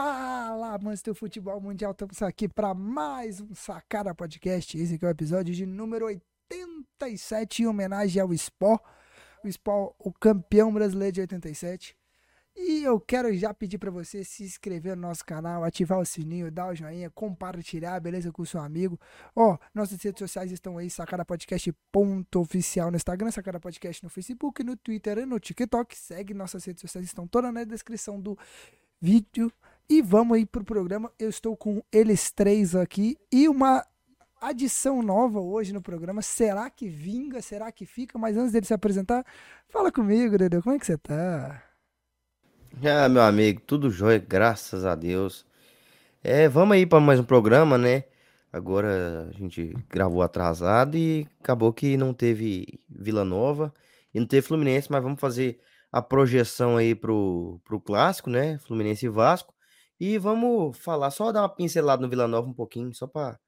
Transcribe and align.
Fala, 0.00 0.74
amantes 0.74 1.02
do 1.02 1.12
futebol 1.12 1.60
mundial, 1.60 1.90
estamos 1.90 2.22
aqui 2.22 2.48
para 2.48 2.72
mais 2.72 3.40
um 3.40 3.52
Sacada 3.52 4.14
Podcast. 4.14 4.78
Esse 4.78 4.94
aqui 4.94 5.04
é 5.04 5.08
o 5.08 5.10
episódio 5.10 5.52
de 5.52 5.66
número 5.66 6.06
87, 6.06 7.64
em 7.64 7.66
homenagem 7.66 8.22
ao 8.22 8.32
Sport, 8.32 8.80
o 9.42 9.48
Sport, 9.48 9.96
o 9.98 10.12
campeão 10.12 10.72
brasileiro 10.72 11.14
de 11.14 11.20
87. 11.22 11.96
E 12.54 12.84
eu 12.84 13.00
quero 13.00 13.36
já 13.36 13.52
pedir 13.52 13.78
para 13.78 13.90
você 13.90 14.22
se 14.22 14.44
inscrever 14.44 14.94
no 14.94 15.02
nosso 15.02 15.26
canal, 15.26 15.64
ativar 15.64 15.98
o 15.98 16.06
sininho, 16.06 16.48
dar 16.48 16.68
o 16.68 16.76
joinha, 16.76 17.10
compartilhar, 17.10 17.98
beleza, 17.98 18.30
com 18.30 18.42
o 18.42 18.46
seu 18.46 18.60
amigo. 18.60 19.00
Ó, 19.34 19.58
nossas 19.74 20.00
redes 20.00 20.20
sociais 20.20 20.52
estão 20.52 20.78
aí, 20.78 20.88
Sacada 20.88 21.24
Podcast 21.24 21.74
ponto 21.90 22.38
oficial 22.38 22.92
no 22.92 22.96
Instagram, 22.96 23.32
Sacada 23.32 23.58
Podcast 23.58 24.04
no 24.04 24.08
Facebook, 24.08 24.62
no 24.62 24.76
Twitter 24.76 25.18
e 25.18 25.26
no 25.26 25.40
TikTok. 25.40 25.98
Segue 25.98 26.34
nossas 26.34 26.64
redes 26.64 26.82
sociais, 26.82 27.04
estão 27.04 27.26
todas 27.26 27.52
na 27.52 27.64
descrição 27.64 28.20
do 28.20 28.38
vídeo. 29.00 29.52
E 29.90 30.02
vamos 30.02 30.36
aí 30.36 30.44
pro 30.44 30.62
programa. 30.62 31.10
Eu 31.18 31.30
estou 31.30 31.56
com 31.56 31.82
eles 31.90 32.30
três 32.30 32.76
aqui 32.76 33.16
e 33.32 33.48
uma 33.48 33.82
adição 34.38 35.02
nova 35.02 35.40
hoje 35.40 35.72
no 35.72 35.80
programa. 35.80 36.20
Será 36.20 36.68
que 36.68 36.86
vinga? 36.88 37.40
Será 37.40 37.72
que 37.72 37.86
fica? 37.86 38.18
Mas 38.18 38.36
antes 38.36 38.52
dele 38.52 38.66
se 38.66 38.74
apresentar, 38.74 39.24
fala 39.66 39.90
comigo, 39.90 40.36
Dedeu. 40.36 40.62
Como 40.62 40.76
é 40.76 40.78
que 40.78 40.84
você 40.84 40.98
tá? 40.98 41.62
Ah, 42.84 43.08
meu 43.08 43.22
amigo, 43.22 43.62
tudo 43.62 43.90
jóia, 43.90 44.18
graças 44.18 44.84
a 44.84 44.94
Deus. 44.94 45.46
É, 46.22 46.48
vamos 46.48 46.76
aí 46.76 46.84
para 46.84 47.00
mais 47.00 47.18
um 47.18 47.24
programa, 47.24 47.78
né? 47.78 48.04
Agora 48.52 49.30
a 49.30 49.32
gente 49.32 49.74
gravou 49.88 50.20
atrasado 50.20 50.98
e 50.98 51.26
acabou 51.40 51.72
que 51.72 51.96
não 51.96 52.12
teve 52.12 52.78
Vila 52.90 53.24
Nova 53.24 53.72
e 54.12 54.20
não 54.20 54.26
teve 54.26 54.46
Fluminense, 54.46 54.92
mas 54.92 55.02
vamos 55.02 55.18
fazer 55.18 55.58
a 55.90 56.02
projeção 56.02 56.76
aí 56.76 56.94
pro, 56.94 57.58
pro 57.64 57.80
clássico, 57.80 58.28
né? 58.28 58.58
Fluminense 58.58 59.06
e 59.06 59.08
Vasco. 59.08 59.54
E 60.00 60.16
vamos 60.18 60.76
falar, 60.78 61.10
só 61.10 61.32
dar 61.32 61.42
uma 61.42 61.48
pincelada 61.48 62.00
no 62.00 62.08
Vila 62.08 62.28
Nova 62.28 62.48
um 62.48 62.54
pouquinho, 62.54 62.94
só 62.94 63.06
para 63.06 63.38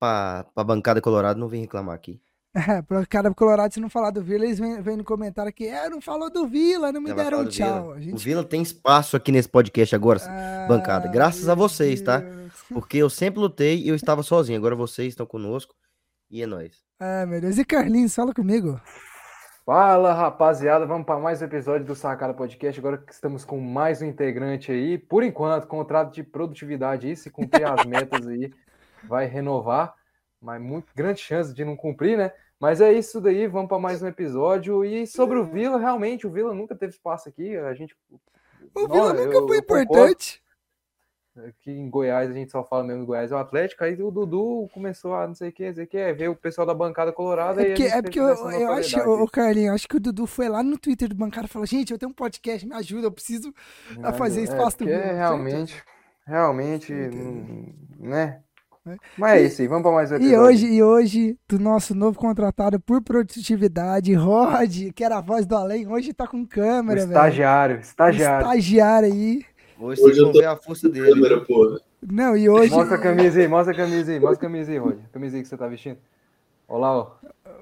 a 0.00 0.64
bancada 0.64 1.00
colorada 1.00 1.38
não 1.38 1.48
vir 1.48 1.60
reclamar 1.60 1.94
aqui. 1.94 2.20
É, 2.68 2.82
para 2.82 3.06
cada 3.06 3.32
colorado, 3.32 3.72
se 3.72 3.78
não 3.78 3.90
falar 3.90 4.10
do 4.10 4.22
Vila, 4.22 4.44
eles 4.44 4.58
vêm, 4.58 4.80
vêm 4.80 4.96
no 4.96 5.04
comentário 5.04 5.50
aqui, 5.50 5.66
é, 5.66 5.88
não 5.88 6.00
falou 6.00 6.30
do 6.30 6.48
Vila, 6.48 6.90
não 6.90 7.00
me 7.00 7.12
deram 7.12 7.42
um 7.42 7.46
tchau. 7.46 7.92
Vila. 7.92 8.00
Gente... 8.00 8.14
O 8.14 8.18
Vila 8.18 8.42
tem 8.42 8.62
espaço 8.62 9.16
aqui 9.16 9.30
nesse 9.30 9.48
podcast 9.48 9.94
agora, 9.94 10.18
Ah, 10.24 10.66
bancada, 10.66 11.08
graças 11.08 11.48
a 11.48 11.54
vocês, 11.54 12.00
tá? 12.00 12.18
Deus. 12.18 12.52
Porque 12.72 12.96
eu 12.96 13.10
sempre 13.10 13.38
lutei 13.38 13.82
e 13.82 13.88
eu 13.88 13.94
estava 13.94 14.22
sozinho, 14.22 14.58
agora 14.58 14.74
vocês 14.74 15.08
estão 15.08 15.26
conosco 15.26 15.74
e 16.30 16.42
é 16.42 16.46
nóis. 16.46 16.82
Ah, 16.98 17.26
meu 17.26 17.40
Deus. 17.40 17.58
E 17.58 17.64
Carlinhos, 17.64 18.14
fala 18.14 18.34
comigo. 18.34 18.80
Fala 19.68 20.14
rapaziada, 20.14 20.86
vamos 20.86 21.04
para 21.04 21.20
mais 21.20 21.42
um 21.42 21.44
episódio 21.44 21.86
do 21.86 21.94
Sacada 21.94 22.32
Podcast. 22.32 22.80
Agora 22.80 22.96
que 22.96 23.12
estamos 23.12 23.44
com 23.44 23.60
mais 23.60 24.00
um 24.00 24.06
integrante 24.06 24.72
aí. 24.72 24.96
Por 24.96 25.22
enquanto, 25.22 25.66
contrato 25.66 26.10
de 26.10 26.22
produtividade 26.22 27.06
aí, 27.06 27.14
se 27.14 27.30
cumprir 27.30 27.66
as 27.66 27.84
metas 27.84 28.26
aí, 28.26 28.50
vai 29.04 29.26
renovar. 29.26 29.94
Mas 30.40 30.58
muito 30.58 30.86
grande 30.96 31.20
chance 31.20 31.52
de 31.52 31.66
não 31.66 31.76
cumprir, 31.76 32.16
né? 32.16 32.32
Mas 32.58 32.80
é 32.80 32.90
isso 32.94 33.20
daí, 33.20 33.46
vamos 33.46 33.68
para 33.68 33.78
mais 33.78 34.02
um 34.02 34.06
episódio. 34.06 34.82
E 34.86 35.06
sobre 35.06 35.36
o 35.36 35.44
Vila, 35.44 35.78
realmente, 35.78 36.26
o 36.26 36.30
Vila 36.30 36.54
nunca 36.54 36.74
teve 36.74 36.94
espaço 36.94 37.28
aqui. 37.28 37.54
A 37.54 37.74
gente. 37.74 37.94
O 38.74 38.88
Vila 38.88 39.12
nunca 39.12 39.36
eu- 39.36 39.46
foi 39.46 39.58
eu 39.58 39.60
importante. 39.60 40.42
Aqui 41.46 41.70
em 41.70 41.88
Goiás 41.88 42.30
a 42.30 42.32
gente 42.34 42.50
só 42.50 42.64
fala 42.64 42.82
mesmo 42.84 43.02
em 43.02 43.06
Goiás 43.06 43.30
é 43.30 43.34
o 43.34 43.38
Atlético, 43.38 43.84
aí 43.84 43.94
o 44.02 44.10
Dudu 44.10 44.68
começou 44.74 45.14
a 45.14 45.26
não 45.26 45.34
sei 45.34 45.50
o 45.50 45.52
que, 45.52 45.66
não 45.68 45.74
sei 45.74 45.84
o 45.84 45.86
que, 45.86 46.12
ver 46.14 46.28
o 46.28 46.34
pessoal 46.34 46.66
da 46.66 46.74
bancada 46.74 47.12
colorada. 47.12 47.62
É 47.62 47.66
porque, 47.66 47.82
é 47.84 48.02
porque 48.02 48.18
eu, 48.18 48.24
eu 48.26 48.72
acho, 48.72 48.98
ô 49.00 49.26
Carlinhos, 49.28 49.74
acho 49.74 49.86
que 49.88 49.96
o 49.96 50.00
Dudu 50.00 50.26
foi 50.26 50.48
lá 50.48 50.62
no 50.62 50.76
Twitter 50.78 51.08
do 51.08 51.14
bancário 51.14 51.46
e 51.46 51.50
falou: 51.50 51.66
gente, 51.66 51.92
eu 51.92 51.98
tenho 51.98 52.10
um 52.10 52.14
podcast, 52.14 52.66
me 52.66 52.74
ajuda, 52.74 53.06
eu 53.06 53.12
preciso 53.12 53.52
a 54.02 54.12
fazer 54.12 54.40
É, 54.40 54.44
espaço 54.44 54.78
do 54.78 54.84
porque 54.84 54.98
Vila. 54.98 55.12
realmente, 55.12 55.82
realmente, 56.26 56.92
hum, 56.92 57.72
né? 58.00 58.40
É. 58.86 58.96
Mas 59.18 59.32
é 59.32 59.42
E- 59.42 59.46
isso 59.48 59.60
aí, 59.60 59.68
vamos 59.68 59.82
para 59.82 59.92
mais 59.92 60.10
um 60.10 60.14
E 60.14 60.16
episódio. 60.16 60.40
hoje, 60.42 60.66
e 60.66 60.82
hoje, 60.82 61.38
do 61.46 61.58
nosso 61.58 61.94
novo 61.94 62.18
contratado 62.18 62.80
por 62.80 63.02
produtividade, 63.02 64.14
Rod, 64.14 64.92
que 64.94 65.04
era 65.04 65.18
a 65.18 65.20
voz 65.20 65.46
do 65.46 65.54
além, 65.56 65.86
hoje 65.86 66.14
tá 66.14 66.26
com 66.26 66.40
o 66.40 66.48
câmera, 66.48 67.00
velho. 67.00 67.10
estagiário, 67.12 67.80
estagiário. 67.80 68.46
Estagiário 68.46 69.12
aí. 69.12 69.44
Hoje, 69.80 70.00
Hoje 70.02 70.14
vocês 70.14 70.18
vão 70.18 70.32
tô 70.32 70.38
ver 70.40 70.46
a 70.46 70.56
força 70.56 70.88
dele. 70.88 71.12
câmera, 71.12 71.40
porra. 71.40 71.80
Não, 72.02 72.36
e 72.36 72.48
hoje 72.48 72.70
Mostra 72.70 72.96
a 72.96 73.00
camisa 73.00 73.40
aí, 73.40 73.48
mostra 73.48 73.72
a 73.72 73.76
camisa 73.76 74.12
aí, 74.12 74.20
mostra 74.20 74.36
a 74.36 74.50
camisa 74.50 74.72
aí. 74.72 74.78
A 74.78 75.08
camisa 75.12 75.36
aí 75.36 75.42
que 75.42 75.48
você 75.48 75.56
tá 75.56 75.66
vestindo. 75.68 75.98
Olha 76.68 76.80
lá, 76.80 76.96
ó. 76.98 77.10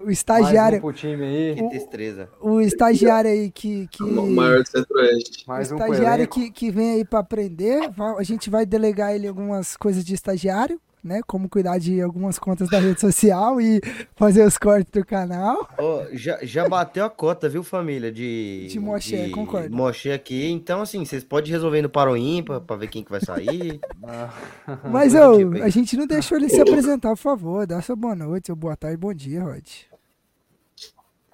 o 0.01 0.05
Mais 0.07 0.19
estagiário, 0.19 0.79
um 0.79 0.81
pro 0.81 0.93
time 0.93 1.25
aí. 1.25 1.55
Que 1.55 1.69
destreza. 1.69 2.29
o 2.41 2.61
estagiário 2.61 3.31
aí 3.31 3.51
que, 3.51 3.87
que 3.89 4.03
O 4.03 4.27
maior 4.27 4.63
do 4.63 4.69
Centro-Oeste. 4.69 5.45
o 5.45 5.49
Mais 5.49 5.71
um 5.71 5.77
estagiário 5.77 6.27
que, 6.29 6.51
que 6.51 6.71
vem 6.71 6.95
aí 6.95 7.05
pra 7.05 7.21
aprender, 7.21 7.89
a 8.19 8.23
gente 8.23 8.51
vai 8.51 8.67
delegar 8.67 9.15
ele 9.15 9.29
algumas 9.29 9.77
coisas 9.77 10.05
de 10.05 10.13
estagiário, 10.15 10.81
né? 11.07 11.21
Como 11.27 11.49
cuidar 11.49 11.79
de 11.79 12.01
algumas 12.01 12.39
contas 12.39 12.69
da 12.69 12.79
rede 12.79 13.01
social 13.01 13.61
e 13.61 13.81
fazer 14.15 14.45
os 14.45 14.59
cortes 14.59 14.91
do 14.93 15.07
canal. 15.07 15.69
Ó, 15.79 16.05
já, 16.13 16.39
já 16.43 16.69
bateu 16.69 17.05
a 17.05 17.11
cota, 17.11 17.49
viu, 17.49 17.63
família? 17.63 18.13
De. 18.13 18.67
De 18.69 18.79
Moché, 18.79 19.31
concordo. 19.31 19.75
Moché 19.75 20.13
aqui. 20.13 20.51
Então, 20.51 20.83
assim, 20.83 21.05
vocês 21.05 21.25
podem 21.25 21.53
resolver 21.53 21.81
no 21.81 21.89
Paro 21.89 22.17
Ímpar 22.17 22.61
pra 22.61 22.77
ver 22.77 22.89
quem 22.89 23.03
que 23.03 23.11
vai 23.11 23.21
sair. 23.21 23.81
Ah, 24.09 24.79
Mas 24.89 25.15
ô, 25.15 25.37
tipo 25.37 25.63
a 25.63 25.69
gente 25.69 25.97
não 25.97 26.07
deixou 26.07 26.39
ele 26.39 26.49
se 26.49 26.61
apresentar, 26.61 27.11
por 27.11 27.17
favor. 27.17 27.67
Dá 27.67 27.81
sua 27.83 27.97
boa 27.97 28.15
noite, 28.15 28.47
seu 28.47 28.57
boa 28.57 28.77
tarde, 28.77 28.97
bom 28.97 29.13
dia, 29.13 29.43
Rod. 29.43 29.65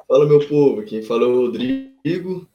Fala, 0.09 0.27
meu 0.27 0.47
povo. 0.49 0.83
Quem 0.83 1.03
fala 1.03 1.25
é 1.25 1.27
o 1.27 1.47
Rodrigo. 1.47 2.49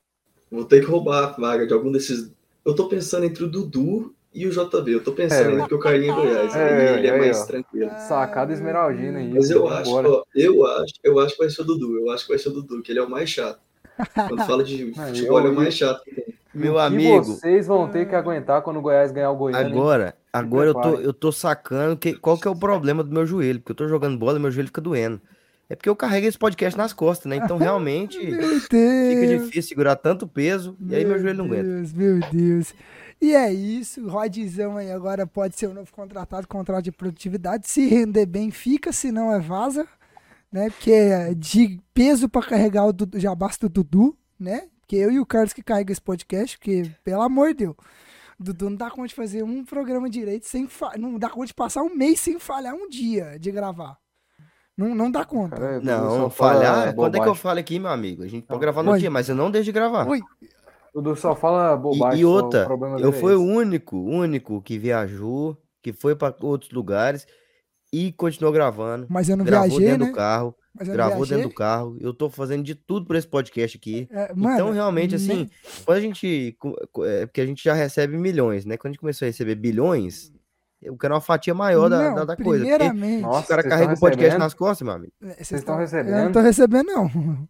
Vou 0.52 0.66
ter 0.66 0.82
que 0.82 0.92
roubar 0.92 1.24
a 1.24 1.28
vaga 1.32 1.68
de 1.68 1.74
algum 1.74 1.92
desses. 1.92 2.32
Eu 2.64 2.76
tô 2.76 2.88
pensando 2.88 3.26
entre 3.26 3.44
o 3.44 3.48
Dudu 3.48 4.16
e 4.38 4.46
o 4.46 4.52
JB. 4.52 4.94
Eu 4.94 5.04
tô 5.04 5.12
pensando 5.14 5.58
É, 5.58 5.62
entre 5.64 5.74
o 5.74 5.80
Carlinhos 5.80 6.16
e 6.16 6.20
o 6.20 6.22
Goiás. 6.22 6.56
É, 6.56 6.90
aí 6.92 6.98
ele 7.00 7.08
é 7.08 7.12
aí, 7.12 7.20
mais 7.20 7.42
ó. 7.42 7.46
tranquilo. 7.46 7.90
Sacada 8.08 8.54
esmeraldina 8.54 9.18
aí. 9.18 9.34
Mas 9.34 9.50
eu 9.50 9.68
acho, 9.68 9.92
ó, 9.92 10.24
eu 10.36 10.66
acho, 10.68 10.94
eu 11.04 11.20
acho 11.20 11.34
que 11.34 11.40
vai 11.40 11.50
ser 11.50 11.62
o 11.62 11.66
Dudu. 11.66 11.98
Eu 11.98 12.12
acho 12.12 12.24
que 12.24 12.30
vai 12.30 12.38
ser 12.38 12.50
o 12.50 12.54
Dudu, 12.54 12.82
que 12.84 12.92
ele 12.92 13.00
é 13.00 13.04
o 13.04 13.10
mais 13.10 13.30
chato. 13.30 13.60
Quando 14.14 14.46
fala 14.46 14.64
de 14.64 14.94
futebol, 15.08 15.40
ele 15.40 15.48
é 15.48 15.52
o 15.52 15.56
mais 15.56 15.74
chato. 15.74 16.04
que 16.04 16.14
tem. 16.14 16.38
Meu 16.54 16.74
que 16.74 16.80
amigo, 16.80 17.24
vocês 17.24 17.68
vão 17.68 17.88
ter 17.88 18.08
que 18.08 18.16
aguentar 18.16 18.62
quando 18.64 18.78
o 18.78 18.82
Goiás 18.82 19.12
ganhar 19.12 19.30
o 19.30 19.36
Goiânia. 19.36 19.68
agora, 19.68 20.16
agora 20.34 20.70
eu 20.70 20.74
tô, 20.74 20.90
eu 20.96 21.14
tô 21.14 21.32
sacando 21.32 21.96
que, 21.96 22.14
qual 22.14 22.38
que 22.38 22.48
é 22.48 22.52
o 22.52 22.56
problema 22.56 23.04
do 23.04 23.12
meu 23.12 23.26
joelho. 23.26 23.60
Porque 23.60 23.72
eu 23.72 23.76
tô 23.76 23.88
jogando 23.88 24.18
bola 24.18 24.38
e 24.38 24.42
meu 24.42 24.52
joelho 24.52 24.68
fica 24.68 24.82
doendo. 24.82 25.22
É 25.70 25.76
porque 25.76 25.90
eu 25.90 25.96
carrego 25.96 26.28
esse 26.28 26.38
podcast 26.38 26.78
nas 26.78 26.94
costas, 26.94 27.30
né? 27.30 27.36
Então, 27.36 27.58
realmente, 27.58 28.18
fica 28.70 29.28
difícil 29.28 29.64
segurar 29.64 29.98
tanto 29.98 30.26
peso. 30.26 30.78
E 30.90 30.96
aí 30.96 31.06
meu 31.06 31.20
joelho 31.20 31.40
não 31.40 31.46
aguenta. 31.46 31.64
Deus, 31.64 31.94
meu 31.94 32.20
Deus. 32.32 32.74
E 33.20 33.34
é 33.34 33.52
isso, 33.52 34.06
o 34.06 34.10
Rodzão 34.10 34.78
aí 34.78 34.92
agora 34.92 35.26
pode 35.26 35.58
ser 35.58 35.68
o 35.68 35.74
novo 35.74 35.92
contratado, 35.92 36.48
contrato 36.48 36.84
de 36.84 36.92
produtividade. 36.92 37.68
Se 37.68 37.88
render 37.88 38.26
bem, 38.28 38.52
fica, 38.52 38.92
se 38.94 39.12
não 39.12 39.34
é 39.34 39.40
vaza, 39.40 39.88
né? 40.52 40.70
Porque 40.70 40.92
é 40.92 41.34
de 41.34 41.80
peso 41.94 42.30
pra 42.30 42.44
carregar 42.44 42.86
o 42.86 42.94
Dudu, 42.94 43.20
já 43.20 43.34
basta 43.34 43.66
o 43.66 43.70
Dudu, 43.70 44.16
né? 44.40 44.68
Porque 44.82 44.96
eu 44.96 45.12
e 45.12 45.20
o 45.20 45.26
Carlos 45.26 45.52
que 45.52 45.64
carrega 45.64 45.92
esse 45.92 46.02
podcast, 46.02 46.58
porque, 46.58 46.92
pelo 47.04 47.24
amor 47.24 47.50
de 47.50 47.66
Deus, 47.66 47.76
o 48.40 48.44
Dudu 48.44 48.70
não 48.70 48.78
dá 48.78 48.92
conta 48.92 49.08
de 49.08 49.16
fazer 49.16 49.44
um 49.44 49.66
programa 49.66 50.08
direito 50.10 50.46
sem 50.46 50.70
não 50.98 51.18
dá 51.18 51.30
conta 51.30 51.48
de 51.48 51.54
passar 51.56 51.82
um 51.82 51.94
mês 51.96 52.20
sem 52.20 52.40
falhar 52.40 52.76
um 52.76 52.88
dia 52.88 53.38
de 53.40 53.52
gravar. 53.52 53.98
Não, 54.78 54.94
não 54.94 55.10
dá 55.10 55.26
conta. 55.26 55.56
Cara, 55.56 55.82
Não, 55.82 56.30
falhar. 56.30 56.94
Quando 56.94 57.16
é 57.16 57.20
que 57.20 57.28
eu 57.28 57.34
falo 57.34 57.58
aqui, 57.58 57.80
meu 57.80 57.90
amigo? 57.90 58.22
A 58.22 58.28
gente 58.28 58.44
pode 58.46 58.54
Não. 58.58 58.60
gravar 58.60 58.84
no 58.84 58.92
Oi. 58.92 59.00
dia, 59.00 59.10
mas 59.10 59.28
eu 59.28 59.34
não 59.36 59.50
deixo 59.50 59.66
de 59.66 59.72
gravar. 59.72 60.08
Oi, 60.08 60.22
Dudu 61.02 61.16
só 61.16 61.36
fala 61.36 61.74
E, 61.76 61.78
bobagem. 61.78 62.20
e 62.20 62.24
só, 62.24 62.30
outra, 62.30 62.64
o 62.64 62.68
problema 62.68 63.00
eu 63.00 63.10
é 63.10 63.14
fui 63.14 63.36
o 63.36 63.42
único, 63.44 63.98
único 63.98 64.62
que 64.62 64.78
viajou, 64.80 65.58
que 65.84 65.94
foi 65.94 66.16
para 66.16 66.36
outros 66.42 66.72
lugares 66.72 67.26
e 67.94 68.12
continuou 68.14 68.54
gravando. 68.54 69.06
mas 69.10 69.30
eu 69.30 69.38
não 69.38 69.46
gravou 69.46 69.70
viajei, 69.70 69.88
dentro 69.88 70.06
né? 70.06 70.12
do 70.12 70.16
carro, 70.16 70.56
gravou 70.76 71.18
viajei. 71.18 71.38
dentro 71.38 71.50
do 71.52 71.56
carro. 71.56 71.98
Eu 72.02 72.14
tô 72.14 72.30
fazendo 72.30 72.64
de 72.64 72.76
tudo 72.76 73.06
por 73.06 73.16
esse 73.16 73.28
podcast 73.28 73.78
aqui. 73.78 74.08
É, 74.12 74.24
então, 74.26 74.36
mano, 74.38 74.72
realmente, 74.72 75.16
nem- 75.18 75.44
assim, 75.44 75.50
quando 75.86 75.98
a 75.98 76.02
gente. 76.02 76.58
É, 77.06 77.26
porque 77.26 77.42
a 77.42 77.46
gente 77.46 77.64
já 77.64 77.74
recebe 77.74 78.18
milhões, 78.18 78.66
né? 78.66 78.76
Quando 78.76 78.88
a 78.88 78.92
gente 78.94 79.00
começou 79.00 79.26
a 79.26 79.30
receber 79.30 79.56
bilhões, 79.56 80.32
eu 80.82 80.98
quero 80.98 81.14
uma 81.14 81.22
fatia 81.22 81.54
maior 81.54 81.90
da, 81.90 82.10
Não, 82.10 82.16
da, 82.16 82.26
da 82.26 82.36
coisa. 82.36 82.64
Primeiramente, 82.66 83.22
Nossa, 83.22 83.46
o 83.46 83.48
cara 83.48 83.64
carrega 83.64 83.94
o 83.94 84.00
podcast 84.00 84.18
recebendo? 84.26 84.40
nas 84.44 84.54
costas, 84.54 84.86
meu 84.86 84.96
amigo. 84.96 85.14
É, 85.24 85.34
Vocês 85.44 85.52
estão 85.62 85.76
tão- 85.76 85.78
recebendo? 85.78 86.16
Eu 86.18 86.26
não 86.26 86.32
tô 86.32 86.40
recebendo, 86.42 86.86
não. 86.88 87.48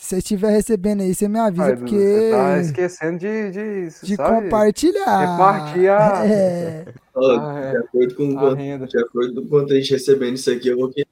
Se 0.00 0.10
você 0.10 0.18
estiver 0.18 0.50
recebendo 0.50 1.00
aí, 1.02 1.14
você 1.14 1.26
me 1.26 1.38
avisa, 1.38 1.64
Ai, 1.64 1.76
porque. 1.76 1.96
Você 1.96 2.30
tá 2.30 2.60
esquecendo 2.60 3.18
de, 3.18 3.50
de, 3.50 3.88
De 4.02 4.14
sabe, 4.14 4.44
compartilhar. 4.44 5.20
repartir 5.32 5.86
É. 5.86 6.84
Ah, 7.16 7.58
é. 7.58 7.70
De 7.70 7.76
acordo 7.78 8.14
com 8.14 8.38
a 8.38 8.40
quanto, 8.40 8.56
renda. 8.56 8.86
de 8.86 8.98
acordo 8.98 9.42
com 9.42 9.48
quanto 9.48 9.72
a 9.72 9.76
gente 9.76 9.92
recebendo 9.92 10.34
isso 10.34 10.50
aqui, 10.50 10.68
eu 10.68 10.76
vou 10.76 10.90
querer 10.90 11.08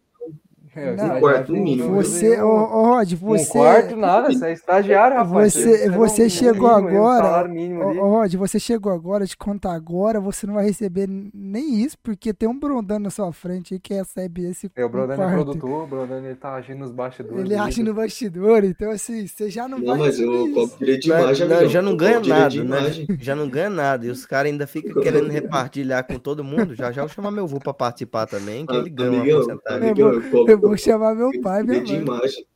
É, 0.76 0.86
Não, 0.86 0.92
estagiário 0.94 1.20
quarto 1.20 1.52
tem 1.52 1.62
mínimo. 1.62 1.94
Você, 1.94 2.40
ô, 2.42 2.48
ô, 2.48 2.82
Rod, 2.94 3.12
Um 3.12 3.16
você. 3.16 3.52
quarto, 3.52 3.96
nada, 3.96 4.32
você 4.32 4.46
é 4.46 4.52
estagiário, 4.52 5.16
rapaz. 5.16 5.52
Você, 5.52 5.88
você 5.90 6.26
um 6.26 6.28
chegou 6.30 6.68
mínimo 6.68 6.98
um 6.98 7.08
agora. 7.08 7.48
Ô, 7.50 8.04
ô, 8.04 8.08
Rod, 8.18 8.34
você 8.34 8.58
chegou 8.58 8.92
agora, 8.92 9.26
te 9.26 9.36
contar 9.36 9.72
agora, 9.74 10.20
você 10.20 10.46
não 10.46 10.54
vai 10.54 10.64
receber 10.64 11.06
nem 11.08 11.80
isso, 11.82 11.96
porque 12.02 12.32
tem 12.34 12.48
um 12.48 12.58
Brondano 12.58 13.04
na 13.04 13.10
sua 13.10 13.32
frente 13.32 13.74
aí 13.74 13.80
que 13.80 13.94
recebe 13.94 14.44
esse 14.50 14.70
É, 14.74 14.84
o 14.84 14.88
Brodani 14.88 15.22
é 15.22 15.26
quarto. 15.26 15.44
produtor, 15.44 15.84
o 15.84 15.86
Brodani 15.86 16.26
ele 16.26 16.34
tá 16.36 16.54
agindo 16.54 16.78
nos 16.78 16.90
bastidores. 16.90 17.44
Ele 17.44 17.54
acha 17.54 17.82
no 17.82 17.94
bastidor, 17.94 18.64
então 18.64 18.90
assim, 18.90 19.26
você 19.26 19.50
já 19.50 19.68
não, 19.68 19.78
Não, 19.78 19.86
vai 19.86 19.98
mas 19.98 20.18
receber 20.18 20.26
eu 20.28 20.44
isso. 20.46 20.54
cobro 20.54 20.76
direito 20.78 21.02
de 21.02 21.08
Não, 21.08 21.18
imagem, 21.20 21.46
não, 21.48 21.54
amigão. 21.56 21.70
já 21.72 21.82
não 21.82 21.96
ganha 21.96 22.20
nada, 22.20 22.64
né? 22.64 22.80
Já 23.18 23.34
não 23.36 23.48
ganha 23.48 23.70
nada. 23.70 24.06
E 24.06 24.10
os 24.10 24.24
caras 24.26 24.50
ainda 24.50 24.66
ficam 24.66 24.96
querendo 24.96 25.28
repartilhar 25.30 26.04
com 26.04 26.18
todo 26.18 26.42
mundo. 26.44 26.74
Já 26.74 26.90
já 26.92 27.02
eu 27.02 27.06
vou 27.06 27.14
chamar 27.14 27.30
meu 27.30 27.44
avô 27.44 27.58
pra 27.60 27.74
participar 27.74 28.26
também, 28.26 28.66
que 28.66 28.74
ele 28.74 28.90
ganha 28.90 29.20
Amigão, 29.20 29.40
amigão, 29.66 30.12
eu 30.12 30.22
cobro 30.22 30.52
Eu 30.52 30.58
vou 30.69 30.76
chamar 30.76 31.14
meu 31.14 31.31
pai 31.40 31.62
minha 31.62 31.82
de 31.82 31.93
mãe. 31.93 32.02
imagem. 32.02 32.46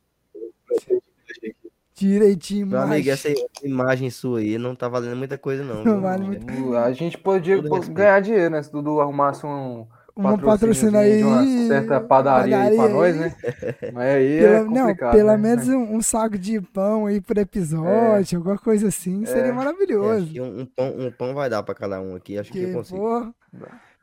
Direitinho, 1.95 2.67
Meu 2.67 2.79
amigo, 2.79 3.09
essa 3.09 3.27
imagem 3.61 4.09
sua 4.09 4.39
aí 4.39 4.57
não 4.57 4.73
tá 4.73 4.87
valendo 4.87 5.17
muita 5.17 5.37
coisa, 5.37 5.63
não. 5.65 5.83
Não 5.83 5.99
vale 5.99 6.23
muito. 6.23 6.75
A 6.77 6.93
gente 6.93 7.17
podia 7.17 7.61
ganhar 7.91 8.21
dinheiro, 8.21 8.49
né? 8.51 8.63
Se 8.63 8.71
Dudu 8.71 9.01
arrumasse 9.01 9.45
um 9.45 9.85
Uma 10.15 10.37
patrocina 10.37 10.99
aí. 10.99 11.17
de 11.17 11.23
uma 11.25 11.67
certa 11.67 11.99
padaria, 11.99 12.57
aí 12.57 12.75
pra 12.77 12.87
padaria 12.87 12.95
nós, 12.95 13.13
aí. 13.15 13.19
né? 13.19 13.35
Mas 13.93 14.15
aí 14.15 14.37
é 14.37 14.39
Pelo, 14.59 14.65
não, 14.71 14.73
complicado, 14.81 15.11
pelo 15.11 15.27
né? 15.31 15.37
menos 15.37 15.67
um, 15.67 15.95
um 15.97 16.01
saco 16.01 16.37
de 16.37 16.61
pão 16.61 17.05
aí 17.05 17.19
por 17.19 17.37
episódio, 17.37 18.37
alguma 18.37 18.57
coisa 18.57 18.87
assim, 18.87 19.25
seria 19.25 19.43
É. 19.43 19.49
É, 19.49 19.51
maravilhoso. 19.51 20.23
acho 20.23 20.31
que 20.31 20.39
um, 20.39 20.59
um 20.61 20.65
pão, 20.65 20.95
um 20.97 21.11
pão 21.11 21.33
vai 21.33 21.49
dar 21.49 21.63
pra 21.63 21.75
cada 21.75 21.99
um 21.99 22.15
aqui, 22.15 22.37
acho 22.39 22.49
que 22.49 22.61
eu 22.61 22.67
Que, 22.67 22.73
consigo. 22.75 22.97
pô, 22.97 23.27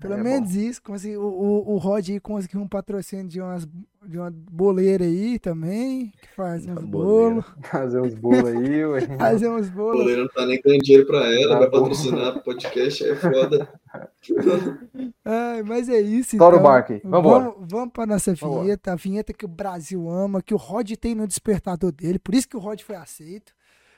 pelo 0.01 0.15
É 0.15 0.17
menos 0.17 0.55
isso. 0.55 0.83
Consegui, 0.83 1.17
o, 1.17 1.23
o, 1.25 1.75
o 1.75 1.77
Rod 1.79 2.09
aí 2.11 2.21
conseguiu 2.21 2.61
um 2.61 2.69
patrocínio 2.69 3.27
de, 3.29 3.41
umas, 3.41 3.67
de 4.07 4.19
uma 4.19 4.31
boleira 4.31 5.05
aí 5.05 5.39
também, 5.39 6.13
que 6.21 6.29
faz 6.35 6.67
uns 6.67 6.85
boleira. 6.85 7.43
bolos. 7.43 7.45
Fazer 7.71 8.01
uns 8.01 8.15
bolos 8.15 8.45
aí, 8.45 8.85
ué. 8.87 9.01
Fazer 9.19 9.49
uns 9.49 9.69
O 9.69 9.73
bolos. 9.73 10.01
goleiro 10.01 10.23
não 10.23 10.29
tá 10.29 10.47
nem 10.47 10.61
ganhando 10.61 10.83
dinheiro 10.83 11.07
pra 11.07 11.19
ela, 11.33 11.55
Tá 11.55 11.59
vai 11.59 11.71
bom. 11.71 11.81
patrocinar 11.81 12.43
podcast, 12.45 13.05
é 13.05 13.17
foda. 13.17 13.81
Ai, 15.25 15.63
mas 15.63 15.89
é 15.89 16.01
isso, 16.01 16.37
então. 16.37 16.47
aí, 16.93 17.01
vambora. 17.03 17.45
Vamos, 17.51 17.73
vamos 17.73 17.93
pra 17.93 18.07
nossa 18.07 18.35
vinheta, 18.35 18.93
a 18.93 18.97
vinheta 18.97 19.33
que 19.33 19.45
o 19.45 19.49
Brasil 19.49 20.09
ama, 20.09 20.43
que 20.43 20.55
o 20.55 20.57
Rod 20.59 20.91
tem 20.97 21.15
no 21.15 21.27
despertador 21.27 21.93
dele, 21.93 22.19
por 22.19 22.35
isso 22.35 22.49
que 22.49 22.57
o 22.57 22.61
Rod 22.61 22.81
foi 22.83 22.97
aceito, 22.97 23.53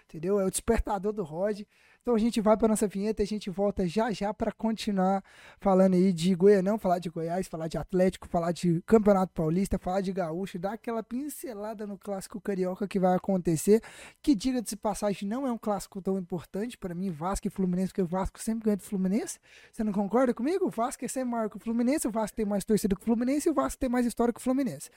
entendeu? 0.05 0.41
É 0.41 0.45
o 0.45 0.51
despertador 0.51 1.13
do 1.13 1.23
Rod. 1.23 1.63
Então 2.09 2.17
a 2.17 2.19
gente 2.19 2.41
vai 2.41 2.57
pra 2.57 2.67
nossa 2.67 2.89
vinheta 2.89 3.21
e 3.21 3.25
a 3.25 3.27
gente 3.27 3.51
volta 3.51 3.87
já 3.87 4.11
já 4.11 4.33
pra 4.33 4.51
continuar 4.51 5.23
falando 5.61 5.93
aí 5.93 6.11
de 6.11 6.35
Goianão, 6.35 6.79
falar 6.79 6.99
de 7.01 7.11
Goiás, 7.11 7.47
falar 7.47 7.69
de 7.69 7.77
Atlético, 7.77 8.27
falar 8.27 8.51
de 8.51 8.81
Campeonato 8.87 9.35
Paulista, 9.35 9.79
falar 9.79 10.01
de 10.01 10.11
Gaúcho, 10.11 10.59
dar 10.59 10.73
aquela 10.73 11.03
pincelada 11.03 11.87
no 11.87 11.99
clássico 11.99 12.41
carioca 12.41 12.89
que 12.89 12.99
vai 12.99 13.15
acontecer, 13.15 13.83
que 14.23 14.35
diga 14.35 14.63
de 14.63 14.75
passagem 14.75 15.29
não 15.29 15.47
é 15.47 15.53
um 15.53 15.59
clássico 15.59 16.01
tão 16.01 16.17
importante 16.17 16.79
pra 16.79 16.95
mim, 16.95 17.11
Vasco 17.11 17.47
e 17.47 17.51
Fluminense, 17.51 17.89
porque 17.89 18.01
o 18.01 18.07
Vasco 18.07 18.41
sempre 18.41 18.65
ganha 18.65 18.79
do 18.79 18.85
Fluminense. 18.85 19.39
Você 19.71 19.85
não 19.85 19.93
concorda 19.93 20.33
comigo? 20.33 20.69
O 20.69 20.71
Vasco 20.71 21.05
é 21.05 21.09
sempre 21.09 21.33
maior 21.33 21.51
que 21.51 21.59
o 21.59 21.61
Fluminense, 21.61 22.09
o 22.09 22.11
Vasco 22.11 22.35
tem 22.35 22.47
mais 22.47 22.65
torcida 22.65 22.97
que 22.97 23.03
o 23.03 23.05
Fluminense 23.05 23.51
e 23.51 23.53
o 23.53 23.55
Vasco 23.55 23.79
tem 23.79 23.91
mais 23.91 24.07
história 24.07 24.33
que 24.33 24.41
o 24.41 24.43
Fluminense. 24.43 24.89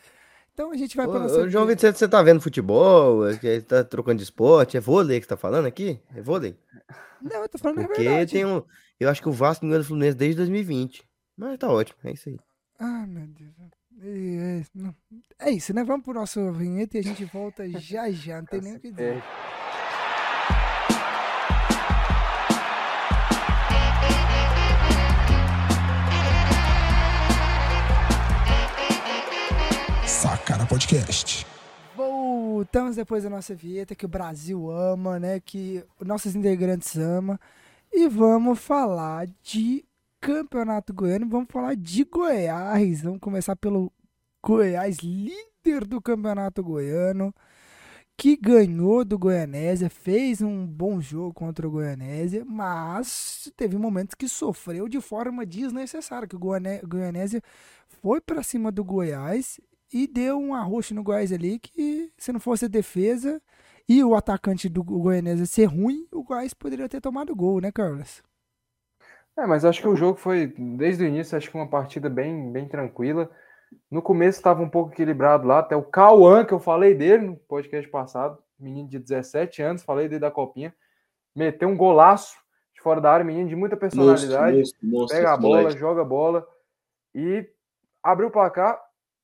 Então 0.54 0.72
a 0.72 0.76
gente 0.78 0.96
vai 0.96 1.08
para 1.08 1.20
nossa 1.20 1.50
João 1.50 1.66
Vicente, 1.66 1.98
você 1.98 2.08
tá 2.08 2.22
vendo 2.22 2.42
futebol? 2.42 3.28
É 3.28 3.38
que 3.38 3.62
Tá 3.62 3.84
trocando 3.84 4.18
de 4.18 4.24
esporte? 4.24 4.78
É 4.78 4.80
vôlei 4.80 5.20
que 5.20 5.26
você 5.26 5.30
tá 5.30 5.38
falando 5.38 5.66
aqui? 5.66 6.00
É 6.16 6.22
vôlei? 6.22 6.58
Não, 7.22 7.42
eu 7.42 7.50
tô 7.50 7.58
falando 7.58 7.80
a 7.80 7.84
Porque 7.86 8.04
verdade. 8.04 8.34
tem 8.34 8.46
um. 8.46 8.62
Eu 9.00 9.10
acho 9.10 9.22
que 9.22 9.30
o 9.30 9.32
Vasco 9.32 9.66
ganhou 9.66 9.80
do 9.80 9.86
Fluminense 9.86 10.18
desde 10.18 10.38
2020. 10.38 11.04
Mas 11.38 11.58
tá 11.58 11.70
ótimo, 11.70 11.98
é 12.04 12.12
isso 12.12 12.30
aí. 12.30 12.40
Ah, 12.80 13.06
meu 13.08 13.28
Deus. 13.28 13.52
É, 14.04 14.62
é. 15.46 15.48
É 15.48 15.52
isso, 15.52 15.74
né? 15.74 15.84
Vamos 15.84 16.04
pro 16.04 16.14
nosso 16.14 16.52
vinheta 16.52 16.98
e 16.98 17.00
a 17.00 17.04
gente 17.04 17.24
volta 17.26 17.68
já 17.80 18.10
já. 18.12 18.40
Não 18.40 18.46
tem 18.46 18.62
nem 18.62 18.76
o 18.76 18.80
que 18.80 18.90
dizer. 18.92 19.18
É, 19.18 19.22
Podcast. 30.72 31.46
Voltamos 31.98 32.96
depois 32.96 33.26
da 33.26 33.30
nossa 33.30 33.54
vinheta 33.54 33.94
que 33.94 34.06
o 34.06 34.08
Brasil 34.08 34.72
ama, 34.72 35.20
né? 35.20 35.42
Que 35.42 35.84
os 36.00 36.08
nossos 36.08 36.34
integrantes 36.34 36.96
amam. 36.98 37.38
E 37.92 38.08
vamos 38.08 38.58
falar 38.58 39.28
de 39.44 39.84
Campeonato 40.22 40.94
Goiano. 40.94 41.28
Vamos 41.28 41.50
falar 41.52 41.76
de 41.76 42.06
Goiás. 42.06 43.02
Vamos 43.02 43.20
começar 43.20 43.58
pelo 43.58 43.92
Goiás, 44.42 45.00
líder 45.00 45.86
do 45.86 46.02
Campeonato 46.02 46.64
Goiano. 46.64 47.36
Que 48.16 48.38
ganhou 48.38 49.04
do 49.04 49.20
Goianésia, 49.20 49.90
fez 49.90 50.42
um 50.42 50.66
bom 50.66 51.02
jogo 51.02 51.34
contra 51.34 51.68
o 51.68 51.72
Goianésia, 51.72 52.46
mas 52.46 53.52
teve 53.58 53.78
momentos 53.78 54.16
que 54.16 54.30
sofreu 54.30 54.88
de 54.88 55.02
forma 55.02 55.46
desnecessária. 55.46 56.30
Que 56.30 56.36
o 56.38 56.40
Goiané- 56.40 56.82
Goianésia 56.88 57.42
foi 58.02 58.22
para 58.22 58.42
cima 58.42 58.72
do 58.72 58.86
Goiás 58.86 59.60
e 59.92 60.08
deu 60.08 60.38
um 60.38 60.54
arroxo 60.54 60.94
no 60.94 61.04
Goiás 61.04 61.32
ali 61.32 61.60
que, 61.60 62.12
se 62.18 62.32
não 62.32 62.40
fosse 62.40 62.66
a 62.66 62.70
defesa 62.70 63.42
e 63.88 64.04
o 64.04 64.16
atacante 64.16 64.70
do 64.70 64.84
Goianésia 64.84 65.46
ser 65.46 65.66
ruim, 65.66 66.08
o 66.12 66.24
Goiás 66.24 66.54
poderia 66.54 66.88
ter 66.88 67.02
tomado 67.02 67.36
gol, 67.36 67.60
né, 67.60 67.72
Carlos? 67.72 68.24
É, 69.38 69.46
mas 69.46 69.66
acho 69.66 69.82
que 69.82 69.88
o 69.88 69.96
jogo 69.96 70.18
foi, 70.18 70.48
desde 70.48 71.04
o 71.04 71.08
início, 71.08 71.38
acho 71.38 71.50
que 71.50 71.56
uma 71.56 71.70
partida 71.70 72.10
bem, 72.10 72.52
bem 72.52 72.68
tranquila. 72.68 73.30
No 73.90 74.02
começo 74.02 74.38
estava 74.38 74.62
um 74.62 74.70
pouco 74.70 74.92
equilibrado 74.92 75.48
lá, 75.48 75.60
até 75.60 75.76
o 75.76 75.84
Cauã, 75.84 76.46
que 76.46 76.54
eu 76.54 76.60
falei 76.60 76.94
dele 76.94 77.26
no 77.28 77.36
podcast 77.36 77.90
passado, 77.90 78.38
menino 78.60 78.90
de 78.90 79.00
17 79.00 79.62
anos, 79.62 79.84
falei 79.84 80.08
dele 80.08 80.20
da 80.20 80.32
copinha, 80.32 80.74
meteu 81.36 81.70
um 81.70 81.78
golaço 81.78 82.36
de 82.74 82.82
fora 82.82 83.00
da 83.00 83.12
área, 83.12 83.26
menino 83.26 83.48
de 83.48 83.56
muita 83.56 83.78
personalidade, 83.78 84.72
pega 85.10 85.34
a 85.34 85.38
bola, 85.38 85.62
moleque. 85.62 85.80
joga 85.80 86.02
a 86.02 86.06
bola 86.06 86.48
e 87.16 87.48
abriu 88.04 88.28
o 88.28 88.32
placar. 88.32 88.80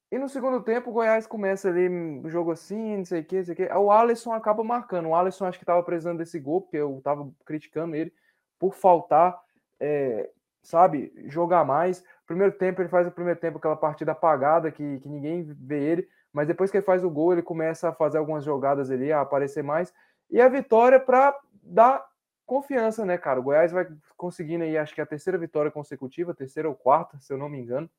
E 0.09 0.17
no 0.17 0.29
segundo 0.29 0.61
tempo, 0.61 0.89
o 0.89 0.93
Goiás 0.93 1.27
começa 1.27 1.67
ali 1.67 1.89
o 1.89 2.29
jogo 2.29 2.51
assim, 2.51 2.97
não 2.97 3.05
sei 3.05 3.21
o 3.21 3.25
que, 3.25 3.37
não 3.37 3.43
sei 3.43 3.53
o 3.53 3.57
que. 3.57 3.73
O 3.73 3.91
Alisson 3.91 4.31
acaba 4.31 4.63
marcando. 4.63 5.09
O 5.09 5.15
Alisson 5.15 5.45
acho 5.45 5.57
que 5.57 5.63
estava 5.63 5.83
precisando 5.83 6.19
desse 6.19 6.39
gol, 6.39 6.61
porque 6.61 6.77
eu 6.77 6.97
estava 6.97 7.29
criticando 7.45 7.93
ele 7.93 8.13
por 8.57 8.73
faltar, 8.73 9.37
é, 9.79 10.29
sabe, 10.63 11.13
jogar 11.27 11.65
mais. 11.65 12.03
Primeiro 12.25 12.53
tempo, 12.53 12.81
ele 12.81 12.89
faz 12.89 13.05
o 13.05 13.11
primeiro 13.11 13.39
tempo 13.39 13.57
aquela 13.57 13.75
partida 13.75 14.13
apagada, 14.13 14.71
que, 14.71 14.99
que 14.99 15.09
ninguém 15.09 15.43
vê 15.43 15.83
ele, 15.83 16.09
mas 16.31 16.47
depois 16.47 16.71
que 16.71 16.77
ele 16.77 16.85
faz 16.85 17.03
o 17.03 17.09
gol, 17.09 17.33
ele 17.33 17.41
começa 17.41 17.89
a 17.89 17.93
fazer 17.93 18.17
algumas 18.17 18.45
jogadas 18.45 18.89
ali, 18.89 19.11
a 19.11 19.21
aparecer 19.21 19.63
mais. 19.63 19.93
E 20.29 20.39
a 20.39 20.47
vitória 20.47 20.99
para 21.01 21.37
dar 21.61 22.05
confiança, 22.45 23.05
né, 23.05 23.17
cara? 23.17 23.41
O 23.41 23.43
Goiás 23.43 23.73
vai 23.73 23.85
conseguindo 24.15 24.63
aí, 24.63 24.77
acho 24.77 24.95
que 24.95 25.01
é 25.01 25.03
a 25.03 25.07
terceira 25.07 25.37
vitória 25.37 25.69
consecutiva, 25.69 26.33
terceira 26.33 26.69
ou 26.69 26.75
quarta, 26.75 27.19
se 27.19 27.33
eu 27.33 27.37
não 27.37 27.49
me 27.49 27.59
engano. 27.59 27.89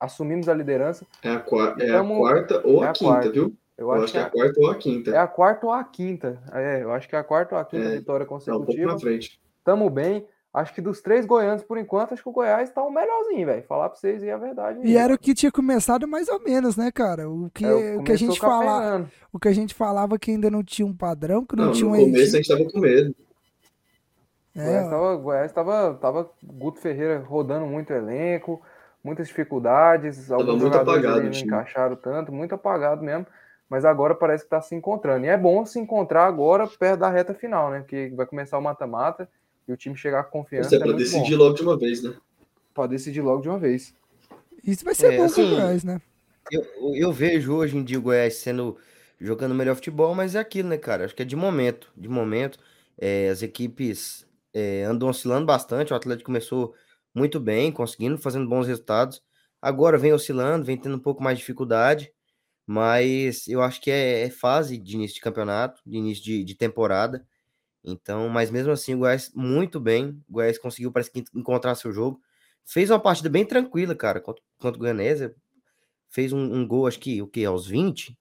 Assumimos 0.00 0.48
a 0.48 0.54
liderança. 0.54 1.06
É 1.22 1.30
a, 1.30 1.38
qua- 1.38 1.76
é 1.78 1.90
a 1.90 1.98
Tamo- 1.98 2.18
quarta 2.18 2.66
ou 2.66 2.82
é 2.82 2.86
a 2.86 2.90
a 2.90 2.92
quinta, 2.94 3.12
quarta. 3.12 3.30
viu? 3.30 3.54
Eu, 3.76 3.86
Eu 3.86 3.92
acho, 3.92 4.04
acho 4.04 4.12
que 4.12 4.18
é 4.18 4.22
é, 4.22 4.24
a 4.24 4.30
quarta 4.30 4.60
ou 4.60 4.68
a 4.68 4.72
é 4.72 4.78
quinta. 4.78 5.22
a 5.22 5.26
quarta 5.26 5.66
ou 5.66 5.72
a 5.72 5.84
quinta. 5.84 6.42
É, 6.52 6.82
eu 6.82 6.92
acho 6.92 7.08
que 7.08 7.14
é 7.16 7.18
a 7.18 7.24
quarta 7.24 7.54
ou 7.54 7.60
a 7.60 7.64
quinta 7.64 7.84
É, 7.84 7.96
vitória 7.96 8.26
Tá 8.26 8.34
um 8.34 8.38
pouco 8.38 8.44
consecutiva. 8.56 8.92
na 8.92 8.98
frente. 8.98 9.40
Tamo 9.64 9.88
bem. 9.90 10.26
Acho 10.52 10.74
que 10.74 10.80
dos 10.80 11.00
três 11.00 11.24
goianos, 11.24 11.62
por 11.62 11.78
enquanto, 11.78 12.12
acho 12.12 12.22
que 12.24 12.28
o 12.28 12.32
Goiás 12.32 12.70
tá 12.72 12.82
o 12.82 12.90
melhorzinho, 12.90 13.46
velho. 13.46 13.62
Falar 13.62 13.88
pra 13.88 13.96
vocês 13.96 14.20
aí 14.20 14.32
a 14.32 14.36
verdade. 14.36 14.80
E 14.82 14.96
era 14.96 15.14
o 15.14 15.18
que 15.18 15.32
tinha 15.32 15.52
começado 15.52 16.08
mais 16.08 16.28
ou 16.28 16.40
menos, 16.42 16.76
né, 16.76 16.90
cara? 16.90 17.30
O 17.30 17.48
que, 17.54 17.64
É, 17.64 17.96
o 17.96 18.02
que 18.02 18.10
a 18.10 18.16
gente 18.18 18.36
fala, 18.40 18.80
capengando. 18.80 19.10
o 19.32 19.38
que 19.38 19.46
a 19.46 19.52
gente 19.52 19.72
falava 19.74 20.18
que 20.18 20.32
ainda 20.32 20.50
não 20.50 20.64
tinha 20.64 20.84
um 20.84 20.92
padrão, 20.96 21.44
que 21.46 21.54
não, 21.54 21.66
Não, 21.66 21.72
tinha 21.72 21.88
no 21.88 21.94
um 21.94 22.00
começo 22.00 22.34
a 22.34 22.38
gente 22.42 22.48
tava 22.48 22.64
com 22.68 22.80
medo. 22.80 23.14
O 24.56 24.60
É, 24.60 24.64
Goiás, 24.64 24.90
tava, 24.90 25.14
o 25.14 25.18
Goiás 25.20 25.52
tava, 25.52 25.94
tava 26.00 26.30
Guto 26.42 26.80
Ferreira 26.80 27.20
rodando 27.20 27.66
muito 27.66 27.92
elenco, 27.92 28.60
muitas 29.02 29.28
dificuldades, 29.28 30.30
alguns 30.30 30.60
muito 30.60 30.72
jogadores 30.72 31.04
apagado 31.04 31.24
não 31.24 31.30
time. 31.30 31.46
encaixaram 31.46 31.96
tanto, 31.96 32.32
muito 32.32 32.54
apagado 32.54 33.02
mesmo, 33.02 33.26
mas 33.68 33.84
agora 33.84 34.14
parece 34.14 34.44
que 34.44 34.50
tá 34.50 34.60
se 34.60 34.74
encontrando. 34.74 35.24
E 35.26 35.28
é 35.28 35.36
bom 35.36 35.64
se 35.64 35.78
encontrar 35.78 36.26
agora 36.26 36.66
perto 36.66 37.00
da 37.00 37.10
reta 37.10 37.34
final, 37.34 37.70
né? 37.70 37.80
Porque 37.80 38.12
vai 38.14 38.26
começar 38.26 38.58
o 38.58 38.62
mata-mata 38.62 39.28
e 39.66 39.72
o 39.72 39.76
time 39.76 39.96
chegar 39.96 40.24
com 40.24 40.40
confiança 40.40 40.66
Isso 40.66 40.74
é 40.74 40.78
é 40.78 40.80
pra 40.80 40.86
muito 40.88 40.98
decidir 40.98 41.36
bom. 41.36 41.44
logo 41.44 41.54
de 41.54 41.62
uma 41.62 41.78
vez, 41.78 42.02
né? 42.02 42.14
Pra 42.74 42.86
decidir 42.86 43.20
logo 43.20 43.42
de 43.42 43.48
uma 43.48 43.58
vez. 43.58 43.94
isso 44.64 44.84
vai 44.84 44.94
ser 44.94 45.12
É, 45.14 45.16
bom 45.16 45.24
assim, 45.24 45.46
pro 45.46 45.56
Goiás, 45.56 45.84
né? 45.84 46.00
Eu, 46.50 46.64
eu 46.96 47.12
vejo 47.12 47.54
hoje 47.54 47.76
em 47.76 47.84
dia 47.84 47.98
o 47.98 48.02
Goiás 48.02 48.34
sendo 48.36 48.76
jogando 49.20 49.54
melhor 49.54 49.74
futebol, 49.76 50.14
mas 50.14 50.34
é 50.34 50.38
aquilo, 50.40 50.68
né, 50.68 50.78
cara? 50.78 51.04
Acho 51.04 51.14
que 51.14 51.22
é 51.22 51.24
de 51.24 51.36
momento. 51.36 51.92
De 51.96 52.08
momento, 52.08 52.58
é, 52.98 53.28
as 53.28 53.42
equipes 53.42 54.26
é, 54.52 54.82
andam 54.82 55.08
oscilando 55.08 55.46
bastante. 55.46 55.92
O 55.92 55.96
Atlético 55.96 56.26
começou 56.26 56.74
muito 57.14 57.40
bem, 57.40 57.72
conseguindo, 57.72 58.18
fazendo 58.18 58.48
bons 58.48 58.66
resultados. 58.66 59.22
Agora 59.60 59.98
vem 59.98 60.12
oscilando, 60.12 60.64
vem 60.64 60.76
tendo 60.76 60.96
um 60.96 61.00
pouco 61.00 61.22
mais 61.22 61.38
de 61.38 61.42
dificuldade, 61.42 62.12
mas 62.66 63.46
eu 63.48 63.62
acho 63.62 63.80
que 63.80 63.90
é, 63.90 64.22
é 64.22 64.30
fase 64.30 64.78
de 64.78 64.94
início 64.96 65.16
de 65.16 65.20
campeonato, 65.20 65.80
de 65.86 65.98
início 65.98 66.24
de, 66.24 66.44
de 66.44 66.54
temporada. 66.54 67.26
Então, 67.84 68.28
mas 68.28 68.50
mesmo 68.50 68.72
assim, 68.72 68.94
o 68.94 68.98
Goiás 68.98 69.32
muito 69.34 69.80
bem. 69.80 70.10
O 70.28 70.34
Goiás 70.34 70.58
conseguiu, 70.58 70.92
parece 70.92 71.10
que, 71.12 71.24
encontrar 71.34 71.74
seu 71.74 71.92
jogo. 71.92 72.20
Fez 72.66 72.90
uma 72.90 73.00
partida 73.00 73.28
bem 73.28 73.44
tranquila, 73.44 73.94
cara, 73.94 74.20
contra, 74.20 74.42
contra 74.58 74.76
o 74.76 74.80
Goianésia 74.80 75.34
fez 76.10 76.32
um, 76.32 76.38
um 76.38 76.66
gol, 76.66 76.86
acho 76.86 76.98
que, 76.98 77.22
o 77.22 77.26
quê, 77.26 77.44
aos 77.44 77.66
20? 77.66 78.18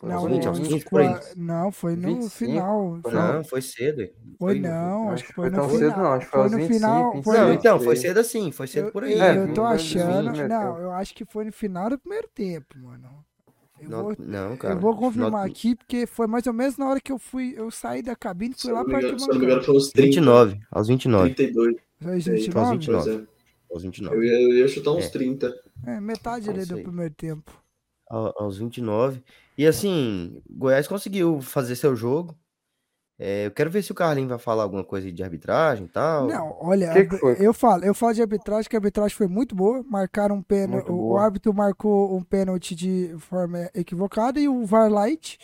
Foi 0.00 0.08
Não, 0.08 0.16
aos 0.16 0.24
aos 0.24 0.32
20, 0.32 0.42
não, 0.44 0.48
aos 0.48 0.58
20, 0.60 0.68
15, 0.70 0.84
foi- 0.88 1.20
não, 1.36 1.72
foi 1.72 1.94
no 1.96 2.08
25, 2.08 2.30
final. 2.30 2.98
foi 3.02 3.10
Foi, 3.10 3.20
Não, 3.20 3.44
foi 3.44 3.60
cedo. 3.62 3.96
foi 3.98 4.10
Foi- 4.38 4.58
não, 4.60 5.10
acho 5.10 5.24
que 5.26 5.32
foi 5.34 5.44
foi 5.44 5.50
no 5.50 5.56
tão 5.56 5.68
final. 5.68 5.90
cedo, 5.90 5.98
não, 6.02 6.12
acho 6.14 6.24
que 6.26 6.32
foi 6.32 6.40
aos 6.40 6.52
no 6.52 6.56
25, 6.58 6.74
final. 6.80 7.12
26. 7.12 7.24
Foi 7.24 7.36
Não, 7.36 7.48
no- 7.48 7.54
então, 7.54 7.80
foi 7.80 7.96
cedo 7.96 8.18
assim, 8.20 8.50
foi 8.50 8.66
cedo 8.66 8.86
eu, 8.86 8.92
por 8.92 9.04
aí. 9.04 9.12
eu, 9.12 9.22
É, 9.22 9.36
eu 9.38 9.48
tô 9.54 9.62
foi 9.66 9.74
achando. 9.74 10.22
20, 10.30 10.36
né, 10.38 10.48
Não, 10.48 10.62
então. 10.72 10.78
eu 10.78 10.92
acho 10.92 11.14
que 11.14 11.24
foi 11.26 11.44
no 11.44 11.52
final 11.52 11.90
do 11.90 11.98
primeiro 11.98 12.28
tempo, 12.34 12.78
mano. 12.78 13.08
Eu 13.78 13.90
Não, 13.90 14.02
vou, 14.04 14.16
não, 14.18 14.56
cara. 14.56 14.74
eu 14.74 14.80
vou 14.80 14.96
confirmar 14.96 15.46
aqui, 15.46 15.74
porque 15.76 16.06
foi 16.06 16.26
mais 16.26 16.46
ou 16.46 16.52
menos 16.54 16.78
na 16.78 16.88
hora 16.88 17.00
que 17.00 17.12
eu 17.12 17.18
fui, 17.18 17.52
eu 17.56 17.70
saí 17.70 18.02
da 18.02 18.16
cabine 18.16 18.54
e 18.56 18.60
fui 18.60 18.72
lá 18.72 18.80
engano, 18.82 19.18
se 19.18 19.28
não 19.28 19.38
me 19.38 19.44
engano, 19.44 19.62
foi 19.62 19.74
30, 19.92 20.02
29, 20.02 20.60
aos 20.70 20.88
29. 20.88 21.34
32. 21.34 21.76
Foi 22.00 22.12
Aí, 22.12 22.20
29? 22.20 22.58
aos 22.58 22.70
29. 22.70 23.04
Pois 23.04 23.06
é. 23.06 23.20
Aos 23.70 23.84
Eu 23.84 23.90
29. 23.90 24.26
ia, 24.26 24.40
eu 24.40 24.52
ia 24.56 24.68
chutar 24.68 24.92
uns 24.92 25.04
É. 25.04 25.08
30. 25.10 25.54
É, 25.86 26.00
metade 26.00 26.48
É 26.48 26.52
ali 26.52 26.64
do 26.66 26.78
primeiro 26.80 27.14
tempo. 27.14 27.52
Ao- 28.08 28.34
Aos 28.42 28.58
29. 28.58 29.22
E 29.60 29.66
assim, 29.66 30.40
Goiás 30.48 30.88
conseguiu 30.88 31.42
fazer 31.42 31.76
seu 31.76 31.94
jogo. 31.94 32.34
É, 33.18 33.44
eu 33.44 33.50
quero 33.50 33.68
ver 33.68 33.82
se 33.82 33.92
o 33.92 33.94
Carlinhos 33.94 34.30
vai 34.30 34.38
falar 34.38 34.62
alguma 34.62 34.82
coisa 34.82 35.12
de 35.12 35.22
arbitragem 35.22 35.84
e 35.84 35.88
tal. 35.88 36.28
Não, 36.28 36.56
olha, 36.62 36.90
Que 36.94 37.04
que 37.04 37.22
eu 37.22 37.52
falo, 37.52 37.84
eu 37.84 37.92
falo 37.92 38.14
de 38.14 38.22
arbitragem, 38.22 38.70
que 38.70 38.74
a 38.74 38.78
arbitragem 38.78 39.14
foi 39.14 39.26
muito 39.26 39.54
boa. 39.54 39.84
Marcaram 39.86 40.36
um 40.36 40.42
pênalti, 40.42 40.90
o, 40.90 41.14
árbitro 41.18 41.52
marcou 41.52 42.16
um 42.16 42.22
pênalti 42.22 42.74
de 42.74 43.14
forma 43.18 43.68
equivocada 43.74 44.40
e 44.40 44.48
o 44.48 44.64
VAR 44.64 44.90
Light 44.90 45.36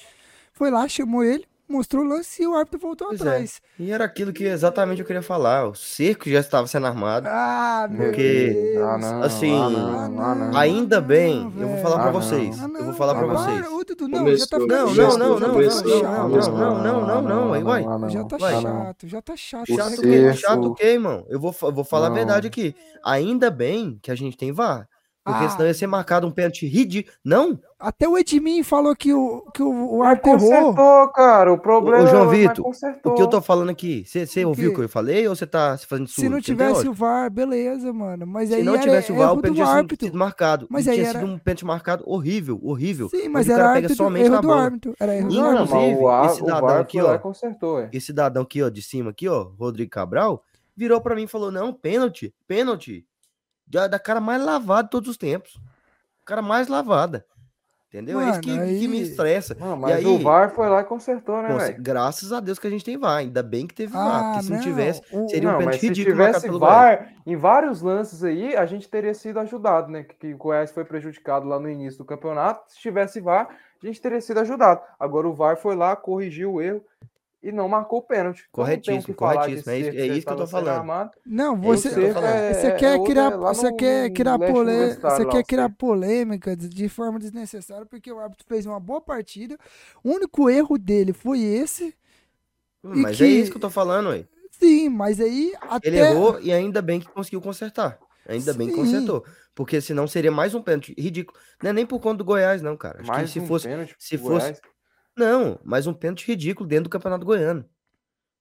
foi 0.51 0.71
lá, 0.71 0.89
chamou 0.89 1.23
ele, 1.23 1.45
mostrou 1.69 2.05
o 2.05 2.09
lance 2.09 2.43
e 2.43 2.47
o 2.47 2.55
árbitro 2.55 2.79
voltou 2.79 3.09
Pois 3.09 3.21
é. 3.21 3.25
atrás. 3.25 3.61
E 3.79 3.91
era 3.91 4.05
aquilo 4.05 4.33
que 4.33 4.45
exatamente 4.45 5.01
eu 5.01 5.07
queria 5.07 5.23
falar. 5.23 5.69
O 5.69 5.75
cerco 5.75 6.29
já 6.31 6.41
estava 6.41 6.67
sendo 6.67 6.87
armado. 6.87 7.27
Ah, 7.31 7.87
meu 7.91 8.07
Porque- 8.07 8.73
Deus. 8.75 8.87
Ah, 9.05 9.21
assim, 9.25 9.55
ah, 9.55 9.69
não, 9.71 10.21
ah, 10.21 10.35
não. 10.35 10.57
Ainda 10.59 11.01
bem, 11.01 11.51
não, 11.55 11.63
eu 11.63 11.69
vou 11.69 11.79
falar 11.79 11.97
pra 11.99 12.09
Ah, 12.09 12.13
não. 12.13 12.21
vocês. 12.21 12.59
Ah, 12.63 12.69
Eu 12.79 12.85
vou 12.85 12.95
falar 12.95 13.15
pra 13.15 13.27
para. 13.27 13.37
vocês. 13.37 13.61
Não, 14.09 14.37
já 14.37 14.47
tá 14.47 14.59
Não, 14.59 14.67
não, 14.67 14.95
não, 14.95 15.39
não, 15.39 15.39
tá 15.39 15.49
não, 15.49 16.29
não, 16.29 16.29
não, 16.29 16.83
não, 16.83 16.83
não, 16.83 17.03
não, 17.07 17.23
não, 17.23 17.53
aí, 17.53 17.63
uai. 17.63 17.85
Já 18.11 18.25
tá 18.25 18.37
Vai. 18.37 18.63
chato, 18.63 19.09
já 19.09 19.23
tá 19.23 19.37
chato. 19.37 19.67
Chato 19.75 19.99
o 19.99 20.03
quê? 20.03 20.09
cerco- 20.21 20.39
Chato 20.39 20.65
o 20.67 20.75
quê, 20.75 20.87
irmão? 20.87 21.25
Eu 21.29 21.41
vou, 21.41 21.53
vou 21.53 21.85
falar 21.85 22.09
a 22.09 22.11
verdade 22.11 22.47
aqui. 22.47 22.75
Ainda 23.05 23.51
bem 23.51 23.99
que 24.03 24.11
a 24.11 24.15
gente 24.15 24.37
tem 24.37 24.53
VAR. 24.53 24.89
Porque 25.27 25.45
Ah. 25.45 25.51
senão 25.51 25.67
ia 25.67 25.75
ser 25.75 25.89
marcado 25.89 26.25
um 26.25 26.31
pênalti 26.31 26.69
ridículo. 26.69 27.13
Não, 27.25 27.59
Até 27.81 28.09
o 28.09 28.17
Edmin 28.17 28.63
falou 28.63 28.95
que 28.95 29.13
o, 29.13 29.43
que 29.53 29.61
o, 29.63 29.97
o 29.97 30.03
árbitro 30.03 30.31
errou. 30.31 30.49
consertou, 30.73 31.09
cara. 31.09 31.53
O 31.53 31.59
problema 31.59 32.05
Ô, 32.05 32.07
João 32.07 32.25
mas 32.27 32.39
Vitor, 32.39 32.65
consertou. 32.65 33.13
o 33.13 33.15
que 33.17 33.23
eu 33.23 33.27
tô 33.27 33.43
falando 33.43 33.69
aqui, 33.71 34.05
você 34.07 34.45
O 34.45 34.49
ouviu 34.49 34.71
o 34.71 34.75
que 34.75 34.81
eu 34.83 34.89
falei 34.89 35.27
ou 35.29 35.35
você 35.35 35.47
tá 35.47 35.77
se 35.77 35.85
fazendo 35.85 36.07
surdo? 36.07 36.21
Se 36.23 36.29
não 36.29 36.41
tivesse 36.41 36.73
lógica? 36.75 36.91
o 36.91 36.95
VAR, 36.95 37.29
beleza, 37.31 37.93
mano. 37.93 38.25
Mas 38.27 38.51
aí 38.53 38.61
Se 38.61 38.65
não 38.65 38.75
era 38.75 38.83
tivesse 38.83 39.11
o 39.13 39.17
VAR, 39.17 39.33
o 39.33 39.41
pênalti 39.43 39.49
do 39.49 39.55
tinha 39.57 39.67
sido- 39.67 39.77
árbitro. 39.77 40.07
sido 40.07 40.17
marcado. 40.19 40.67
Mas 40.71 40.87
e 40.87 40.91
aí 40.91 40.97
tinha 40.97 41.09
era- 41.11 41.19
sido 41.21 41.31
um 41.33 41.39
pênalti 41.39 41.65
marcado 41.67 42.05
horrível, 42.07 42.61
horrível. 42.63 43.09
Sim, 43.11 43.29
mas 43.29 43.47
onde 43.47 43.51
o 43.51 43.53
era 43.55 43.63
cara 43.65 43.75
pega 43.75 43.87
árbitro 43.89 43.95
do, 43.95 43.97
somente 43.97 44.25
erro 44.25 44.35
na 44.37 44.41
do 44.41 44.49
bola. 44.49 44.63
árbitro. 44.63 44.95
Era 45.01 45.17
erro 45.17 45.29
do 45.29 45.41
árbitro. 45.41 45.65
Inclusive, 45.65 45.97
o, 46.01 46.09
ar, 46.09 46.25
esse 46.27 46.35
o 46.35 46.45
cidadão 46.45 46.77
aqui, 46.79 47.01
ó. 47.03 47.19
consertou, 47.19 47.81
é. 47.81 47.89
Esse 47.93 48.07
cidadão 48.07 48.43
aqui, 48.45 48.63
ó, 48.63 48.69
de 48.69 48.81
cima 48.81 49.11
aqui, 49.11 49.29
ó, 49.29 49.43
Rodrigo 49.59 49.91
Cabral, 49.91 50.43
virou 50.75 51.01
pra 51.01 51.15
mim 51.15 51.25
e 51.25 51.29
falou: 51.29 51.51
"Não, 51.51 51.73
pênalti, 51.75 52.33
pênalti". 52.49 53.05
Da, 53.67 53.87
da 53.89 53.99
cara 53.99 54.21
mais 54.21 54.45
lavada 54.45 54.85
de 54.85 54.91
todos 54.91 55.09
os 55.11 55.17
tempos. 55.17 55.59
Cara 56.25 56.43
mais 56.43 56.69
lavada. 56.69 57.25
Entendeu? 57.89 58.21
é 58.21 58.31
isso 58.31 58.41
que, 58.41 58.51
Mano, 58.51 58.67
que 58.67 58.89
me 58.89 58.97
aí- 58.99 59.03
estressa. 59.05 59.57
E 59.59 59.77
mas 59.79 59.97
aí- 59.97 60.07
o 60.07 60.19
VAR 60.19 60.51
foi 60.51 60.69
lá 60.69 60.81
e 60.81 60.85
consertou, 60.85 61.41
né, 61.41 61.57
velho? 61.57 61.83
graças 61.83 62.31
a 62.33 62.41
Deus 62.41 62.59
que 62.59 62.67
a 62.67 62.71
gente 62.71 62.85
tem 62.85 62.99
VAR. 62.99 63.19
Ainda 63.19 63.43
bem 63.43 63.67
que 63.67 63.75
teve 63.75 63.93
VAR. 63.93 64.05
Ah, 64.23 64.31
Porque 64.33 64.43
se 64.45 64.51
não 64.51 64.57
não. 64.59 64.65
tivesse, 64.65 65.03
seria 65.29 65.49
um 65.49 65.53
Não, 65.53 65.59
mas 65.59 65.59
pênalti 65.59 65.81
se 65.81 65.87
ridículo 65.89 66.17
marcado 66.17 66.41
tivesse 66.45 66.59
Goiás. 66.59 66.99
VAR, 66.99 67.13
em 67.25 67.37
vários 67.37 67.81
lances 67.83 68.23
aí, 68.25 68.55
a 68.57 68.67
gente 68.67 68.89
teria 68.89 69.15
sido 69.15 69.39
ajudado, 69.41 69.91
né? 69.91 70.03
Que, 70.03 70.15
que 70.17 70.35
o 70.35 70.37
Goiás 70.37 70.71
foi 70.73 70.85
prejudicado 70.85 71.47
lá 71.49 71.59
no 71.59 71.71
início 71.71 71.97
do 71.99 72.05
campeonato. 72.05 72.71
Se 72.71 72.79
tivesse 72.81 73.21
VAR, 73.21 73.49
a 73.83 73.87
gente 73.87 74.01
teria 74.01 74.21
sido 74.21 74.41
ajudado. 74.41 74.81
Agora 75.01 75.27
o 75.29 75.33
VAR 75.33 75.57
foi 75.57 75.75
lá, 75.77 75.95
corrigiu 75.97 76.55
o 76.55 76.61
erro 76.61 76.83
e 77.49 77.53
não 77.53 77.69
marcou 77.69 77.99
o 77.99 78.03
pênalti. 78.03 78.39
Então 78.41 78.65
Corretíssimo, 78.65 79.15
corretíssimo. 79.15 79.71
É 79.73 79.77
é 79.79 80.07
isso 80.07 80.27
que 80.27 80.33
eu 80.33 80.37
tô 80.37 80.45
estava 80.45 80.47
sendo 80.47 80.49
falando. 80.49 80.69
armado. 80.79 81.11
Não, 81.25 81.55
É 81.55 81.59
você, 81.59 81.89
tô 81.91 82.13
falando. 82.13 82.55
você 82.55 82.67
É- 82.67 82.73
quer 82.77 82.95
é 82.99 83.05
criar, 83.05 83.31
você 83.37 83.71
no- 83.71 83.77
quer 83.77 84.11
criar, 84.13 84.35
universitário 84.37 85.17
você 85.17 85.25
lá, 85.25 85.31
quer 85.33 85.43
criar 85.45 85.69
polêmica 85.71 86.57
de, 86.57 86.89
forma 86.89 87.19
desnecessária, 87.19 87.87
porque 87.87 88.11
o 88.13 88.19
árbitro 88.19 88.45
fez 88.49 88.67
uma 88.67 88.81
boa 88.81 89.01
partida. 89.01 89.57
O 90.03 90.11
único 90.11 90.49
erro 90.51 90.77
dele 90.79 91.13
foi 91.13 91.41
esse. 91.41 91.95
E 92.85 92.89
Mas 92.89 93.17
que- 93.17 93.25
é 93.25 93.29
isso 93.29 93.51
que 93.51 93.57
eu 93.57 93.61
tô 93.61 93.71
falando, 93.71 94.11
ué. 94.11 94.25
Sim, 94.51 94.89
mas 94.89 95.21
aí 95.21 95.53
até. 95.61 95.89
Ele 95.89 95.99
errou 95.99 96.41
e 96.41 96.53
ainda 96.53 96.81
bem 96.81 97.01
que 97.01 97.09
conseguiu 97.09 97.41
consertar. 97.41 97.99
Ainda 98.29 98.53
bem 98.55 98.69
que 98.69 98.75
Sim. 98.75 98.81
consertou. 98.81 99.25
Porque 99.55 99.81
senão 99.81 100.07
seria 100.07 100.31
mais 100.33 100.55
um 100.55 100.61
pênalti 100.63 100.95
ridículo. 100.99 101.39
Não 101.63 101.71
é 101.71 101.73
nem 101.73 101.87
por 101.87 102.01
conta 102.01 102.19
do 102.19 102.25
Goiás, 102.25 102.61
não, 102.61 102.77
cara. 102.77 102.99
Acho 103.01 103.09
Mais 103.09 103.27
que 103.27 103.33
se 103.35 103.41
um 103.41 103.47
fosse. 103.47 103.69
pênalti 103.69 103.95
se 103.99 104.19
fosse- 104.19 104.29
Goiás. 104.47 104.61
Não, 105.17 105.59
mais 105.65 105.87
um 105.87 105.95
pênalti 105.95 106.27
ridículo 106.27 106.69
dentro 106.69 106.85
do 106.85 106.91
Campeonato 106.91 107.25
Goiano. 107.25 107.65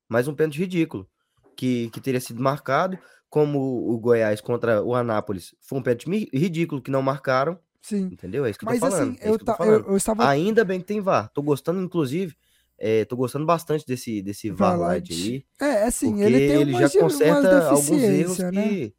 Mais 0.10 0.28
um 0.28 0.36
pênalti 0.36 0.60
ridículo. 0.60 1.08
Que, 1.56 1.90
que 1.92 2.02
teria 2.02 2.20
sido 2.20 2.42
marcado, 2.44 3.00
como 3.30 3.60
o 3.90 3.98
Goiás 3.98 4.42
contra 4.42 4.84
o 4.84 4.94
Anápolis. 4.94 5.56
Foi 5.62 5.80
um 5.80 5.82
pênalti 5.82 6.30
ridículo 6.34 6.82
que 6.82 6.92
não 6.92 7.02
marcaram. 7.02 7.58
Sim. 7.82 8.06
Entendeu? 8.12 8.46
É 8.46 8.50
isso 8.50 8.60
que 8.60 8.66
eu 8.66 8.70
Mas 8.70 8.80
tô 8.82 8.90
falando. 8.90 9.12
assim, 9.12 9.18
é 9.22 9.30
eu, 9.30 9.36
isso 9.36 9.40
que 9.46 9.50
eu 9.50 9.54
eu, 9.54 9.58
falando. 9.58 9.88
eu 9.88 9.98
estava. 9.98 10.28
Ainda 10.28 10.66
bem 10.66 10.80
que 10.82 10.86
tem 10.88 11.00
VAR. 11.00 11.30
Tô 11.34 11.42
gostando, 11.42 11.82
inclusive. 11.82 12.36
é, 12.78 13.06
tô 13.06 13.16
gostando 13.16 13.46
bastante 13.46 13.86
desse, 13.86 14.22
desse 14.22 14.50
VAR 14.52 14.78
Light. 14.78 15.14
Light 15.14 15.46
aí. 15.62 15.70
É, 15.70 15.84
assim, 15.84 16.10
Porque 16.10 16.24
ele 16.24 16.40
tem 16.48 16.62
ele 16.62 16.74
já 16.74 17.00
conserta 17.00 17.70
alguns 17.70 17.90
erros 18.04 18.38
né? 18.40 18.52
que. 18.52 18.96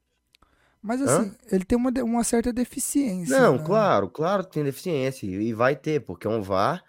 Mas 0.81 1.01
Hã? 1.03 1.05
assim, 1.05 1.35
ele 1.51 1.65
tem 1.65 1.77
uma, 1.77 1.91
de- 1.93 2.01
uma 2.03 2.23
certa 2.25 2.53
deficiência. 2.53 3.39
Não, 3.39 3.59
né? 3.59 3.65
claro, 3.67 4.09
claro 4.09 4.45
que 4.45 4.53
tem 4.53 4.65
deficiência. 4.65 5.27
E 5.27 5.53
vai 5.53 5.75
ter, 5.77 6.01
porque 6.01 6.27
é 6.27 6.31
um 6.31 6.41
VAR. 6.41 6.83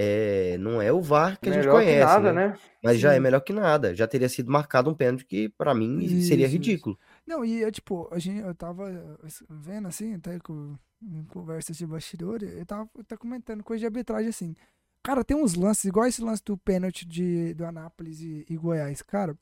É, 0.00 0.56
não 0.58 0.80
é 0.80 0.92
o 0.92 1.00
VAR 1.00 1.38
que 1.40 1.48
a 1.48 1.52
gente 1.52 1.62
Melhor 1.62 1.80
conhece. 1.80 1.98
que 1.98 2.04
nada, 2.04 2.32
né? 2.32 2.48
né? 2.48 2.58
Mas 2.82 3.00
já 3.00 3.12
é 3.12 3.16
Sim. 3.16 3.20
melhor 3.20 3.40
que 3.40 3.52
nada. 3.52 3.94
Já 3.94 4.06
teria 4.06 4.28
sido 4.28 4.50
marcado 4.50 4.88
um 4.88 4.94
pênalti 4.94 5.24
que, 5.24 5.48
pra 5.48 5.74
mim, 5.74 6.20
seria 6.20 6.46
Isso, 6.46 6.52
ridículo. 6.52 6.98
Não, 7.26 7.44
e 7.44 7.60
eu, 7.60 7.72
tipo, 7.72 8.08
a 8.12 8.18
gente, 8.18 8.38
eu 8.38 8.54
tava 8.54 9.18
vendo 9.50 9.88
assim, 9.88 10.14
até 10.14 10.38
com 10.38 10.76
em 11.02 11.24
conversas 11.24 11.76
de 11.76 11.86
bastidor, 11.86 12.42
eu 12.42 12.66
tava, 12.66 12.88
tava 13.06 13.18
comentando 13.20 13.62
coisa 13.62 13.80
de 13.80 13.86
arbitragem 13.86 14.28
assim. 14.28 14.54
Cara, 15.02 15.24
tem 15.24 15.36
uns 15.36 15.54
lances, 15.54 15.84
igual 15.84 16.06
esse 16.06 16.22
lance 16.22 16.42
do 16.44 16.56
pênalti 16.56 17.06
de, 17.06 17.54
do 17.54 17.64
Anápolis 17.64 18.20
e, 18.20 18.44
e 18.48 18.56
Goiás, 18.56 19.00
cara, 19.02 19.36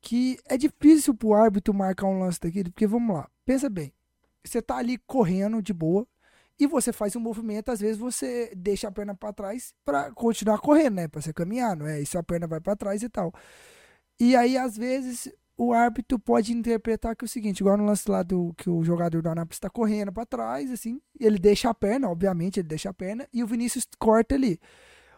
que 0.00 0.38
é 0.46 0.56
difícil 0.56 1.14
pro 1.14 1.34
árbitro 1.34 1.74
marcar 1.74 2.06
um 2.06 2.18
lance 2.18 2.40
daquele, 2.40 2.70
porque 2.70 2.86
vamos 2.86 3.14
lá, 3.14 3.28
pensa 3.44 3.68
bem, 3.68 3.92
você 4.42 4.62
tá 4.62 4.76
ali 4.76 4.96
correndo 5.06 5.62
de 5.62 5.72
boa 5.72 6.06
e 6.60 6.66
você 6.66 6.92
faz 6.92 7.16
um 7.16 7.20
movimento, 7.20 7.70
às 7.70 7.80
vezes 7.80 7.96
você 7.96 8.52
deixa 8.54 8.88
a 8.88 8.92
perna 8.92 9.14
pra 9.14 9.32
trás 9.32 9.72
pra 9.84 10.12
continuar 10.12 10.58
correndo, 10.58 10.96
né, 10.96 11.08
pra 11.08 11.22
você 11.22 11.32
caminhar, 11.32 11.74
não 11.74 11.86
é? 11.86 12.00
E 12.00 12.06
sua 12.06 12.22
perna 12.22 12.46
vai 12.46 12.60
pra 12.60 12.76
trás 12.76 13.02
e 13.02 13.08
tal. 13.08 13.32
E 14.20 14.36
aí, 14.36 14.58
às 14.58 14.76
vezes, 14.76 15.32
o 15.56 15.72
árbitro 15.72 16.18
pode 16.18 16.52
interpretar 16.52 17.16
que 17.16 17.24
é 17.24 17.26
o 17.26 17.28
seguinte, 17.28 17.60
igual 17.60 17.76
no 17.78 17.86
lance 17.86 18.10
lá 18.10 18.22
do 18.22 18.52
que 18.58 18.68
o 18.68 18.84
jogador 18.84 19.22
do 19.22 19.28
Anápolis 19.30 19.56
está 19.56 19.70
correndo 19.70 20.12
para 20.12 20.26
trás, 20.26 20.70
assim, 20.70 21.00
ele 21.18 21.38
deixa 21.38 21.70
a 21.70 21.74
perna, 21.74 22.10
obviamente 22.10 22.60
ele 22.60 22.68
deixa 22.68 22.90
a 22.90 22.94
perna, 22.94 23.26
e 23.32 23.42
o 23.42 23.46
Vinícius 23.46 23.86
corta 23.98 24.34
ali. 24.34 24.60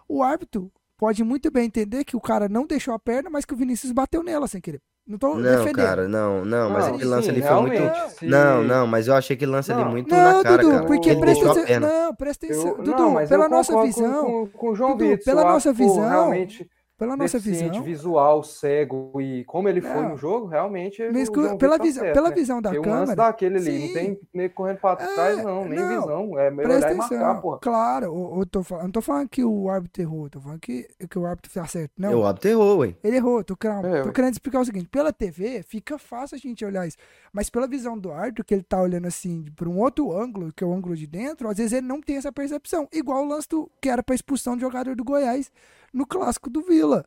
O 0.09 0.23
árbitro 0.23 0.73
pode 0.97 1.25
muito 1.25 1.51
bem 1.51 1.67
entender 1.67 2.05
que 2.05 2.17
o 2.17 2.21
cara 2.21 2.49
não 2.49 2.67
deixou 2.67 2.95
a 2.95 2.99
perna, 2.99 3.29
mas 3.29 3.45
que 3.45 3.55
o 3.55 3.57
Vinícius 3.57 3.91
bateu 3.93 4.23
nela 4.23 4.47
sem 4.47 4.61
querer. 4.61 4.81
Não 5.07 5.19
tô 5.19 5.35
Não, 5.35 5.43
defendendo. 5.43 5.75
cara, 5.75 6.07
não, 6.09 6.45
não, 6.45 6.71
mas 6.71 6.87
Não, 6.87 6.95
aquele 6.95 7.11
lance 7.11 7.25
sim, 7.25 7.31
ali 7.33 7.43
foi 7.43 7.61
muito. 7.61 8.09
se- 8.11 8.27
Não, 8.27 8.63
não, 8.63 8.87
mas 8.87 9.09
eu 9.09 9.15
achei 9.15 9.35
aquele 9.35 9.51
lance 9.51 9.73
ali 9.73 9.83
Não. 9.83 9.91
muito 9.91 10.09
Não, 10.15 10.37
na 10.39 10.43
cara, 10.45 10.63
Dudu, 10.63 10.75
cara. 10.75 10.87
porque 10.87 11.11
ele 11.11 11.21
presta 11.21 11.51
atenção. 11.51 11.81
Não, 11.81 12.15
presta 12.15 12.47
atenção. 12.47 12.69
Eu- 12.69 12.77
Dudu, 12.77 12.91
não, 12.93 13.11
mas 13.11 13.29
pela 13.29 13.45
eu 13.47 13.51
nossa 13.51 13.73
com- 13.73 13.83
visão, 13.83 14.25
Com, 14.25 14.47
com 14.47 14.71
o 14.71 14.75
João 14.77 14.91
Dudu, 14.97 15.11
Vitor, 15.11 15.25
pela 15.25 15.43
nossa 15.45 15.73
visão, 15.73 16.09
realmente 16.09 16.69
pela 17.03 17.17
nossa 17.17 17.39
visão. 17.39 17.83
visual, 17.83 18.43
cego 18.43 19.21
e 19.21 19.45
como 19.45 19.69
ele 19.69 19.81
foi 19.81 19.95
Não. 20.03 20.11
no 20.11 20.17
jogo, 20.17 20.47
realmente 20.47 21.03
o 21.03 21.25
João 21.27 21.57
pela 21.59 21.77
tá 21.79 21.85
visão, 21.85 22.03
certo, 22.03 22.15
pela 22.15 22.29
né? 22.29 22.35
visão 22.35 22.63
da 22.63 22.71
Porque 22.71 22.89
o 22.89 22.91
lance 22.91 23.01
câmera. 23.11 23.17
daquele 23.29 23.57
ali, 23.57 23.65
sim. 23.65 23.87
não 23.87 23.93
tem 23.95 24.21
nego 24.33 24.55
correndo 24.55 24.79
pra 24.79 24.97
trás, 24.97 25.39
É, 25.39 25.43
não, 25.43 25.65
nem 25.65 25.79
não. 25.79 26.01
visão. 26.01 26.39
É 26.39 26.51
melhor 26.51 26.77
olhar 26.77 26.93
e 26.93 26.95
marcar, 26.95 27.41
porra. 27.41 27.59
Claro, 27.61 28.07
eu, 28.07 28.39
eu 28.41 28.47
tô 28.47 28.63
falando, 28.63 28.85
não 28.85 28.91
tô 28.93 29.01
falando 29.03 29.29
que 29.29 29.45
o 29.45 29.69
árbitro 29.69 30.03
errou, 30.03 30.31
tô 30.31 30.41
falando 30.41 30.61
que, 30.61 30.89
que 31.09 31.19
o 31.19 31.27
árbitro 31.27 31.53
tá 31.53 31.67
certo. 31.67 31.93
Não, 31.99 32.11
Eu 32.11 32.27
aterrou, 32.27 32.79
ué. 32.79 32.95
ele 33.03 33.17
errou, 33.17 33.43
tô, 33.45 33.57
querendo- 33.57 33.87
É, 33.87 34.01
tô 34.03 34.09
ué. 34.09 34.13
querendo 34.15 34.33
explicar 34.33 34.61
o 34.61 34.65
seguinte, 34.65 34.89
pela 34.89 35.13
TV 35.13 35.63
fica 35.63 35.99
fácil 35.99 36.37
a 36.37 36.39
gente 36.39 36.65
olhar 36.65 36.87
isso, 36.87 36.97
mas 37.33 37.51
pela 37.51 37.67
visão 37.67 37.99
do 37.99 38.13
árbitro, 38.13 38.45
que 38.45 38.55
ele 38.55 38.63
tá 38.63 38.81
olhando 38.81 39.07
assim 39.07 39.45
para 39.57 39.69
um 39.69 39.79
outro 39.79 40.13
ângulo, 40.17 40.53
que 40.53 40.63
é 40.63 40.67
o 40.67 40.73
ângulo 40.73 40.97
de 40.97 41.07
dentro, 41.07 41.49
às 41.49 41.57
vezes 41.57 41.73
ele 41.73 41.87
não 41.87 42.01
tem 42.01 42.17
essa 42.17 42.33
percepção, 42.33 42.89
igual 42.93 43.23
o 43.25 43.29
lance 43.29 43.49
do, 43.49 43.71
que 43.81 43.89
era 43.89 44.03
pra 44.03 44.15
expulsão 44.15 44.55
do 44.57 44.61
jogador 44.61 44.95
do 44.95 45.05
Goiás 45.05 45.51
no 45.93 46.07
clássico 46.07 46.49
do 46.51 46.63
Vila. 46.63 47.05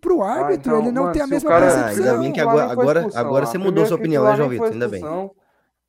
Pro 0.00 0.22
árbitro, 0.22 0.72
então, 0.72 0.78
ele 0.82 0.92
não 0.92 1.02
mano, 1.04 1.12
tem 1.14 1.22
a 1.22 1.26
mesma 1.26 1.48
cara- 1.50 1.66
Ah, 1.66 1.84
percepção. 1.84 2.04
ainda 2.04 2.18
bem 2.18 2.32
que 2.32 2.40
agora- 2.40 2.70
agora- 2.70 3.06
agora 3.14 3.46
você 3.46 3.58
mudou 3.58 3.86
sua 3.86 3.96
opinião, 3.96 4.24
né, 4.24 4.36
João 4.36 4.48
foi 4.48 4.56
Vitor? 4.56 4.72
Ainda 4.72 4.88
bem. 4.88 5.02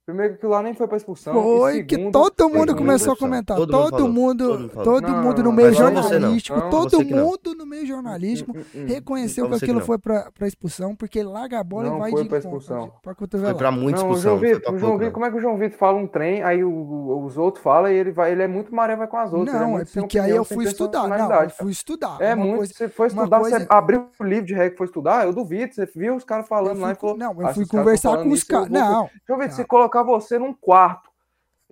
Primeiro 0.08 0.38
que 0.38 0.46
lá 0.46 0.64
nem 0.64 0.74
foi 0.74 0.88
pra 0.88 0.96
expulsão. 0.96 1.34
Foi 1.34 1.80
e 1.80 1.84
que 1.84 1.96
segundo, 1.96 2.14
todo 2.14 2.48
mundo 2.50 2.74
começou 2.78 3.12
a 3.12 3.18
comentar. 3.18 3.58
Todo 3.58 3.70
Todo, 3.70 4.08
mundo 4.08 4.48
Todo 4.48 4.60
mundo 4.62 4.70
falou. 4.70 4.84
todo 4.86 5.08
Não, 5.12 5.22
mundo 5.22 5.38
no 5.40 5.44
não, 5.44 5.52
meio 5.52 5.68
não 5.68 5.76
você 5.76 5.84
não. 5.92 6.04
jornalístico, 6.04 6.58
Não, 6.58 6.70
todo 6.70 6.90
você 6.92 7.04
que 7.06 7.14
não. 7.14 7.26
mundo 7.26 7.56
no 7.58 7.66
meio 7.66 7.86
jornalístico 7.86 8.52
Hum, 8.56 8.62
hum, 8.74 8.84
hum. 8.84 8.86
reconheceu 8.88 9.44
Não, 9.44 9.52
que 9.52 9.60
você 9.60 9.66
que 9.66 9.72
aquilo 9.72 9.86
foi 9.86 9.98
pra, 9.98 10.32
pra 10.32 10.48
expulsão, 10.48 10.96
porque 10.96 11.22
larga 11.22 11.60
a 11.60 11.64
bola 11.64 11.90
Não 11.90 11.98
e 11.98 12.00
vai 12.00 12.12
foi 12.12 12.24
de 12.24 12.30
pra 12.30 12.38
expulsão. 12.38 12.94
Pra 13.04 13.14
Foi 13.16 13.54
pra 13.54 13.70
muita 13.70 14.00
Não, 14.00 14.08
o 14.08 14.14
expulsão. 14.14 14.22
João 14.22 14.40
Vitor, 14.40 14.62
pra 14.62 14.72
o 14.74 14.78
João 14.80 14.90
pouco, 14.92 15.00
Vitor, 15.00 15.14
como 15.14 15.26
é 15.26 15.30
que 15.30 15.36
o 15.36 15.42
João 15.42 15.58
Vitor 15.58 15.78
fala 15.78 15.98
um 15.98 16.08
trem, 16.08 16.42
aí 16.42 16.64
o- 16.64 17.24
os 17.26 17.38
outros 17.38 17.62
falam 17.62 17.92
e 17.92 17.96
ele 17.96 18.12
vai, 18.14 18.32
ele 18.32 18.44
é 18.44 18.48
muito 18.48 18.74
maré, 18.74 18.96
vai 18.96 19.08
com 19.08 19.18
as 19.18 19.34
outras. 19.34 19.60
Não, 19.60 19.78
é 19.78 19.84
porque 19.94 20.18
aí 20.20 20.32
eu 20.32 20.46
fui 20.46 20.64
estudar. 20.64 21.06
Não, 21.10 21.44
eu 21.44 21.50
fui 21.50 21.72
estudar. 21.74 22.16
É 22.22 22.34
muito. 22.34 22.66
você 22.66 22.88
foi 22.88 23.08
estudar, 23.08 23.40
você 23.40 23.66
abriu 23.68 24.06
o 24.18 24.24
livro 24.24 24.46
de 24.46 24.54
regra 24.54 24.74
e 24.74 24.78
foi 24.78 24.86
estudar? 24.88 25.26
Eu 25.26 25.34
duvido. 25.34 25.76
Você 25.76 25.86
viu 25.94 26.16
os 26.16 26.24
caras 26.24 26.48
falando 26.48 26.80
lá 26.80 26.94
e 26.94 26.96
falou. 26.96 27.18
não, 27.18 27.34
eu 27.38 27.46
"Ah, 27.48 27.54
fui 27.54 27.66
conversar 27.68 28.24
com 28.24 28.30
os 28.30 28.42
caras. 28.46 28.70
Não, 28.70 29.04
Deixa 29.04 29.22
eu 29.28 29.38
ver, 29.38 29.50
Não. 29.50 29.97
Colocar 30.04 30.20
você 30.20 30.38
num 30.40 30.54
quarto, 30.54 31.10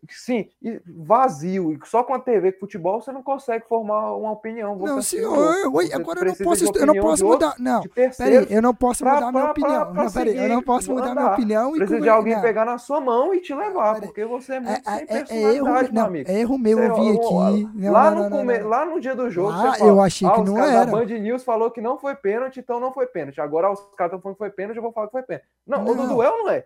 sim, 0.09 0.47
vazio, 0.85 1.71
e 1.73 1.79
só 1.85 2.03
com 2.03 2.13
a 2.13 2.19
TV 2.19 2.51
com 2.51 2.59
futebol, 2.59 3.01
você 3.01 3.11
não 3.11 3.23
consegue 3.23 3.65
formar 3.67 4.13
uma 4.15 4.31
opinião. 4.33 4.77
Você 4.77 4.91
não, 4.91 4.97
o 4.99 5.01
senhor. 5.03 5.73
Oi, 5.73 5.87
Você 5.87 5.93
agora 5.95 6.19
eu 6.19 6.25
não 6.25 6.33
precisa 6.35 6.43
posso, 6.49 6.77
eu 6.77 6.85
não 6.85 6.93
posso 6.95 7.25
mudar. 7.25 7.55
Não, 7.57 7.81
peraí, 7.81 8.47
eu 8.51 8.61
não 8.61 8.75
posso 8.75 9.03
pra- 9.03 9.13
mudar 9.15 9.31
minha 9.31 9.31
pra- 9.31 9.41
pra- 9.41 9.51
opinião. 9.51 9.93
pra 9.93 10.03
Não, 10.03 10.11
peraí, 10.11 10.37
eu 10.37 10.49
não 10.49 10.61
posso 10.61 10.91
mudar 10.91 11.01
minha 11.13 11.23
andar. 11.23 11.33
opinião 11.33 11.75
e 11.75 11.77
Precisa 11.79 12.01
de 12.01 12.09
alguém 12.09 12.35
não. 12.35 12.41
pegar 12.41 12.65
na 12.65 12.77
sua 12.77 13.01
mão 13.01 13.33
e 13.33 13.41
te 13.41 13.53
levar, 13.55 13.95
Peraí. 13.95 14.07
porque 14.09 14.25
você 14.25 14.53
é 14.53 14.55
É, 14.57 14.59
muito 14.59 14.83
sem 14.83 14.93
é, 14.93 15.05
é, 15.17 15.25
é 15.29 15.55
erro, 15.55 15.65
meu 15.65 15.93
não, 15.93 16.05
amigo. 16.05 16.29
é 16.31 16.39
erro 16.39 16.57
meu 16.59 16.77
Você- 16.77 16.85
eu 16.87 16.95
vir 16.95 17.19
ó, 17.19 17.47
aqui. 17.47 17.69
Não, 17.73 17.91
lá, 17.91 18.11
no 18.11 18.29
come- 18.29 18.59
lá 18.59 18.85
dia 18.99 19.15
do 19.15 19.29
jogo, 19.31 19.49
Lá 19.49 19.71
você 19.73 19.79
fala, 19.79 19.89
eu 19.91 20.01
achei 20.01 20.29
que 20.29 20.35
ah, 20.35 20.41
os 20.43 20.49
não 20.51 20.63
era. 20.63 20.85
da 20.85 20.91
Band 20.91 21.05
News 21.05 21.43
falou 21.43 21.71
que 21.71 21.81
não 21.81 21.97
foi 21.97 22.13
pênalti, 22.13 22.59
então 22.59 22.79
não 22.79 22.93
foi 22.93 23.07
pênalti. 23.07 23.41
Agora 23.41 23.71
os 23.71 23.79
caras 23.97 24.11
estão 24.13 24.21
falando 24.21 24.35
que 24.35 24.39
foi 24.39 24.49
pênalti, 24.51 24.75
eu 24.77 24.83
vou 24.83 24.91
falar 24.91 25.07
que 25.07 25.13
foi 25.13 25.23
pênalti. 25.23 25.47
Não, 25.65 25.83
o 25.83 25.95
do 25.95 26.07
duelo 26.07 26.37
não 26.43 26.49
é. 26.49 26.65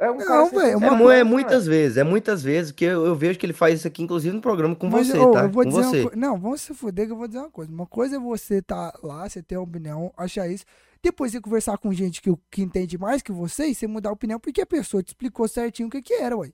É 0.00 0.10
um 0.10 0.18
Não, 0.18 0.24
cara 0.24 0.44
velho, 0.50 0.78
É, 1.12 1.20
é 1.20 1.24
muitas 1.24 1.66
vezes, 1.66 1.96
é 1.96 2.04
muitas 2.04 2.42
vezes 2.42 2.70
que 2.72 2.84
eu, 2.84 3.04
eu 3.06 3.14
vejo 3.16 3.38
que 3.38 3.44
ele 3.46 3.52
faz 3.52 3.80
isso 3.80 3.88
aqui, 3.88 4.02
inclusive 4.02 4.34
no 4.34 4.40
programa 4.40 4.76
com 4.76 4.88
Mas, 4.88 5.08
você, 5.08 5.18
ô, 5.18 5.32
tá? 5.32 5.44
eu 5.44 5.50
vou 5.50 5.64
Com 5.64 5.70
dizer 5.70 5.84
você. 5.84 6.04
uma. 6.04 6.10
Não, 6.16 6.38
vamos 6.38 6.60
se 6.62 6.72
fuder 6.74 7.06
que 7.06 7.12
eu 7.12 7.16
vou 7.16 7.26
dizer 7.26 7.40
uma 7.40 7.50
coisa. 7.50 7.70
Uma 7.72 7.86
coisa 7.86 8.16
é 8.16 8.18
você 8.18 8.62
tá 8.62 8.92
lá, 9.02 9.28
você 9.28 9.42
ter 9.42 9.56
uma 9.56 9.64
opinião, 9.64 10.12
achar 10.16 10.48
isso. 10.48 10.64
Depois 11.02 11.32
você 11.32 11.40
conversar 11.40 11.78
com 11.78 11.92
gente 11.92 12.22
que, 12.22 12.30
que 12.50 12.62
entende 12.62 12.96
mais 12.98 13.22
que 13.22 13.30
você 13.32 13.66
e 13.68 13.74
você 13.74 13.86
mudar 13.86 14.10
a 14.10 14.12
opinião 14.12 14.40
porque 14.40 14.60
a 14.60 14.66
pessoa 14.66 15.02
te 15.02 15.08
explicou 15.08 15.46
certinho 15.48 15.88
o 15.88 15.90
que 15.90 16.02
que 16.02 16.14
era, 16.14 16.36
ué. 16.36 16.52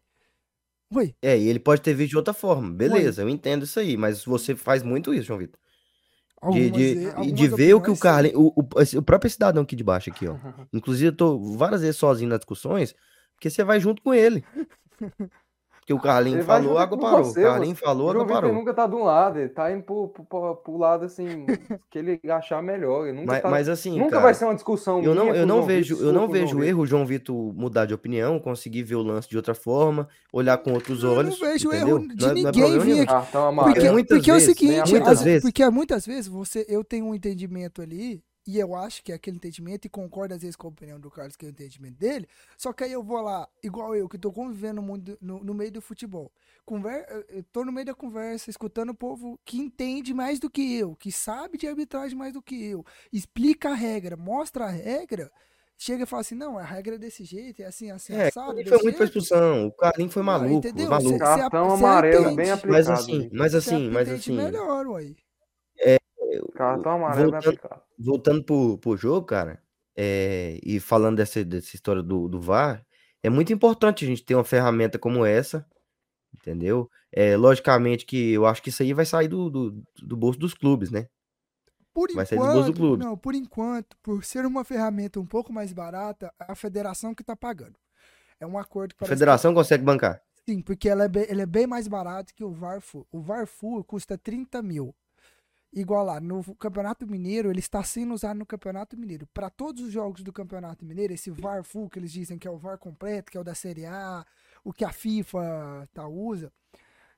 Ué, 0.95 1.15
É, 1.23 1.39
e 1.39 1.49
ele 1.49 1.59
pode 1.59 1.81
ter 1.83 1.95
visto 1.95 2.11
de 2.11 2.17
outra 2.19 2.35
forma. 2.35 2.71
Beleza, 2.71 3.23
eu 3.23 3.29
entendo 3.29 3.65
isso 3.65 3.81
aí, 3.81 3.97
mas 3.97 4.25
você 4.25 4.55
faz 4.55 4.83
muito 4.83 5.15
isso, 5.15 5.27
João 5.29 5.39
Vitor. 5.39 5.59
De, 6.49 6.71
algumas, 6.71 6.71
de, 6.71 6.95
e- 6.95 7.15
e 7.29 7.33
algumas 7.33 7.33
de 7.33 7.49
ver 7.49 7.75
o 7.75 7.83
que 7.83 7.91
o 7.91 7.97
Carlinhos. 7.97 8.39
O, 8.39 8.49
o, 8.61 8.99
o 8.99 9.03
próprio 9.03 9.31
cidadão 9.31 9.63
aqui 9.65 9.77
de 9.77 9.85
baixo, 9.85 10.11
aqui, 10.11 10.29
ó. 10.29 10.39
Inclusive, 10.73 11.09
eu 11.09 11.17
tô 11.17 11.57
várias 11.57 11.83
vezes 11.83 11.97
sozinho 11.97 12.31
nas 12.31 12.41
discussões, 12.41 12.95
porque 13.45 13.51
você 13.51 13.63
vai 13.65 13.79
junto 13.79 14.01
com 14.03 14.15
ele. 14.15 14.43
Porque 15.81 15.93
o 15.93 16.01
Carlinhos 16.01 16.39
Ele 16.39 16.47
falou, 16.47 16.69
junto 16.71 16.79
água 16.79 16.99
parou. 16.99 17.25
você, 17.25 17.41
o 17.41 17.47
Carlinhos 17.47 17.79
falou, 17.79 18.07
O 18.07 18.09
água 18.09 18.15
João 18.21 18.27
Vitor 18.27 18.41
parou. 18.41 18.55
nunca 18.57 18.73
tá 18.73 18.87
de 18.87 18.95
um 18.95 19.03
lado, 19.05 19.39
ele 19.39 19.51
tá 19.51 19.71
indo 19.71 19.83
pro, 19.83 20.09
pro, 20.09 20.57
pro- 20.57 20.79
lado 20.79 21.05
assim, 21.05 21.45
que 21.91 21.99
ele 21.99 22.19
achar 22.31 22.63
melhor. 22.63 23.07
Ele 23.07 23.19
nunca, 23.19 23.33
Mas, 23.33 23.43
tá- 23.43 23.51
mas 23.51 23.69
assim, 23.69 23.99
nunca 23.99 24.13
cara, 24.13 24.23
vai 24.23 24.33
ser 24.33 24.47
uma 24.47 24.55
discussão 24.55 25.03
eu 25.03 25.15
não, 25.15 25.35
eu 25.35 25.43
o 25.43 25.47
não 25.47 25.57
João 25.57 25.67
vejo, 25.67 25.95
Vitor, 25.97 26.09
eu 26.09 26.13
não 26.15 26.25
o 26.25 26.29
vejo 26.29 26.47
Vitor. 26.55 26.65
erro 26.65 26.81
o 26.81 26.87
João 26.87 27.05
Vitor 27.05 27.37
mudar 27.55 27.85
de 27.85 27.93
opinião, 27.93 28.39
conseguir 28.39 28.83
ver 28.83 28.95
o 28.95 29.03
lance 29.03 29.29
de 29.29 29.37
outra 29.37 29.55
forma, 29.55 30.09
olhar 30.33 30.57
com 30.57 30.73
outros 30.73 31.03
Eu 31.03 31.11
não 31.11 31.17
olhos. 31.19 31.39
vejo 31.39 31.69
entendeu? 31.69 31.99
erro 31.99 32.09
de 32.09 32.17
Não 32.17 32.31
é- 32.31 32.33
não 32.33 32.41
é 32.41 32.45
ninguém 32.45 32.79
vir 32.79 32.99
aqui. 33.01 33.07
Cartão 33.07 33.47
amarelo. 33.49 33.75
Porque, 33.75 33.91
muitas 33.91 34.17
porque 34.17 34.31
é 34.31 34.33
o 34.33 34.37
vezes, 34.39 34.57
seguinte, 34.57 34.91
muitas 34.91 35.19
às- 35.19 35.23
vezes. 35.23 35.43
porque 35.43 35.69
muitas 35.71 36.07
vezes 36.07 36.29
você, 36.29 36.65
eu 36.67 36.83
tenho 36.83 37.05
um 37.05 37.15
entendimento 37.15 37.83
ali, 37.83 38.23
e 38.47 38.59
eu 38.59 38.75
acho 38.75 39.03
que 39.03 39.13
é 39.13 39.15
aquele 39.15 39.37
entendimento, 39.37 39.87
e 39.87 39.89
concordo 39.89 40.35
às 40.35 40.43
vezes 40.43 40.57
com 40.57 40.67
a 40.67 40.71
opinião 40.71 41.01
do 41.01 41.11
Carlos, 41.11 41.37
que 41.37 41.45
é 41.47 41.49
o 41.49 41.51
entendimento 41.51 41.97
dele, 41.99 42.29
só 42.59 42.73
que 42.73 42.85
aí 42.85 42.93
eu 42.93 43.03
vou 43.03 43.21
lá, 43.21 43.49
igual 43.63 43.95
eu, 43.95 44.09
que 44.09 44.19
tô 44.19 44.33
convivendo 44.33 44.77
no, 44.77 44.83
mundo, 44.83 45.19
no, 45.21 45.43
no 45.43 45.55
meio 45.55 45.73
do 45.73 45.81
futebol. 45.81 46.31
Conver, 46.65 47.07
eu- 47.11 47.25
eu 47.39 47.43
tô 47.45 47.65
no 47.65 47.73
meio 47.73 47.87
da 47.87 47.95
conversa, 47.95 48.51
escutando 48.51 48.91
o 48.91 48.95
povo 48.95 49.39
que 49.45 49.59
entende 49.59 50.13
mais 50.15 50.39
do 50.39 50.51
que 50.51 50.75
eu, 50.77 50.95
que 50.97 51.11
sabe 51.13 51.59
de 51.59 51.67
arbitragem 51.67 52.17
mais 52.17 52.33
do 52.33 52.43
que 52.43 52.65
eu, 52.65 52.85
explica 53.13 53.71
a 53.71 53.75
regra, 53.75 54.17
mostra 54.17 54.65
a 54.67 54.71
regra, 54.71 55.31
chega 55.77 56.05
e 56.05 56.07
fala 56.07 56.21
assim, 56.23 56.35
não, 56.35 56.59
a 56.59 56.63
regra 56.65 56.95
é 56.97 56.99
desse 56.99 57.25
jeito, 57.25 57.61
é 57.63 57.67
assim, 57.67 57.91
assim, 57.91 58.15
É, 58.15 58.29
assado, 58.29 58.59
ele 58.61 58.71
foi 58.71 58.79
muito 58.83 58.97
pra 58.97 59.05
jeito. 59.05 59.07
expulsão. 59.07 59.67
O 59.67 59.73
Carlinhos 59.73 60.13
foi 60.15 60.23
maluco, 60.23 60.67
entendeu? 60.69 60.89
maluco. 60.91 61.19
Cê- 61.19 61.19
Cartão 61.19 61.67
cê 61.69 61.75
amarelo 61.75 62.25
entende. 62.25 62.37
bem 62.37 62.51
Mas 62.69 62.89
aplicado. 62.89 62.91
assim, 62.91 63.19
gente. 63.21 63.33
mas 63.33 63.55
assim, 63.55 63.91
mas 63.91 64.09
assim, 64.09 64.33
melhor, 64.33 64.87
ué. 64.89 65.15
Cartão 66.55 66.93
amarelo 66.93 67.31
bem 67.33 67.41
voltando- 67.41 67.49
aplicado. 67.57 67.83
voltando 67.99 68.45
pro, 68.45 68.79
pro 68.79 68.97
jogo, 68.97 69.27
cara, 69.27 69.63
é, 69.97 70.59
e 70.63 70.81
falando 70.81 71.17
dessa, 71.17 71.45
dessa 71.45 71.75
história 71.77 72.03
do, 72.03 72.29
do 72.29 72.41
VAR, 72.41 72.85
é 73.23 73.31
muito 73.31 73.53
importante 73.53 74.05
a 74.05 74.09
gente 74.09 74.25
ter 74.25 74.35
uma 74.35 74.45
ferramenta 74.45 74.99
como 74.99 75.25
essa, 75.25 75.67
entendeu? 76.35 76.91
É, 77.13 77.37
logicamente 77.37 78.05
que 78.05 78.33
eu 78.33 78.45
acho 78.47 78.63
que 78.63 78.69
isso 78.71 78.83
aí 78.83 78.93
vai 78.93 79.07
sair 79.07 79.29
do, 79.29 79.49
do, 79.51 79.83
do 80.03 80.17
bolso 80.17 80.39
dos 80.39 80.55
clubes, 80.55 80.91
né? 80.91 81.07
Por 81.93 82.13
Vai 82.13 82.27
sair 82.27 82.39
dos 82.39 82.49
bolsos 82.49 82.65
do 82.67 82.71
enquanto, 82.73 82.77
clube. 82.89 83.05
não, 83.05 83.17
por 83.17 83.35
enquanto, 83.37 83.97
por 84.03 84.25
ser 84.25 84.45
uma 84.45 84.65
ferramenta 84.65 85.21
um 85.21 85.27
pouco 85.27 85.53
mais 85.53 85.73
barata, 85.73 86.33
é 86.41 86.51
a 86.51 86.57
federação 86.57 87.15
que 87.15 87.23
tá 87.23 87.37
pagando. 87.37 87.77
É 88.41 88.47
um 88.47 88.59
acordo 88.59 88.97
que 88.97 89.05
A 89.05 89.07
federação 89.07 89.55
consegue 89.55 89.85
bancar. 89.85 90.21
que, 90.45 90.53
sim, 90.53 90.61
porque 90.61 90.89
ela 90.89 91.05
é, 91.05 91.09
bem, 91.09 91.25
ele 91.29 91.43
é 91.43 91.47
bem 91.47 91.69
mais 91.69 91.87
barato 91.87 92.35
que 92.35 92.43
o 92.43 92.51
VARFU. 92.51 93.07
O 93.13 93.21
VARFU 93.23 93.85
custa 93.85 94.19
30 94.19 94.61
mil. 94.61 94.93
Igual 95.77 96.05
lá, 96.05 96.21
no 96.21 96.55
Campeonato 96.55 97.05
Mineiro, 97.05 97.51
ele 97.51 97.59
está 97.59 97.83
sendo 97.83 98.15
usado 98.15 98.39
no 98.39 98.47
Campeonato 98.47 98.97
Mineiro. 98.97 99.27
Para 99.35 99.51
todos 99.51 99.83
os 99.83 99.93
jogos 99.93 100.23
do 100.23 100.33
Campeonato 100.33 100.85
Mineiro, 100.85 101.13
esse 101.13 101.33
VAR 101.33 101.65
Full, 101.65 101.91
que 101.91 101.99
eles 101.99 102.13
dizem 102.13 102.39
que 102.39 102.47
é 102.47 102.51
o 102.51 102.57
VAR 102.57 102.79
completo, 102.79 103.33
que 103.33 103.37
é 103.37 103.41
o 103.41 103.45
da 103.45 103.57
Série 103.57 103.85
A, 103.85 104.25
o 104.63 104.73
que 104.73 104.85
a 104.85 104.93
FIFA 104.93 105.89
tá, 105.93 106.07
usa, 106.07 106.53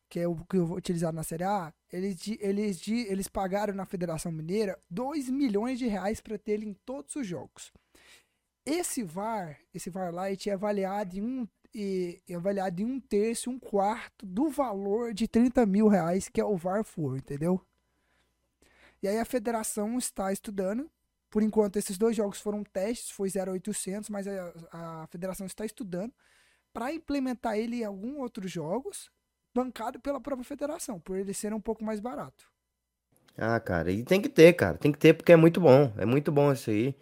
que 0.09 0.21
é 0.21 0.27
o 0.27 0.37
que 0.37 0.57
eu 0.57 0.67
vou 0.67 0.79
utilizar 0.79 1.13
na 1.13 1.23
Série 1.23 1.45
A, 1.45 1.71
eles, 1.93 2.19
eles, 2.41 2.89
eles 2.89 3.29
pagaram 3.29 3.75
na 3.75 3.85
Federação 3.85 4.33
Mineira 4.33 4.79
2 4.89 5.29
milhões 5.29 5.79
de 5.79 5.87
reais 5.87 6.23
para 6.23 6.39
ter 6.39 6.53
ele 6.53 6.67
em 6.67 6.75
todos 6.87 7.15
os 7.15 7.27
jogos. 7.27 7.71
Esse 8.65 9.03
VAR, 9.03 9.61
esse 9.75 9.91
VAR 9.91 10.11
Lite 10.15 10.49
é 10.49 10.55
avaliado 10.55 11.15
em 11.15 11.23
um, 11.23 11.49
e- 11.75 12.23
avaliado 12.35 12.81
em 12.81 12.87
um 12.87 12.99
terço, 12.99 13.51
um 13.51 13.59
quarto 13.59 14.25
do 14.25 14.49
valor 14.49 15.13
de 15.13 15.29
30 15.29 15.67
mil 15.67 15.89
reais, 15.89 16.27
que 16.27 16.41
é 16.41 16.45
o 16.45 16.57
VAR 16.57 16.83
Full, 16.83 17.19
entendeu? 17.19 17.61
E 19.07 19.09
aí 19.09 19.21
a 19.21 19.25
federação 19.25 19.97
está 19.99 20.33
estudando. 20.33 20.91
Por 21.31 21.41
enquanto, 21.41 21.77
esses 21.77 21.97
dois 21.97 22.17
jogos 22.17 22.41
foram 22.41 22.65
testes, 22.65 23.13
foi 23.13 23.31
0,800, 23.31 24.11
mas 24.11 24.27
a, 24.27 24.53
a 24.73 25.07
federação 25.07 25.47
está 25.47 25.65
estudando 25.65 26.13
para 26.75 26.93
implementar 26.93 27.57
ele 27.57 27.77
em 27.77 27.85
alguns 27.85 28.19
outros 28.19 28.51
jogos, 28.51 29.09
bancado 29.55 30.01
pela 30.01 30.21
própria 30.21 30.45
federação, 30.45 30.99
por 30.99 31.17
ele 31.17 31.33
ser 31.33 31.55
um 31.55 31.61
pouco 31.61 31.85
mais 31.85 32.01
barato. 32.01 32.51
Ah, 33.39 33.61
cara, 33.61 33.93
e 33.93 34.03
tem 34.03 34.21
que 34.21 34.29
ter, 34.29 34.55
cara. 34.55 34.77
Tem 34.77 34.91
que 34.91 34.99
ter 34.99 35.15
porque 35.15 35.31
é 35.31 35.37
muito 35.37 35.61
bom. 35.61 35.93
É 35.97 36.05
muito 36.05 36.33
bom 36.33 36.53
isso 36.53 36.71
aí. 36.71 36.93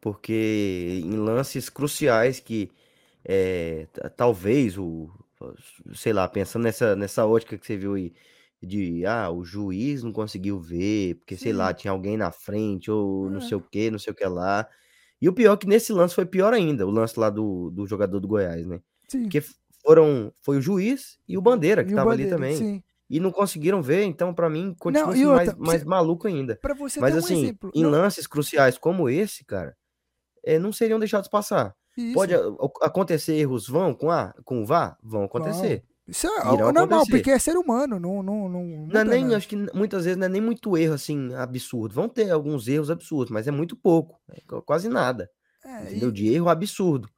Porque 0.00 1.00
em 1.04 1.16
lances 1.16 1.68
cruciais 1.68 2.40
que 2.40 2.68
é, 3.24 3.86
talvez 4.16 4.76
o, 4.76 5.08
sei 5.94 6.12
lá, 6.12 6.26
pensando 6.26 6.64
nessa, 6.64 6.96
nessa 6.96 7.24
ótica 7.24 7.56
que 7.56 7.64
você 7.64 7.76
viu 7.76 7.94
aí, 7.94 8.12
de 8.64 9.04
ah, 9.06 9.30
o 9.30 9.44
juiz 9.44 10.02
não 10.02 10.12
conseguiu 10.12 10.58
ver, 10.58 11.16
porque 11.16 11.36
sei 11.36 11.52
lá, 11.52 11.68
Sim. 11.68 11.74
tinha 11.74 11.90
alguém 11.92 12.16
na 12.16 12.30
frente, 12.32 12.90
ou 12.90 13.28
não 13.30 13.38
É. 13.38 13.40
sei 13.42 13.56
o 13.56 13.60
que, 13.60 13.90
não 13.90 13.98
sei 13.98 14.12
o 14.12 14.16
que 14.16 14.24
lá. 14.24 14.66
E 15.20 15.28
o 15.28 15.32
pior 15.32 15.54
é 15.54 15.56
que 15.56 15.66
nesse 15.66 15.92
lance 15.92 16.14
foi 16.14 16.26
pior 16.26 16.52
ainda, 16.52 16.86
o 16.86 16.90
lance 16.90 17.18
lá 17.18 17.30
do, 17.30 17.70
do 17.70 17.86
jogador 17.86 18.20
do 18.20 18.28
Goiás, 18.28 18.66
né? 18.66 18.80
Sim. 19.08 19.22
Porque 19.22 19.42
foram, 19.82 20.32
foi 20.40 20.58
o 20.58 20.60
juiz 20.60 21.18
e 21.28 21.36
o 21.38 21.40
Bandeira 21.42 21.84
que 21.84 21.92
E 21.92 21.94
tava 21.94 22.10
Bandeira, 22.10 22.34
ali 22.34 22.42
também. 22.42 22.56
Sim. 22.56 22.82
E 23.08 23.20
não 23.20 23.30
conseguiram 23.30 23.82
ver, 23.82 24.02
então 24.04 24.32
pra 24.34 24.48
mim 24.48 24.74
continua 24.78 25.14
sendo 25.14 25.28
mais, 25.34 25.48
outra, 25.48 25.64
mais 25.64 25.82
você- 25.82 25.88
maluco 25.88 26.26
ainda. 26.26 26.56
Para 26.56 26.74
você 26.74 27.00
Mas 27.00 27.14
um 27.14 27.18
assim, 27.18 27.42
exemplo. 27.44 27.70
em 27.74 27.82
não- 27.82 27.90
lances 27.90 28.26
cruciais 28.26 28.78
como 28.78 29.08
esse, 29.10 29.44
cara, 29.44 29.76
é, 30.42 30.58
não 30.58 30.72
seriam 30.72 30.98
deixados 30.98 31.28
passar. 31.28 31.74
isso, 31.96 32.12
Pode 32.14 32.34
a- 32.34 32.40
acontecer 32.82 33.34
erros, 33.36 33.68
vão 33.68 33.94
com 33.94 34.10
a, 34.10 34.34
com 34.44 34.62
o 34.62 34.66
VAR? 34.66 34.98
Vão 35.02 35.22
acontecer. 35.24 35.84
Isso 36.06 36.26
é 36.26 36.30
irão 36.54 36.56
normal, 36.72 36.84
acontecer. 36.84 37.10
porque 37.12 37.30
é 37.30 37.38
ser 37.38 37.56
humano, 37.56 37.98
não, 37.98 38.22
não, 38.22 38.48
não, 38.48 38.64
Não 38.86 39.00
é 39.00 39.04
nem, 39.04 39.22
nada. 39.24 39.36
acho 39.38 39.48
que 39.48 39.56
muitas 39.74 40.04
vezes 40.04 40.18
não 40.18 40.26
é 40.26 40.28
nem 40.28 40.40
muito 40.40 40.76
erro 40.76 40.94
assim 40.94 41.32
absurdo. 41.34 41.94
Vão 41.94 42.08
ter 42.08 42.30
alguns 42.30 42.68
erros 42.68 42.90
absurdos, 42.90 43.30
mas 43.30 43.46
é 43.48 43.50
muito 43.50 43.74
pouco, 43.74 44.20
é 44.30 44.40
qu- 44.46 44.60
quase 44.62 44.88
nada, 44.88 45.30
É, 45.64 45.82
entendeu? 45.84 46.10
e- 46.10 46.12
De 46.12 46.28
erro 46.34 46.48
absurdo. 46.50 47.08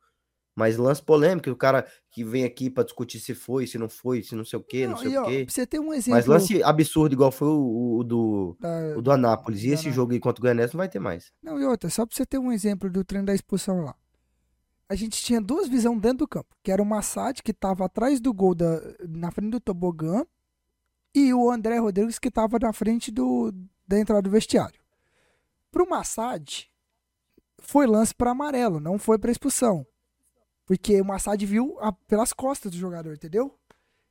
Mas 0.58 0.78
lance 0.78 1.02
polêmico, 1.02 1.50
o 1.50 1.56
cara 1.56 1.86
que 2.10 2.24
vem 2.24 2.42
aqui 2.44 2.70
pra 2.70 2.82
discutir 2.82 3.20
se 3.20 3.34
foi, 3.34 3.66
se 3.66 3.76
não 3.76 3.90
foi, 3.90 4.22
se 4.22 4.34
não 4.34 4.42
sei 4.44 4.58
o 4.58 4.62
quê, 4.62 4.84
não, 4.86 4.92
não, 4.92 4.98
sei 4.98 5.10
e, 5.12 5.18
o 5.18 5.22
ó, 5.22 5.26
quê. 5.26 5.44
pra 5.44 5.52
você 5.52 5.66
ter 5.66 5.78
um 5.80 5.92
exemplo 5.92 6.12
Mas 6.16 6.24
lance 6.26 6.62
absurdo 6.62 7.12
igual 7.12 7.30
foi 7.30 7.48
o, 7.48 7.98
o 7.98 8.02
do 8.04 8.56
da- 8.58 8.94
o 8.96 9.02
do 9.02 9.10
Anápolis. 9.10 9.60
E 9.64 9.66
do 9.66 9.72
esse 9.74 9.74
Anápolis. 9.82 9.94
jogo 9.96 10.12
aí 10.12 10.18
contra 10.20 10.40
o 10.40 10.42
Goianese 10.42 10.72
não 10.72 10.78
vai 10.78 10.88
ter 10.88 10.98
mais. 10.98 11.30
Não, 11.42 11.60
e 11.60 11.64
outra, 11.66 11.90
só 11.90 12.06
pra 12.06 12.16
você 12.16 12.24
ter 12.24 12.38
um 12.38 12.50
exemplo 12.50 12.88
do 12.88 13.04
treino 13.04 13.26
da 13.26 13.34
expulsão 13.34 13.82
lá. 13.82 13.94
A 14.88 14.94
gente 14.94 15.22
tinha 15.22 15.40
duas 15.40 15.68
visões 15.68 16.00
dentro 16.00 16.18
do 16.18 16.28
campo, 16.28 16.54
que 16.62 16.70
era 16.70 16.80
o 16.80 16.86
Massad, 16.86 17.42
que 17.42 17.52
tava 17.52 17.84
atrás 17.86 18.20
do 18.20 18.32
gol 18.32 18.54
da, 18.54 18.80
na 19.08 19.30
frente 19.30 19.50
do 19.50 19.60
tobogã, 19.60 20.24
e 21.14 21.32
o 21.34 21.50
André 21.50 21.78
Rodrigues, 21.78 22.18
que 22.18 22.30
tava 22.30 22.58
na 22.58 22.72
frente 22.72 23.10
do, 23.10 23.52
da 23.86 23.98
entrada 23.98 24.22
do 24.22 24.30
vestiário. 24.30 24.80
Pro 25.72 25.88
Massad, 25.88 26.68
foi 27.58 27.86
lance 27.86 28.14
para 28.14 28.30
amarelo, 28.30 28.78
não 28.78 28.98
foi 28.98 29.18
para 29.18 29.30
expulsão. 29.30 29.86
Porque 30.64 31.00
o 31.00 31.04
Massad 31.04 31.44
viu 31.44 31.76
a- 31.80 31.92
pelas 31.92 32.32
costas 32.32 32.70
do 32.72 32.78
jogador, 32.78 33.14
entendeu? 33.14 33.58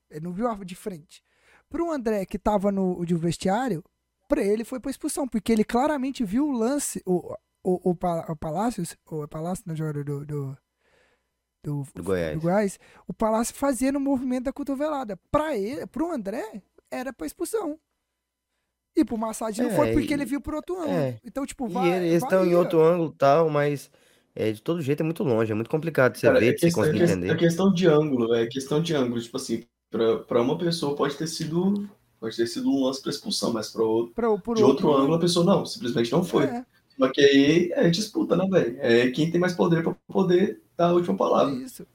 Ele 0.09 0.21
não 0.25 0.33
viu 0.33 0.47
a 0.47 0.55
de 0.63 0.75
frente. 0.75 1.23
Pro 1.69 1.91
André, 1.91 2.25
que 2.25 2.39
tava 2.39 2.71
no 2.71 3.05
de 3.05 3.15
vestiário, 3.15 3.83
pra 4.27 4.41
ele 4.41 4.63
foi 4.63 4.79
pra 4.79 4.91
expulsão, 4.91 5.27
porque 5.27 5.51
ele 5.51 5.63
claramente 5.63 6.23
viu 6.23 6.47
o 6.47 6.51
lance, 6.51 7.01
o, 7.05 7.35
o, 7.63 7.91
o, 7.91 7.95
o 8.31 8.35
Palácios, 8.35 8.95
o 9.05 9.27
Palácio, 9.27 9.63
não, 9.67 9.75
jogador 9.75 10.03
do, 10.03 10.25
do, 10.25 10.57
do, 11.65 11.85
Do 11.93 12.03
Goiás. 12.03 12.39
Goiás, 12.39 12.79
o 13.07 13.13
Palácio 13.13 13.55
fazendo 13.55 13.95
o 13.97 13.99
movimento 13.99 14.45
da 14.45 14.53
cotovelada. 14.53 15.19
Pra 15.31 15.57
ele, 15.57 15.85
pro 15.87 16.11
André, 16.11 16.61
era 16.91 17.11
pra 17.11 17.25
expulsão. 17.27 17.79
E 18.95 19.03
pro 19.03 19.17
Massad 19.17 19.57
não 19.61 19.69
É, 19.69 19.75
foi 19.75 19.91
porque 19.91 20.11
e- 20.11 20.13
ele 20.13 20.25
viu 20.25 20.39
por 20.39 20.53
outro 20.55 20.75
ângulo. 20.79 20.93
é. 20.93 21.19
Então, 21.25 21.45
tipo, 21.45 21.67
E 21.67 21.73
vai. 21.73 21.91
ele- 21.91 22.07
eles 22.07 22.23
estão 22.23 22.45
em 22.45 22.55
outro 22.55 22.81
ângulo 22.81 23.11
e 23.13 23.17
tal, 23.17 23.49
mas 23.49 23.91
é, 24.33 24.51
de 24.51 24.61
todo 24.61 24.81
jeito 24.81 25.01
é 25.01 25.03
muito 25.03 25.23
longe, 25.23 25.51
é 25.51 25.55
muito 25.55 25.69
complicado 25.69 26.13
de 26.13 26.19
você 26.19 26.27
Cara, 26.27 26.39
ver, 26.39 26.49
é 26.49 26.53
de 26.53 26.59
você 26.61 26.67
é 26.67 26.71
conseguir 26.71 27.03
entender. 27.03 27.29
é 27.29 27.35
questão 27.35 27.73
de 27.73 27.87
ângulo, 27.87 28.33
é 28.33 28.47
questão 28.47 28.81
de 28.81 28.95
ângulo. 28.95 29.21
Tipo 29.21 29.35
assim, 29.37 29.63
pra, 29.89 30.19
pra 30.19 30.41
uma 30.41 30.57
pessoa 30.57 30.95
pode 30.95 31.15
ter 31.17 31.27
sido 31.27 31.89
pode 32.17 32.37
ter 32.37 32.47
sido 32.47 32.69
um 32.69 32.85
lance 32.85 33.01
pra 33.01 33.11
expulsão, 33.11 33.51
mas 33.53 33.69
pra 33.69 33.83
outro, 33.83 34.13
Pra, 34.15 34.35
por 34.37 34.55
de 34.55 34.63
outro 34.63 34.91
ângulo 34.95 35.15
a 35.15 35.19
pessoa 35.19 35.45
não, 35.45 35.65
simplesmente 35.65 36.11
não 36.11 36.23
foi. 36.23 36.45
É, 36.45 36.65
Só 36.97 37.09
que 37.11 37.21
aí 37.21 37.71
é 37.73 37.89
disputa, 37.89 38.35
né, 38.35 38.47
velho? 38.49 38.77
É 38.79 39.09
quem 39.11 39.29
tem 39.31 39.39
mais 39.39 39.53
poder 39.53 39.83
pra 39.83 39.95
poder 40.07 40.61
dar 40.77 40.87
a 40.89 40.93
última 40.93 41.15
palavra. 41.15 41.53
isso. 41.53 41.85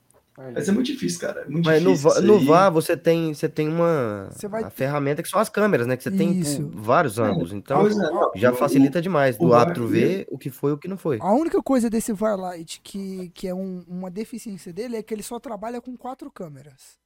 Mas 0.54 0.70
é 0.70 0.72
muito 0.72 0.86
difícil, 0.86 1.20
cara. 1.20 1.42
É 1.42 1.48
muito 1.50 1.66
Mas 1.66 1.82
no, 1.82 1.92
difícil. 1.94 2.22
No 2.22 2.38
aí. 2.38 2.44
VAR 2.46 2.72
você 2.72 2.96
tem, 2.96 3.34
você 3.34 3.46
tem 3.46 3.68
uma 3.68 4.28
Você 4.32 4.48
vai 4.48 4.70
ferramenta 4.70 5.22
que 5.22 5.28
são 5.28 5.38
as 5.38 5.50
câmeras, 5.50 5.86
né? 5.86 5.98
Que 5.98 6.02
você 6.02 6.10
tem 6.10 6.38
Isso. 6.38 6.62
por 6.62 6.80
vários 6.80 7.18
ângulos. 7.18 7.52
Então 7.52 7.86
é, 7.86 7.90
já 8.38 8.50
o- 8.50 8.54
facilita 8.56 9.02
demais 9.02 9.36
do 9.36 9.48
VAR, 9.48 9.60
árbitro 9.62 9.86
ver 9.86 10.26
o 10.30 10.38
que 10.38 10.48
foi 10.48 10.70
e 10.70 10.74
o 10.74 10.78
que 10.78 10.88
não 10.88 10.96
foi. 10.96 11.18
A 11.20 11.30
única 11.34 11.62
coisa 11.62 11.90
desse 11.90 12.10
Varlight 12.14 12.80
que, 12.82 13.30
que 13.34 13.48
é 13.48 13.54
um- 13.54 13.84
uma 13.86 14.10
deficiência 14.10 14.72
dele 14.72 14.96
é 14.96 15.02
que 15.02 15.12
ele 15.12 15.22
só 15.22 15.38
trabalha 15.38 15.78
com 15.78 15.94
quatro 15.94 16.30
câmeras. 16.30 16.98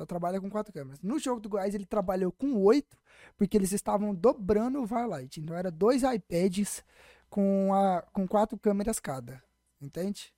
Só 0.00 0.06
trabalha 0.06 0.40
com 0.40 0.48
quatro 0.48 0.72
câmeras. 0.72 0.98
No 1.02 1.18
jogo 1.18 1.42
do 1.42 1.48
Goiás 1.50 1.74
ele 1.74 1.84
trabalhou 1.84 2.32
com 2.32 2.54
oito, 2.62 2.96
porque 3.36 3.54
eles 3.54 3.70
estavam 3.70 4.14
dobrando 4.14 4.80
o 4.80 4.86
Varlight. 4.86 5.38
Então 5.38 5.54
era 5.54 5.70
dois 5.70 6.02
iPads 6.02 6.82
com, 7.28 7.74
a, 7.74 8.00
com 8.10 8.26
quatro 8.26 8.58
câmeras 8.58 8.98
cada. 8.98 9.42
Entende? 9.78 10.32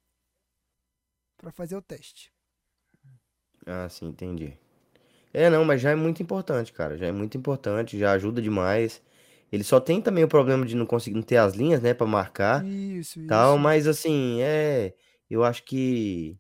Pra 1.37 1.53
fazer 1.53 1.77
o 1.77 1.81
teste. 1.81 2.33
Ah, 3.65 3.89
sim, 3.89 4.09
entendi. 4.09 4.59
É, 5.33 5.49
não, 5.49 5.65
mas 5.65 5.81
já 5.81 5.93
é 5.93 5.95
muito 5.95 6.21
importante, 6.21 6.73
cara. 6.73 6.99
Já 6.99 7.07
é 7.07 7.13
muito 7.13 7.39
importante, 7.39 7.97
já 7.97 8.11
ajuda 8.11 8.43
demais. 8.43 9.01
Ele 9.53 9.63
só 9.63 9.79
tem 9.79 10.03
também 10.03 10.25
o 10.25 10.29
problema 10.29 10.67
de 10.67 10.75
não 10.75 10.87
conseguir 10.87 11.15
não 11.15 11.23
ter 11.23 11.37
as 11.37 11.55
linhas, 11.55 11.81
né, 11.81 11.95
pra 11.95 12.05
marcar. 12.05 12.65
Isso, 12.65 13.21
isso. 13.21 13.29
tal, 13.29 13.57
mas 13.59 13.87
assim, 13.87 14.41
é, 14.43 14.93
eu 15.31 15.45
acho 15.45 15.63
que, 15.63 16.37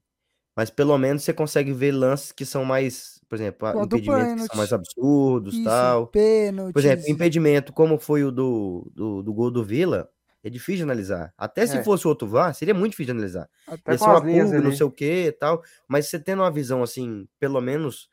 mas 0.56 0.70
pelo 0.70 0.96
menos 0.98 1.22
você 1.22 1.32
consegue 1.32 1.72
ver 1.72 1.92
lances 1.92 2.32
que 2.32 2.44
são 2.44 2.64
mais, 2.64 3.20
por 3.28 3.36
exemplo, 3.36 3.72
do 3.72 3.96
impedimentos 3.96 4.02
que 4.26 4.32
pênalti. 4.32 4.48
são 4.50 4.56
mais 4.58 4.72
absurdos, 4.72 5.54
Isso, 5.54 5.64
tal. 5.64 6.06
pênaltis. 6.08 6.72
Por 6.72 6.78
exemplo, 6.80 7.04
impedimento, 7.08 7.72
como 7.72 7.98
foi 7.98 8.24
o 8.24 8.30
do, 8.30 8.90
do, 8.94 9.22
do 9.22 9.32
gol 9.32 9.50
do 9.50 9.64
Vila, 9.64 10.08
é 10.44 10.50
difícil 10.50 10.78
de 10.78 10.82
analisar. 10.82 11.32
Até 11.38 11.66
se 11.66 11.78
É. 11.78 11.84
fosse 11.84 12.06
outro 12.06 12.26
VAR, 12.26 12.54
seria 12.54 12.74
muito 12.74 12.92
difícil 12.92 13.14
de 13.14 13.18
analisar. 13.18 13.48
Até 13.66 13.92
Ia 13.92 13.98
ser 13.98 14.04
uma 14.04 14.60
não 14.60 14.72
sei 14.72 14.84
o 14.86 14.90
que 14.90 15.26
e 15.26 15.32
tal, 15.32 15.62
mas 15.88 16.08
você 16.08 16.18
tendo 16.18 16.42
uma 16.42 16.50
visão 16.50 16.82
assim, 16.82 17.26
pelo 17.38 17.60
menos 17.60 18.08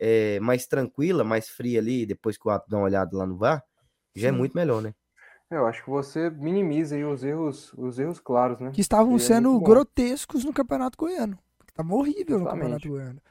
é, 0.00 0.38
mais 0.40 0.66
tranquila, 0.66 1.24
mais 1.24 1.48
fria 1.48 1.78
ali, 1.80 2.04
depois 2.04 2.36
que 2.36 2.46
o 2.46 2.50
árbitro 2.50 2.72
dá 2.72 2.76
uma 2.78 2.84
olhada 2.84 3.16
lá 3.16 3.26
no 3.26 3.36
VAR, 3.36 3.62
já 4.14 4.28
é 4.28 4.32
Sim. 4.32 4.36
muito 4.38 4.54
melhor, 4.54 4.82
né? 4.82 4.92
Eu 5.50 5.66
acho 5.66 5.82
que 5.82 5.88
você 5.88 6.28
minimiza 6.28 6.94
aí 6.94 7.04
os 7.04 7.24
erros, 7.24 7.72
os 7.74 7.98
erros 7.98 8.20
claros, 8.20 8.60
né? 8.60 8.70
que 8.70 8.82
estavam 8.82 9.18
sendo 9.18 9.58
grotescos 9.60 10.44
no 10.44 10.52
Campeonato 10.52 10.98
Goiano. 10.98 11.38
Que 11.78 11.82
tava 11.84 11.94
horrível 11.94 12.38
no. 12.40 12.46
Campeonato 12.46 12.88
Goiano. 12.88 13.22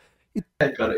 É, 0.60 0.70
cara, 0.70 0.98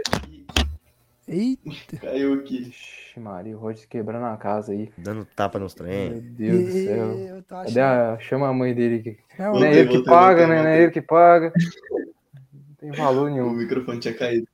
Eita. 1.28 1.98
caiu 1.98 2.34
aqui. 2.36 2.70
Ixi, 2.70 3.20
Maria, 3.20 3.58
o 3.58 3.60
Roger 3.60 3.88
quebrando 3.88 4.26
a 4.26 4.38
casa 4.38 4.72
aí. 4.72 4.92
Dando 4.96 5.26
tapa 5.36 5.58
nos 5.58 5.74
Meu 5.76 5.84
trem. 5.86 6.20
Deus 6.20 6.66
do 6.66 6.72
céu. 6.72 7.44
Cadê 7.48 7.82
a... 7.82 8.20
Chama 8.20 8.48
a 8.50 8.54
mãe 8.54 8.74
dele 8.76 8.96
aqui. 8.98 9.18
Não, 9.40 9.46
Não 9.46 9.52
Voltei, 9.54 9.70
é 9.70 9.74
ele 9.80 9.88
que 9.90 9.96
voltei, 9.96 10.14
paga, 10.14 10.38
voltei, 10.46 10.56
né? 10.56 10.62
Não 10.64 10.70
é 10.70 10.82
ele 10.84 10.92
que 10.92 11.02
paga. 11.02 11.54
Não 12.54 12.76
tem 12.78 12.92
valor 12.92 13.30
O 13.30 13.34
nenhum. 13.34 13.52
microfone 13.52 14.00
tinha 14.00 14.14
caído. 14.14 14.48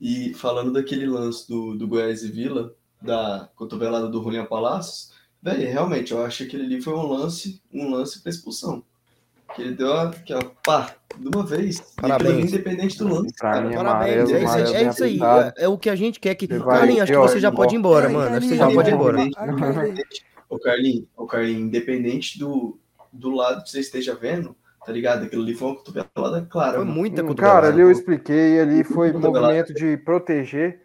E 0.00 0.34
falando 0.34 0.72
daquele 0.72 1.06
lance 1.06 1.48
do, 1.48 1.76
do 1.76 1.86
Goiás 1.86 2.22
e 2.24 2.32
Vila, 2.32 2.74
da 3.00 3.48
cotovelada 3.54 4.08
do 4.08 4.22
Julian 4.22 4.44
Palácios, 4.46 5.12
velho, 5.42 5.70
realmente, 5.70 6.12
eu 6.12 6.24
acho 6.24 6.38
que 6.38 6.44
aquele 6.44 6.64
ali 6.64 6.82
foi 6.82 6.94
um 6.94 7.06
lance, 7.06 7.62
um 7.72 7.90
lance 7.90 8.20
pra 8.22 8.30
expulsão. 8.30 8.82
Que 9.54 9.62
ele 9.62 9.74
deu 9.74 9.92
a, 9.92 10.10
que, 10.10 10.32
ó, 10.32 10.40
pá, 10.64 10.94
de 11.18 11.28
uma 11.28 11.44
vez. 11.44 11.80
Parabéns. 11.96 12.52
independente 12.52 12.98
do 12.98 13.08
lance. 13.08 13.24
Mim, 13.24 13.32
Parabéns, 13.38 13.76
amarelo, 13.76 14.20
é 14.20 14.24
isso, 14.24 14.34
aí, 14.34 14.44
amarelo 14.44 14.76
é 14.76 14.88
isso 14.88 15.04
aí. 15.04 15.20
É, 15.56 15.64
é 15.64 15.68
o 15.68 15.76
que 15.76 15.90
a 15.90 15.96
gente 15.96 16.20
quer 16.20 16.34
que. 16.34 16.46
Carlinhos, 16.46 17.02
acho 17.02 17.12
que 17.12 17.18
você 17.18 17.40
já 17.40 17.50
pode 17.50 17.74
ir 17.74 17.78
embora, 17.78 18.08
mano. 18.08 18.36
Acho 18.36 18.48
que 18.48 18.54
você 18.54 18.56
já 18.56 18.70
pode 18.70 18.90
ir 18.90 18.94
embora. 18.94 19.18
Ô, 20.48 20.58
Carlinhos, 20.58 21.04
ô, 21.16 21.26
Carlinhos, 21.26 21.62
independente 21.62 22.38
do, 22.38 22.78
do 23.12 23.30
lado 23.30 23.62
que 23.62 23.70
você 23.70 23.80
esteja 23.80 24.14
vendo, 24.14 24.56
tá 24.84 24.92
ligado? 24.92 25.24
Aquilo 25.24 25.42
ali 25.42 25.54
foi 25.54 25.68
uma 25.68 25.76
cotovelada 25.76 26.46
clara. 26.48 26.76
Foi 26.76 26.84
muita 26.84 27.22
Hum, 27.22 27.28
cotovelada. 27.28 27.60
Cara, 27.60 27.72
ali 27.72 27.82
eu 27.82 27.90
expliquei, 27.90 28.60
ali 28.60 28.84
foi 28.84 29.12
movimento 29.12 29.72
de 29.74 29.96
proteger 29.96 30.80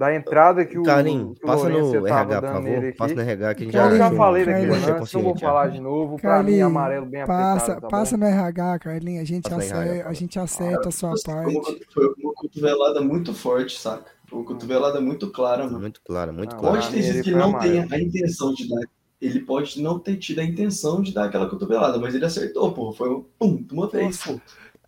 da 0.00 0.14
entrada 0.14 0.64
que 0.64 0.78
o, 0.78 0.82
Carlinhos, 0.82 1.38
que 1.38 1.44
o 1.44 1.46
passa 1.46 1.68
no 1.68 1.92
tava 1.92 2.08
RH, 2.08 2.40
por 2.40 2.52
favor. 2.52 2.94
Passa 2.96 3.14
no 3.14 3.20
RH 3.20 3.54
que 3.54 3.62
a 3.62 3.66
gente 3.66 3.76
Eu 3.76 3.82
Eu 3.84 3.98
já 3.98 4.10
falei 4.12 4.44
daquele 4.46 4.70
lance, 4.70 5.14
não 5.14 5.22
vou 5.22 5.36
já. 5.36 5.46
falar 5.46 5.68
de 5.68 5.78
novo. 5.80 6.16
Pra 6.16 6.42
mim, 6.42 6.58
amarelo 6.60 7.04
bem 7.04 7.26
Passa, 7.26 7.72
aplicado, 7.72 7.80
tá 7.82 7.88
passa 7.88 8.16
bom? 8.16 8.24
no 8.24 8.30
RH, 8.30 8.78
Carlinhos. 8.78 9.22
A 9.22 9.24
gente, 9.26 9.42
Passa 9.42 9.56
no 9.56 9.62
RH, 9.62 9.90
acerta, 9.90 10.08
a 10.08 10.12
gente 10.14 10.38
acerta 10.38 10.88
a 10.88 10.92
sua 10.92 11.10
parte. 11.22 11.86
foi 11.92 12.14
uma 12.18 12.32
cotovelada 12.32 13.00
muito 13.02 13.34
forte, 13.34 13.78
saca? 13.78 14.10
Foi 14.26 14.38
uma 14.38 14.46
cotovelada 14.46 15.00
muito 15.02 15.30
clara, 15.30 15.64
mano. 15.66 15.80
Muito 15.80 16.00
claro, 16.02 16.32
muito 16.32 16.56
Ah, 16.56 16.58
claro. 16.58 16.76
Pode 16.76 16.90
ter 16.90 17.02
sido 17.02 17.22
que 17.22 17.30
não 17.32 17.58
tenha 17.58 17.82
amarelo. 17.82 17.94
a 17.94 18.00
intenção 18.00 18.54
de 18.54 18.66
dar. 18.70 18.80
Ele 19.20 19.40
pode 19.40 19.82
não 19.82 19.98
ter 19.98 20.16
tido 20.16 20.38
a 20.38 20.44
intenção 20.44 21.02
de 21.02 21.12
dar 21.12 21.26
aquela 21.26 21.46
cotovelada, 21.46 21.98
mas 21.98 22.14
ele 22.14 22.24
acertou, 22.24 22.72
pô. 22.72 22.90
Foi 22.94 23.10
um 23.10 23.22
pum, 23.38 23.66
uma 23.70 23.86
vez, 23.86 24.16
pô. 24.24 24.40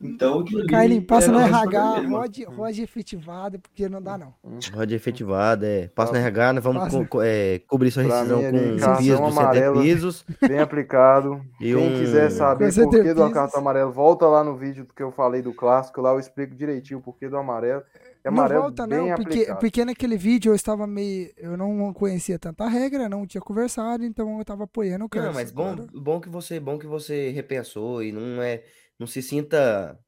Então 0.03 0.41
ali. 0.41 0.67
Carlinhos, 0.67 1.05
passa 1.07 1.31
no 1.31 1.39
pra 1.39 1.47
RH, 1.47 2.01
rode, 2.09 2.45
rode 2.45 2.83
efetivado, 2.83 3.59
porque 3.61 3.89
não 3.89 4.03
dá 4.03 4.19
não. 4.19 4.35
Pode 4.73 4.95
efetivada, 4.95 5.67
é. 5.67 5.89
Passa 5.89 6.13
no. 6.13 6.19
RH, 6.19 6.53
nós 6.55 6.65
vamos 6.65 6.89
co- 6.89 7.07
co- 7.07 7.23
é, 7.23 7.61
cobrir 7.67 7.91
sua 7.91 8.03
rescisão 8.03 8.41
com 8.43 8.97
pisos 8.97 9.19
do 9.21 9.27
amarelo. 9.27 9.81
pisos 9.81 10.25
Bem 10.47 10.59
aplicado. 10.59 11.41
e 11.61 11.73
Quem 11.75 11.77
um. 11.77 11.99
quiser 11.99 12.31
saber 12.31 12.65
Coisa 12.65 12.83
por 12.85 13.03
que 13.03 13.15
do 13.15 13.31
cartão 13.31 13.61
amarelo, 13.61 13.93
volta 13.93 14.27
lá 14.27 14.43
no 14.43 14.57
vídeo 14.57 14.87
que 14.95 15.03
eu 15.03 15.13
falei 15.13 15.41
do 15.43 15.53
clássico, 15.55 16.01
lá 16.01 16.11
eu 16.13 16.19
explico 16.19 16.55
direitinho 16.55 16.99
o 16.99 17.03
porquê 17.03 17.29
do 17.29 17.37
amarelo. 17.37 17.83
É 18.25 18.31
Não 18.31 18.39
amarelo 18.39 18.63
volta 18.63 18.87
bem 18.87 18.99
não, 19.09 19.17
porque, 19.17 19.33
aplicado. 19.33 19.59
porque 19.59 19.85
naquele 19.85 20.17
vídeo 20.17 20.53
eu 20.53 20.55
estava 20.55 20.87
meio... 20.87 21.29
Eu 21.37 21.57
não 21.57 21.93
conhecia 21.93 22.39
tanta 22.39 22.69
regra, 22.69 23.09
não 23.09 23.27
tinha 23.27 23.41
conversado, 23.41 24.05
então 24.05 24.39
eu 24.39 24.45
tava 24.45 24.63
apoiando 24.63 25.05
o 25.05 25.09
cara. 25.09 25.27
Não, 25.27 25.35
mas 25.35 25.51
bom, 25.51 25.75
bom 25.93 26.21
que 26.21 26.29
você, 26.29 26.61
bom 26.61 26.79
que 26.79 26.87
você 26.87 27.31
repensou 27.31 28.01
e 28.01 28.13
não 28.13 28.41
é, 28.41 28.63
não 29.03 29.07
se 29.07 29.21
sinta 29.23 29.99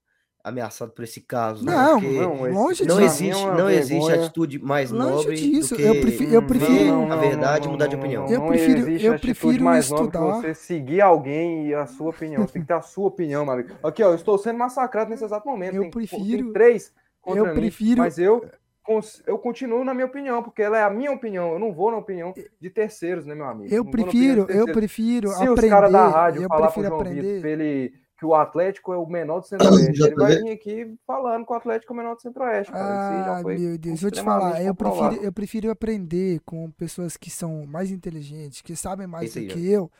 ameaçado 0.42 0.92
por 0.92 1.02
esse 1.04 1.22
caso, 1.22 1.64
né? 1.64 1.72
Não, 1.72 2.00
Porque 2.00 2.16
não, 2.20 2.34
esse- 2.46 2.54
longe 2.54 2.84
não 2.86 2.96
disso. 2.98 3.00
é 3.00 3.04
existe, 3.06 3.46
não 3.46 3.70
existe 3.70 3.92
vergonha. 3.94 4.24
atitude 4.26 4.58
mais 4.62 4.90
Longe 4.90 5.10
nobre 5.10 5.36
disso, 5.36 5.70
do 5.70 5.76
que 5.76 5.82
eu 5.82 6.00
prefi- 6.02 6.34
eu 6.34 6.42
prefiro- 6.46 6.84
não, 6.84 7.06
não, 7.08 7.12
a 7.12 7.16
verdade 7.16 7.64
não, 7.64 7.72
mudar 7.72 7.86
de 7.86 7.96
não, 7.96 8.02
opinião. 8.02 8.24
não, 8.24 8.30
Eu 8.32 8.46
prefiro- 8.46 8.90
eu 8.90 9.18
prefiro 9.18 9.64
mais 9.64 9.88
nobre 9.90 10.04
estudar. 10.06 10.20
você 10.34 10.54
seguir 10.54 11.00
alguém 11.00 11.68
e 11.68 11.74
a 11.74 11.86
sua 11.86 12.10
opinião. 12.10 12.42
Você 12.46 12.52
tem 12.52 12.62
que 12.62 12.68
ter 12.68 12.74
a 12.74 12.82
sua 12.82 13.06
opinião, 13.06 13.42
meu 13.44 13.54
amigo. 13.54 13.70
Aqui, 13.82 14.02
ó, 14.02 14.10
eu 14.10 14.14
estou 14.16 14.36
sendo 14.36 14.58
massacrado 14.58 15.08
nesse 15.10 15.24
exato 15.24 15.48
momento. 15.48 15.76
Eu 15.76 15.82
tem, 15.82 15.90
prefiro- 15.90 16.44
tem 16.44 16.52
três 16.52 16.92
contra 17.22 17.40
eu 17.40 17.46
mim, 17.46 17.54
prefiro- 17.54 18.00
mas 18.02 18.18
eu, 18.18 18.44
eu 19.26 19.38
continuo 19.38 19.82
na 19.82 19.94
minha 19.94 20.04
opinião, 20.06 20.42
porque 20.42 20.60
ela 20.60 20.78
é 20.78 20.82
a 20.82 20.90
minha 20.90 21.10
opinião. 21.10 21.54
Eu 21.54 21.58
não 21.58 21.72
vou 21.72 21.90
na 21.90 21.96
opinião 21.96 22.34
de 22.60 22.68
terceiros, 22.68 23.24
né, 23.24 23.34
meu 23.34 23.46
amigo? 23.46 23.74
Eu 23.74 23.82
Não 23.82 23.90
prefiro, 23.90 24.44
eu 24.50 24.66
prefiro 24.66 25.28
Se 25.30 25.36
aprender, 25.42 25.52
os 25.64 25.70
caras 25.70 25.90
da 25.90 26.06
rádio 26.06 26.42
eu 26.42 26.48
falar 26.48 26.66
pro 26.70 26.82
prefiro 26.82 26.88
João 26.88 26.98
Vitor 26.98 27.12
aprender. 27.18 27.40
pra 27.40 27.48
ele 27.50 28.03
que 28.24 28.28
o 28.28 28.34
Atlético 28.34 28.92
é 28.92 28.96
o 28.98 29.06
menor 29.06 29.40
do 29.40 29.46
Centro-Oeste, 29.48 30.06
ele 30.06 30.16
vai 30.16 30.34
vir 30.36 30.50
aqui 30.50 30.94
falando 31.06 31.44
que 31.46 31.52
o 31.52 31.56
Atlético 31.56 31.92
é 31.92 31.94
o 31.94 31.96
menor 31.96 32.14
do 32.14 32.22
Centro-Oeste, 32.22 32.72
aí 32.74 32.80
Ah, 32.80 33.42
meu 33.44 33.78
Deus, 33.78 34.00
vou 34.00 34.10
te 34.10 34.22
falar, 34.22 34.62
eu 34.62 34.74
prefiro, 34.74 35.14
eu 35.22 35.32
prefiro 35.32 35.70
aprender 35.70 36.40
com 36.44 36.70
pessoas 36.72 37.16
que 37.16 37.30
são 37.30 37.66
mais 37.66 37.90
inteligentes, 37.90 38.62
que 38.62 38.74
sabem 38.74 39.06
mais 39.06 39.30
Isso 39.30 39.38
do 39.40 39.42
aí, 39.42 39.48
que 39.48 39.68
eu, 39.70 39.90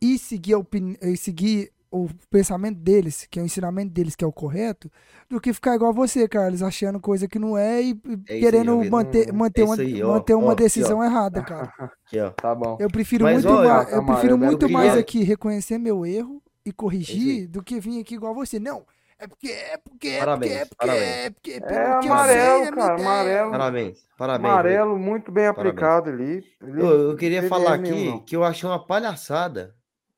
e 0.00 0.18
seguir, 0.18 0.54
a 0.54 0.58
opini- 0.58 0.96
e 1.02 1.16
seguir 1.16 1.72
o 1.90 2.08
pensamento 2.30 2.78
deles, 2.78 3.26
que 3.30 3.38
é 3.38 3.42
o 3.42 3.46
ensinamento 3.46 3.90
deles, 3.92 4.14
que 4.14 4.24
é 4.24 4.26
o 4.28 4.32
correto, 4.32 4.90
do 5.28 5.40
que 5.40 5.52
ficar 5.54 5.74
igual 5.74 5.92
você, 5.92 6.28
Carlos, 6.28 6.62
achando 6.62 7.00
coisa 7.00 7.26
que 7.26 7.38
não 7.38 7.56
é 7.58 7.82
e 7.82 8.00
É 8.28 8.34
aí, 8.34 8.40
querendo 8.40 8.78
Vitor. 8.78 8.90
manter, 8.90 9.32
manter, 9.32 9.62
É 9.62 9.64
uma, 9.64 9.74
aí, 9.74 10.02
ó, 10.02 10.12
manter 10.14 10.34
uma 10.34 10.52
ó, 10.52 10.54
decisão 10.54 10.98
ó. 10.98 11.04
errada, 11.04 11.42
cara. 11.42 11.72
Aqui, 11.78 12.20
ó. 12.20 12.30
Tá 12.30 12.54
bom. 12.54 12.76
Eu 12.78 12.90
prefiro 12.90 13.24
Mas, 13.24 13.44
muito, 13.44 13.58
mais, 13.62 13.92
eu 13.92 14.04
prefiro 14.04 14.38
muito 14.38 14.68
mais 14.70 14.96
aqui 14.96 15.22
reconhecer 15.22 15.78
meu 15.78 16.04
erro 16.06 16.42
e 16.68 16.70
É 16.70 16.74
corrigir 16.74 17.48
do 17.48 17.62
que 17.62 17.80
vir 17.80 18.00
aqui 18.00 18.14
igual 18.14 18.34
você. 18.34 18.58
Não, 18.58 18.84
é 19.18 19.26
porque, 19.26 19.48
é 19.48 19.76
porque, 19.78 20.08
é 20.08 20.18
Parabéns, 20.18 20.52
porque, 20.52 20.62
é 20.62 20.64
porque, 20.66 20.76
parabéns. 20.86 21.08
é 21.26 21.30
porque, 21.30 21.50
É 21.52 21.60
pelo 21.60 22.00
que 22.00 22.08
eu 22.08 22.18
sei, 22.28 22.38
amarelo, 22.38 22.54
a 22.56 22.60
minha 22.60 22.72
cara, 22.72 23.00
amarelo. 23.00 23.50
Parabéns, 23.50 24.08
parabéns. 24.16 24.50
Amarelo 24.52 24.98
muito 24.98 25.32
bem 25.32 25.44
Parabéns. 25.52 25.66
aplicado 25.68 26.10
ali. 26.10 26.44
Ele 26.62 26.80
Eu, 26.80 27.10
eu 27.10 27.16
queria 27.16 27.48
falar 27.48 27.78
nenhum, 27.78 27.94
aqui 27.96 28.04
não. 28.06 28.24
que 28.24 28.36
eu 28.36 28.44
achei 28.44 28.68
uma 28.68 28.84
palhaçada 28.86 29.74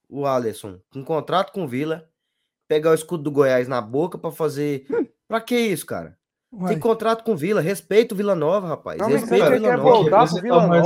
o 0.08 0.26
Alisson 0.26 0.80
com 0.92 1.04
contrato 1.04 1.52
com 1.52 1.64
o 1.64 1.68
Vila 1.68 2.08
pegar 2.68 2.90
o 2.90 2.94
escudo 2.94 3.22
do 3.24 3.30
Goiás 3.30 3.66
na 3.68 3.80
boca 3.80 4.18
pra 4.18 4.30
fazer. 4.30 4.86
Pra 5.26 5.40
que 5.40 5.56
isso, 5.58 5.86
cara? 5.86 6.18
Uai, 6.52 6.70
Tem 6.70 6.80
contrato 6.80 7.22
com 7.22 7.36
Vila, 7.36 7.60
respeita 7.60 8.12
o 8.12 8.16
Vila 8.16 8.34
Nova, 8.34 8.66
rapaz. 8.66 8.98
Não, 8.98 9.08
mas 9.08 9.20
respeita 9.20 9.50
Vila 9.52 9.68
quer 9.68 9.76
Nova. 9.76 9.90
voltar 9.90 10.18
pro 10.18 10.26
Você 10.26 10.40
Vila 10.40 10.56
tá 10.56 10.66
Nova? 10.66 10.80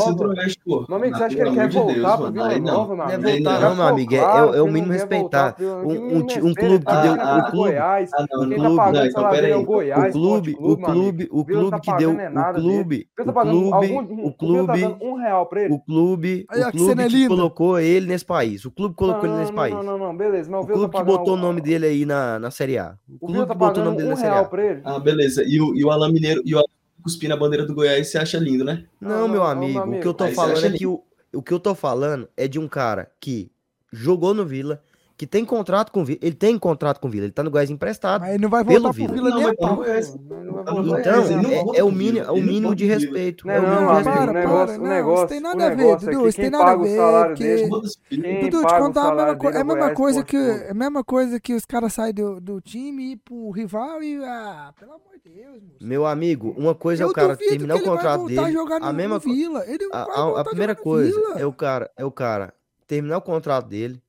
amigo, 0.96 1.16
você 1.16 1.22
acha 1.24 1.34
que 1.36 1.40
ele 1.40 1.50
quer 1.52 1.68
voltar 1.70 2.18
pro 2.18 2.32
Vila 2.32 2.58
não. 2.58 2.60
Nova, 2.60 2.88
meu 2.88 2.96
Não 2.96 3.10
é 3.10 3.14
amigo? 3.14 3.28
Aí 3.28 3.42
voltar, 3.42 3.60
não. 3.60 3.68
não, 3.70 3.76
meu 3.76 3.86
amigo. 3.86 4.14
É, 4.14 4.18
é- 4.18 4.20
é 4.20 4.42
o 4.42 4.52
ele 4.52 4.60
mínimo 4.72 4.86
não 4.88 4.92
respeitar. 4.92 5.56
Um, 5.58 5.64
um, 5.64 6.18
um 6.18 6.54
clube 6.54 6.78
que 6.80 6.84
tá 6.84 7.00
deu. 7.00 7.12
tirando 7.12 7.30
Um 7.30 7.36
do 7.40 7.50
clube, 7.50 7.56
Goiás. 7.70 8.10
Ah, 8.12 8.26
não, 8.30 8.40
Quem 8.40 8.48
não, 8.50 8.56
tá 8.58 8.68
não, 8.68 8.76
pagando 8.76 8.94
o 9.04 9.06
então, 9.06 9.22
salário 9.22 9.38
é 9.38 9.40
o 9.40 9.42
peraí. 9.52 9.64
Goiás, 9.64 10.14
o 10.14 10.18
clube, 10.18 10.52
o 10.52 10.56
Clube, 10.56 10.84
amigo. 10.84 10.92
clube, 10.92 11.28
o 11.30 11.36
não 11.36 11.44
tá 11.70 11.80
clube 11.80 11.80
que 11.80 11.94
deu. 11.94 12.10
é 12.10 12.28
O 12.28 12.52
clube, 12.52 13.08
O 13.18 13.24
tá 13.24 13.32
clube, 13.32 13.92
o 14.22 14.30
tá 14.30 14.36
clube, 14.36 14.96
um 15.00 15.14
real 15.14 15.46
pra 15.46 15.62
ele. 15.62 15.72
o 15.72 15.78
clube, 15.80 16.46
o 16.52 16.70
clube 16.72 17.06
que 17.08 17.26
colocou 17.26 17.80
ele 17.80 18.06
nesse 18.06 18.24
país. 18.26 18.66
O 18.66 18.70
clube 18.70 18.94
colocou 18.94 19.24
ele 19.24 19.32
Não, 19.32 19.40
nesse 19.40 19.52
não, 19.52 19.56
país. 19.56 19.74
não, 19.74 19.82
não, 19.82 19.98
não, 19.98 20.14
beleza. 20.14 20.54
O 20.54 20.60
tá 20.66 20.72
clube 20.74 20.94
que 20.94 21.02
botou 21.02 21.34
o 21.34 21.36
nome 21.38 21.62
dele 21.62 21.86
aí 21.86 22.04
na, 22.04 22.38
na 22.38 22.50
Série 22.50 22.76
A. 22.76 22.96
O 23.20 23.26
clube 23.26 23.46
tá 23.46 23.54
que 23.54 23.58
botou 23.58 23.82
o 23.82 23.84
nome 23.86 23.96
dele 23.96 24.08
na 24.10 24.16
Série 24.16 24.36
A. 24.36 24.44
pra 24.44 24.62
ele. 24.62 24.82
Ah, 24.84 24.98
beleza. 24.98 25.42
E 25.54 25.60
o, 25.60 25.74
e 25.74 25.84
o 25.84 25.90
Alan 25.90 26.10
Mineiro 26.12 26.42
e 26.44 26.54
o 26.54 26.58
Alan 26.58 26.66
cuspir 27.02 27.28
na 27.28 27.36
bandeira 27.36 27.66
do 27.66 27.74
Goiás, 27.74 28.08
você 28.10 28.18
acha 28.18 28.38
lindo, 28.38 28.64
né? 28.64 28.84
Não, 29.00 29.10
Não, 29.10 29.28
meu 29.28 29.40
não, 29.40 29.46
amigo, 29.46 29.86
meu 29.86 29.98
o 29.98 30.02
que 30.02 30.08
eu 30.08 30.14
tô 30.14 30.24
Aí 30.24 30.34
falando 30.34 30.64
é 30.66 30.70
que 30.70 30.86
o, 30.86 31.02
o 31.34 31.42
que 31.42 31.52
eu 31.52 31.60
tô 31.60 31.74
falando 31.74 32.28
é 32.36 32.48
de 32.48 32.58
um 32.58 32.66
cara 32.66 33.10
que 33.20 33.50
jogou 33.92 34.32
no 34.34 34.44
Vila, 34.44 34.82
que 35.16 35.26
tem 35.28 35.44
contrato 35.44 35.92
com 35.92 36.00
o 36.00 36.04
Vila. 36.04 36.18
Ele 36.22 36.34
tem 36.34 36.58
contrato 36.58 36.98
com 36.98 37.06
o 37.06 37.10
Vila, 37.10 37.26
ele 37.26 37.32
tá 37.32 37.42
no 37.44 37.50
Goiás 37.50 37.70
emprestado. 37.70 38.22
Mas 38.22 38.30
ele 38.30 38.42
não 38.42 38.48
vai 38.48 38.64
voltar 38.64 38.80
pro 38.80 38.92
Vila. 38.92 39.12
Vila 39.14 39.30
Não, 39.30 39.36
nem 39.38 39.46
a 39.48 39.54
pau. 39.54 39.76
Não, 39.84 40.44
não. 40.82 40.98
Então, 40.98 41.42
não 41.42 41.74
é, 41.74 41.78
é 41.78 41.84
o 41.84 41.92
mínimo, 41.92 42.18
é 42.26 42.30
o 42.32 42.36
não 42.36 42.42
mínimo 42.42 42.74
de 42.74 42.84
respeito. 42.86 43.46
Não, 43.46 43.54
é 43.54 43.60
o 43.60 43.62
não, 43.62 43.70
mínimo 43.70 44.02
de 44.02 44.08
amigo, 44.08 44.08
respeito. 44.08 44.32
para, 44.32 44.40
negócio, 44.40 44.66
para, 44.66 44.74
o 44.74 44.82
não, 44.82 44.90
negócio, 44.96 45.18
isso 45.24 45.28
tem 45.28 45.40
nada 45.40 45.66
a 45.66 45.68
ver, 45.70 45.76
negócio 45.76 46.08
é 46.08 46.12
Dudu, 46.12 46.28
isso 46.28 46.36
tem 46.40 46.50
nada 46.50 46.70
a 46.70 46.76
ver, 46.76 47.28
porque- 47.28 47.68
Dudu, 48.50 48.66
te 48.66 48.78
contar 48.78 49.12
a 49.12 49.14
mesma, 49.14 49.36
co- 49.36 49.46
dele 49.46 49.58
é 49.58 49.60
a 49.60 49.64
mesma 49.64 49.90
coisa 49.94 50.24
que 50.24 50.36
Clube. 50.36 50.50
é 50.64 50.70
a 50.70 50.74
mesma 50.74 51.04
coisa 51.04 51.38
que 51.40 51.54
os 51.54 51.64
caras 51.64 51.92
saem 51.92 52.14
do, 52.14 52.40
do 52.40 52.60
time 52.60 53.02
e 53.04 53.12
ir 53.12 53.16
pro 53.18 53.50
rival 53.50 54.02
e 54.02 54.16
ah, 54.24 54.72
pelo 54.78 54.92
amor 54.94 55.13
de 55.13 55.13
Deus, 55.24 55.62
moço. 55.62 55.78
Meu 55.80 56.04
amigo, 56.06 56.54
uma 56.56 56.74
coisa 56.74 57.02
é 57.02 57.06
Eu 57.06 57.10
o 57.10 57.12
cara 57.12 57.36
terminar 57.36 57.76
o 57.76 57.82
contrato 57.82 58.26
dele. 58.26 58.40
A 58.82 58.92
mesma 58.92 59.18
Vila. 59.18 59.64
Ele 59.66 59.88
a, 59.90 60.44
primeira 60.44 60.74
coisa 60.74 61.18
é 61.38 61.46
o 61.46 61.52
cara, 61.52 61.90
é 61.96 62.04
o 62.04 62.10
cara 62.10 62.52
terminar 62.86 63.16
o 63.18 63.22
contrato 63.22 63.66
dele, 63.66 64.02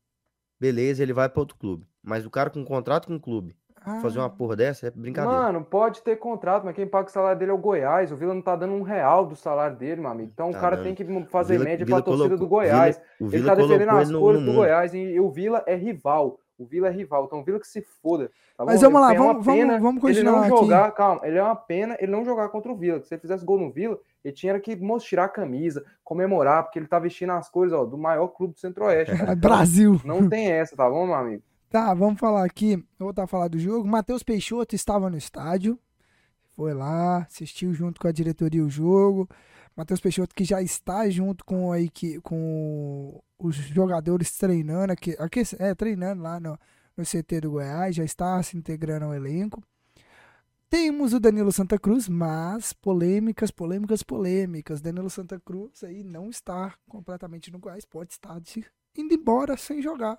beleza, 0.60 1.02
ele 1.02 1.14
vai 1.14 1.30
para 1.30 1.40
outro 1.40 1.56
clube. 1.58 1.88
Mas 2.04 2.26
o 2.26 2.30
cara 2.30 2.50
com 2.50 2.64
contrato 2.66 3.08
com 3.08 3.16
o 3.16 3.20
clube, 3.20 3.56
Ah, 3.82 4.02
fazer 4.02 4.20
uma 4.20 4.30
porra 4.30 4.58
dessa 4.58 4.88
é 4.88 4.92
brincadeira. 4.92 5.38
Mano, 5.44 5.64
pode 5.64 6.02
ter 6.02 6.18
contrato, 6.18 6.66
mas 6.66 6.76
quem 6.76 6.86
paga 6.86 7.08
o 7.08 7.12
salário 7.12 7.40
dele 7.40 7.52
é 7.52 7.54
o 7.54 7.58
Goiás. 7.58 8.12
O 8.12 8.16
Vila 8.18 8.34
não 8.34 8.42
tá 8.42 8.56
dando 8.56 8.74
um 8.74 8.82
real 8.82 9.26
do 9.26 9.36
salário 9.38 9.78
dele, 9.78 10.02
meu 10.02 10.12
amigo. 10.12 10.30
Então 10.34 10.52
Tá 10.52 10.58
o 10.58 10.62
cara 10.62 10.76
dando. 10.76 10.86
tem 10.86 10.96
que 10.96 11.06
fazer 11.32 11.54
Vila- 11.54 11.64
média 11.70 11.86
Vila 11.86 11.98
pra 11.98 12.06
torcida 12.06 12.28
colocou- 12.28 12.46
do 12.46 12.50
Goiás. 12.50 12.98
Vila- 13.20 13.32
o 13.32 13.36
Ele 13.36 13.46
tá 13.46 13.56
defendendo 13.56 13.90
as 13.92 14.12
cores 14.12 14.44
do. 14.44 14.54
Goiás 14.54 14.94
e, 14.94 14.98
e 15.00 15.20
o 15.20 15.30
Vila 15.32 15.64
é 15.66 15.76
rival. 15.76 16.40
O 16.58 16.66
Vila 16.66 16.88
é 16.88 16.92
rival. 16.92 17.26
Então 17.26 17.40
o 17.40 17.44
Vila 17.44 17.60
que 17.60 17.68
se 17.68 17.82
foda. 17.82 18.32
tá 18.58 18.64
Mas 18.64 18.82
bom? 18.82 18.88
vamos 18.90 19.02
lá, 19.02 19.14
vamos- 19.14 19.46
vamos- 19.46 19.82
vamos 19.82 20.04
Ele 20.06 20.24
não 20.24 20.34
continuar 20.36 20.40
aqui. 20.48 20.50
jogar, 20.66 20.92
calma, 20.92 21.22
ele 21.28 21.38
é 21.38 21.44
uma 21.44 21.56
pena 21.56 21.98
ele 22.00 22.12
não 22.12 22.24
jogar 22.24 22.48
contra 22.50 22.72
o 22.72 22.76
Vila. 22.78 23.02
Se 23.04 23.14
ele 23.14 23.22
fizesse 23.22 23.44
gol 23.44 23.60
no 23.60 23.72
Vila, 23.72 24.00
ele 24.24 24.34
tinha 24.34 24.58
que 24.60 24.76
mostrar 24.76 25.10
tirar 25.10 25.26
a 25.26 25.30
camisa, 25.30 25.84
comemorar, 26.04 26.64
porque 26.64 26.80
ele 26.80 26.88
tá 26.88 26.98
vestindo 27.00 27.32
as 27.34 27.50
cores 27.50 27.74
ó, 27.74 27.84
do 27.86 27.98
maior 27.98 28.28
clube 28.30 28.54
do 28.54 28.60
Centro-Oeste. 28.60 29.12
Então, 29.36 29.36
Brasil. 29.36 30.02
Não 30.06 30.30
tem 30.30 30.50
essa, 30.52 30.76
tá 30.76 30.90
bom, 30.90 31.06
meu 31.06 31.16
amigo? 31.16 31.44
Tá, 31.70 31.94
vamos 31.94 32.20
falar 32.20 32.46
aqui. 32.46 32.78
Vou 32.98 33.08
voltar 33.08 33.24
a 33.24 33.28
falar 33.28 33.50
do 33.50 33.60
jogo. 33.60 33.86
Matheus 33.88 34.24
Peixoto 34.24 34.74
estava 34.76 35.10
no 35.10 35.18
estádio. 35.18 35.78
Foi 36.56 36.74
lá, 36.74 37.18
assistiu 37.30 37.74
junto 37.74 38.00
com 38.00 38.08
a 38.08 38.12
diretoria 38.14 38.64
o 38.64 38.70
jogo. 38.70 39.28
Matheus 39.76 40.00
Peixoto 40.00 40.34
que 40.34 40.44
já 40.46 40.62
está 40.62 41.10
junto 41.10 41.44
com 41.46 41.72
a 41.72 41.80
equi- 41.82 42.20
com 42.22 43.22
os 43.38 43.56
jogadores 43.56 44.38
treinando 44.38 44.94
aqui, 44.94 45.16
aqui 45.20 45.42
é, 45.60 45.76
treinando 45.76 46.22
lá 46.24 46.40
no, 46.40 46.58
no 46.96 47.04
CT 47.04 47.42
do 47.42 47.52
Goiás, 47.52 47.96
já 47.96 48.04
está 48.04 48.42
se 48.42 48.58
integrando 48.58 49.06
ao 49.06 49.14
elenco. 49.14 49.62
Temos 50.70 51.14
o 51.14 51.20
Danilo 51.20 51.52
Santa 51.52 51.78
Cruz, 51.78 52.10
mas 52.10 52.74
polêmicas, 52.74 53.52
polêmicas, 53.52 54.02
polêmicas. 54.04 54.82
Danilo 54.82 55.10
Santa 55.10 55.40
Cruz 55.40 55.84
aí 55.84 56.04
não 56.04 56.30
está 56.30 56.74
completamente 56.88 57.52
no 57.52 57.60
Goiás, 57.60 57.86
pode 57.86 58.14
estar 58.14 58.40
de- 58.42 58.66
indo 58.98 59.14
embora 59.14 59.56
sem 59.58 59.82
jogar. 59.82 60.18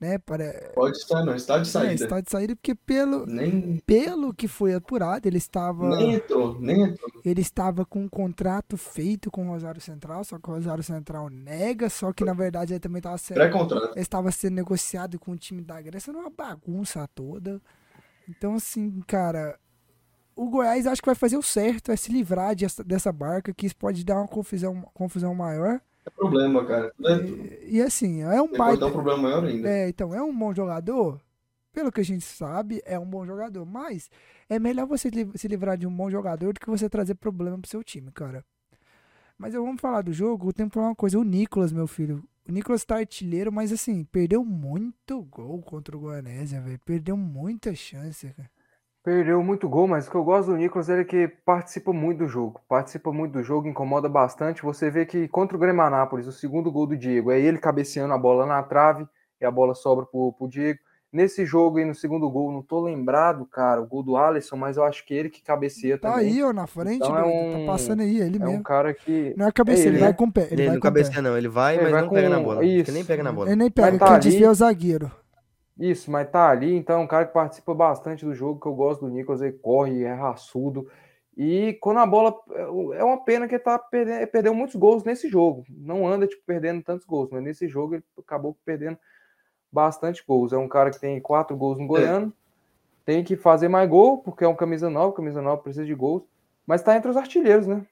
Né, 0.00 0.18
para, 0.18 0.72
Pode 0.74 0.98
estar, 0.98 1.24
não. 1.24 1.34
Está 1.34 1.56
de 1.56 1.68
é, 1.68 1.72
saída. 1.72 2.04
está 2.04 2.20
de 2.20 2.30
saída 2.30 2.56
porque 2.56 2.74
pelo, 2.74 3.24
Nem, 3.24 3.78
pelo 3.86 4.34
que 4.34 4.48
foi 4.48 4.74
apurado, 4.74 5.26
ele 5.26 5.38
estava, 5.38 5.96
nem 5.96 6.14
entrou, 6.14 6.60
nem 6.60 6.82
entrou. 6.82 7.08
ele 7.24 7.40
estava 7.40 7.86
com 7.86 8.00
um 8.00 8.08
contrato 8.08 8.76
feito 8.76 9.30
com 9.30 9.46
o 9.46 9.50
Rosário 9.52 9.80
Central, 9.80 10.24
só 10.24 10.38
que 10.38 10.50
o 10.50 10.52
Rosário 10.52 10.82
Central 10.82 11.30
nega, 11.30 11.88
só 11.88 12.12
que 12.12 12.24
na 12.24 12.34
verdade 12.34 12.72
ele 12.72 12.80
também 12.80 12.98
estava 12.98 13.16
sendo, 13.16 13.36
Pré-contrato. 13.36 13.98
estava 13.98 14.30
sendo 14.32 14.54
negociado 14.54 15.18
com 15.18 15.30
o 15.30 15.36
time 15.36 15.62
da 15.62 15.80
Grécia 15.80 16.12
numa 16.12 16.28
bagunça 16.28 17.08
toda. 17.14 17.62
Então 18.28 18.56
assim, 18.56 19.00
cara, 19.06 19.58
o 20.36 20.50
Goiás 20.50 20.86
acho 20.86 21.00
que 21.00 21.06
vai 21.06 21.14
fazer 21.14 21.36
o 21.36 21.42
certo, 21.42 21.92
é 21.92 21.96
se 21.96 22.12
livrar 22.12 22.54
dessa, 22.56 22.82
dessa 22.82 23.12
barca, 23.12 23.54
que 23.54 23.64
isso 23.64 23.76
pode 23.76 24.04
dar 24.04 24.16
uma 24.16 24.28
confusão, 24.28 24.72
uma 24.72 24.86
confusão 24.92 25.34
maior. 25.34 25.80
É 26.06 26.10
problema, 26.10 26.64
cara. 26.64 26.92
É-. 27.04 27.66
E, 27.66 27.76
e 27.76 27.82
assim, 27.82 28.22
é 28.22 28.40
um 28.40 28.48
Pode 28.48 28.58
baita, 28.58 28.80
dar 28.80 28.86
um 28.86 28.92
problema 28.92 29.22
maior 29.22 29.44
ainda. 29.44 29.68
É, 29.68 29.88
então, 29.88 30.14
é 30.14 30.22
um 30.22 30.36
bom 30.36 30.54
jogador. 30.54 31.20
Pelo 31.72 31.90
que 31.90 32.00
a 32.00 32.04
gente 32.04 32.24
sabe, 32.24 32.80
é 32.84 32.98
um 32.98 33.06
bom 33.06 33.26
jogador. 33.26 33.64
Mas 33.64 34.10
é 34.48 34.58
melhor 34.58 34.86
você 34.86 35.10
se 35.34 35.48
livrar 35.48 35.76
de 35.76 35.86
um 35.86 35.94
bom 35.94 36.10
jogador 36.10 36.52
do 36.52 36.60
que 36.60 36.70
você 36.70 36.88
trazer 36.88 37.14
problema 37.16 37.58
pro 37.58 37.70
seu 37.70 37.82
time, 37.82 38.10
cara. 38.12 38.44
Mas 39.36 39.54
eu 39.54 39.64
vamos 39.64 39.80
falar 39.80 40.02
do 40.02 40.12
jogo. 40.12 40.52
Tem 40.52 40.68
que 40.68 40.74
falar 40.74 40.88
uma 40.88 40.94
coisa. 40.94 41.18
O 41.18 41.24
Nicolas, 41.24 41.72
meu 41.72 41.86
filho. 41.86 42.22
O 42.48 42.52
Nicolas 42.52 42.84
tá 42.84 42.96
artilheiro, 42.96 43.50
mas 43.50 43.72
assim, 43.72 44.04
perdeu 44.04 44.44
muito 44.44 45.22
gol 45.22 45.62
contra 45.62 45.96
o 45.96 46.00
Goianésia, 46.00 46.60
velho. 46.60 46.78
Perdeu 46.84 47.16
muita 47.16 47.74
chance, 47.74 48.28
cara. 48.28 48.50
Perdeu 49.04 49.42
muito 49.42 49.68
gol, 49.68 49.86
mas 49.86 50.06
o 50.06 50.10
que 50.10 50.16
eu 50.16 50.24
gosto 50.24 50.50
do 50.50 50.56
Nicolas 50.56 50.88
é 50.88 51.04
que 51.04 51.28
participa 51.44 51.92
muito 51.92 52.20
do 52.20 52.26
jogo. 52.28 52.58
Participa 52.66 53.12
muito 53.12 53.32
do 53.32 53.42
jogo, 53.42 53.68
incomoda 53.68 54.08
bastante. 54.08 54.62
Você 54.62 54.90
vê 54.90 55.04
que 55.04 55.28
contra 55.28 55.54
o 55.56 55.60
Grêmio 55.60 55.82
Anápolis, 55.82 56.26
o 56.26 56.32
segundo 56.32 56.72
gol 56.72 56.86
do 56.86 56.96
Diego 56.96 57.30
é 57.30 57.38
ele 57.38 57.58
cabeceando 57.58 58.14
a 58.14 58.18
bola 58.18 58.46
na 58.46 58.62
trave 58.62 59.06
e 59.38 59.44
a 59.44 59.50
bola 59.50 59.74
sobra 59.74 60.06
pro, 60.06 60.32
pro 60.32 60.48
Diego. 60.48 60.78
Nesse 61.12 61.44
jogo 61.44 61.76
aí, 61.78 61.84
no 61.84 61.94
segundo 61.94 62.28
gol, 62.30 62.50
não 62.50 62.62
tô 62.62 62.80
lembrado, 62.80 63.44
cara, 63.44 63.80
o 63.80 63.86
gol 63.86 64.02
do 64.02 64.16
Alisson, 64.16 64.56
mas 64.56 64.78
eu 64.78 64.84
acho 64.84 65.04
que 65.06 65.12
ele 65.14 65.28
que 65.28 65.42
cabeceia 65.44 65.96
Tá 65.98 66.12
também. 66.14 66.26
aí, 66.32 66.42
ó, 66.42 66.52
na 66.52 66.66
frente, 66.66 66.96
Então 66.96 67.16
é 67.16 67.22
doido. 67.22 67.36
um- 67.36 67.66
Tá 67.66 67.72
passando 67.72 68.00
aí, 68.00 68.18
ele 68.20 68.38
É 68.42 68.46
um 68.46 68.48
mesmo. 68.48 68.64
cara 68.64 68.92
que. 68.94 69.32
Não 69.36 69.46
é 69.46 69.52
cabeça, 69.52 69.82
é 69.82 69.86
ele, 69.86 69.90
ele, 69.90 69.98
vai 69.98 70.08
né? 70.08 70.14
com 70.16 70.24
o 70.24 70.32
pé. 70.32 70.40
Ele, 70.50 70.52
Ele 70.54 70.62
vai 70.62 70.68
não 70.70 70.80
com 70.80 70.88
cabeceia, 70.88 71.22
não. 71.22 71.36
Ele 71.36 71.48
vai, 71.48 71.74
Ele 71.74 71.82
mas 71.84 71.92
vai 71.92 72.02
não 72.02 72.08
pega 72.08 72.28
na 72.30 72.36
com- 72.38 72.42
bola. 72.44 72.64
Isso. 72.64 72.90
nem 72.90 73.04
pega 73.04 73.22
na 73.22 73.32
bola. 73.32 73.48
Ele 73.48 73.56
nem 73.56 73.70
pega, 73.70 73.98
tá 73.98 74.06
quem 74.06 74.14
ali- 74.14 74.24
desvia 74.24 74.46
é 74.46 74.50
o 74.50 74.54
zagueiro. 74.54 75.10
Isso, 75.78 76.10
mas 76.10 76.30
tá 76.30 76.48
ali, 76.48 76.74
então 76.74 77.00
é 77.00 77.02
um 77.02 77.06
cara 77.06 77.26
que 77.26 77.32
participa 77.32 77.74
bastante 77.74 78.24
do 78.24 78.34
jogo, 78.34 78.60
que 78.60 78.66
eu 78.66 78.74
gosto 78.74 79.06
do 79.06 79.10
Nicolas, 79.10 79.42
ele 79.42 79.52
corre, 79.52 80.04
é 80.04 80.12
raçudo. 80.12 80.88
E 81.36 81.76
quando 81.80 81.98
a 81.98 82.06
bola. 82.06 82.32
É 82.94 83.02
uma 83.02 83.24
pena 83.24 83.48
que 83.48 83.56
ele 83.56 83.62
tá 83.62 83.76
perdendo, 83.76 84.26
perdeu 84.28 84.54
muitos 84.54 84.76
gols 84.76 85.02
nesse 85.02 85.28
jogo. 85.28 85.64
Não 85.68 86.06
anda, 86.06 86.28
tipo, 86.28 86.42
perdendo 86.46 86.82
tantos 86.82 87.04
gols, 87.04 87.28
mas 87.30 87.42
nesse 87.42 87.66
jogo 87.66 87.96
ele 87.96 88.04
acabou 88.16 88.56
perdendo 88.64 88.96
bastante 89.70 90.24
gols. 90.26 90.52
É 90.52 90.56
um 90.56 90.68
cara 90.68 90.90
que 90.90 91.00
tem 91.00 91.20
quatro 91.20 91.56
gols 91.56 91.76
no 91.76 91.88
Goiano, 91.88 92.32
tem 93.04 93.24
que 93.24 93.36
fazer 93.36 93.66
mais 93.66 93.90
gol, 93.90 94.18
porque 94.18 94.44
é 94.44 94.48
um 94.48 94.54
camisa 94.54 94.88
nova, 94.88 95.12
camisa 95.12 95.42
nova 95.42 95.60
precisa 95.60 95.84
de 95.84 95.94
gols, 95.94 96.22
mas 96.64 96.82
tá 96.82 96.96
entre 96.96 97.10
os 97.10 97.16
artilheiros, 97.16 97.66
né? 97.66 97.84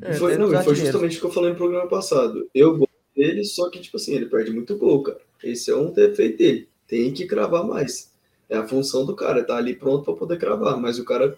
É, 0.00 0.12
foi, 0.14 0.36
tem 0.36 0.38
não, 0.38 0.62
foi 0.62 0.74
justamente 0.76 1.16
o 1.16 1.20
que 1.20 1.26
eu 1.26 1.32
falei 1.32 1.50
no 1.50 1.56
programa 1.56 1.88
passado. 1.88 2.48
Eu 2.54 2.78
gosto 2.78 2.94
dele, 3.16 3.42
só 3.44 3.68
que, 3.68 3.80
tipo 3.80 3.96
assim, 3.96 4.14
ele 4.14 4.26
perde 4.26 4.52
muito 4.52 4.76
gol, 4.78 5.02
cara. 5.02 5.25
Esse 5.42 5.70
é 5.70 5.76
um 5.76 5.92
defeito 5.92 6.38
dele. 6.38 6.68
Tem 6.86 7.12
que 7.12 7.26
cravar 7.26 7.64
mais. 7.64 8.12
É 8.48 8.56
a 8.56 8.66
função 8.66 9.04
do 9.04 9.16
cara, 9.16 9.44
tá 9.44 9.56
ali 9.56 9.74
pronto 9.74 10.04
pra 10.04 10.14
poder 10.14 10.38
cravar. 10.38 10.78
Mas 10.80 10.98
o 10.98 11.04
cara 11.04 11.36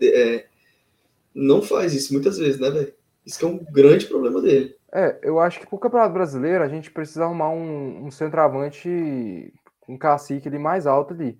é, 0.00 0.46
não 1.34 1.62
faz 1.62 1.94
isso 1.94 2.12
muitas 2.12 2.38
vezes, 2.38 2.60
né, 2.60 2.70
velho? 2.70 2.92
Isso 3.24 3.44
é 3.44 3.48
um 3.48 3.58
grande 3.58 4.06
problema 4.06 4.40
dele. 4.40 4.76
É, 4.92 5.18
eu 5.22 5.40
acho 5.40 5.60
que 5.60 5.66
pro 5.66 5.78
Campeonato 5.78 6.12
Brasileiro 6.12 6.62
a 6.62 6.68
gente 6.68 6.90
precisa 6.90 7.24
arrumar 7.24 7.50
um, 7.50 8.06
um 8.06 8.10
centroavante 8.10 9.52
um 9.88 9.96
cacique 9.96 10.48
ali 10.48 10.58
mais 10.58 10.86
alto 10.86 11.14
ali. 11.14 11.38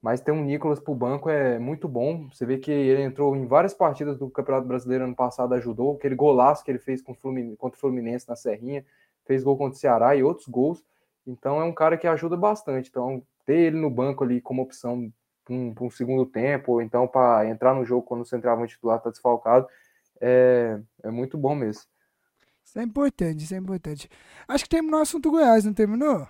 Mas 0.00 0.20
ter 0.20 0.32
um 0.32 0.44
Nicolas 0.44 0.80
pro 0.80 0.94
banco 0.94 1.30
é 1.30 1.58
muito 1.58 1.86
bom. 1.86 2.28
Você 2.32 2.44
vê 2.44 2.58
que 2.58 2.70
ele 2.70 3.02
entrou 3.02 3.36
em 3.36 3.46
várias 3.46 3.72
partidas 3.72 4.18
do 4.18 4.28
Campeonato 4.28 4.66
Brasileiro 4.66 5.04
ano 5.04 5.14
passado, 5.14 5.54
ajudou. 5.54 5.94
Aquele 5.94 6.16
golaço 6.16 6.64
que 6.64 6.70
ele 6.70 6.78
fez 6.80 7.00
com 7.00 7.12
o 7.12 7.14
Flumin- 7.14 7.54
contra 7.54 7.76
o 7.76 7.80
Fluminense 7.80 8.28
na 8.28 8.34
Serrinha, 8.34 8.84
fez 9.24 9.44
gol 9.44 9.56
contra 9.56 9.76
o 9.76 9.80
Ceará 9.80 10.16
e 10.16 10.22
outros 10.22 10.48
gols. 10.48 10.82
Então 11.26 11.60
é 11.60 11.64
um 11.64 11.72
cara 11.72 11.96
que 11.96 12.06
ajuda 12.06 12.36
bastante. 12.36 12.88
Então, 12.88 13.22
ter 13.44 13.58
ele 13.58 13.80
no 13.80 13.90
banco 13.90 14.24
ali 14.24 14.40
como 14.40 14.62
opção 14.62 15.12
para 15.44 15.54
um, 15.54 15.74
um 15.80 15.90
segundo 15.90 16.24
tempo, 16.26 16.72
ou 16.72 16.82
então 16.82 17.06
para 17.06 17.48
entrar 17.48 17.74
no 17.74 17.84
jogo 17.84 18.06
quando 18.06 18.22
o 18.22 18.26
centroavante 18.26 18.74
titular 18.74 18.98
está 18.98 19.10
desfalcado, 19.10 19.66
é, 20.20 20.78
é 21.02 21.10
muito 21.10 21.36
bom 21.36 21.54
mesmo. 21.54 21.82
Isso 22.64 22.78
é 22.78 22.82
importante, 22.82 23.44
isso 23.44 23.54
é 23.54 23.58
importante. 23.58 24.08
Acho 24.46 24.64
que 24.64 24.70
terminou 24.70 25.00
o 25.00 25.02
assunto 25.02 25.30
Goiás, 25.30 25.64
não 25.64 25.74
terminou? 25.74 26.28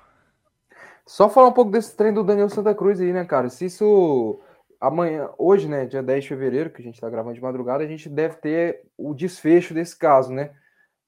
Só 1.07 1.29
falar 1.29 1.49
um 1.49 1.53
pouco 1.53 1.71
desse 1.71 1.95
trem 1.97 2.13
do 2.13 2.25
Daniel 2.25 2.49
Santa 2.49 2.75
Cruz 2.75 3.01
aí, 3.01 3.13
né, 3.13 3.25
cara? 3.25 3.51
Se 3.51 3.67
isso 3.67 4.41
amanhã, 4.81 5.29
hoje, 5.37 5.69
né, 5.69 5.87
dia 5.87 6.03
10 6.03 6.25
de 6.25 6.29
fevereiro, 6.31 6.71
que 6.71 6.81
a 6.81 6.85
gente 6.85 7.01
tá 7.01 7.09
gravando 7.09 7.35
de 7.35 7.43
madrugada, 7.43 7.85
a 7.85 7.87
gente 7.87 8.09
deve 8.09 8.37
ter 8.37 8.83
o 8.97 9.15
desfecho 9.15 9.75
desse 9.75 9.97
caso, 9.97 10.33
né? 10.33 10.53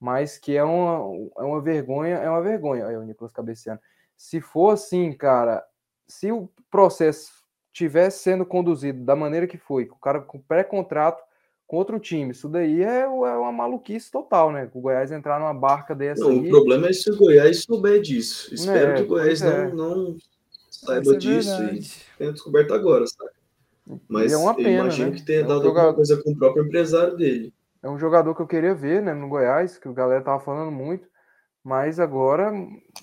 Mas 0.04 0.36
que 0.36 0.54
é 0.54 0.62
uma, 0.62 1.30
é 1.38 1.42
uma 1.42 1.62
vergonha, 1.62 2.16
é 2.16 2.28
uma 2.28 2.42
vergonha. 2.42 2.86
Aí 2.86 2.94
o 2.94 3.02
Nicolas 3.02 3.32
cabeceando. 3.32 3.80
Se 4.14 4.38
for 4.38 4.74
assim, 4.74 5.10
cara, 5.14 5.64
se 6.06 6.30
o 6.30 6.46
processo 6.70 7.32
tivesse 7.72 8.18
sendo 8.18 8.44
conduzido 8.44 9.02
da 9.02 9.16
maneira 9.16 9.46
que 9.46 9.56
foi, 9.56 9.84
o 9.84 9.96
cara 9.96 10.20
com 10.20 10.38
pré-contrato 10.38 11.22
com 11.66 11.78
outro 11.78 11.98
time, 11.98 12.32
isso 12.32 12.50
daí 12.50 12.82
é, 12.82 13.00
é 13.00 13.06
uma 13.06 13.50
maluquice 13.50 14.10
total, 14.10 14.52
né? 14.52 14.70
O 14.74 14.80
Goiás 14.82 15.10
entrar 15.10 15.40
numa 15.40 15.54
barca 15.54 15.94
dessa. 15.94 16.20
Não, 16.20 16.32
aí... 16.32 16.48
o 16.48 16.50
problema 16.50 16.88
é 16.88 16.92
se 16.92 17.10
o 17.10 17.16
Goiás 17.16 17.62
souber 17.62 18.02
disso. 18.02 18.54
Espero 18.54 18.92
é, 18.92 18.94
que 18.96 19.02
o 19.04 19.06
Goiás 19.06 19.40
é. 19.40 19.72
não, 19.72 19.96
não 19.96 20.16
saiba 20.70 21.16
disso 21.16 21.64
e 21.64 21.80
tenha 22.18 22.30
descoberto 22.30 22.74
agora, 22.74 23.06
sabe? 23.06 23.30
Mas 24.06 24.34
é 24.34 24.36
uma 24.36 24.54
pena, 24.54 24.68
eu 24.68 24.80
imagino 24.80 25.12
né? 25.12 25.16
que 25.16 25.22
tenha 25.24 25.40
é 25.40 25.44
um 25.44 25.48
dado 25.48 25.62
jogador... 25.62 25.78
alguma 25.78 25.94
coisa 25.94 26.22
com 26.22 26.30
o 26.30 26.36
próprio 26.36 26.66
empresário 26.66 27.16
dele. 27.16 27.54
É 27.84 27.88
um 27.90 27.98
jogador 27.98 28.34
que 28.34 28.40
eu 28.40 28.46
queria 28.46 28.74
ver, 28.74 29.02
né, 29.02 29.12
no 29.12 29.28
Goiás, 29.28 29.76
que 29.76 29.86
o 29.86 29.92
galera 29.92 30.24
tava 30.24 30.40
falando 30.40 30.72
muito, 30.72 31.06
mas 31.62 32.00
agora 32.00 32.50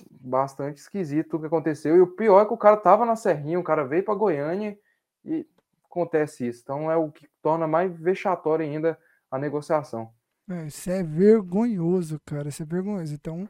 bastante 0.10 0.78
esquisito 0.78 1.38
o 1.38 1.39
que 1.39 1.46
aconteceu. 1.46 1.96
E 1.96 2.02
o 2.02 2.08
pior 2.08 2.41
é 2.41 2.46
que 2.48 2.54
o 2.54 2.58
cara 2.58 2.76
tava 2.76 3.06
na 3.06 3.15
Serrinha, 3.15 3.60
o 3.60 3.63
cara 3.63 3.86
veio 3.86 4.04
para 4.04 4.15
Goiânia 4.15 4.76
e 5.24 5.46
acontece 5.86 6.48
isso. 6.48 6.62
Então 6.63 6.89
é 6.89 6.98
o 6.98 7.12
que 7.12 7.30
torna 7.44 7.67
mais 7.67 7.96
vexatório 7.96 8.65
ainda 8.65 8.98
a 9.30 9.38
negociação. 9.38 10.12
É, 10.50 10.65
isso 10.65 10.89
é 10.89 11.04
vergonhoso, 11.04 12.20
cara. 12.26 12.50
Isso 12.50 12.63
é 12.63 12.65
vergonhoso. 12.65 13.13
Então, 13.13 13.48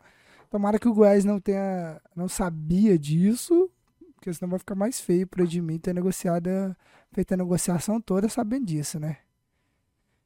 tomara 0.50 0.78
que 0.78 0.89
o 0.89 0.94
Goiás 0.94 1.24
não 1.24 1.39
tenha, 1.39 2.02
não 2.13 2.28
sabia 2.28 3.00
disso, 3.00 3.72
porque 4.15 4.34
senão 4.34 4.50
vai 4.50 4.60
ficar 4.60 4.76
mais 4.76 5.00
feio 5.00 5.26
para 5.26 5.46
Edmir 5.46 5.80
ter 5.80 5.96
negociado, 5.96 6.76
feito 7.13 7.34
a 7.34 7.38
negociação 7.38 8.02
toda 8.02 8.28
sabendo 8.28 8.65
disso, 8.65 9.00
né? 9.00 9.20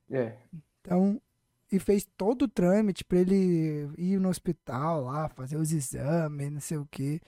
É. 0.09 0.37
Então, 0.85 1.19
e 1.71 1.79
fez 1.79 2.07
todo 2.15 2.43
o 2.43 2.47
trâmite 2.47 3.03
para 3.03 3.19
ele 3.19 3.89
ir 3.97 4.19
no 4.19 4.29
hospital 4.29 5.03
lá, 5.03 5.27
fazer 5.29 5.57
os 5.57 5.71
exames, 5.71 6.51
não 6.51 6.61
sei 6.61 6.77
o 6.77 6.87
quê. 6.89 7.19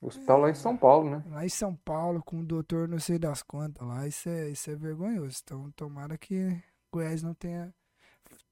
Hospital 0.00 0.40
lá 0.40 0.50
em 0.50 0.54
São 0.54 0.76
Paulo, 0.76 1.10
né? 1.10 1.24
Lá 1.28 1.44
em 1.44 1.48
São 1.48 1.74
Paulo, 1.74 2.22
com 2.22 2.40
o 2.40 2.44
doutor 2.44 2.86
não 2.86 3.00
sei 3.00 3.18
das 3.18 3.42
quantas 3.42 3.86
lá, 3.86 4.06
isso 4.06 4.28
é, 4.28 4.50
isso 4.50 4.70
é 4.70 4.76
vergonhoso. 4.76 5.40
Então, 5.42 5.70
tomara 5.72 6.16
que 6.16 6.56
Goiás 6.92 7.22
não 7.22 7.34
tenha, 7.34 7.74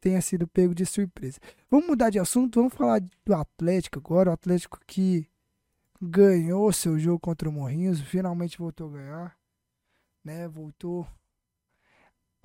tenha 0.00 0.20
sido 0.20 0.48
pego 0.48 0.74
de 0.74 0.84
surpresa. 0.84 1.38
Vamos 1.70 1.86
mudar 1.86 2.10
de 2.10 2.18
assunto, 2.18 2.58
vamos 2.58 2.74
falar 2.74 3.00
do 3.24 3.34
Atlético 3.34 4.00
agora. 4.00 4.30
O 4.30 4.32
Atlético 4.32 4.80
que 4.84 5.28
ganhou 6.02 6.72
seu 6.72 6.98
jogo 6.98 7.20
contra 7.20 7.48
o 7.48 7.52
Morrinhos, 7.52 8.00
finalmente 8.00 8.58
voltou 8.58 8.88
a 8.88 8.92
ganhar, 8.92 9.38
né? 10.24 10.48
Voltou 10.48 11.06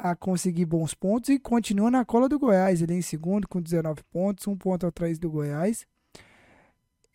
a 0.02 0.16
conseguir 0.16 0.66
bons 0.66 0.94
pontos 0.94 1.30
e 1.30 1.40
continua 1.40 1.92
na 1.92 2.06
cola 2.06 2.30
do 2.30 2.40
Goiás, 2.40 2.82
ele 2.82 2.94
em 2.94 3.02
segundo 3.02 3.48
com 3.48 3.62
19 3.62 4.02
pontos, 4.12 4.48
um 4.48 4.58
ponto 4.58 4.88
atrás 4.88 5.20
do 5.20 5.30
Goiás. 5.30 5.86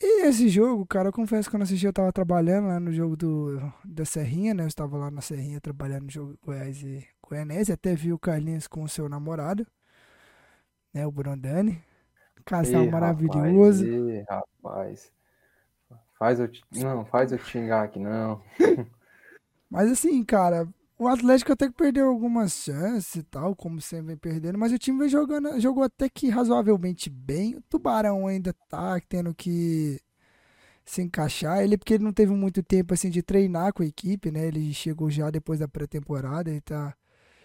E 0.00 0.26
esse 0.26 0.48
jogo, 0.48 0.84
cara, 0.84 1.08
eu 1.08 1.12
confesso 1.12 1.48
que 1.48 1.56
eu 1.56 1.58
não 1.58 1.64
assisti, 1.64 1.86
eu 1.86 1.92
tava 1.92 2.12
trabalhando 2.12 2.68
lá 2.68 2.78
no 2.78 2.92
jogo 2.92 3.16
do, 3.16 3.72
da 3.84 4.04
Serrinha, 4.04 4.52
né? 4.52 4.64
Eu 4.64 4.68
estava 4.68 4.96
lá 4.96 5.10
na 5.10 5.20
Serrinha 5.20 5.60
trabalhando 5.60 6.04
no 6.04 6.10
jogo 6.10 6.38
Goiás 6.44 6.82
e 6.82 7.06
Goianese, 7.26 7.72
até 7.72 7.94
vi 7.94 8.12
o 8.12 8.18
Carlinhos 8.18 8.66
com 8.66 8.82
o 8.82 8.88
seu 8.88 9.08
namorado, 9.08 9.66
né? 10.92 11.06
O 11.06 11.12
Brondani. 11.12 11.82
Casal 12.44 12.86
maravilhoso. 12.90 13.86
Rapaz, 14.28 14.44
rapaz. 14.62 15.12
Faz 16.18 16.40
eu, 16.40 16.50
não, 16.72 17.04
faz 17.04 17.32
eu 17.32 17.38
xingar 17.38 17.84
aqui, 17.84 17.98
não. 17.98 18.42
Mas 19.70 19.90
assim, 19.90 20.22
cara, 20.24 20.68
o 20.98 21.08
Atlético 21.08 21.52
até 21.52 21.66
que 21.66 21.74
perdeu 21.74 22.08
algumas 22.08 22.52
chances 22.52 23.16
e 23.16 23.22
tal, 23.22 23.54
como 23.56 23.80
sempre 23.80 24.08
vem 24.08 24.16
perdendo, 24.16 24.58
mas 24.58 24.72
o 24.72 24.78
time 24.78 25.00
vem 25.00 25.08
jogando, 25.08 25.60
jogou 25.60 25.82
até 25.82 26.08
que 26.08 26.28
razoavelmente 26.28 27.10
bem. 27.10 27.56
O 27.56 27.62
Tubarão 27.62 28.26
ainda 28.26 28.54
tá 28.68 29.00
tendo 29.08 29.34
que 29.34 30.00
se 30.84 31.02
encaixar. 31.02 31.62
Ele, 31.62 31.76
porque 31.76 31.94
ele 31.94 32.04
não 32.04 32.12
teve 32.12 32.32
muito 32.32 32.62
tempo 32.62 32.94
assim 32.94 33.10
de 33.10 33.22
treinar 33.22 33.72
com 33.72 33.82
a 33.82 33.86
equipe, 33.86 34.30
né? 34.30 34.46
Ele 34.46 34.72
chegou 34.72 35.10
já 35.10 35.30
depois 35.30 35.58
da 35.60 35.68
pré-temporada 35.68 36.50
e 36.52 36.60
tá 36.60 36.94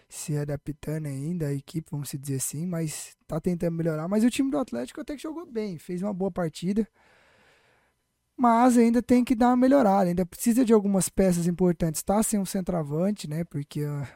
se 0.08 0.36
adaptando 0.36 1.06
ainda 1.06 1.46
à 1.46 1.52
equipe, 1.54 1.88
vamos 1.90 2.10
dizer 2.10 2.36
assim, 2.36 2.66
mas 2.66 3.16
tá 3.26 3.40
tentando 3.40 3.76
melhorar. 3.76 4.08
Mas 4.08 4.24
o 4.24 4.30
time 4.30 4.50
do 4.50 4.58
Atlético 4.58 5.00
até 5.00 5.16
que 5.16 5.22
jogou 5.22 5.46
bem, 5.46 5.78
fez 5.78 6.02
uma 6.02 6.12
boa 6.12 6.30
partida 6.30 6.86
mas 8.40 8.78
ainda 8.78 9.02
tem 9.02 9.22
que 9.22 9.34
dar 9.34 9.48
uma 9.48 9.56
melhorada, 9.58 10.08
ainda 10.08 10.24
precisa 10.24 10.64
de 10.64 10.72
algumas 10.72 11.10
peças 11.10 11.46
importantes. 11.46 11.98
Está 11.98 12.22
sem 12.22 12.40
um 12.40 12.46
centroavante, 12.46 13.28
né? 13.28 13.44
Porque 13.44 13.84
uh, 13.84 14.06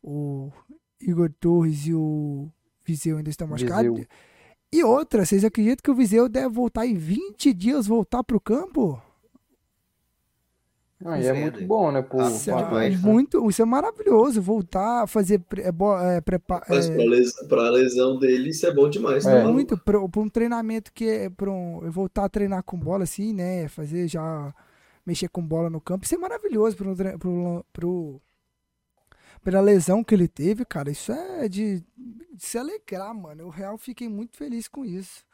o 0.00 0.52
Igor 1.00 1.28
Torres 1.40 1.84
e 1.84 1.92
o 1.92 2.48
Viseu 2.84 3.16
ainda 3.16 3.28
estão 3.28 3.48
machucados. 3.48 3.90
Viseu. 3.90 4.06
E 4.72 4.84
outra, 4.84 5.26
vocês 5.26 5.44
acreditam 5.44 5.82
que 5.82 5.90
o 5.90 5.96
Viseu 5.96 6.28
deve 6.28 6.48
voltar 6.48 6.86
em 6.86 6.94
20 6.94 7.52
dias 7.52 7.88
voltar 7.88 8.22
para 8.22 8.36
o 8.36 8.40
campo? 8.40 9.02
Ah, 11.04 11.18
e 11.18 11.26
é 11.26 11.32
muito 11.32 11.64
bom, 11.64 11.90
né? 11.90 12.02
Pro, 12.02 12.20
Isso 12.20 12.50
pro 12.50 12.78
é, 12.78 12.90
muito, 12.90 13.48
isso 13.48 13.62
é 13.62 13.64
maravilhoso, 13.64 14.42
voltar 14.42 15.02
a 15.04 15.06
fazer 15.06 15.42
é, 15.56 15.68
é, 15.68 15.72
Mas 16.68 16.88
é, 16.88 16.94
pra, 16.94 17.04
les, 17.04 17.32
pra 17.48 17.70
lesão 17.70 18.18
dele, 18.18 18.50
isso 18.50 18.66
é 18.66 18.72
bom 18.74 18.88
demais. 18.88 19.24
É. 19.24 19.42
tá 19.42 19.48
muito 19.48 19.78
para 19.78 19.98
um 19.98 20.28
treinamento 20.28 20.92
que 20.92 21.04
é 21.08 21.30
para 21.30 21.50
um, 21.50 21.82
eu 21.82 21.90
voltar 21.90 22.24
a 22.26 22.28
treinar 22.28 22.62
com 22.62 22.78
bola 22.78 23.04
assim, 23.04 23.32
né? 23.32 23.66
Fazer 23.68 24.08
já 24.08 24.54
mexer 25.06 25.28
com 25.28 25.42
bola 25.42 25.70
no 25.70 25.80
campo, 25.80 26.04
isso 26.04 26.14
é 26.14 26.18
maravilhoso 26.18 26.76
pro, 26.76 26.94
tre- 26.94 27.16
pro, 27.16 27.64
pro 27.72 28.20
pela 29.42 29.60
lesão 29.60 30.04
que 30.04 30.14
ele 30.14 30.28
teve, 30.28 30.64
cara. 30.64 30.90
Isso 30.90 31.12
é 31.12 31.48
de, 31.48 31.80
de 32.34 32.46
se 32.46 32.58
alegrar, 32.58 33.14
mano. 33.14 33.42
Eu 33.42 33.48
real 33.48 33.78
fiquei 33.78 34.08
muito 34.08 34.36
feliz 34.36 34.68
com 34.68 34.84
isso. 34.84 35.24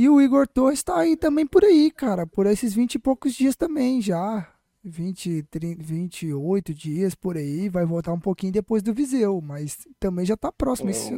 E 0.00 0.08
o 0.08 0.18
Igor 0.18 0.48
Torres 0.48 0.82
tá 0.82 0.98
aí 0.98 1.14
também 1.14 1.46
por 1.46 1.62
aí, 1.62 1.90
cara, 1.90 2.26
por 2.26 2.46
esses 2.46 2.72
20 2.72 2.94
e 2.94 2.98
poucos 2.98 3.34
dias 3.34 3.54
também 3.54 4.00
já. 4.00 4.48
20, 4.82 5.42
30, 5.50 5.82
28 5.82 6.72
dias 6.72 7.14
por 7.14 7.36
aí, 7.36 7.68
vai 7.68 7.84
voltar 7.84 8.14
um 8.14 8.18
pouquinho 8.18 8.50
depois 8.50 8.82
do 8.82 8.94
Viseu, 8.94 9.38
mas 9.42 9.76
também 9.98 10.24
já 10.24 10.38
tá 10.38 10.50
próximo. 10.50 10.88
Isso- 10.88 11.12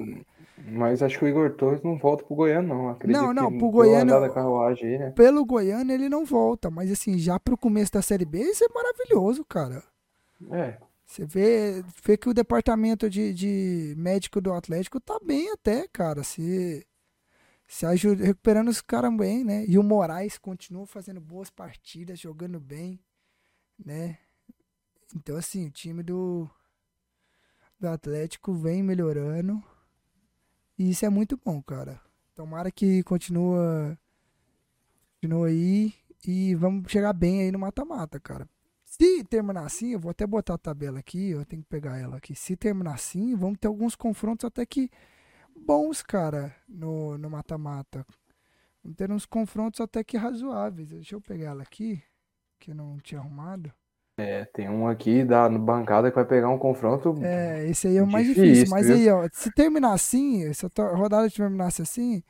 Mas 0.67 1.01
acho 1.01 1.17
que 1.17 1.25
o 1.25 1.29
Igor 1.29 1.53
Torres 1.55 1.81
não 1.81 1.97
volta 1.97 2.25
pro 2.25 2.35
Goiano, 2.35 2.67
não. 2.67 2.89
Acredito 2.89 3.21
Não, 3.23 3.33
não, 3.33 3.57
pro 3.57 3.71
aí, 4.85 4.99
né? 4.99 5.11
pelo 5.13 5.45
Goiânia 5.45 5.95
ele 5.95 6.09
não 6.09 6.25
volta, 6.25 6.69
mas 6.69 6.91
assim, 6.91 7.17
já 7.19 7.39
pro 7.39 7.57
começo 7.57 7.93
da 7.93 8.03
Série 8.03 8.25
B, 8.25 8.41
isso 8.41 8.65
é 8.65 8.69
maravilhoso, 8.75 9.45
cara. 9.45 9.81
É, 10.51 10.77
Você 11.07 11.25
vê, 11.25 11.85
vê 12.05 12.17
que 12.17 12.29
o 12.29 12.35
departamento 12.35 13.09
de, 13.09 13.33
de 13.33 13.95
médico 13.97 14.41
do 14.41 14.53
Atlético 14.53 14.99
tá 14.99 15.21
bem 15.25 15.53
até, 15.53 15.87
cara. 15.93 16.25
Se, 16.25 16.85
se 17.73 17.87
ajuda, 17.87 18.23
recuperando 18.23 18.69
os 18.69 18.83
caras 18.83 19.17
bem, 19.17 19.43
né? 19.43 19.65
E 19.67 19.79
o 19.79 19.83
Moraes 19.83 20.37
continua 20.37 20.87
fazendo 20.87 21.19
boas 21.23 21.49
partidas, 21.49 22.21
jogando 22.21 22.61
bem, 22.61 23.01
né? 23.83 24.19
Então, 25.17 25.39
assim, 25.39 25.69
o 25.69 25.71
time 25.71 26.03
do, 26.03 26.51
do 27.81 27.89
Atlético 27.89 28.53
vem 28.53 28.83
melhorando. 28.83 29.65
E 30.79 30.91
isso 30.91 31.07
é 31.07 31.09
muito 31.09 31.41
bom, 31.43 31.63
cara. 31.63 31.99
Tomara 32.35 32.71
que 32.71 33.03
continua, 33.05 33.99
continua 35.15 35.47
aí 35.47 35.95
e 36.27 36.55
vamos 36.55 36.93
chegar 36.93 37.15
bem 37.15 37.41
aí 37.41 37.51
no 37.51 37.59
mata-mata, 37.59 38.21
cara. 38.21 38.47
Se 38.85 39.25
terminar 39.25 39.65
assim, 39.65 39.95
eu 39.95 39.99
vou 39.99 40.11
até 40.11 40.27
botar 40.27 40.55
a 40.55 40.59
tabela 40.59 40.99
aqui, 40.99 41.31
eu 41.31 41.43
tenho 41.47 41.63
que 41.63 41.69
pegar 41.71 41.99
ela 41.99 42.19
aqui. 42.19 42.35
Se 42.35 42.55
terminar 42.55 42.93
assim, 42.97 43.35
vamos 43.35 43.59
ter 43.59 43.69
alguns 43.69 43.95
confrontos 43.95 44.45
até 44.45 44.67
que 44.67 44.91
bons, 45.57 46.03
cara, 46.03 46.55
no 46.69 47.17
no 47.19 47.31
mata-mata. 47.31 48.07
Vamos 48.83 48.97
ter 48.97 49.11
uns 49.13 49.27
confrontos 49.27 49.81
até 49.81 50.05
que 50.05 50.17
razoáveis. 50.17 50.91
Deixa 50.91 51.15
eu 51.17 51.21
pegar 51.23 51.51
ela 51.53 51.63
aqui, 51.65 52.03
que 52.61 52.73
eu 52.73 52.77
não 52.77 52.99
tinha 53.01 53.21
arrumado. 53.21 53.73
é, 54.17 54.45
tem 54.47 54.69
um 54.69 54.87
aqui 54.89 55.25
da 55.25 55.49
bancada 55.49 56.11
que 56.11 56.15
vai 56.17 56.25
pegar 56.27 56.49
um 56.51 56.59
confronto. 56.59 57.15
É, 57.21 57.69
esse 57.69 57.87
aí 57.89 57.97
é 57.97 58.03
o 58.03 58.07
mais 58.07 58.27
Difícil, 58.27 58.67
difícil. 58.67 58.69
Mas 58.69 58.89
viu? 58.89 58.89
aí, 58.89 59.09
ó, 59.09 59.29
se 59.33 59.51
terminar 59.53 59.93
assim, 59.93 60.53
se 60.53 60.67
a 60.67 60.71
rodada 60.97 61.31
terminasse 61.31 61.83
assim, 61.83 62.23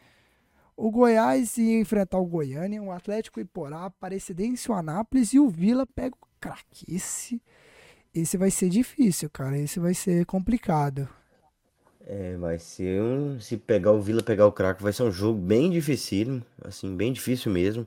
o 0.76 0.90
Goiás 0.90 1.58
ia 1.58 1.80
enfrentar 1.80 2.18
o 2.18 2.26
Goiânia, 2.26 2.82
o 2.82 2.92
Atlético 2.92 3.40
Iporá, 3.40 3.86
Aparecidense, 3.86 4.70
o 4.70 4.74
Anápolis 4.74 5.32
e 5.34 5.40
o 5.40 5.48
Vila 5.48 5.86
pega 5.86 6.16
o 6.16 6.28
craque. 6.40 6.86
Esse, 6.88 7.42
esse 8.14 8.36
vai 8.38 8.50
ser 8.50 8.70
difícil, 8.70 9.30
cara. 9.30 9.58
Esse 9.58 9.80
vai 9.80 9.94
ser 9.94 10.26
complicado. 10.26 11.08
É, 12.06 12.36
vai 12.36 12.58
ser 12.58 13.00
um. 13.00 13.38
Se 13.40 13.56
pegar 13.56 13.92
o 13.92 14.00
Vila, 14.00 14.22
pegar 14.22 14.46
o 14.46 14.52
Craco, 14.52 14.82
vai 14.82 14.92
ser 14.92 15.04
um 15.04 15.12
jogo 15.12 15.38
bem 15.38 15.70
dificílimo. 15.70 16.44
Assim, 16.62 16.96
bem 16.96 17.12
difícil 17.12 17.52
mesmo. 17.52 17.84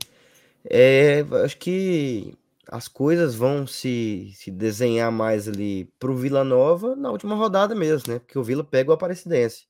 É, 0.70 1.22
acho 1.44 1.58
que 1.58 2.38
as 2.68 2.88
coisas 2.88 3.36
vão 3.36 3.68
se, 3.68 4.32
se 4.36 4.52
desenhar 4.52 5.12
mais 5.12 5.48
ali 5.48 5.86
pro 6.00 6.16
Vila 6.16 6.44
Nova 6.44 6.96
na 6.96 7.12
última 7.12 7.36
rodada 7.36 7.76
mesmo, 7.76 8.14
né? 8.14 8.20
Porque 8.20 8.40
o 8.40 8.44
Vila 8.44 8.64
pega 8.64 8.92
o 8.92 8.94
Aparecidense. 8.94 9.68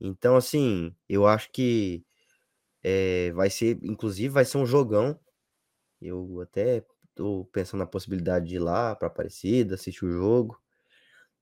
Então, 0.00 0.36
assim, 0.36 0.94
eu 1.08 1.26
acho 1.26 1.50
que 1.50 2.04
é, 2.82 3.32
vai 3.32 3.50
ser, 3.50 3.78
inclusive, 3.82 4.28
vai 4.28 4.44
ser 4.44 4.58
um 4.58 4.66
jogão. 4.66 5.18
Eu 6.00 6.40
até 6.42 6.84
tô 7.14 7.46
pensando 7.52 7.80
na 7.80 7.86
possibilidade 7.86 8.48
de 8.48 8.56
ir 8.56 8.60
lá 8.60 8.94
pra 8.96 9.08
Aparecida, 9.08 9.74
assistir 9.76 10.04
o 10.06 10.12
jogo. 10.12 10.60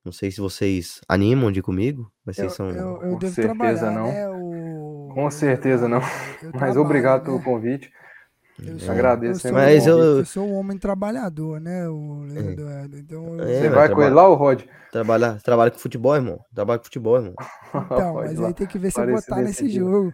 Não 0.04 0.10
sei 0.12 0.30
se 0.30 0.40
vocês 0.40 1.00
animam 1.08 1.52
de 1.52 1.60
ir 1.60 1.62
comigo, 1.62 2.10
mas 2.26 2.36
Eu, 2.38 2.44
vocês 2.44 2.52
são. 2.56 2.70
eu, 2.70 3.02
eu 3.02 3.12
Com 3.12 3.18
devo 3.18 3.34
certeza 3.34 3.90
não. 3.90 4.06
né? 4.08 4.28
O, 4.30 5.10
Com 5.14 5.30
certeza 5.30 5.88
não. 5.88 5.98
eu 5.98 6.02
Mas 6.50 6.52
trabalho, 6.52 6.80
obrigado 6.80 7.20
né? 7.20 7.24
pelo 7.26 7.42
convite. 7.42 7.92
Eu 8.58 8.76
É. 8.76 8.78
sou, 8.80 8.90
Agradeço 8.92 9.48
eu 9.48 9.52
Mas 9.52 9.86
um- 9.86 9.90
eu- 9.90 10.18
eu 10.18 10.24
sou 10.26 10.46
um 10.46 10.54
homem 10.56 10.76
trabalhador, 10.78 11.60
né, 11.60 11.88
o 11.88 12.26
Eduardo? 12.26 12.98
Então, 12.98 13.38
eu- 13.38 13.44
É, 13.48 13.60
Você 13.60 13.68
vai 13.70 13.88
com 13.94 14.02
ele 14.02 14.14
lá, 14.14 14.28
o 14.28 14.34
Rod? 14.34 14.62
Trabalha, 14.90 15.38
trabalha 15.42 15.70
com 15.70 15.78
futebol, 15.78 16.14
irmão. 16.14 16.38
Trabalha 16.54 16.78
com 16.78 16.84
futebol, 16.84 17.16
irmão. 17.16 17.34
então, 18.10 18.14
mas 18.14 18.38
lá. 18.38 18.48
aí 18.48 18.54
tem 18.54 18.66
que 18.66 18.78
ver 18.78 18.90
se 18.90 18.98
eu 18.98 19.02
Parece 19.04 19.12
vou 19.12 19.18
estar 19.20 19.36
nesse 19.48 19.68
jogo. 19.70 20.12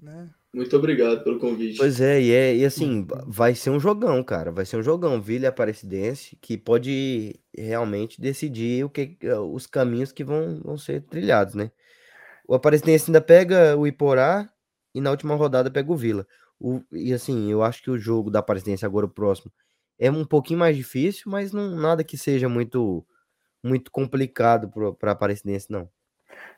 Né? 0.00 0.28
Muito 0.54 0.76
obrigado 0.76 1.24
pelo 1.24 1.38
convite. 1.38 1.78
Pois 1.78 1.98
é, 1.98 2.20
e, 2.20 2.30
é, 2.30 2.54
e 2.56 2.64
assim, 2.64 3.06
vai 3.26 3.54
ser 3.54 3.70
um 3.70 3.80
jogão, 3.80 4.22
cara. 4.22 4.52
Vai 4.52 4.66
ser 4.66 4.76
um 4.76 4.82
jogão. 4.82 5.20
Vila 5.20 5.46
e 5.46 5.48
Aparecidense, 5.48 6.36
que 6.40 6.58
pode 6.58 7.40
realmente 7.56 8.20
decidir 8.20 8.84
o 8.84 8.90
que, 8.90 9.16
os 9.50 9.66
caminhos 9.66 10.12
que 10.12 10.22
vão, 10.22 10.60
vão 10.62 10.76
ser 10.76 11.00
trilhados, 11.02 11.54
né? 11.54 11.70
O 12.46 12.54
Aparecidense 12.54 13.10
ainda 13.10 13.20
pega 13.20 13.74
o 13.76 13.86
Iporá 13.86 14.50
e 14.94 15.00
na 15.00 15.10
última 15.10 15.34
rodada 15.34 15.70
pega 15.70 15.90
o 15.90 15.96
Vila. 15.96 16.26
O, 16.60 16.82
e 16.92 17.14
assim, 17.14 17.50
eu 17.50 17.62
acho 17.62 17.82
que 17.82 17.90
o 17.90 17.98
jogo 17.98 18.30
da 18.30 18.40
Aparecidense 18.40 18.84
agora, 18.84 19.06
o 19.06 19.10
próximo, 19.10 19.50
é 19.98 20.10
um 20.10 20.24
pouquinho 20.24 20.58
mais 20.58 20.76
difícil, 20.76 21.30
mas 21.30 21.52
não 21.52 21.76
nada 21.76 22.04
que 22.04 22.18
seja 22.18 22.48
muito 22.48 23.06
muito 23.64 23.90
complicado 23.90 24.70
para 24.98 25.12
Aparecidense, 25.12 25.70
não. 25.70 25.88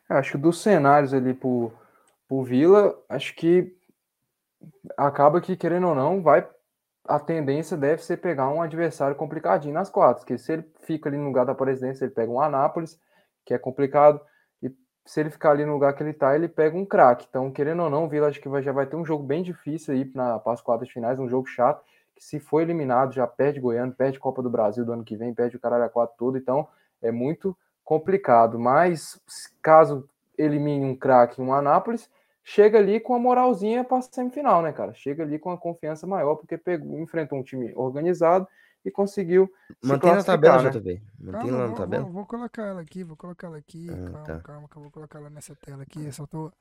Acho 0.09 0.33
que 0.33 0.39
dos 0.39 0.63
cenários 0.63 1.13
ali 1.13 1.35
pro, 1.35 1.71
pro 2.27 2.43
Vila, 2.43 2.99
acho 3.09 3.37
que 3.37 3.77
acaba 4.97 5.41
que, 5.41 5.57
querendo 5.57 5.89
ou 5.89 5.95
não, 5.95 6.23
vai. 6.23 6.47
A 7.07 7.19
tendência 7.19 7.77
deve 7.77 8.03
ser 8.03 8.17
pegar 8.17 8.49
um 8.49 8.62
adversário 8.62 9.17
complicadinho 9.17 9.75
nas 9.75 9.91
quatro, 9.91 10.23
porque 10.23 10.39
se 10.39 10.53
ele 10.53 10.65
fica 10.81 11.09
ali 11.09 11.19
no 11.19 11.27
lugar 11.27 11.45
da 11.45 11.55
presidência, 11.55 12.05
ele 12.05 12.15
pega 12.15 12.33
um 12.33 12.41
Anápolis, 12.41 12.99
que 13.45 13.53
é 13.53 13.59
complicado, 13.59 14.21
e 14.62 14.75
se 15.05 15.21
ele 15.21 15.29
ficar 15.29 15.51
ali 15.51 15.67
no 15.67 15.75
lugar 15.75 15.95
que 15.95 16.03
ele 16.03 16.15
tá, 16.15 16.35
ele 16.35 16.49
pega 16.49 16.77
um 16.77 16.87
craque. 16.87 17.27
Então, 17.29 17.51
querendo 17.51 17.83
ou 17.83 17.91
não, 17.91 18.05
o 18.05 18.09
Vila 18.09 18.29
acho 18.29 18.41
que 18.41 18.49
vai, 18.49 18.62
já 18.62 18.73
vai 18.73 18.87
ter 18.87 18.97
um 18.97 19.05
jogo 19.05 19.23
bem 19.23 19.43
difícil 19.43 19.93
aí 19.93 20.11
na, 20.15 20.39
para 20.39 20.55
as 20.55 20.62
quartas 20.62 20.89
finais, 20.89 21.19
um 21.19 21.29
jogo 21.29 21.47
chato, 21.47 21.85
que 22.17 22.25
se 22.25 22.41
for 22.41 22.61
eliminado, 22.61 23.12
já 23.12 23.27
perde 23.27 23.61
Goiânia, 23.61 23.95
perde 23.95 24.19
Copa 24.19 24.43
do 24.43 24.49
Brasil 24.49 24.85
do 24.85 24.93
ano 24.93 25.05
que 25.05 25.17
vem, 25.17 25.35
perde 25.35 25.57
o 25.57 25.61
caralho 25.61 25.85
a 25.85 25.91
quatro 25.91 26.17
todo, 26.17 26.39
então 26.39 26.67
é 27.03 27.11
muito 27.11 27.55
complicado. 27.85 28.59
Mas 28.59 29.21
caso 29.61 30.09
elimine 30.39 30.85
um 30.85 30.97
craque 30.97 31.41
um 31.41 31.53
Anápolis, 31.53 32.11
chega 32.45 32.79
ali 32.79 33.01
com 33.01 33.15
a 33.15 33.19
moralzinha 33.19 33.83
para 33.83 34.03
semifinal, 34.03 34.63
né, 34.63 34.73
cara? 34.73 34.93
Chega 34.95 35.23
ali 35.25 35.39
com 35.39 35.51
a 35.51 35.57
confiança 35.59 36.07
maior, 36.07 36.37
porque 36.37 36.57
pegou, 36.59 36.99
enfrentou 37.01 37.39
um 37.39 37.43
time 37.43 37.73
organizado 37.75 38.47
e 38.85 38.91
conseguiu 38.91 39.51
se 39.83 39.89
Mantém 39.89 40.15
na 40.15 40.23
tabela, 40.23 40.63
né? 40.63 40.71
JB. 40.71 41.03
Mantém 41.19 41.41
Calma, 41.41 41.57
lá 41.57 41.59
na 41.63 41.67
vou, 41.69 41.77
tabela. 41.77 42.03
vou- 42.05 42.13
vou 42.13 42.27
colocar 42.27 42.63
ela 42.67 42.83
aqui, 42.83 43.03
vou 43.03 43.17
colocar 43.17 43.47
ela 43.47 43.57
aqui. 43.57 43.89
Ah, 43.91 44.11
calma, 44.11 44.25
tá. 44.25 44.41
calma, 44.41 44.69
que 44.69 44.77
eu 44.77 44.83
vou 44.83 44.91
colocar 44.91 45.19
ela 45.19 45.31
nessa 45.31 45.57
tela 45.57 45.83
aqui. 45.85 46.05
Eu 46.05 46.13
só 46.13 46.27
tô 46.27 46.53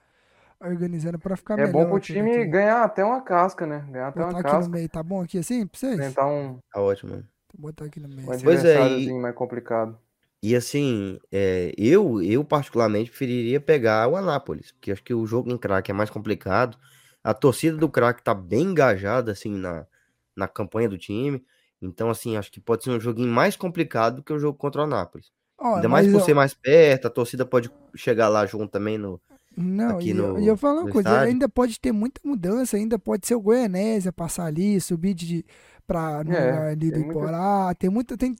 organizando 0.61 1.19
pra 1.19 1.35
ficar 1.35 1.55
É 1.59 1.65
melhor. 1.67 1.73
bom 1.73 1.89
pro 1.89 1.99
time 1.99 2.31
aqui. 2.31 2.45
ganhar 2.45 2.83
até 2.83 3.03
uma 3.03 3.21
casca, 3.21 3.65
né? 3.67 3.85
Ganhar 3.89 4.07
até 4.07 4.19
Botar 4.21 4.31
uma 4.31 4.39
aqui 4.39 4.47
no 4.47 4.53
casca, 4.53 4.71
meio, 4.71 4.89
tá 4.89 5.03
bom 5.03 5.21
aqui 5.21 5.37
assim 5.37 5.67
pra 5.67 5.77
vocês? 5.77 5.93
enfrentar 5.95 6.27
um, 6.27 6.57
Tá 6.71 6.81
ótimo. 6.81 7.11
Vou 7.11 7.23
botar 7.71 7.85
aqui 7.85 7.99
no 7.99 8.07
meio. 8.07 8.21
um. 8.21 8.25
Pois 8.25 8.41
é, 8.41 8.45
e- 8.45 8.49
adversáriozinho 8.51 9.21
mais 9.21 9.35
complicado. 9.35 9.97
E 10.43 10.57
assim, 10.57 11.17
é, 11.31 11.73
eu, 11.77 12.21
eu 12.21 12.43
particularmente 12.43 13.09
preferiria 13.09 13.61
pegar 13.61 14.09
o 14.09 14.17
Anápolis, 14.17 14.73
porque 14.73 14.91
acho 14.91 15.01
que 15.01 15.13
o 15.13 15.25
jogo 15.25 15.49
em 15.49 15.57
craque 15.57 15.89
é 15.89 15.93
mais 15.93 16.09
complicado. 16.09 16.77
A 17.23 17.33
torcida 17.33 17.77
do 17.77 17.87
craque 17.87 18.21
tá 18.21 18.33
bem 18.33 18.63
engajada 18.63 19.31
assim 19.31 19.51
na, 19.55 19.87
na 20.35 20.45
campanha 20.45 20.89
do 20.89 20.97
time. 20.97 21.41
Então, 21.81 22.09
assim, 22.09 22.35
acho 22.35 22.51
que 22.51 22.59
pode 22.59 22.83
ser 22.83 22.89
um 22.89 22.99
joguinho 22.99 23.29
mais 23.31 23.55
complicado 23.55 24.17
do 24.17 24.23
que 24.23 24.33
o 24.33 24.37
jogo 24.39 24.57
contra 24.57 24.81
o 24.81 24.83
Anápolis. 24.83 25.31
Ainda 25.75 25.87
mais 25.87 26.07
por 26.11 26.17
ó, 26.17 26.25
ser 26.25 26.33
mais 26.33 26.53
perto, 26.53 27.07
a 27.07 27.09
torcida 27.09 27.45
pode 27.45 27.71
chegar 27.95 28.27
lá 28.27 28.45
junto 28.45 28.67
também 28.69 28.97
no. 28.97 29.21
Não, 29.55 30.01
e, 30.01 30.09
eu- 30.09 30.15
no- 30.15 30.39
e 30.41 30.47
eu 30.47 30.57
falo 30.57 30.81
uma 30.81 30.89
coisa, 30.91 31.07
estádio. 31.09 31.29
ainda 31.29 31.47
pode 31.47 31.79
ter 31.79 31.93
muita 31.93 32.19
mudança, 32.25 32.75
ainda 32.75 32.99
pode 32.99 33.25
ser 33.25 33.35
o 33.35 33.41
Goianésia 33.41 34.11
passar 34.11 34.45
ali, 34.47 34.81
subir 34.81 35.13
de, 35.13 35.45
pra, 35.87 36.21
no 36.23 36.33
É, 36.33 36.71
ali 36.71 36.89
do 36.89 36.95
tem 36.95 37.03
muita- 37.05 37.19
Iporá, 37.19 37.75
tem 37.75 37.89
muita, 37.89 38.17
tem 38.17 38.35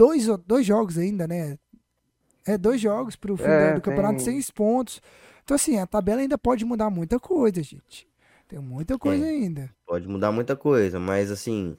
dois, 0.00 0.26
dois 0.46 0.64
jogos 0.64 0.96
ainda, 0.96 1.26
né? 1.28 1.58
É, 2.46 2.56
dois 2.56 2.80
jogos 2.80 3.16
pro 3.16 3.36
fim 3.36 3.44
É, 3.44 3.74
do 3.74 3.82
campeonato, 3.82 4.16
tem- 4.16 4.24
seis 4.24 4.50
pontos. 4.50 5.00
Então, 5.44 5.54
assim, 5.54 5.78
a 5.78 5.86
tabela 5.86 6.22
ainda 6.22 6.38
pode 6.38 6.64
mudar 6.64 6.88
muita 6.88 7.20
coisa, 7.20 7.62
gente. 7.62 8.08
Tem 8.48 8.58
muita 8.58 8.98
coisa 8.98 9.24
É. 9.26 9.28
ainda. 9.28 9.70
Pode 9.86 10.08
mudar 10.08 10.32
muita 10.32 10.56
coisa, 10.56 10.98
mas 10.98 11.30
assim, 11.30 11.76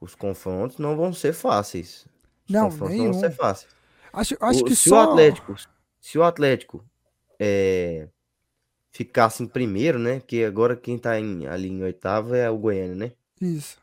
os 0.00 0.14
confrontos 0.14 0.78
não 0.78 0.96
vão 0.96 1.12
ser 1.12 1.32
fáceis. 1.32 2.06
Os 2.46 2.54
Não, 2.54 2.70
confrontos 2.70 2.96
não 2.96 3.04
vão 3.06 3.14
ser 3.14 3.20
nenhum. 3.28 3.36
fáceis. 3.36 3.74
Acho, 4.12 4.36
acho 4.40 4.60
O- 4.60 4.64
que 4.64 4.76
se 4.76 4.88
só... 4.88 4.96
o 5.06 5.10
Atlético, 5.10 5.54
se 6.00 6.18
o 6.18 6.22
Atlético 6.22 6.84
é, 7.40 8.08
ficasse 8.92 9.42
em 9.42 9.46
primeiro, 9.48 9.98
né? 9.98 10.20
Porque 10.20 10.44
agora 10.44 10.76
quem 10.76 10.96
tá 10.96 11.18
em- 11.18 11.46
ali 11.46 11.68
em 11.68 11.82
oitavo 11.82 12.34
é 12.34 12.48
o 12.48 12.56
Goiânia, 12.56 12.94
né? 12.94 13.12
Isso. 13.40 13.82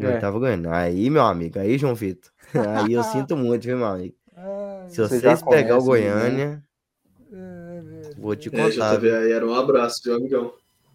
Em 0.00 0.04
É. 0.04 0.14
oitavo 0.14 0.38
Goiânia. 0.40 0.72
Aí, 0.74 1.08
meu 1.10 1.22
amigo, 1.22 1.58
aí, 1.58 1.78
João 1.78 1.94
Vitor. 1.94 2.30
Aí 2.90 2.92
eu 2.92 3.02
sinto 3.04 3.36
muito, 3.36 3.64
viu, 3.64 3.76
meu 3.76 3.86
amigo? 3.86 4.14
Ai, 4.36 4.88
Se 4.88 5.00
vocês 5.00 5.42
pegar 5.42 5.76
o 5.76 5.80
né? 5.80 5.84
Goiânia, 5.86 6.64
é, 7.32 7.80
vou 8.18 8.34
te 8.36 8.48
É, 8.48 8.50
contar. 8.50 8.96
JV, 8.96 9.08
viu? 9.08 9.18
aí 9.18 9.32
era 9.32 9.46
um 9.46 9.54
abraço, 9.54 10.00
viu, 10.04 10.16
amigão? 10.16 10.52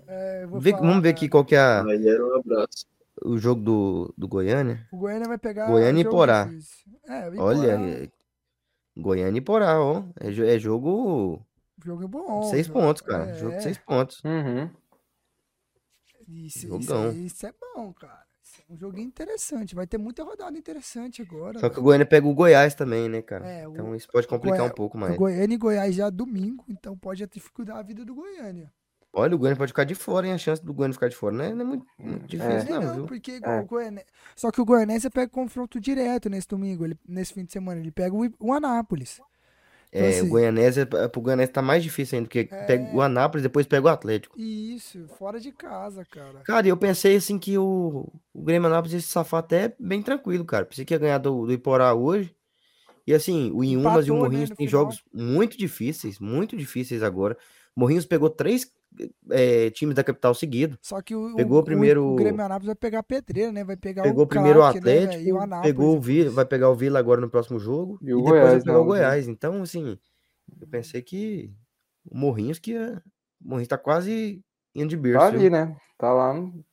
É, 0.07 0.43
eu 0.43 0.59
Vê- 0.59 0.71
falar, 0.71 0.81
vamos 0.87 1.03
ver 1.03 1.09
cara. 1.09 1.17
aqui 1.17 1.29
qual 1.29 1.45
que 1.45 1.55
é 1.55 1.59
a- 1.59 1.83
Aí 1.83 2.07
era 2.07 2.25
um 2.25 2.35
abraço. 2.39 2.85
o 3.23 3.37
jogo 3.37 3.61
do, 3.61 4.13
do 4.17 4.27
Goiânia. 4.27 4.87
O 4.91 4.97
Goiânia 4.97 5.27
vai 5.27 5.37
pegar 5.37 5.67
Goiânia 5.67 6.01
e 6.01 6.03
difícil. 6.03 6.91
É, 7.07 7.27
Olha, 7.39 7.57
Iporá, 7.73 7.81
é- 7.81 8.09
Goiânia 8.97 9.37
e 9.37 9.41
Porá, 9.41 9.79
ó. 9.81 10.03
É, 10.19 10.27
é 10.55 10.59
jogo 10.59 11.41
jogo 11.83 12.03
é 12.03 12.07
bom. 12.07 12.43
seis 12.43 12.67
jogo- 12.67 12.79
pontos, 12.79 13.01
cara. 13.01 13.29
é, 13.29 13.33
Jogo 13.35 13.51
de 13.51 13.57
é. 13.57 13.61
seis 13.61 13.77
pontos. 13.77 14.21
Uhum. 14.23 14.69
Isso, 16.27 16.67
isso, 16.77 17.07
isso 17.25 17.47
é 17.47 17.53
bom, 17.75 17.93
cara. 17.93 18.25
É 18.69 18.73
um 18.73 18.77
joguinho 18.77 19.07
interessante. 19.07 19.73
Vai 19.73 19.87
ter 19.87 19.97
muita 19.97 20.23
rodada 20.23 20.57
interessante 20.57 21.21
agora. 21.21 21.57
Só 21.59 21.69
que 21.69 21.79
o 21.79 21.81
Goiânia 21.83 22.05
pega 22.05 22.27
o 22.27 22.33
Goiás 22.33 22.75
também, 22.75 23.07
né, 23.07 23.21
cara? 23.21 23.47
É, 23.47 23.67
o- 23.67 23.71
Então 23.71 23.95
isso 23.95 24.07
pode 24.11 24.27
complicar 24.27 24.59
Goi- 24.59 24.67
um 24.69 24.73
pouco 24.73 24.97
O 24.97 24.99
mais. 24.99 25.15
Goiânia 25.15 25.55
e 25.55 25.57
Goiás 25.57 25.95
já 25.95 26.09
domingo, 26.09 26.65
então 26.67 26.97
pode 26.97 27.25
dificultar 27.27 27.77
a 27.77 27.81
vida 27.81 28.03
do 28.03 28.13
Goiânia. 28.13 28.71
Olha, 29.13 29.35
o 29.35 29.37
Goiânia 29.39 29.57
pode 29.57 29.71
ficar 29.71 29.85
de 29.85 29.95
fora, 29.95 30.27
hein? 30.27 30.33
A 30.33 30.37
chance 30.37 30.63
do 30.63 30.73
Goiânia 30.73 30.93
ficar 30.93 31.07
de 31.07 31.15
fora 31.15 31.33
não 31.33 31.45
é, 31.45 31.53
não 31.53 31.61
é 31.61 31.63
muito, 31.63 31.85
muito 31.97 32.27
difícil, 32.27 32.75
É, 32.75 32.79
não, 32.79 32.93
viu? 32.93 33.05
porque 33.05 33.39
É. 33.41 33.59
o 33.61 33.65
Goiânia... 33.65 34.05
Só 34.35 34.51
que 34.51 34.59
o 34.61 34.65
Goianense 34.65 35.09
pega 35.09 35.29
confronto 35.31 35.79
direto 35.79 36.29
nesse 36.29 36.47
domingo, 36.47 36.85
ele, 36.85 36.99
nesse 37.07 37.33
fim 37.33 37.45
de 37.45 37.51
semana. 37.53 37.79
Ele 37.79 37.89
pega 37.89 38.13
o, 38.13 38.29
o 38.39 38.53
Anápolis. 38.53 39.19
Então, 39.97 40.05
É, 40.05 40.09
assim, 40.09 40.27
o 40.27 40.29
Goianese, 40.29 40.85
pro 40.85 41.23
tá 41.51 41.61
mais 41.61 41.83
difícil 41.83 42.17
ainda, 42.17 42.27
porque 42.27 42.45
pega 42.45 42.95
o 42.95 43.01
Anápolis, 43.01 43.41
depois 43.43 43.65
pega 43.65 43.87
o 43.87 43.89
Atlético. 43.89 44.39
Isso, 44.39 45.07
fora 45.17 45.39
de 45.39 45.51
casa, 45.51 46.05
cara. 46.05 46.39
Cara, 46.41 46.67
eu 46.67 46.77
pensei 46.77 47.15
assim 47.15 47.39
que 47.39 47.57
o, 47.57 48.07
o 48.33 48.41
Grêmio 48.43 48.67
Anápolis 48.67 48.93
ia 48.93 48.99
se 48.99 49.07
safar 49.07 49.39
até 49.39 49.73
bem 49.79 50.03
tranquilo, 50.03 50.45
cara. 50.45 50.65
Pensei 50.65 50.85
que 50.85 50.93
ia 50.93 50.99
ganhar 50.99 51.17
do, 51.17 51.47
do 51.47 51.51
Iporá 51.51 51.93
hoje. 51.93 52.35
E 53.07 53.13
assim, 53.13 53.51
o 53.53 53.63
Inhumas 53.63 54.05
e 54.05 54.11
o 54.11 54.15
né, 54.15 54.19
Morrinhos 54.19 54.49
no 54.49 54.55
têm 54.55 54.67
jogos 54.67 55.01
muito 55.13 55.57
difíceis, 55.57 56.19
muito 56.19 56.55
difíceis 56.57 57.01
agora. 57.01 57.37
Morrinhos 57.75 58.05
pegou 58.05 58.29
três 58.29 58.69
é, 59.29 59.69
times 59.71 59.95
da 59.95 60.03
capital 60.03 60.33
seguido. 60.33 60.77
Só 60.81 61.01
que 61.01 61.15
o, 61.15 61.35
Pegou 61.35 61.59
o, 61.59 61.63
primeiro- 61.63 62.13
o, 62.13 62.15
Grêmio 62.15 62.41
Anápolis 62.43 62.67
vai 62.67 62.75
pegar 62.75 62.99
a 62.99 63.03
pedreira, 63.03 63.51
né? 63.51 63.63
Vai 63.63 63.77
pegar 63.77 64.03
Pegou 64.03 64.23
o 64.23 64.27
primeiro 64.27 64.59
o 64.59 64.61
craque, 64.63 64.81
né? 64.81 65.03
Atlético, 65.03 65.23
E 65.29 65.33
o 65.33 65.39
Anápolis 65.39 65.71
pegou 65.71 65.95
o 65.95 65.99
Vila, 66.01 66.29
vai 66.31 66.45
pegar 66.45 66.69
o 66.69 66.75
Vila 66.75 66.99
agora 66.99 67.21
no 67.21 67.29
próximo 67.29 67.59
jogo. 67.59 67.97
E 68.01 68.13
o 68.13 68.17
depois 68.17 68.31
Goiás, 68.31 68.51
vai 68.51 68.59
pegar 68.61 68.73
né, 68.73 68.79
o 68.79 68.81
o 68.81 68.85
Goiás. 68.85 69.27
Então, 69.27 69.61
assim, 69.61 69.97
eu 70.61 70.67
pensei 70.67 71.01
que 71.01 71.51
o 72.05 72.17
Morrinhos 72.17 72.59
que 72.59 72.71
ia. 72.71 73.01
O 73.43 73.49
Morrinhos 73.49 73.67
tá 73.67 73.77
quase 73.77 74.41
indo 74.73 74.89
de 74.89 74.97
berço. 74.97 75.19
Tá 75.19 75.29
viu? 75.29 75.39
ali, 75.39 75.49
né? 75.49 75.75
Tá 75.97 76.11
lá 76.13 76.33
no- 76.33 76.63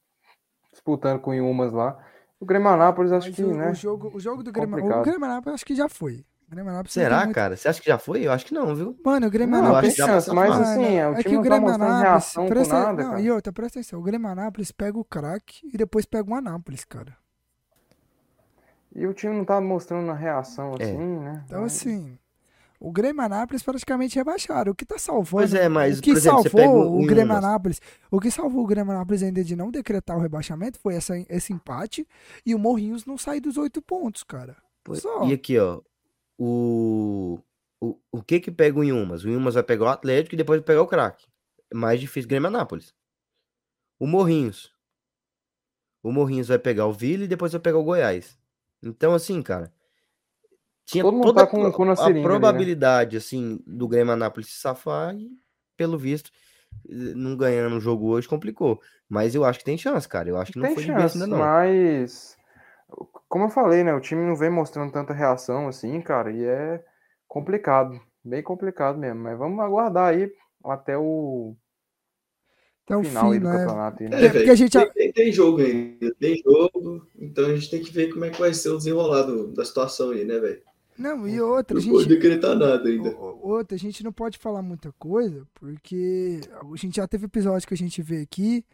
disputando 0.72 1.20
com 1.20 1.30
o 1.30 1.34
Inhumas 1.34 1.72
lá. 1.72 1.98
O 2.40 2.46
Grêmio 2.46 2.68
Anápolis, 2.68 3.12
acho 3.12 3.28
Mas 3.28 3.36
que, 3.36 3.44
o, 3.44 3.54
né? 3.56 3.70
o 3.70 3.74
jogo, 3.74 4.10
o 4.14 4.20
jogo 4.20 4.42
do 4.42 4.52
Grêmio, 4.52 4.84
o. 4.84 5.02
Grêmio 5.02 5.24
Anápolis 5.24 5.54
acho 5.54 5.64
que 5.64 5.74
já 5.74 5.88
foi. 5.88 6.24
Tem 6.50 6.84
Será, 6.88 7.20
muito- 7.24 7.34
cara? 7.34 7.56
Você 7.56 7.68
acha 7.68 7.80
que 7.80 7.86
já 7.88 7.98
foi? 7.98 8.26
Eu 8.26 8.30
acho 8.32 8.46
que 8.46 8.54
não, 8.54 8.74
viu? 8.76 8.96
Mano, 9.04 9.26
o 9.26 9.30
Grêmio 9.30 9.50
Não, 9.56 9.58
eu 9.58 9.64
Anápolis. 9.70 9.88
acho 9.88 9.96
que 9.96 10.02
já 10.02 10.06
chance, 10.06 10.26
passou 10.30 10.34
mas 10.34 10.60
assim, 10.68 10.84
é, 10.96 11.08
o 11.08 11.12
é 11.12 11.16
que 11.16 11.22
time 11.24 11.34
o 11.34 11.36
não 11.38 11.42
tá 11.42 11.48
Grêmio 11.48 11.68
mostrando 11.68 11.88
Anápolis. 11.90 12.08
reação 12.10 12.42
com 12.44 12.48
Presta, 12.50 12.74
nada, 12.78 13.02
não, 13.02 13.10
cara. 13.10 13.20
e 13.22 13.30
outra, 13.30 13.52
presta 13.52 13.78
atenção. 13.80 13.98
O 13.98 14.02
Grêmio 14.02 14.28
Anápolis 14.28 14.70
pega 14.70 14.98
o 14.98 15.04
craque 15.04 15.68
e 15.72 15.76
depois 15.76 16.04
pega 16.04 16.30
o 16.30 16.34
Anápolis, 16.34 16.84
cara. 16.84 17.16
E 18.94 19.06
o 19.06 19.12
time 19.14 19.34
não 19.36 19.44
tá 19.44 19.60
mostrando 19.60 20.10
a 20.10 20.14
reação 20.14 20.74
É. 20.78 20.84
assim, 20.84 20.96
né? 21.18 21.42
Então, 21.46 21.64
assim. 21.64 22.18
O 22.78 22.92
Grêmio 22.92 23.22
Anápolis 23.22 23.62
praticamente 23.62 24.14
rebaixaram. 24.16 24.70
O 24.72 24.74
que 24.74 24.84
tá 24.84 24.98
salvando. 24.98 25.30
Pois 25.30 25.54
é, 25.54 25.68
mas, 25.70 25.98
o 25.98 26.02
que 26.02 26.10
por 26.10 26.18
exemplo, 26.18 26.42
você 26.42 26.50
salvou 26.50 26.60
pega 26.60 26.88
o 26.90 27.02
o 27.02 27.06
Grêmio. 27.06 27.34
Anápolis. 27.34 27.80
O 28.10 28.20
que 28.20 28.30
salvou 28.30 28.62
o 28.62 28.66
Grêmio 28.66 28.92
Anápolis 28.92 29.22
ainda 29.22 29.42
de 29.42 29.56
não 29.56 29.70
decretar 29.70 30.16
o 30.16 30.20
rebaixamento 30.20 30.78
foi 30.78 30.94
essa, 30.94 31.14
esse 31.30 31.52
empate 31.52 32.06
e 32.44 32.54
o 32.54 32.58
Morrinhos 32.58 33.06
não 33.06 33.16
sair 33.16 33.40
dos 33.40 33.56
oito 33.56 33.80
pontos, 33.80 34.22
cara. 34.22 34.54
Pois- 34.84 35.00
Só. 35.00 35.24
E 35.24 35.32
aqui, 35.32 35.58
ó. 35.58 35.80
O, 36.38 37.38
o, 37.80 37.98
o 38.10 38.22
que 38.22 38.40
que 38.40 38.50
pega 38.50 38.78
o 38.78 38.84
Inhumas? 38.84 39.24
O 39.24 39.28
Inhumas 39.28 39.54
vai 39.54 39.62
pegar 39.62 39.84
o 39.84 39.88
Atlético 39.88 40.34
e 40.34 40.38
depois 40.38 40.58
vai 40.60 40.66
pegar 40.66 40.82
o 40.82 40.86
craque. 40.86 41.26
É 41.70 41.74
mais 41.76 42.00
difícil 42.00 42.28
Grêmio 42.28 42.48
Anápolis. 42.48 42.94
O 43.98 44.06
Morrinhos. 44.06 44.72
O 46.02 46.12
Morrinhos 46.12 46.48
vai 46.48 46.58
pegar 46.58 46.86
o 46.86 46.92
Vila 46.92 47.24
e 47.24 47.28
depois 47.28 47.52
vai 47.52 47.60
pegar 47.60 47.78
o 47.78 47.84
Goiás. 47.84 48.38
Então, 48.82 49.14
assim, 49.14 49.40
cara. 49.42 49.72
Tinha 50.84 51.02
Todo 51.02 51.22
toda 51.22 51.40
tá 51.42 51.46
com- 51.46 51.64
a, 51.66 51.72
com 51.72 51.84
na 51.84 51.92
a 51.92 51.96
seringa 51.96 52.10
ali, 52.10 52.20
né? 52.20 52.22
probabilidade, 52.28 53.16
assim, 53.16 53.58
do 53.66 53.88
Grêmio 53.88 54.12
Anápolis 54.12 54.48
se 54.50 54.58
safar 54.60 55.16
e, 55.16 55.30
pelo 55.76 55.96
visto, 55.96 56.30
não 56.86 57.36
ganhando 57.36 57.76
o 57.76 57.80
jogo 57.80 58.08
hoje 58.08 58.28
complicou. 58.28 58.82
Mas 59.08 59.34
eu 59.34 59.44
acho 59.44 59.60
que 59.60 59.64
tem 59.64 59.78
chance, 59.78 60.06
cara. 60.06 60.28
Eu 60.28 60.36
acho 60.36 60.52
que 60.52 60.58
não 60.58 60.66
Tem 60.66 60.74
foi 60.74 60.84
de 60.84 60.92
vez 60.92 61.12
chance, 61.12 61.22
ainda 61.22 61.26
não. 61.26 61.38
mas 61.38 62.36
como 63.28 63.44
eu 63.44 63.48
falei, 63.50 63.82
né? 63.84 63.92
O 63.94 64.00
time 64.00 64.24
não 64.24 64.36
vem 64.36 64.50
mostrando 64.50 64.92
tanta 64.92 65.12
reação 65.12 65.68
assim, 65.68 66.00
cara, 66.00 66.30
e 66.32 66.44
é 66.44 66.84
complicado, 67.28 68.00
bem 68.24 68.42
complicado 68.42 68.98
mesmo. 68.98 69.20
Mas 69.20 69.38
vamos 69.38 69.58
aguardar 69.60 70.08
aí 70.14 70.30
até 70.64 70.96
o 70.96 71.56
Até 72.84 72.96
o 72.96 73.02
final 73.04 73.26
aí 73.26 73.34
fim, 73.34 73.40
do 73.40 73.48
né? 73.48 73.58
campeonato. 73.58 74.02
Aí, 74.02 74.08
né? 74.08 74.24
É, 74.26 74.30
porque 74.30 74.50
a 74.50 74.54
gente- 74.54 74.72
tem, 74.78 74.90
tem- 74.92 75.12
tem 75.12 75.32
jogo 75.32 75.60
ainda, 75.60 76.14
tem 76.20 76.36
jogo, 76.42 77.06
então 77.18 77.46
a 77.46 77.54
gente 77.54 77.70
tem 77.70 77.82
que 77.82 77.92
ver 77.92 78.12
como 78.12 78.24
é 78.24 78.30
que 78.30 78.38
vai 78.40 78.52
ser 78.54 78.68
o 78.70 78.76
desenrolado 78.76 79.48
da 79.52 79.64
situação 79.64 80.10
aí, 80.10 80.24
né, 80.24 80.38
velho? 80.38 80.62
Não, 80.96 81.26
e 81.26 81.40
outra, 81.40 81.76
a 81.76 81.80
Não 81.80 81.90
pode 81.90 82.04
gente. 82.04 82.14
decretar 82.14 82.54
nada 82.56 82.88
ainda. 82.88 83.16
Outra, 83.16 83.74
a 83.74 83.78
gente 83.78 84.04
não 84.04 84.12
pode 84.12 84.38
falar 84.38 84.62
muita 84.62 84.92
coisa, 84.92 85.44
porque 85.54 86.40
a 86.52 86.76
gente 86.76 86.96
já 86.96 87.08
teve 87.08 87.24
episódio 87.26 87.66
que 87.66 87.74
a 87.74 87.76
gente 87.76 88.00
veio 88.00 88.22
aqui, 88.22 88.64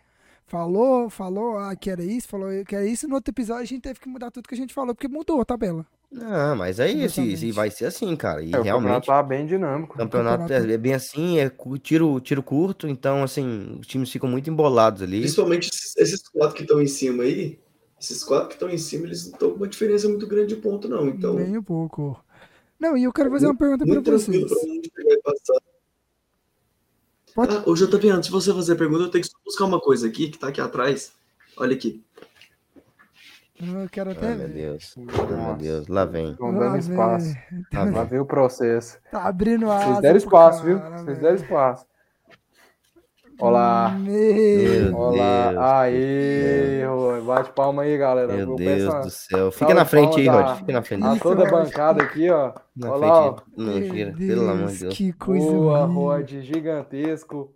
falou, 0.50 1.08
falou, 1.08 1.56
ah, 1.58 1.76
que 1.76 1.88
era 1.88 2.02
isso, 2.02 2.26
falou 2.26 2.48
que 2.66 2.74
era 2.74 2.84
isso, 2.84 3.06
no 3.06 3.14
outro 3.14 3.30
episódio 3.30 3.62
a 3.62 3.66
gente 3.66 3.82
teve 3.82 4.00
que 4.00 4.08
mudar 4.08 4.32
tudo 4.32 4.48
que 4.48 4.54
a 4.54 4.58
gente 4.58 4.74
falou, 4.74 4.92
porque 4.92 5.06
mudou 5.06 5.40
a 5.40 5.44
tabela. 5.44 5.86
Não, 6.10 6.56
mas 6.56 6.80
aí 6.80 6.92
se, 6.92 7.04
Exatamente. 7.04 7.36
se 7.38 7.52
vai 7.52 7.70
ser 7.70 7.84
assim, 7.84 8.16
cara. 8.16 8.42
E 8.42 8.46
É, 8.46 8.48
o 8.48 8.50
campeonato 8.64 8.80
realmente. 8.82 9.06
tá 9.06 9.22
bem 9.22 9.46
dinâmico. 9.46 9.94
O 9.94 9.96
campeonato 9.96 10.38
campeonato- 10.42 10.68
é 10.70 10.74
é 10.74 10.76
bem 10.76 10.92
assim, 10.92 11.38
é 11.38 11.48
tiro, 11.80 12.18
tiro 12.20 12.42
curto, 12.42 12.88
então 12.88 13.22
assim, 13.22 13.78
os 13.80 13.86
times 13.86 14.10
ficam 14.10 14.28
muito 14.28 14.50
embolados 14.50 15.02
ali. 15.02 15.20
Principalmente 15.20 15.68
esses- 15.70 16.28
quatro 16.28 16.56
que 16.56 16.62
estão 16.62 16.82
em 16.82 16.88
cima 16.88 17.22
aí, 17.22 17.60
esses 18.00 18.24
quatro 18.24 18.48
que 18.48 18.54
estão 18.54 18.68
em 18.68 18.76
cima, 18.78 19.06
eles 19.06 19.26
não 19.26 19.32
estão 19.34 19.50
com 19.50 19.56
uma 19.58 19.68
diferença 19.68 20.08
muito 20.08 20.26
grande 20.26 20.56
de 20.56 20.60
ponto, 20.60 20.88
não. 20.88 21.06
Então, 21.06 21.34
Nem 21.34 21.56
um 21.56 21.62
pouco. 21.62 22.20
Não, 22.76 22.96
e 22.96 23.04
eu 23.04 23.12
quero 23.12 23.30
fazer 23.30 23.46
uma 23.46 23.56
pergunta 23.56 23.84
tranquilo 23.84 24.18
vocês. 24.18 24.44
pra 24.48 24.58
um 24.58 24.80
pegar 24.92 25.14
e 25.14 25.22
passar. 25.22 25.60
Pode- 27.34 27.56
Ah, 27.56 27.62
ô 27.66 27.74
JP, 27.74 28.10
antes 28.10 28.26
de 28.28 28.32
você 28.32 28.52
fazer 28.52 28.72
a 28.72 28.76
pergunta, 28.76 29.04
eu 29.04 29.10
tenho 29.10 29.22
que 29.24 29.30
só 29.30 29.36
buscar 29.44 29.64
uma 29.64 29.80
coisa 29.80 30.06
aqui, 30.06 30.28
que 30.28 30.38
tá 30.38 30.48
aqui 30.48 30.60
atrás. 30.60 31.12
Olha 31.56 31.74
aqui. 31.74 32.02
Eu 33.62 33.88
quero 33.90 34.10
até 34.12 34.28
Ai, 34.28 34.36
meu. 34.36 34.48
Deus. 34.48 34.94
Ai, 34.96 35.26
meu. 35.44 35.54
Deus, 35.56 35.86
lá 35.88 36.04
vem. 36.06 36.30
Estão 36.30 36.54
dando 36.54 36.78
espaço. 36.78 37.26
vem. 37.70 37.92
Lá 37.92 38.04
vem. 38.04 38.18
o 38.18 38.24
processo. 38.24 38.98
Tá 39.10 39.24
abrindo 39.24 39.70
a 39.70 39.78
Vocês 39.80 40.00
deram 40.00 40.16
espaço, 40.16 40.62
viu? 40.64 40.78
Vocês 40.78 41.18
deram 41.18 41.36
espaço. 41.36 41.86
Olá. 43.40 43.90
Meu. 43.98 44.94
Olá. 44.96 45.50
Deus, 45.50 45.62
Aí, 45.64 46.84
Rô, 46.84 47.20
bate 47.22 47.52
palma 47.52 47.82
aí, 47.82 47.96
galera. 47.96 48.32
Meu 48.34 48.46
Vou 48.48 48.56
Deus 48.56 48.94
do 49.04 49.10
céu. 49.10 49.50
Fica 49.50 49.64
salve 49.66 49.74
na 49.74 49.84
frente 49.84 50.20
aí, 50.20 50.26
Rod. 50.28 50.56
Fica 50.58 50.72
na 50.72 50.82
frente. 50.82 51.04
a 51.04 51.16
toda 51.16 51.48
a 51.48 51.50
bancada 51.50 52.02
aqui, 52.02 52.28
ó. 52.30 52.52
Na 52.76 52.92
Olha 52.92 53.06
lá, 53.06 53.20
ó. 53.30 53.34
frente. 53.36 53.44
Não 53.56 53.64
Meu 53.74 53.82
gira. 53.94 54.12
Pelo 54.16 54.50
amor 54.50 54.68
de 54.68 54.78
Deus. 54.80 54.94
Que 54.96 55.12
coisa 55.14 55.46
Boa. 55.50 55.84
Rod, 55.86 56.30
gigantesco. 56.42 57.54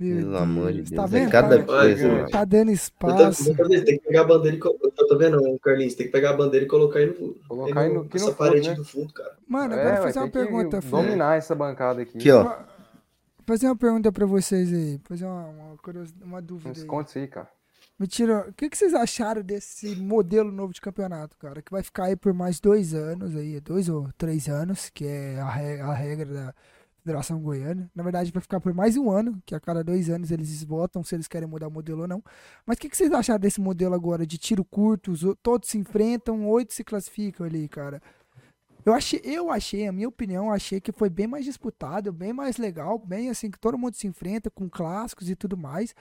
Meu 0.00 0.16
Pelo 0.16 0.36
amor 0.38 0.72
de 0.72 0.82
Deus. 0.82 0.90
Deus. 0.90 1.00
Tá 1.10 1.16
é 1.16 1.20
vendo? 1.20 1.30
cada 1.30 1.58
Tá- 1.58 1.64
coisa, 1.64 2.08
mano. 2.08 2.28
Tá 2.30 2.44
dando 2.44 2.68
Eu 2.70 2.74
espaço. 2.74 3.54
tô- 3.56 3.68
tem 3.68 3.84
que 3.84 3.98
pegar 4.00 4.20
a 4.22 4.24
bandeira 4.24 4.56
e 4.56 4.60
colocar. 4.60 4.88
Eu 4.98 5.06
tô 5.06 5.18
vendo, 5.18 5.58
Carlinhos, 5.62 5.94
tem 5.94 6.06
que 6.06 6.12
pegar 6.12 6.30
a 6.30 6.32
bandeira 6.32 6.66
e 6.66 6.68
colocar 6.68 6.98
aí 6.98 7.06
no. 7.06 7.34
Colocar 7.48 7.80
aí 7.80 7.92
no- 7.92 8.00
aqui 8.00 8.14
no 8.14 8.20
fundo, 8.20 8.34
parede 8.34 8.68
né? 8.70 8.74
do 8.74 8.84
fundo, 8.84 9.12
cara. 9.12 9.32
Mano, 9.46 9.74
eu 9.74 9.78
É, 9.78 9.82
quero 9.82 9.94
vai 9.94 10.02
fazer 10.04 10.18
uma 10.18 10.28
pergunta, 10.28 10.80
dominar 10.80 11.36
essa 11.38 11.54
bancada 11.54 12.02
aqui. 12.02 12.18
Aqui, 12.18 12.30
ó. 12.32 12.54
Fazer 13.46 13.66
uma 13.66 13.76
pergunta 13.76 14.12
pra 14.12 14.26
vocês 14.26 14.72
aí. 14.72 15.00
Fazer 15.04 15.24
uma, 15.24 15.46
uma, 15.48 15.76
uma 16.22 16.42
dúvida 16.42 16.70
esconde 16.72 17.08
isso 17.08 17.18
aí, 17.18 17.28
cara. 17.28 17.50
Me 17.98 18.06
tira. 18.06 18.48
O 18.48 18.52
que, 18.52 18.68
que 18.68 18.76
vocês 18.76 18.94
acharam 18.94 19.42
desse 19.42 19.94
modelo 19.96 20.50
novo 20.50 20.72
de 20.72 20.80
campeonato, 20.80 21.36
cara? 21.36 21.62
Que 21.62 21.70
vai 21.70 21.82
ficar 21.82 22.04
aí 22.04 22.16
por 22.16 22.32
mais 22.32 22.60
dois 22.60 22.94
anos 22.94 23.36
aí, 23.36 23.60
dois 23.60 23.88
ou 23.88 24.10
três 24.16 24.48
anos, 24.48 24.90
que 24.90 25.04
é 25.04 25.40
a 25.40 25.48
regra, 25.48 25.86
a 25.86 25.94
regra 25.94 26.26
da 26.26 26.54
Federação 27.02 27.40
Goiana. 27.40 27.90
Na 27.94 28.02
verdade, 28.02 28.32
vai 28.32 28.40
ficar 28.40 28.60
por 28.60 28.72
mais 28.72 28.96
um 28.96 29.10
ano, 29.10 29.40
que 29.44 29.54
a 29.54 29.60
cada 29.60 29.82
dois 29.82 30.08
anos 30.08 30.30
eles 30.30 30.62
votam 30.62 31.02
se 31.02 31.14
eles 31.14 31.28
querem 31.28 31.48
mudar 31.48 31.68
o 31.68 31.70
modelo 31.70 32.02
ou 32.02 32.08
não. 32.08 32.22
Mas 32.64 32.76
o 32.76 32.80
que, 32.80 32.88
que 32.88 32.96
vocês 32.96 33.12
acharam 33.12 33.40
desse 33.40 33.60
modelo 33.60 33.94
agora 33.94 34.26
de 34.26 34.38
tiro 34.38 34.64
curto? 34.64 35.12
Todos 35.36 35.68
se 35.68 35.78
enfrentam, 35.78 36.48
oito 36.48 36.72
se 36.72 36.84
classificam 36.84 37.44
ali, 37.44 37.68
cara. 37.68 38.00
Eu 38.84 38.92
achei, 38.94 39.20
eu 39.24 39.50
achei, 39.50 39.86
a 39.86 39.92
minha 39.92 40.08
opinião, 40.08 40.46
eu 40.46 40.52
achei 40.52 40.80
que 40.80 40.92
foi 40.92 41.08
bem 41.08 41.26
mais 41.26 41.44
disputado, 41.44 42.12
bem 42.12 42.32
mais 42.32 42.56
legal, 42.58 42.98
bem 42.98 43.30
assim, 43.30 43.50
que 43.50 43.58
todo 43.58 43.78
mundo 43.78 43.94
se 43.94 44.06
enfrenta 44.06 44.50
com 44.50 44.68
clássicos 44.68 45.30
e 45.30 45.36
tudo 45.36 45.56
mais. 45.56 45.94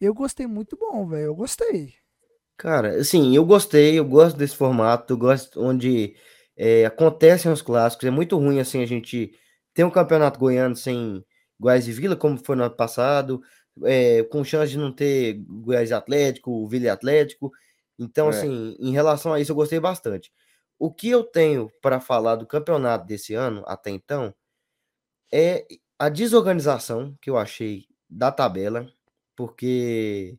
Eu 0.00 0.14
gostei 0.14 0.46
muito 0.46 0.76
bom, 0.76 1.06
velho. 1.08 1.26
Eu 1.26 1.34
gostei. 1.34 1.94
Cara, 2.56 2.96
assim, 3.00 3.34
eu 3.34 3.44
gostei, 3.44 3.98
eu 3.98 4.04
gosto 4.04 4.36
desse 4.36 4.56
formato, 4.56 5.12
eu 5.12 5.16
gosto 5.18 5.60
onde 5.60 6.14
é, 6.56 6.84
acontecem 6.86 7.50
os 7.50 7.60
clássicos. 7.62 8.06
É 8.06 8.10
muito 8.10 8.38
ruim, 8.38 8.60
assim, 8.60 8.82
a 8.82 8.86
gente 8.86 9.32
ter 9.74 9.84
um 9.84 9.90
campeonato 9.90 10.38
goiano 10.38 10.76
sem 10.76 11.24
Goiás 11.58 11.88
e 11.88 11.92
Vila, 11.92 12.16
como 12.16 12.38
foi 12.38 12.54
no 12.56 12.64
ano 12.64 12.76
passado, 12.76 13.42
é, 13.84 14.22
com 14.24 14.44
chance 14.44 14.70
de 14.70 14.78
não 14.78 14.92
ter 14.92 15.34
Goiás 15.48 15.90
e 15.90 15.94
Atlético, 15.94 16.66
Vila 16.68 16.86
e 16.86 16.88
Atlético. 16.88 17.50
Então, 17.98 18.28
É. 18.28 18.30
assim, 18.30 18.76
em 18.78 18.92
relação 18.92 19.32
a 19.32 19.40
isso, 19.40 19.50
eu 19.52 19.56
gostei 19.56 19.80
bastante. 19.80 20.30
O 20.78 20.92
que 20.92 21.08
eu 21.08 21.22
tenho 21.24 21.70
para 21.80 22.00
falar 22.00 22.36
do 22.36 22.46
campeonato 22.46 23.06
desse 23.06 23.34
ano, 23.34 23.62
até 23.66 23.90
então, 23.90 24.34
é 25.32 25.66
a 25.98 26.08
desorganização 26.08 27.16
que 27.20 27.30
eu 27.30 27.36
achei 27.36 27.86
da 28.08 28.30
tabela, 28.32 28.86
porque 29.36 30.36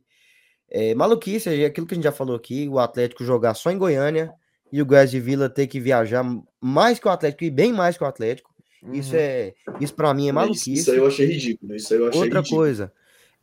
é 0.70 0.94
maluquice, 0.94 1.48
é 1.62 1.66
aquilo 1.66 1.86
que 1.86 1.94
a 1.94 1.96
gente 1.96 2.04
já 2.04 2.12
falou 2.12 2.36
aqui, 2.36 2.68
o 2.68 2.78
Atlético 2.78 3.24
jogar 3.24 3.54
só 3.54 3.70
em 3.70 3.78
Goiânia 3.78 4.32
e 4.72 4.82
o 4.82 4.86
Goiás 4.86 5.10
de 5.10 5.20
Vila 5.20 5.48
ter 5.48 5.66
que 5.66 5.80
viajar 5.80 6.24
mais 6.60 6.98
que 6.98 7.06
o 7.08 7.10
Atlético 7.10 7.44
e 7.44 7.50
bem 7.50 7.72
mais 7.72 7.96
que 7.96 8.04
o 8.04 8.06
Atlético. 8.06 8.54
Isso 8.92 9.14
Uhum. 9.14 9.20
é, 9.20 9.54
isso 9.80 9.94
para 9.94 10.12
mim 10.14 10.24
é 10.24 10.26
Isso, 10.26 10.34
maluquice. 10.34 10.72
isso 10.74 10.90
aí 10.92 10.98
eu 10.98 11.06
achei 11.06 11.26
ridículo. 11.26 11.74
Isso 11.74 11.92
aí 11.94 12.00
eu 12.00 12.08
achei 12.08 12.20
Outra 12.20 12.40
ridículo. 12.40 12.60
coisa, 12.62 12.92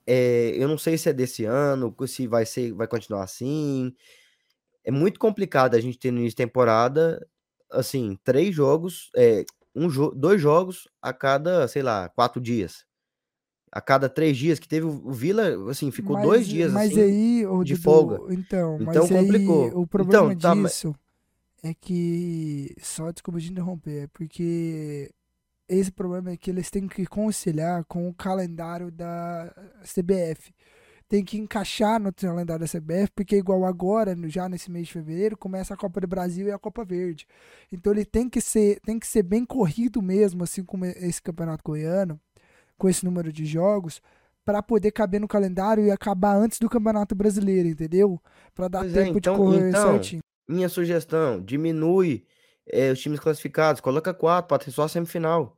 é, 0.08 0.52
eu 0.56 0.68
não 0.68 0.78
sei 0.78 0.98
se 0.98 1.10
é 1.10 1.14
desse 1.14 1.46
ano, 1.46 1.96
se 2.08 2.28
vai 2.28 2.46
ser, 2.46 2.74
vai 2.74 2.88
continuar 2.88 3.24
assim. 3.24 3.94
É 4.84 4.92
muito 4.92 5.20
complicado 5.20 5.76
a 5.76 5.80
gente 5.80 5.98
ter 5.98 6.12
no 6.12 6.18
início 6.20 6.32
de 6.32 6.44
temporada, 6.44 7.26
assim, 7.72 8.18
três 8.24 8.54
jogos, 8.54 9.10
é, 9.16 9.46
um 9.76 9.90
jo 9.90 10.12
dois 10.12 10.42
jogos 10.42 10.88
a 11.02 11.14
cada, 11.14 11.68
sei 11.68 11.82
lá, 11.82 12.10
quatro 12.10 12.42
dias. 12.42 12.86
A 13.72 13.82
cada 13.82 14.08
três 14.08 14.38
dias, 14.38 14.60
que 14.60 14.68
teve 14.68 14.86
o 14.86 15.12
Vila, 15.12 15.70
assim, 15.72 15.90
ficou 15.90 16.16
dois 16.22 16.42
Mas- 16.42 16.48
dias 16.48 16.72
Mas 16.72 16.92
assim. 16.92 17.02
aí, 17.02 17.40
de 17.64 17.74
Dudu, 17.74 17.82
folga. 17.82 18.16
Então, 18.34 18.76
Então 18.80 18.86
mas 19.08 19.12
aí 19.12 19.18
complicou. 19.26 19.80
o 19.82 19.88
problema 19.88 20.26
Então, 20.34 20.38
tá, 20.52 20.54
mas- 20.56 20.72
disso 20.74 20.96
é 21.64 21.74
que. 21.74 22.76
Só 22.80 23.12
desculpa 23.12 23.40
de 23.40 23.50
interromper, 23.52 24.04
é 24.04 24.08
porque 24.08 25.10
esse 25.68 25.92
problema 25.92 26.30
é 26.32 26.38
que 26.38 26.52
eles 26.52 26.70
têm 26.70 26.88
que 26.88 27.06
conciliar 27.08 27.84
com 27.86 28.08
o 28.08 28.14
calendário 28.14 28.92
da 28.92 29.52
CBF. 29.84 30.54
Tem 31.14 31.24
que 31.24 31.38
encaixar 31.38 32.00
no 32.00 32.12
calendário 32.12 32.66
da 32.66 32.68
CBF, 32.68 33.12
porque 33.14 33.36
igual 33.36 33.66
agora, 33.66 34.18
já 34.28 34.50
nesse 34.50 34.72
mês 34.72 34.88
de 34.88 34.94
fevereiro, 34.94 35.38
começa 35.38 35.72
a 35.72 35.78
Copa 35.78 36.02
do 36.02 36.08
Brasil 36.08 36.48
e 36.48 36.52
a 36.52 36.58
Copa 36.58 36.84
Verde. 36.84 37.28
Então 37.72 37.94
ele 37.94 38.04
tem 38.04 38.28
que 38.28 38.42
ser, 38.42 38.80
tem 38.80 38.98
que 38.98 39.06
ser 39.06 39.22
bem 39.22 39.46
corrido 39.46 40.02
mesmo, 40.02 40.44
assim 40.44 40.64
como 40.64 40.86
esse 40.86 41.22
campeonato 41.22 41.64
goiano, 41.64 42.20
com 42.80 42.90
esse 42.90 43.06
número 43.06 43.32
de 43.32 43.46
jogos, 43.46 44.02
para 44.44 44.64
poder 44.64 44.90
caber 44.90 45.22
no 45.22 45.28
calendário 45.28 45.86
e 45.86 45.92
acabar 45.92 46.36
antes 46.36 46.58
do 46.58 46.68
Campeonato 46.68 47.14
Brasileiro, 47.14 47.70
entendeu? 47.70 48.20
Para 48.56 48.68
dar 48.68 48.80
Pois 48.80 48.98
é, 48.98 49.04
tempo 49.04 49.20
então- 49.20 49.34
de 49.36 49.40
correr 49.40 49.70
então, 49.70 49.92
certinho. 49.92 50.22
Minha 50.50 50.68
sugestão, 50.68 51.40
diminui 51.40 52.26
eh, 52.66 52.92
os 52.92 53.00
times 53.00 53.20
classificados, 53.20 53.82
coloca 53.82 54.16
quatro 54.16 54.48
para 54.48 54.64
ter 54.66 54.72
só 54.72 54.86
a 54.86 54.90
semifinal, 54.90 55.56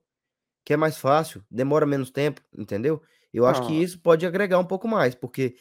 que 0.65 0.73
é 0.73 0.77
mais 0.77 0.97
fácil, 0.97 1.41
demora 1.49 1.85
menos 1.85 2.11
tempo, 2.11 2.41
entendeu? 2.53 3.01
Eu 3.36 3.45
acho 3.45 3.65
que 3.67 3.73
Ah. 3.73 3.83
isso 3.83 3.99
pode 4.01 4.25
agregar 4.25 4.59
um 4.59 4.65
pouco 4.65 4.88
mais, 4.88 5.15
porque 5.15 5.55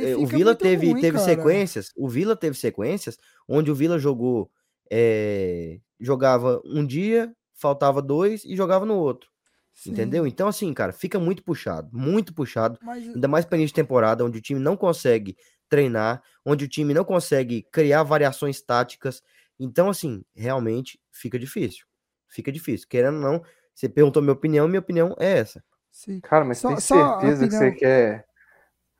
eh, 0.00 0.16
o 0.16 0.26
Vila 0.26 0.54
teve, 0.54 0.90
ruim, 0.90 1.00
teve 1.00 1.18
cara. 1.18 1.24
sequências, 1.24 1.92
o 1.96 2.08
Vila 2.08 2.36
teve 2.36 2.56
sequências 2.56 3.16
onde 3.48 3.70
o 3.70 3.74
Vila 3.74 3.98
jogou, 3.98 4.50
eh, 4.90 5.80
jogava 6.00 6.60
um 6.64 6.84
dia, 6.86 7.34
faltava 7.54 8.02
dois 8.02 8.44
e 8.44 8.56
jogava 8.56 8.84
no 8.86 8.96
outro, 8.96 9.30
Sim, 9.72 9.92
entendeu? 9.92 10.26
Então 10.26 10.48
assim, 10.48 10.72
cara, 10.74 10.92
fica 10.92 11.18
muito 11.18 11.42
puxado, 11.44 11.88
muito 11.92 12.34
puxado. 12.34 12.78
Mas 12.82 13.08
Ainda 13.08 13.28
mais 13.28 13.44
para 13.44 13.56
início 13.58 13.74
de 13.74 13.80
temporada, 13.82 14.24
onde 14.24 14.38
o 14.38 14.42
time 14.42 14.60
não 14.60 14.76
consegue 14.76 15.36
treinar, 15.68 16.22
onde 16.44 16.64
o 16.64 16.68
time 16.68 16.92
não 16.92 17.04
consegue 17.04 17.62
criar 17.72 18.02
variações 18.02 18.60
táticas. 18.60 19.22
Então, 19.58 19.88
assim, 19.88 20.22
realmente 20.34 21.00
fica 21.10 21.38
difícil. 21.38 21.86
Fica 22.28 22.50
difícil. 22.52 22.86
Querendo 22.88 23.16
ou 23.16 23.20
não, 23.22 23.42
você 23.74 23.88
perguntou 23.88 24.22
minha 24.22 24.32
opinião, 24.34 24.68
minha 24.68 24.80
opinião 24.80 25.14
é 25.18 25.38
essa. 25.38 25.62
Sim. 25.92 26.18
Cara, 26.20 26.44
mas 26.44 26.58
Só- 26.58 26.68
tem 26.70 26.78
certeza 26.80 27.46
que 27.48 27.54
você 27.54 27.70
quer. 27.72 28.24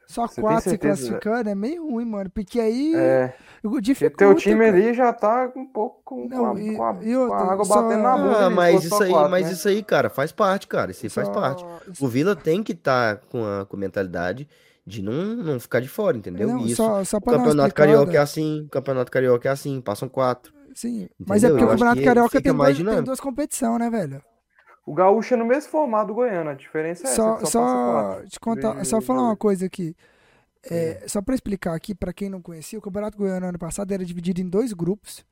Só 0.09 0.27
Você 0.27 0.43
quatro 0.43 0.69
se 0.71 0.77
classificando 0.77 1.49
é 1.49 1.55
meio 1.55 1.89
ruim, 1.91 2.05
mano. 2.05 2.29
Porque 2.29 2.61
aí 2.61 2.95
É, 2.95 3.33
o 3.65 3.81
dificulta. 3.81 4.17
teu 4.19 4.35
time 4.35 4.67
cara. 4.67 4.77
ali 4.77 4.93
já 4.93 5.11
tá 5.11 5.51
um 5.57 5.65
pouco 5.65 6.03
com, 6.05 6.29
com, 6.29 6.35
Não, 6.37 6.53
a, 6.55 6.61
e- 6.61 6.77
com, 6.77 6.85
a, 6.85 6.93
e 7.03 7.15
com 7.15 7.33
a 7.33 7.53
água 7.53 7.65
só- 7.65 7.81
batendo 7.83 8.03
na 8.03 8.17
bunda. 8.19 8.47
Ah, 8.47 8.51
mas 8.51 8.85
isso 8.85 9.03
aí, 9.03 9.11
quatro, 9.11 9.31
mas 9.31 9.47
né? 9.47 9.53
isso 9.53 9.69
aí, 9.69 9.83
cara, 9.83 10.11
faz 10.11 10.31
parte, 10.31 10.67
cara. 10.67 10.91
Isso 10.91 11.07
aí 11.07 11.09
faz 11.09 11.29
Só- 11.29 11.33
parte. 11.33 11.65
O 11.99 12.09
Vila 12.09 12.37
tem 12.37 12.63
que 12.63 12.73
estar 12.73 13.19
com, 13.31 13.43
a, 13.43 13.65
com 13.65 13.75
mentalidade 13.79 14.47
de 14.87 15.01
não, 15.01 15.13
não 15.37 15.59
ficar 15.59 15.81
de 15.81 15.89
fora, 15.89 16.15
entendeu? 16.19 16.47
Não, 16.49 16.59
isso, 16.67 16.77
só, 16.77 17.03
só 17.05 17.17
o 17.17 17.23
Campeonato 17.23 17.75
Carioca 17.75 18.13
é 18.13 18.19
assim, 18.19 18.65
o 18.67 18.69
Campeonato 18.69 19.11
Carioca 19.11 19.49
é 19.49 19.53
assim, 19.53 19.81
passam 19.81 20.11
quatro. 20.11 20.53
Sim, 20.75 21.09
mas 21.19 21.43
é 21.43 21.47
entendeu? 21.47 21.51
porque 21.53 21.65
o 21.65 21.67
Eu 21.69 21.71
acho 21.71 21.79
Campeonato 21.79 22.03
Carioca 22.05 22.43
tem, 22.43 22.53
mais 22.53 22.79
dois, 22.79 22.97
tem 22.97 23.05
duas 23.05 23.21
competições, 23.21 23.79
né, 23.79 23.89
velho? 23.89 24.23
O 24.85 24.95
Gaúcho 24.95 25.35
é 25.35 25.37
no 25.37 25.45
mesmo 25.45 25.71
formato 25.71 26.09
do 26.09 26.15
Goiano, 26.15 26.51
a 26.51 26.55
diferença 26.55 27.07
é 27.07 27.11
só 27.11 27.37
essa, 27.37 27.47
só 27.47 27.51
só 28.17 28.27
te 28.27 28.41
contar, 28.41 28.85
só 28.85 28.99
de 28.99 29.07
falar 29.07 29.23
uma 29.23 29.37
coisa 29.37 29.67
aqui. 29.67 29.95
É, 30.65 31.05
só 31.07 31.21
para 31.23 31.35
explicar 31.35 31.75
aqui, 31.75 31.95
para 31.95 32.13
quem 32.13 32.29
não 32.29 32.41
conhecia, 32.41 32.79
o 32.79 32.83
Campeonato 32.83 33.17
Goiano 33.19 33.47
ano 33.47 33.59
passado 33.59 33.93
era 33.93 34.05
dividido 34.05 34.41
em 34.41 34.49
dois 34.49 34.73
grupos, 34.73 35.25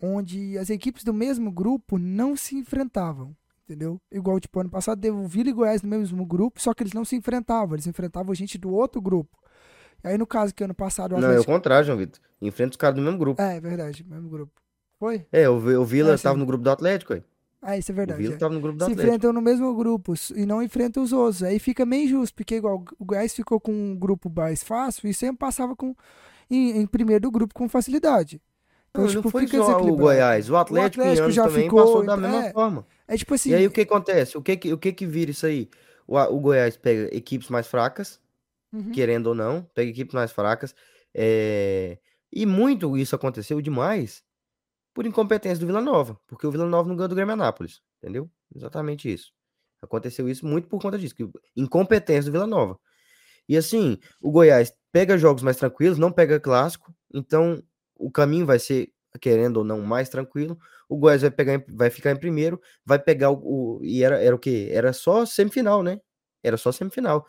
onde 0.00 0.58
as 0.58 0.70
equipes 0.70 1.04
do 1.04 1.12
mesmo 1.12 1.50
grupo 1.50 1.98
não 1.98 2.36
se 2.36 2.54
enfrentavam, 2.56 3.34
entendeu? 3.64 4.00
Igual, 4.10 4.40
tipo, 4.40 4.60
ano 4.60 4.70
passado 4.70 5.00
teve 5.00 5.16
o 5.16 5.26
Vila 5.26 5.50
e 5.50 5.52
Goiás 5.52 5.82
no 5.82 5.88
mesmo 5.88 6.24
grupo, 6.26 6.60
só 6.60 6.72
que 6.74 6.82
eles 6.82 6.92
não 6.92 7.04
se 7.04 7.16
enfrentavam, 7.16 7.74
eles 7.74 7.86
enfrentavam 7.86 8.34
gente 8.34 8.58
do 8.58 8.72
outro 8.72 9.00
grupo. 9.00 9.38
E 10.02 10.08
aí, 10.08 10.18
no 10.18 10.26
caso 10.26 10.54
que 10.54 10.62
ano 10.62 10.74
passado 10.74 11.12
o 11.12 11.14
Não, 11.14 11.22
é 11.22 11.24
o 11.24 11.30
Atlético... 11.32 11.52
contrário, 11.52 11.86
João 11.86 11.98
Vitor. 11.98 12.20
Enfrenta 12.42 12.70
os 12.72 12.76
caras 12.76 12.96
do 12.96 13.02
mesmo 13.02 13.18
grupo. 13.18 13.40
É, 13.40 13.56
é 13.56 13.60
verdade, 13.60 14.04
mesmo 14.06 14.28
grupo. 14.28 14.52
Foi? 14.98 15.26
É, 15.32 15.48
o, 15.48 15.54
o 15.56 15.84
Vila 15.84 16.12
É, 16.12 16.16
sim. 16.18 16.24
tava 16.24 16.36
no 16.36 16.44
grupo 16.44 16.62
do 16.62 16.70
Atlético, 16.70 17.14
aí. 17.14 17.22
Ah, 17.66 17.78
isso 17.78 17.90
é 17.92 17.94
O 17.94 17.96
verdade. 17.96 18.22
Vila 18.22 18.34
é. 18.34 18.38
tava 18.38 18.52
no 18.54 18.60
grupo 18.60 18.78
do 18.78 18.84
se 18.84 18.92
Atlético. 18.92 19.06
enfrentam 19.06 19.32
no 19.32 19.40
mesmo 19.40 19.74
grupo 19.74 20.12
e 20.36 20.44
não 20.44 20.62
enfrentam 20.62 21.02
os 21.02 21.12
outros. 21.12 21.42
Aí 21.42 21.58
fica 21.58 21.86
meio 21.86 22.04
injusto, 22.04 22.34
porque 22.36 22.56
igual 22.56 22.84
o 22.98 23.04
Goiás 23.04 23.34
ficou 23.34 23.58
com 23.58 23.72
um 23.72 23.96
grupo 23.96 24.30
mais 24.30 24.62
fácil 24.62 25.08
e 25.08 25.14
sempre 25.14 25.38
passava 25.38 25.74
com, 25.74 25.96
em, 26.50 26.82
em 26.82 26.86
primeiro 26.86 27.22
do 27.22 27.30
grupo 27.30 27.54
com 27.54 27.68
facilidade. 27.68 28.42
Então, 28.90 29.04
Não, 29.04 29.10
tipo, 29.10 29.24
não 29.24 29.30
foi 29.30 29.46
fica 29.46 29.58
só 29.58 29.80
o. 29.80 29.96
Goiás. 29.96 30.50
O 30.50 30.56
Atlético, 30.56 31.02
em 31.02 31.08
Atlético 31.08 31.30
já 31.32 31.44
também 31.48 31.64
ficou, 31.64 31.80
passou 31.80 32.04
da 32.04 32.16
mesma 32.16 32.46
é. 32.46 32.52
forma. 32.52 32.86
É 33.08 33.16
tipo 33.16 33.34
assim, 33.34 33.50
E 33.50 33.54
aí 33.54 33.66
o 33.66 33.70
que 33.70 33.80
acontece? 33.80 34.36
O 34.38 34.42
que 34.42 34.56
que, 34.56 34.72
o 34.72 34.78
que 34.78 34.92
que 34.92 35.06
vira 35.06 35.30
isso 35.30 35.46
aí? 35.46 35.68
O, 36.06 36.18
o 36.18 36.40
Goiás 36.40 36.76
pega 36.76 37.14
equipes 37.16 37.48
mais 37.50 37.66
fracas, 37.66 38.20
uhum, 38.72 38.92
querendo 38.92 39.28
ou 39.28 39.34
não, 39.34 39.62
pega 39.74 39.90
equipes 39.90 40.14
mais 40.14 40.32
fracas. 40.32 40.74
é, 41.14 41.98
E 42.32 42.46
muito 42.46 42.96
isso 42.96 43.14
aconteceu 43.16 43.60
demais 43.60 44.22
por 44.94 45.04
incompetência 45.06 45.58
do 45.58 45.66
Vila 45.66 45.80
Nova, 45.82 46.18
porque 46.26 46.46
o 46.46 46.50
Vila 46.50 46.66
Nova 46.66 46.88
não 46.88 46.96
ganhou 46.96 47.08
do 47.08 47.14
Grêmio 47.14 47.34
Anápolis, 47.34 47.82
entendeu? 47.98 48.30
Exatamente 48.54 49.12
isso. 49.12 49.32
Aconteceu 49.82 50.28
isso 50.28 50.46
muito 50.46 50.68
por 50.68 50.80
conta 50.80 50.96
disso, 50.98 51.14
que 51.14 51.28
incompetência 51.56 52.30
do 52.30 52.32
Vila 52.32 52.46
Nova. 52.46 52.78
E 53.48 53.56
assim, 53.56 53.98
o 54.22 54.30
Goiás 54.30 54.72
pega 54.90 55.18
jogos 55.18 55.42
mais 55.42 55.56
tranquilos, 55.56 55.98
não 55.98 56.10
pega 56.12 56.40
clássico, 56.40 56.94
então 57.12 57.62
o 57.96 58.10
caminho 58.10 58.46
vai 58.46 58.58
ser, 58.58 58.90
querendo 59.20 59.58
ou 59.58 59.64
não, 59.64 59.82
mais 59.82 60.08
tranquilo. 60.08 60.58
O 60.88 60.96
Goiás 60.96 61.22
vai 61.22 61.30
pegar, 61.30 61.62
vai 61.68 61.90
ficar 61.90 62.12
em 62.12 62.16
primeiro, 62.18 62.60
vai 62.86 62.98
pegar 62.98 63.30
o, 63.30 63.78
o- 63.78 63.84
e 63.84 64.02
era, 64.02 64.22
era 64.22 64.34
o 64.34 64.38
quê? 64.38 64.68
Era 64.72 64.92
só 64.92 65.26
semifinal, 65.26 65.82
né? 65.82 66.00
Era 66.42 66.56
só 66.56 66.72
semifinal. 66.72 67.26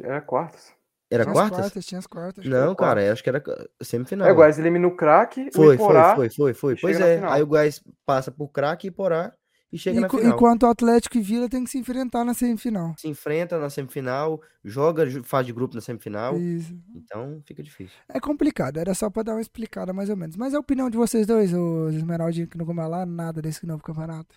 Era 0.00 0.20
quartas. 0.20 0.72
Era 1.10 1.24
tinha 1.24 1.32
as 1.32 1.38
quartas? 1.38 1.58
quartas, 1.60 1.86
tinha 1.86 1.98
as 1.98 2.06
quartas. 2.06 2.44
Não, 2.44 2.74
cara, 2.74 3.00
quartas. 3.00 3.12
acho 3.12 3.22
que 3.22 3.28
era 3.30 3.42
semifinal. 3.82 4.28
É, 4.28 4.32
o 4.32 4.34
Goiás 4.34 4.58
elimina 4.58 4.86
o 4.86 4.94
craque, 4.96 5.48
o 5.48 5.52
Foi, 5.54 5.66
foi, 5.66 5.74
Iporá. 5.76 6.14
foi, 6.14 6.28
foi, 6.30 6.54
foi. 6.54 6.74
e 6.74 6.80
Pois 6.80 6.98
na 6.98 7.06
é. 7.06 7.24
Aí 7.24 7.42
o 7.42 7.46
Goiás 7.46 7.82
passa 8.04 8.30
por 8.30 8.48
craque 8.48 8.88
e 8.88 8.90
porá 8.90 9.32
e 9.72 9.78
chega 9.78 10.00
na 10.00 10.06
Enqu- 10.06 10.18
final. 10.18 10.34
Enquanto 10.34 10.62
o 10.64 10.66
Atlético 10.66 11.16
e 11.16 11.22
Vila 11.22 11.48
tem 11.48 11.64
que 11.64 11.70
se 11.70 11.78
enfrentar 11.78 12.24
na 12.26 12.34
semifinal. 12.34 12.94
Se 12.98 13.08
enfrenta 13.08 13.58
na 13.58 13.70
semifinal, 13.70 14.38
joga 14.62 15.04
fase 15.24 15.46
de 15.46 15.52
grupo 15.54 15.74
na 15.74 15.80
semifinal. 15.80 16.36
Isso. 16.38 16.74
Então 16.94 17.40
fica 17.46 17.62
difícil. 17.62 17.96
É 18.08 18.20
complicado, 18.20 18.76
era 18.78 18.92
só 18.92 19.08
pra 19.08 19.22
dar 19.22 19.32
uma 19.32 19.40
explicada 19.40 19.94
mais 19.94 20.10
ou 20.10 20.16
menos. 20.16 20.36
Mas 20.36 20.52
a 20.54 20.58
opinião 20.58 20.90
de 20.90 20.98
vocês 20.98 21.26
dois, 21.26 21.54
os 21.54 21.94
Esmeraldinho 21.94 22.46
que 22.48 22.58
não 22.58 22.66
comeu 22.66 22.86
lá 22.86 23.06
nada 23.06 23.40
desse 23.40 23.64
novo 23.66 23.82
campeonato. 23.82 24.36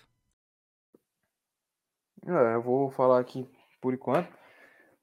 É, 2.26 2.54
eu 2.54 2.62
vou 2.62 2.90
falar 2.90 3.18
aqui 3.20 3.46
por 3.80 3.92
enquanto, 3.92 4.28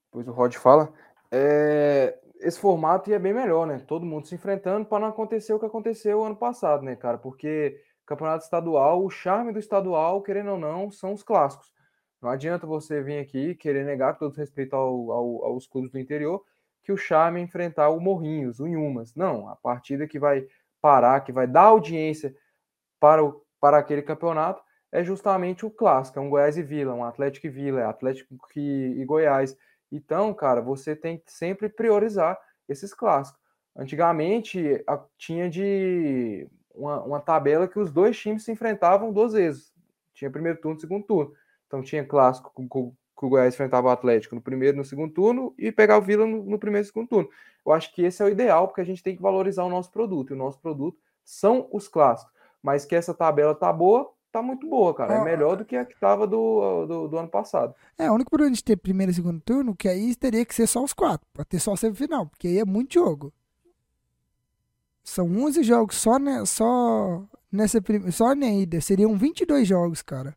depois 0.05 0.28
o 0.28 0.32
Rod 0.32 0.53
fala. 0.55 0.91
É, 1.32 2.18
esse 2.40 2.60
formato 2.60 3.10
ia 3.10 3.20
bem 3.20 3.34
melhor, 3.34 3.68
né? 3.68 3.80
Todo 3.88 4.06
mundo 4.06 4.28
se 4.28 4.36
enfrentando 4.36 4.86
para 4.86 5.00
não 5.02 5.08
acontecer 5.10 5.54
o 5.54 5.60
que 5.60 5.66
aconteceu 5.66 6.24
ano 6.24 6.36
passado, 6.36 6.84
né, 6.84 6.96
cara? 6.96 7.18
Porque 7.18 7.80
campeonato 8.06 8.44
estadual, 8.44 9.04
o 9.06 9.10
charme 9.10 9.54
do 9.54 9.60
estadual, 9.60 10.22
querendo 10.24 10.52
ou 10.52 10.58
não, 10.60 10.90
são 10.92 11.14
os 11.14 11.22
clássicos. 11.24 11.72
Não 12.22 12.30
adianta 12.30 12.66
você 12.68 13.02
vir 13.04 13.20
aqui 13.20 13.56
querer 13.56 13.86
negar, 13.86 14.14
com 14.14 14.20
todo 14.20 14.36
respeito 14.36 14.76
ao- 14.76 15.12
ao- 15.12 15.46
aos 15.46 15.68
clubes 15.68 15.92
do 15.92 16.00
interior, 16.00 16.44
que 16.84 16.92
o 16.92 16.98
charme 16.98 17.40
é 17.40 17.44
enfrentar 17.44 17.90
o 17.90 18.00
Morrinhos, 18.00 18.60
o 18.60 18.68
Inhumas. 18.68 19.14
Não, 19.16 19.48
a 19.48 19.56
partida 19.56 20.08
que 20.08 20.18
vai 20.20 20.46
parar, 20.82 21.22
que 21.22 21.32
vai 21.32 21.46
dar 21.48 21.64
audiência 21.64 22.36
para, 23.00 23.24
o, 23.24 23.42
para 23.60 23.78
aquele 23.78 24.02
campeonato 24.02 24.62
é 24.92 25.04
justamente 25.04 25.66
o 25.66 25.72
clássico, 25.72 26.20
é 26.20 26.22
um 26.22 26.30
Goiás 26.30 26.58
e 26.58 26.64
Vila, 26.64 26.94
um 26.94 27.04
Atlético 27.04 27.48
e 27.48 27.50
Vila, 27.50 27.82
é 27.82 27.86
Atlético 27.86 28.36
e, 28.56 28.96
e 29.02 29.06
Goiás. 29.06 29.56
Então, 29.92 30.34
cara, 30.34 30.62
você 30.62 30.96
tem 30.96 31.18
que 31.18 31.32
sempre 31.32 31.70
priorizar 31.70 32.40
esses 32.68 32.94
clássicos. 32.94 33.40
Antigamente 33.76 34.84
a- 34.88 35.04
tinha 35.18 35.50
de 35.50 36.48
uma, 36.74 37.02
uma 37.04 37.20
tabela 37.20 37.68
que 37.68 37.80
os 37.80 37.92
dois 37.92 38.18
times 38.18 38.44
se 38.44 38.52
enfrentavam 38.52 39.12
duas 39.12 39.34
vezes. 39.34 39.74
Tinha 40.14 40.30
primeiro 40.32 40.60
turno 40.60 40.78
e 40.78 40.82
segundo 40.82 41.06
turno. 41.06 41.34
Então 41.68 41.82
tinha 41.82 42.06
clássico 42.06 42.52
com, 42.54 42.68
com- 42.68 42.92
que 43.18 43.26
o 43.26 43.30
Goiás 43.30 43.54
enfrentava 43.54 43.88
o 43.88 43.92
Atlético 43.92 44.36
no 44.36 44.42
primeiro 44.42 44.76
e 44.76 44.80
no 44.80 44.86
segundo 44.86 45.14
turno 45.14 45.54
e 45.58 45.72
pegava 45.72 46.02
o 46.02 46.06
Vila 46.08 46.26
no, 46.26 46.44
no 46.44 46.58
primeiro 46.60 46.86
e 46.86 46.88
segundo 46.88 47.08
turno. 47.10 47.30
Eu 47.66 47.74
acho 47.74 47.94
que 47.94 48.02
esse 48.04 48.22
é 48.22 48.26
o 48.26 48.30
ideal, 48.30 48.68
porque 48.68 48.82
a 48.82 48.86
gente 48.86 49.04
tem 49.04 49.16
que 49.16 49.22
valorizar 49.22 49.64
o 49.66 49.70
nosso 49.70 49.92
produto. 49.92 50.30
E 50.32 50.34
o 50.34 50.38
nosso 50.38 50.60
produto 50.60 50.98
são 51.24 51.68
os 51.72 51.88
clássicos. 51.88 52.34
Mas 52.64 52.86
que 52.86 52.96
essa 52.96 53.14
tabela 53.14 53.54
tá 53.56 53.72
boa, 53.74 54.10
tá 54.32 54.42
muito 54.42 54.68
boa, 54.68 54.94
cara. 54.94 55.16
É 55.16 55.24
melhor 55.24 55.56
do 55.58 55.66
que 55.66 55.76
a 55.76 55.86
que 55.86 56.00
tava 56.00 56.26
do, 56.28 56.86
do, 56.86 57.08
do 57.08 57.18
ano 57.18 57.28
passado. 57.30 57.74
É, 57.98 58.10
o 58.10 58.14
único 58.14 58.30
problema 58.30 58.54
de 58.56 58.64
ter 58.64 58.76
primeiro 58.78 59.12
e 59.12 59.16
segundo 59.16 59.42
turno, 59.42 59.76
que 59.76 59.88
aí 59.88 60.16
teria 60.16 60.46
que 60.46 60.54
ser 60.56 60.68
só 60.68 60.84
os 60.84 60.94
quatro, 60.94 61.28
pra 61.34 61.44
ter 61.44 61.60
só 61.60 61.74
a 61.74 61.78
semifinal, 61.78 62.26
porque 62.28 62.48
aí 62.48 62.60
é 62.60 62.66
muito 62.66 62.94
jogo. 62.94 63.34
São 65.04 65.26
11 65.26 65.64
jogos 65.64 65.96
só, 65.96 66.20
né, 66.20 66.46
só 66.46 67.24
nessa 67.52 67.80
só 68.12 68.36
na 68.36 68.48
ida, 68.48 68.80
seriam 68.80 69.18
22 69.18 69.68
jogos, 69.68 70.02
cara. 70.02 70.36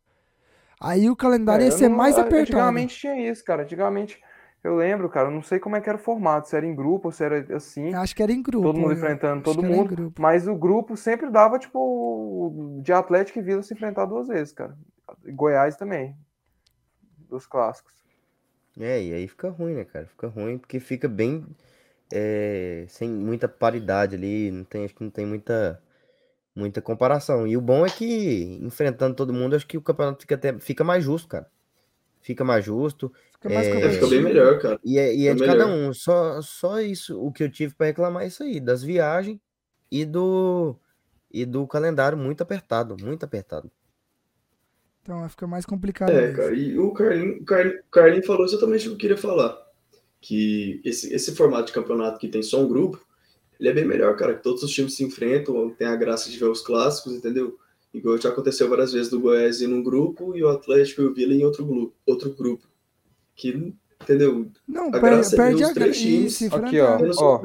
Aí 0.80 1.08
o 1.10 1.14
calendário 1.16 1.62
É, 1.62 1.66
ia 1.66 1.72
ser 1.72 1.88
não- 1.88 1.96
mais 1.96 2.16
apertado. 2.18 2.40
Antigamente 2.42 2.98
tinha 2.98 3.30
isso, 3.30 3.44
cara. 3.44 3.62
Antigamente 3.62 4.20
eu 4.62 4.76
lembro, 4.76 5.08
cara. 5.08 5.28
Eu 5.28 5.32
não 5.32 5.42
sei 5.42 5.58
como 5.58 5.76
é 5.76 5.80
que 5.80 5.88
era 5.88 5.98
o 5.98 6.00
formato, 6.00 6.48
se 6.48 6.56
era 6.56 6.64
em 6.64 6.74
grupo 6.74 7.08
ou 7.08 7.12
se 7.12 7.24
era 7.24 7.56
assim. 7.56 7.92
Acho 7.94 8.14
que 8.14 8.22
era 8.22 8.32
em 8.32 8.42
grupo. 8.42 8.66
todo 8.66 8.78
mundo 8.78 8.92
eu 8.92 8.96
enfrentando 8.96 9.42
acho 9.42 9.44
todo 9.44 9.60
que 9.60 9.66
era 9.66 9.74
em 9.74 9.78
mundo. 9.78 9.96
grupo. 9.96 10.22
Mas 10.22 10.46
o 10.46 10.54
grupo 10.54 10.96
sempre 10.96 11.30
dava, 11.30 11.58
tipo, 11.58 12.80
de 12.82 12.92
Atlético 12.92 13.38
e 13.38 13.42
Vila 13.42 13.62
se 13.62 13.74
enfrentar 13.74 14.04
duas 14.06 14.28
vezes, 14.28 14.52
cara. 14.52 14.76
Goiás 15.26 15.76
também. 15.76 16.16
Dos 17.28 17.46
clássicos. 17.46 17.92
É, 18.78 19.02
e 19.02 19.12
aí 19.12 19.28
fica 19.28 19.50
ruim, 19.50 19.74
né, 19.74 19.84
cara? 19.84 20.06
Fica 20.06 20.28
ruim 20.28 20.58
porque 20.58 20.80
fica 20.80 21.08
bem 21.08 21.44
é, 22.12 22.84
sem 22.88 23.08
muita 23.08 23.48
paridade 23.48 24.14
ali, 24.14 24.50
não 24.50 24.64
tem, 24.64 24.84
acho 24.84 24.94
que 24.94 25.02
não 25.02 25.10
tem 25.10 25.26
muita, 25.26 25.82
muita 26.54 26.80
comparação. 26.82 27.46
E 27.46 27.56
o 27.56 27.60
bom 27.60 27.86
é 27.86 27.90
que, 27.90 28.58
enfrentando 28.62 29.14
todo 29.16 29.32
mundo, 29.32 29.56
acho 29.56 29.66
que 29.66 29.78
o 29.78 29.82
campeonato 29.82 30.20
fica 30.22 30.34
até 30.34 30.58
fica 30.58 30.84
mais 30.84 31.02
justo, 31.02 31.28
cara. 31.28 31.50
Fica 32.20 32.44
mais 32.44 32.64
justo. 32.64 33.12
Fica 33.42 33.54
é, 33.54 33.90
fica 33.90 34.06
bem 34.06 34.22
melhor, 34.22 34.58
cara. 34.60 34.80
E 34.84 34.98
é, 34.98 35.14
e 35.14 35.26
é 35.26 35.32
Fica 35.32 35.34
de 35.34 35.44
cada 35.44 35.66
melhor. 35.66 35.90
um. 35.90 35.92
Só, 35.92 36.40
só 36.42 36.80
isso. 36.80 37.20
O 37.20 37.32
que 37.32 37.42
eu 37.42 37.50
tive 37.50 37.74
pra 37.74 37.86
reclamar 37.86 38.22
é 38.24 38.26
isso 38.28 38.42
aí, 38.42 38.60
das 38.60 38.82
viagens 38.82 39.38
e 39.90 40.04
do, 40.04 40.76
e 41.30 41.44
do 41.44 41.66
calendário 41.66 42.16
muito 42.18 42.42
apertado, 42.42 42.96
muito 42.96 43.24
apertado. 43.24 43.70
Então 45.02 45.20
vai 45.20 45.28
ficar 45.28 45.46
mais 45.46 45.66
complicado 45.66 46.10
É, 46.10 46.22
mesmo. 46.22 46.36
cara, 46.36 46.54
e 46.54 46.78
o 46.78 46.92
Carlinho, 46.92 47.42
o 47.42 47.44
Carlinho, 47.44 47.80
o 47.80 47.90
Carlinho 47.90 48.24
falou 48.24 48.44
exatamente 48.44 48.86
o 48.86 48.90
que 48.90 48.94
eu 48.94 48.98
queria 48.98 49.16
falar. 49.16 49.58
Que 50.20 50.80
esse, 50.84 51.12
esse 51.12 51.34
formato 51.34 51.66
de 51.66 51.72
campeonato 51.72 52.18
que 52.18 52.28
tem 52.28 52.42
só 52.42 52.60
um 52.60 52.68
grupo, 52.68 53.04
ele 53.58 53.68
é 53.68 53.72
bem 53.72 53.84
melhor, 53.84 54.16
cara. 54.16 54.34
Que 54.36 54.42
todos 54.42 54.62
os 54.62 54.70
times 54.72 54.94
se 54.94 55.02
enfrentam, 55.04 55.70
tem 55.70 55.88
a 55.88 55.96
graça 55.96 56.30
de 56.30 56.38
ver 56.38 56.44
os 56.48 56.60
clássicos, 56.60 57.12
entendeu? 57.14 57.58
Igual 57.92 58.16
já 58.18 58.28
aconteceu 58.30 58.68
várias 58.68 58.92
vezes 58.92 59.10
do 59.10 59.20
Goiás 59.20 59.60
ir 59.60 59.66
num 59.66 59.82
grupo 59.82 60.36
e 60.36 60.42
o 60.42 60.48
Atlético 60.48 61.02
e 61.02 61.06
o 61.06 61.12
Vila 61.14 61.34
em 61.34 61.44
outro 61.44 61.66
grupo. 61.66 61.94
Outro 62.06 62.32
grupo. 62.34 62.66
Que, 63.34 63.74
entendeu? 64.00 64.50
Não, 64.66 64.88
A 64.88 64.92
perde, 64.92 65.06
graça 65.08 65.34
é 65.34 65.36
perde 65.38 65.62
os 65.64 65.70
a 65.70 65.72
graça. 65.72 66.56
aqui, 66.56 66.80
ó. 66.80 67.38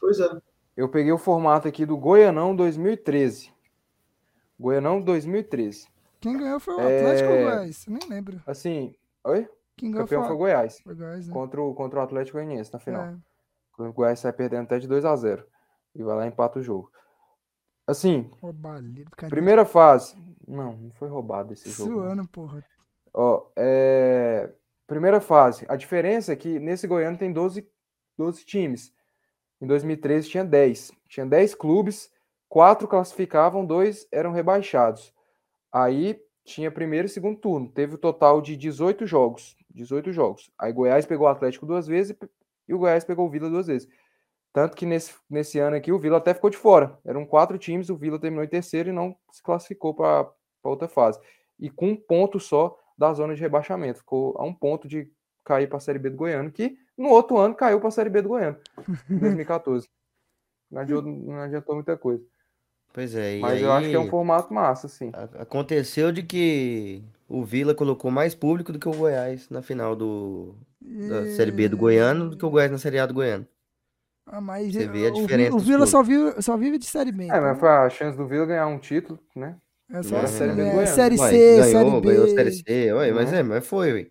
Pois 0.00 0.20
é. 0.20 0.28
Eu 0.76 0.88
peguei 0.88 1.12
o 1.12 1.18
formato 1.18 1.66
aqui 1.66 1.86
do 1.86 1.96
Goianão 1.96 2.54
2013. 2.54 3.50
Goianão 4.58 5.00
2013. 5.00 5.86
Quem 6.20 6.36
ganhou 6.36 6.60
foi 6.60 6.74
o 6.74 6.80
É, 6.80 6.98
Atlético 7.00 7.28
ou 7.30 7.34
o 7.38 7.42
Goiás? 7.42 7.86
Eu 7.86 7.92
nem 7.92 8.08
lembro. 8.08 8.42
Assim, 8.46 8.94
oi? 9.24 9.48
Quem 9.76 9.90
O 9.90 9.92
ganhou 9.92 10.06
campeão 10.06 10.20
foi 10.22 10.28
foi 10.28 10.36
Goiás. 10.38 10.80
foi 10.80 10.94
Goiás, 10.94 11.26
né? 11.28 11.32
Contra 11.32 11.62
o, 11.62 11.74
contra 11.74 12.00
o 12.00 12.02
Atlético 12.02 12.38
Goianiense 12.38 12.72
na 12.72 12.78
final. 12.78 13.04
É. 13.04 13.16
O 13.82 13.92
Goiás 13.92 14.18
sai 14.20 14.32
perdendo 14.32 14.64
até 14.64 14.78
de 14.78 14.88
2 14.88 15.04
a 15.04 15.14
0 15.14 15.44
E 15.94 16.02
vai 16.02 16.16
lá 16.16 16.24
e 16.24 16.28
empata 16.28 16.58
o 16.58 16.62
jogo. 16.62 16.90
Assim, 17.86 18.30
Roubalheiro, 18.40 19.10
cara. 19.16 19.30
primeira 19.30 19.64
fase. 19.64 20.16
Não, 20.48 20.76
não 20.76 20.90
foi 20.92 21.08
roubado 21.08 21.52
esse 21.52 21.70
jogo. 21.70 21.90
não. 21.90 21.98
Suando, 22.02 22.28
porra. 22.28 22.64
Ó, 23.14 23.46
é, 23.56 24.50
Primeira 24.86 25.20
fase. 25.20 25.66
A 25.68 25.76
diferença 25.76 26.32
é 26.32 26.36
que 26.36 26.58
nesse 26.58 26.86
Goiano 26.86 27.18
tem 27.18 27.32
12, 27.32 27.68
12 28.16 28.44
times. 28.44 28.92
Em 29.60 29.66
2013 29.66 30.28
tinha 30.28 30.44
10. 30.44 30.92
Tinha 31.08 31.26
10 31.26 31.54
clubes, 31.54 32.10
quatro 32.48 32.86
classificavam, 32.86 33.64
dois 33.64 34.06
eram 34.12 34.32
rebaixados. 34.32 35.12
Aí 35.72 36.20
tinha 36.44 36.70
primeiro 36.70 37.06
e 37.06 37.10
segundo 37.10 37.38
turno. 37.38 37.70
Teve 37.70 37.96
o 37.96 37.98
total 37.98 38.40
de 38.40 38.56
18 38.56 39.06
jogos. 39.06 39.56
18 39.70 40.12
jogos. 40.12 40.50
Aí 40.58 40.72
Goiás 40.72 41.04
pegou 41.04 41.26
o 41.26 41.30
Atlético 41.30 41.66
duas 41.66 41.86
vezes 41.86 42.16
e- 42.16 42.30
e 42.68 42.74
o 42.74 42.78
Goiás 42.78 43.04
pegou 43.04 43.26
o 43.26 43.30
Vila 43.30 43.50
duas 43.50 43.66
vezes. 43.66 43.88
Tanto 44.52 44.76
que 44.76 44.86
nesse, 44.86 45.14
nesse 45.28 45.58
ano 45.58 45.76
aqui 45.76 45.92
o 45.92 45.98
Vila 45.98 46.16
até 46.16 46.32
ficou 46.32 46.48
de 46.48 46.56
fora. 46.56 46.98
Eram 47.04 47.26
quatro 47.26 47.58
times, 47.58 47.90
o 47.90 47.96
Vila 47.96 48.18
terminou 48.18 48.44
em 48.44 48.48
terceiro 48.48 48.88
e 48.88 48.92
não 48.92 49.14
se 49.30 49.42
classificou 49.42 49.92
para 49.94 50.30
outra 50.62 50.88
fase. 50.88 51.20
E 51.58 51.68
com 51.68 51.88
um 51.88 51.96
ponto 51.96 52.40
só 52.40 52.78
da 52.96 53.12
zona 53.14 53.34
de 53.34 53.40
rebaixamento. 53.40 54.00
Ficou 54.00 54.36
a 54.38 54.44
um 54.44 54.54
ponto 54.54 54.88
de 54.88 55.10
cair 55.44 55.68
para 55.68 55.78
a 55.78 55.80
Série 55.80 55.98
B 55.98 56.10
do 56.10 56.16
Goiano, 56.16 56.50
que 56.50 56.78
no 56.96 57.08
outro 57.10 57.38
ano 57.38 57.54
caiu 57.54 57.78
para 57.80 57.88
a 57.88 57.92
Série 57.92 58.10
B 58.10 58.22
do 58.22 58.28
Goiano, 58.30 58.58
em 59.16 59.20
2014. 59.20 59.88
Não 60.70 60.82
adiantou, 60.82 61.12
não 61.12 61.40
adiantou 61.40 61.74
muita 61.76 61.96
coisa. 61.96 62.24
Pois 62.92 63.14
é, 63.14 63.38
e 63.38 63.42
Mas 63.42 63.62
eu 63.62 63.72
acho 63.72 63.88
que 63.88 63.96
é 63.96 63.98
um 64.00 64.04
aí 64.04 64.10
formato 64.10 64.52
massa, 64.52 64.86
assim. 64.86 65.12
a- 65.12 65.42
aconteceu 65.42 66.12
de 66.12 66.22
que 66.22 67.02
o 67.28 67.44
Vila 67.44 67.74
colocou 67.74 68.10
mais 68.10 68.34
público 68.34 68.72
do 68.72 68.78
que 68.78 68.88
o 68.88 68.94
Goiás 68.96 69.48
na 69.50 69.62
final 69.62 69.96
do, 69.96 70.54
da 71.04 71.26
Série 71.26 71.52
B 71.52 71.68
do 71.68 71.76
Goiano 71.76 72.30
do 72.30 72.36
que 72.38 72.46
o 72.46 72.50
Goiás 72.50 72.70
na 72.70 72.78
Série 72.78 72.98
A 72.98 73.06
do 73.06 73.14
Goiano. 73.14 73.46
Ah, 74.26 74.40
mas 74.40 74.74
Você 74.74 74.86
eh, 74.86 74.88
vê 74.88 75.06
a 75.06 75.10
o 75.10 75.16
diferença 75.16 75.56
o 75.56 75.58
dos 75.58 75.68
Vila 75.68 75.86
só, 75.86 76.02
vive, 76.02 76.42
só 76.42 76.56
vive 76.56 76.78
de 76.78 76.86
Série 76.86 77.12
B. 77.12 77.24
É, 77.24 77.36
então 77.38 77.40
mas 77.40 77.58
foi 77.58 77.68
a 77.68 77.90
chance 77.90 78.16
do 78.16 78.26
Vila 78.26 78.46
ganhar 78.46 78.66
um 78.66 78.78
título, 78.78 79.18
né? 79.34 79.56
É 79.90 80.02
só 80.02 80.16
É, 80.16 80.20
a 80.20 80.26
Série 80.26 80.50
é, 80.52 80.54
Goiano. 80.72 80.86
Série 80.86 81.18
C, 81.18 81.56
ganhou, 81.56 81.64
Série 81.64 82.00
B. 82.00 82.08
ganhou 82.08 82.24
a 82.24 82.28
Série 82.28 82.52
C, 82.52 82.92
ué, 82.92 83.12
mas 83.12 83.32
Né? 83.32 83.38
é, 83.40 83.42
mas 83.42 83.66
foi, 83.66 83.92
ué. 83.92 84.06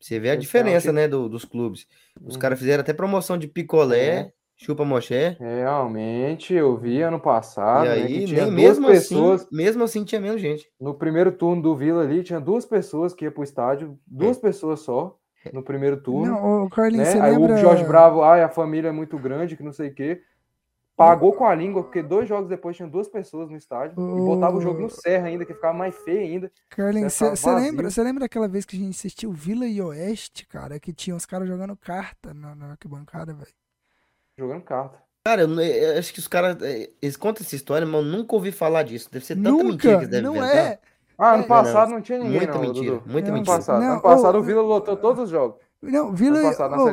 Você 0.00 0.18
vê 0.18 0.30
a 0.30 0.32
é 0.34 0.36
diferença, 0.36 0.92
né, 0.92 1.08
do- 1.08 1.28
dos 1.28 1.44
clubes. 1.44 1.86
Os 2.24 2.34
Uhum. 2.34 2.40
caras 2.40 2.58
fizeram 2.58 2.82
até 2.82 2.92
promoção 2.92 3.38
de 3.38 3.48
picolé, 3.48 4.06
É. 4.18 4.32
chupa 4.56 4.84
moché, 4.84 5.36
Realmente, 5.40 6.54
eu 6.54 6.76
vi 6.76 7.02
ano 7.02 7.18
passado, 7.20 7.86
e 7.86 7.88
né, 7.88 8.06
que 8.08 8.14
aí, 8.18 8.26
tinha 8.26 8.46
nem 8.46 8.50
duas 8.56 8.78
mesmo 8.78 8.86
pessoas, 8.86 9.42
assim, 9.42 9.56
mesmo 9.56 9.84
assim 9.84 10.04
tinha 10.04 10.20
menos 10.20 10.40
gente. 10.40 10.68
no 10.80 10.94
primeiro 10.94 11.32
turno 11.32 11.62
do 11.62 11.74
Vila 11.76 12.02
ali, 12.02 12.22
tinha 12.22 12.40
duas 12.40 12.64
pessoas 12.64 13.14
que 13.14 13.24
iam 13.24 13.32
pro 13.32 13.42
estádio, 13.42 13.98
duas 14.06 14.38
pessoas 14.38 14.80
só, 14.80 15.16
no 15.52 15.62
primeiro 15.62 16.00
turno, 16.02 16.32
Não, 16.34 16.64
ô, 16.64 16.70
Carlinhos, 16.70 17.06
né? 17.08 17.12
você 17.12 17.20
Aí 17.20 17.32
lembra... 17.32 17.54
o 17.54 17.58
Jorge 17.58 17.84
Bravo, 17.84 18.22
ai, 18.22 18.42
a 18.42 18.48
família 18.48 18.88
é 18.88 18.92
muito 18.92 19.18
grande, 19.18 19.56
que 19.56 19.62
não 19.62 19.72
sei 19.72 19.88
o 19.88 19.94
quê. 19.94 20.20
Pagou 20.96 21.32
com 21.32 21.44
a 21.44 21.54
língua, 21.54 21.82
porque 21.82 22.02
dois 22.02 22.28
jogos 22.28 22.48
depois 22.48 22.76
tinha 22.76 22.88
duas 22.88 23.08
pessoas 23.08 23.50
no 23.50 23.56
estádio, 23.56 23.94
e 23.98 24.20
botava 24.20 24.56
o 24.56 24.60
jogo 24.60 24.80
no 24.80 24.88
Serra 24.88 25.26
ainda, 25.26 25.44
que 25.44 25.52
ficava 25.52 25.76
mais 25.76 25.94
feio 25.96 26.20
ainda. 26.20 26.52
Carlinhos, 26.70 27.12
Você 27.14 27.54
lembra, 27.54 27.90
você 27.90 28.02
lembra 28.02 28.24
aquela 28.26 28.46
vez 28.46 28.64
que 28.64 28.76
a 28.76 28.78
gente 28.78 28.96
assistiu 28.96 29.32
Vila 29.32 29.66
e 29.66 29.82
Oeste, 29.82 30.46
cara, 30.46 30.78
que 30.78 30.92
tinha 30.92 31.16
os 31.16 31.26
caras 31.26 31.48
jogando 31.48 31.76
carta 31.76 32.32
na, 32.32 32.54
na 32.54 32.70
arquibancada, 32.72 33.34
velho? 33.34 33.50
Jogando 34.38 34.62
carta. 34.62 35.02
Cara, 35.26 35.42
eu, 35.42 35.48
não- 35.48 35.62
eu 35.62 35.98
acho 35.98 36.12
que 36.12 36.18
os 36.20 36.28
caras, 36.28 36.60
eh, 36.62 36.90
eles 37.02 37.16
contam 37.16 37.42
essa 37.44 37.56
história, 37.56 37.86
mas 37.86 38.04
eu 38.04 38.06
nunca 38.06 38.34
ouvi 38.34 38.52
falar 38.52 38.82
disso. 38.84 39.08
Deve 39.10 39.24
ser 39.24 39.36
tanta 39.36 39.50
mentira 39.50 39.64
Nunca, 39.68 39.82
que 39.82 39.88
eles 39.88 40.08
devem 40.08 40.22
não 40.22 40.36
inventar. 40.36 40.56
é. 40.56 40.78
Ah, 41.16 41.32
ano 41.34 41.44
É, 41.44 41.46
passado 41.46 41.90
não 41.90 42.00
tinha 42.02 42.18
ninguém, 42.18 42.38
Muita 42.38 42.52
não, 42.54 42.60
mentira, 42.60 42.92
Dudu. 42.96 43.02
muita 43.10 43.28
Não, 43.28 43.34
Ano 43.34 43.38
mentira. 43.38 43.56
passado, 43.56 43.80
Não, 43.80 43.92
ano 43.92 44.02
passado 44.02 44.38
o 44.38 44.42
Vila 44.42 44.62
lotou 44.62 44.96
todos 44.96 45.24
os 45.24 45.30
jogos. 45.30 45.60
Não, 45.90 46.12
Vila. 46.12 46.40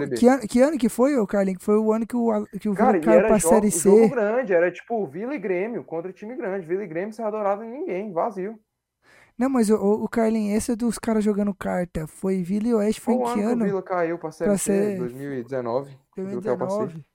B. 0.07 0.15
que, 0.15 0.27
ano, 0.27 0.41
que 0.47 0.61
ano 0.61 0.77
que 0.77 0.89
foi, 0.89 1.17
ô, 1.17 1.25
Carlinhos? 1.27 1.59
Que 1.59 1.65
foi 1.65 1.77
o 1.77 1.91
ano 1.91 2.05
que 2.05 2.15
o, 2.15 2.45
que 2.59 2.69
o 2.69 2.73
Vila 2.73 2.85
Cara, 2.85 2.99
caiu 2.99 3.27
pra 3.27 3.37
jogo, 3.37 3.53
Série 3.55 3.69
jogo 3.69 3.99
C. 4.03 4.09
grande, 4.09 4.53
era 4.53 4.71
tipo 4.71 5.05
Vila 5.07 5.33
e 5.35 5.39
Grêmio, 5.39 5.83
contra 5.83 6.11
time 6.13 6.35
grande. 6.35 6.65
Vila 6.65 6.83
e 6.83 6.87
Grêmio 6.87 7.13
sem 7.13 7.23
adorado 7.25 7.63
ninguém, 7.63 8.11
vazio. 8.11 8.59
Não, 9.37 9.49
mas 9.49 9.69
o, 9.69 9.75
o, 9.75 10.03
o 10.03 10.09
Carlinhos, 10.09 10.55
esse 10.57 10.71
é 10.73 10.75
dos 10.75 10.99
caras 10.99 11.23
jogando 11.23 11.53
carta. 11.53 12.05
Foi 12.05 12.43
Vila 12.43 12.67
e 12.67 12.73
Oeste, 12.75 13.01
foi 13.01 13.15
Qual 13.15 13.31
em 13.31 13.33
que 13.33 13.41
ano 13.41 13.57
que 13.57 13.63
o? 13.63 13.65
Vila 13.65 13.81
caiu 13.83 14.17
pra 14.19 14.31
Série 14.31 14.49
Pra 14.49 14.57
C? 14.57 14.63
ser- 14.91 14.97
2019. 14.97 15.91
O 16.17 16.23
Vila 16.23 16.41
caiu 16.41 16.57
pra 16.57 16.69
C. 16.69 16.77
2019. 16.77 17.05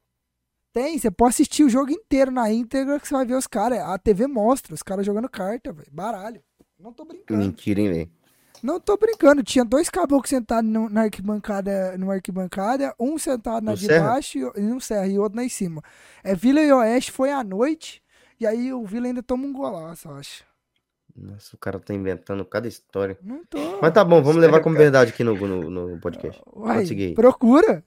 Tem, 0.73 0.99
você 0.99 1.11
pode 1.11 1.31
assistir 1.31 1.65
o 1.65 1.71
jogo 1.71 1.91
inteiro 1.91 2.31
na 2.31 2.53
íntegra 2.53 3.01
que 3.01 3.09
você 3.09 3.15
vai 3.15 3.25
ver 3.25 3.35
os 3.35 3.47
caras. 3.47 3.79
A 3.81 3.97
TV 3.99 4.27
mostra 4.27 4.75
os 4.75 4.83
caras 4.83 5.07
jogando 5.07 5.29
carta, 5.29 5.73
velho. 5.73 5.89
Baralho. 5.91 6.43
Não 6.79 6.93
tô 6.93 7.05
brincando. 7.07 7.41
Mentira, 7.41 7.81
hein, 7.81 7.89
velho. 7.91 8.11
Não 8.63 8.81
tô 8.81 8.97
brincando. 8.97 9.43
Tinha 9.43 9.65
dois 9.65 9.89
caboclos 9.89 10.29
sentados 10.31 10.69
no- 10.71 10.89
na 10.89 11.03
arquibancada, 11.03 11.97
numa 11.99 12.15
arquibancada, 12.15 12.95
um 12.99 13.19
sentado 13.19 13.65
na 13.65 13.73
No 13.73 13.77
de 13.77 13.87
Serra? 13.87 14.09
baixo 14.09 14.39
e 14.57 14.61
no 14.61 14.81
Serra 14.81 15.07
e 15.07 15.19
outro 15.19 15.37
na 15.37 15.45
em 15.45 15.49
cima. 15.49 15.83
É 16.25 16.35
Vila 16.35 16.61
e 16.61 16.73
Oeste 16.73 17.13
foi 17.13 17.31
à 17.31 17.43
noite, 17.45 18.03
e 18.41 18.47
aí 18.47 18.73
o 18.73 18.85
Vila 18.85 19.07
ainda 19.07 19.23
toma 19.23 19.47
um 19.47 19.53
golaço, 19.53 20.09
eu 20.09 20.15
acho. 20.17 20.45
Nossa, 21.15 21.57
o 21.57 21.59
cara 21.59 21.79
tá 21.81 21.95
inventando 21.95 22.45
cada 22.45 22.69
história. 22.69 23.17
Não 23.23 23.43
tô. 23.47 23.59
Mas 23.81 23.93
tá 23.93 24.05
bom, 24.05 24.23
vamos 24.23 24.41
levar 24.41 24.61
como 24.61 24.77
verdade 24.77 25.13
aqui 25.13 25.25
no, 25.25 25.35
no, 25.35 25.71
no 25.71 26.01
podcast. 26.01 26.43
Uai, 26.55 26.81
aí. 26.85 27.15
procura. 27.15 27.83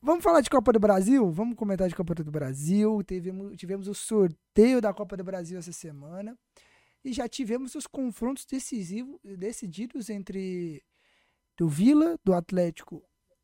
Vamos 0.00 0.22
falar 0.22 0.40
de 0.42 0.50
Copa 0.50 0.72
do 0.72 0.78
Brasil? 0.78 1.30
Vamos 1.30 1.56
comentar 1.56 1.88
de 1.88 1.94
Copa 1.94 2.14
do 2.14 2.30
Brasil. 2.30 3.02
Tivemos, 3.02 3.56
tivemos 3.56 3.88
o 3.88 3.94
sorteio 3.94 4.80
da 4.80 4.92
Copa 4.92 5.16
do 5.16 5.24
Brasil 5.24 5.58
essa 5.58 5.72
semana. 5.72 6.36
E 7.04 7.12
já 7.12 7.28
tivemos 7.28 7.74
os 7.74 7.86
confrontos 7.86 8.46
decisivos, 8.46 9.20
decididos 9.22 10.08
entre 10.08 10.82
do 11.56 11.68
Vila, 11.68 12.18
do 12.24 12.32
Atlético 12.32 13.02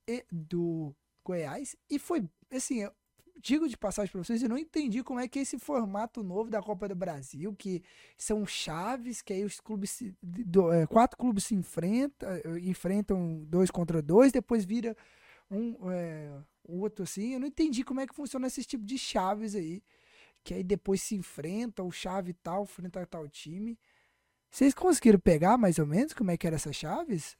e 0.09 0.25
do 0.33 0.95
Goiás. 1.25 1.77
E 1.89 1.99
foi, 1.99 2.27
assim, 2.51 2.81
eu 2.83 2.93
digo 3.41 3.69
de 3.69 3.77
passagem 3.77 4.11
para 4.13 4.23
vocês, 4.23 4.43
eu 4.43 4.49
não 4.49 4.59
entendi 4.59 5.03
como 5.03 5.19
é 5.19 5.27
que 5.27 5.39
esse 5.39 5.59
formato 5.59 6.23
novo 6.23 6.51
da 6.51 6.63
Copa 6.63 6.89
do 6.89 6.95
Brasil, 6.95 7.55
que 7.55 7.83
são 8.17 8.47
chaves, 8.47 9.23
que 9.23 9.33
aí 9.33 9.45
os 9.45 9.61
clubes, 9.61 10.03
é, 10.03 10.87
quatro 10.87 11.17
clubes 11.17 11.45
se 11.45 11.55
enfrentam, 11.55 12.29
eh, 12.31 12.61
enfrentam 12.63 13.45
dois 13.47 13.71
contra 13.71 14.03
dois, 14.03 14.33
depois 14.33 14.65
vira 14.65 14.97
um 15.51 15.91
é, 15.91 16.31
outro 16.65 17.03
assim. 17.05 17.35
Eu 17.35 17.41
não 17.41 17.47
entendi 17.47 17.83
como 17.83 18.01
é 18.01 18.07
que 18.07 18.15
funciona 18.15 18.47
esse 18.47 18.63
tipo 18.63 18.85
de 18.85 18.99
chaves 18.99 19.55
aí. 19.55 19.83
Que 20.43 20.55
aí 20.55 20.62
depois 20.64 21.03
se 21.03 21.14
enfrenta, 21.14 21.82
o 21.82 21.91
chave 21.91 22.32
tal, 22.32 22.62
enfrenta 22.64 23.05
tal 23.07 23.28
time. 23.28 23.78
Vocês 24.51 24.74
conseguiram 24.74 25.18
pegar 25.18 25.57
mais 25.59 25.78
ou 25.78 25.86
menos 25.86 26.12
como 26.12 26.30
é 26.30 26.36
que 26.36 26.47
eram 26.47 26.57
essas 26.57 26.74
chaves? 26.74 27.36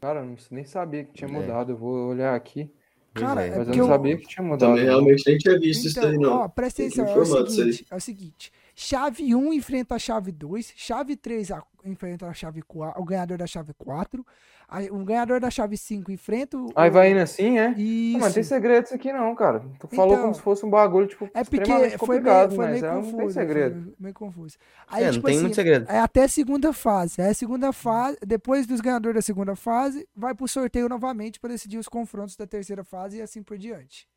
Cara, 0.00 0.20
eu 0.20 0.26
não- 0.26 0.36
nem 0.50 0.64
sabia 0.64 1.04
que 1.04 1.12
tinha 1.12 1.28
É. 1.28 1.32
mudado. 1.32 1.72
Eu 1.72 1.76
vou 1.76 2.08
olhar 2.10 2.34
aqui. 2.34 2.70
Cara, 3.12 3.42
é. 3.42 3.48
é 3.48 3.50
Mas 3.50 3.58
eu 3.58 3.64
porque 3.64 3.78
não 3.78 3.86
eu- 3.86 3.92
sabia 3.92 4.16
que 4.16 4.26
tinha 4.26 4.44
mudado. 4.46 4.68
Também 4.70 4.84
realmente 4.84 5.24
nem 5.26 5.36
tinha 5.36 5.58
visto 5.58 5.86
isso 5.88 6.00
daí, 6.00 6.14
Então, 6.14 6.30
não. 6.30 6.36
ó, 6.42 6.48
presta 6.48 6.82
atenção, 6.82 7.06
é 7.06 7.18
o 7.18 7.24
seguinte, 7.26 7.86
é 7.90 7.96
o 7.96 8.00
seguinte, 8.00 8.52
chave 8.84 9.34
1 9.34 9.52
enfrenta 9.52 9.94
a 9.94 9.98
chave 9.98 10.32
2, 10.32 10.72
chave 10.74 11.14
3 11.14 11.50
a- 11.50 11.62
enfrenta 11.84 12.26
a 12.26 12.32
chave 12.32 12.62
4, 12.62 13.00
o 13.00 13.04
ganhador 13.04 13.36
da 13.36 13.46
chave 13.46 13.72
4, 13.74 14.24
aí 14.66 14.90
o 14.90 15.04
ganhador 15.04 15.38
da 15.38 15.50
chave 15.50 15.76
5 15.76 16.10
enfrenta 16.10 16.56
o... 16.56 16.72
Aí 16.74 16.88
vai 16.88 17.10
indo 17.10 17.20
assim, 17.20 17.58
é? 17.58 17.72
Isso. 17.72 18.12
Não, 18.14 18.20
mas 18.20 18.32
tem 18.34 18.42
segredo 18.42 18.84
isso 18.86 18.94
aqui 18.94 19.12
não, 19.12 19.34
cara. 19.34 19.60
Tu 19.78 19.86
falou 19.88 20.12
Então, 20.12 20.22
como 20.22 20.34
se 20.34 20.40
fosse 20.40 20.64
um 20.64 20.70
bagulho, 20.70 21.06
tipo, 21.06 21.28
É 21.34 21.44
porque 21.44 21.64
foi 21.70 21.78
meio, 21.80 21.98
complicado, 21.98 22.54
foi 22.56 22.64
mas 22.66 22.80
meio 22.80 22.84
é, 22.90 22.94
não 22.94 23.02
confuso. 23.02 23.16
tem 23.18 23.30
segredo. 23.30 23.82
Foi 23.84 23.94
meio 24.00 24.14
confuso. 24.14 24.56
Aí, 24.88 25.02
É, 25.02 25.06
não 25.08 25.12
tipo 25.12 25.26
tem 25.26 25.34
assim, 25.34 25.42
muito 25.42 25.54
segredo. 25.54 25.86
é 25.90 25.98
até 25.98 26.22
a 26.24 26.28
segunda 26.28 26.72
fase. 26.72 27.20
Aí 27.20 27.28
a 27.28 27.34
segunda 27.34 27.72
fase, 27.74 28.16
depois 28.26 28.66
dos 28.66 28.80
ganhadores 28.80 29.14
da 29.16 29.22
segunda 29.22 29.54
fase, 29.54 30.08
vai 30.16 30.34
pro 30.34 30.48
sorteio 30.48 30.88
novamente 30.88 31.38
para 31.38 31.50
decidir 31.50 31.76
os 31.78 31.88
confrontos 31.88 32.34
da 32.34 32.46
terceira 32.46 32.82
fase 32.82 33.18
e 33.18 33.22
assim 33.22 33.42
por 33.42 33.58
diante. 33.58 34.08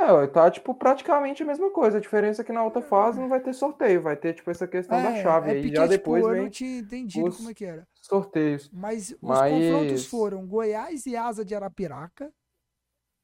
É, 0.00 0.26
tá, 0.28 0.50
tipo, 0.50 0.74
praticamente 0.74 1.42
a 1.42 1.46
mesma 1.46 1.70
coisa. 1.70 1.98
A 1.98 2.00
diferença 2.00 2.42
é 2.42 2.44
que 2.44 2.52
na 2.52 2.62
outra 2.62 2.80
fase 2.82 3.18
não 3.20 3.28
vai 3.28 3.40
ter 3.40 3.52
sorteio, 3.52 4.00
vai 4.02 4.16
ter, 4.16 4.34
tipo, 4.34 4.50
essa 4.50 4.66
questão 4.66 5.02
da 5.02 5.10
É, 5.16 5.22
chave. 5.22 5.48
é 5.50 5.52
aí 5.54 5.60
porque, 5.62 5.74
já 5.76 5.82
tipo, 5.82 5.90
depois 5.90 6.22
eu 6.24 6.28
não 6.30 6.36
vem 6.42 6.48
tinha 6.48 6.78
entendido 6.78 7.26
os- 7.28 7.36
como 7.36 7.50
é 7.50 7.54
que 7.54 7.64
era. 7.64 7.86
sorteios. 8.00 8.70
Mas 8.72 9.10
os 9.10 9.16
Mas- 9.20 9.52
confrontos 9.52 10.06
foram 10.06 10.46
Goiás 10.46 11.04
e 11.06 11.16
Asa 11.16 11.44
de 11.44 11.54
Arapiraca. 11.54 12.30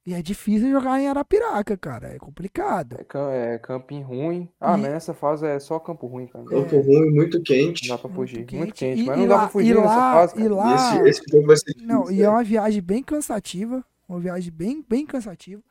E 0.07 0.13
é 0.13 0.21
difícil 0.21 0.71
jogar 0.71 1.01
em 1.01 1.09
Arapiraca, 1.09 1.79
cara. 1.79 2.09
É 2.09 2.19
complicado. 2.19 2.99
É, 2.99 3.55
é 3.55 3.59
campinho 3.59 4.07
ruim. 4.07 4.47
Ah, 4.61 4.77
E- 4.77 4.83
nessa 4.83 5.15
fase 5.15 5.47
é 5.47 5.59
só 5.59 5.79
campo 5.79 6.07
ruim, 6.07 6.27
cara. 6.27 6.45
Campo 6.45 6.79
ruim, 6.81 7.11
muito 7.11 7.43
quente. 7.43 7.89
Não 7.89 7.97
dá 7.97 8.03
pra 8.03 8.11
fugir. 8.11 8.39
Muito 8.41 8.55
Muito 8.57 8.75
quente. 8.75 8.97
quente, 8.97 9.03
E- 9.03 9.07
mas 9.07 9.17
e 9.17 9.21
não 9.23 9.29
dá 9.29 9.35
lá- 9.37 9.41
pra 9.41 9.49
fugir 9.49 9.71
e 9.71 9.75
nessa 9.75 9.87
lá- 9.97 10.13
fase, 10.13 10.35
e 10.35 10.43
cara. 10.43 10.55
lá- 10.55 10.71
E 10.71 10.75
esse, 10.75 11.09
esse 11.09 11.23
jogo 11.33 11.47
vai 11.47 11.57
ser 11.57 11.65
difícil. 11.73 11.89
Não, 11.89 12.11
e 12.11 12.23
é 12.23 12.29
uma 12.29 12.45
viagem 12.45 12.83
bem 12.83 13.03
cansativa. 13.03 13.83
Uma 14.07 14.21
viagem 14.21 14.53
bem, 14.53 14.85
bem 14.87 15.07
cansativa. 15.07 15.63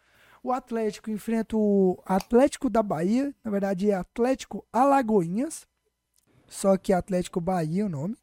O 0.43 0.51
Atlético 0.51 1.09
enfrenta 1.09 1.55
o 1.55 1.97
Atlético 2.05 2.69
da 2.69 2.83
Bahia. 2.83 3.33
Na 3.43 3.49
verdade, 3.49 3.89
é 3.89 3.93
Atlético 3.93 4.65
Alagoinhas. 4.73 5.65
Só 6.49 6.75
que 6.77 6.91
é 6.91 6.95
Atlético 6.97 7.39
Bahia 7.39 7.83
é 7.83 7.85
o 7.85 7.89
nome. 7.89 8.17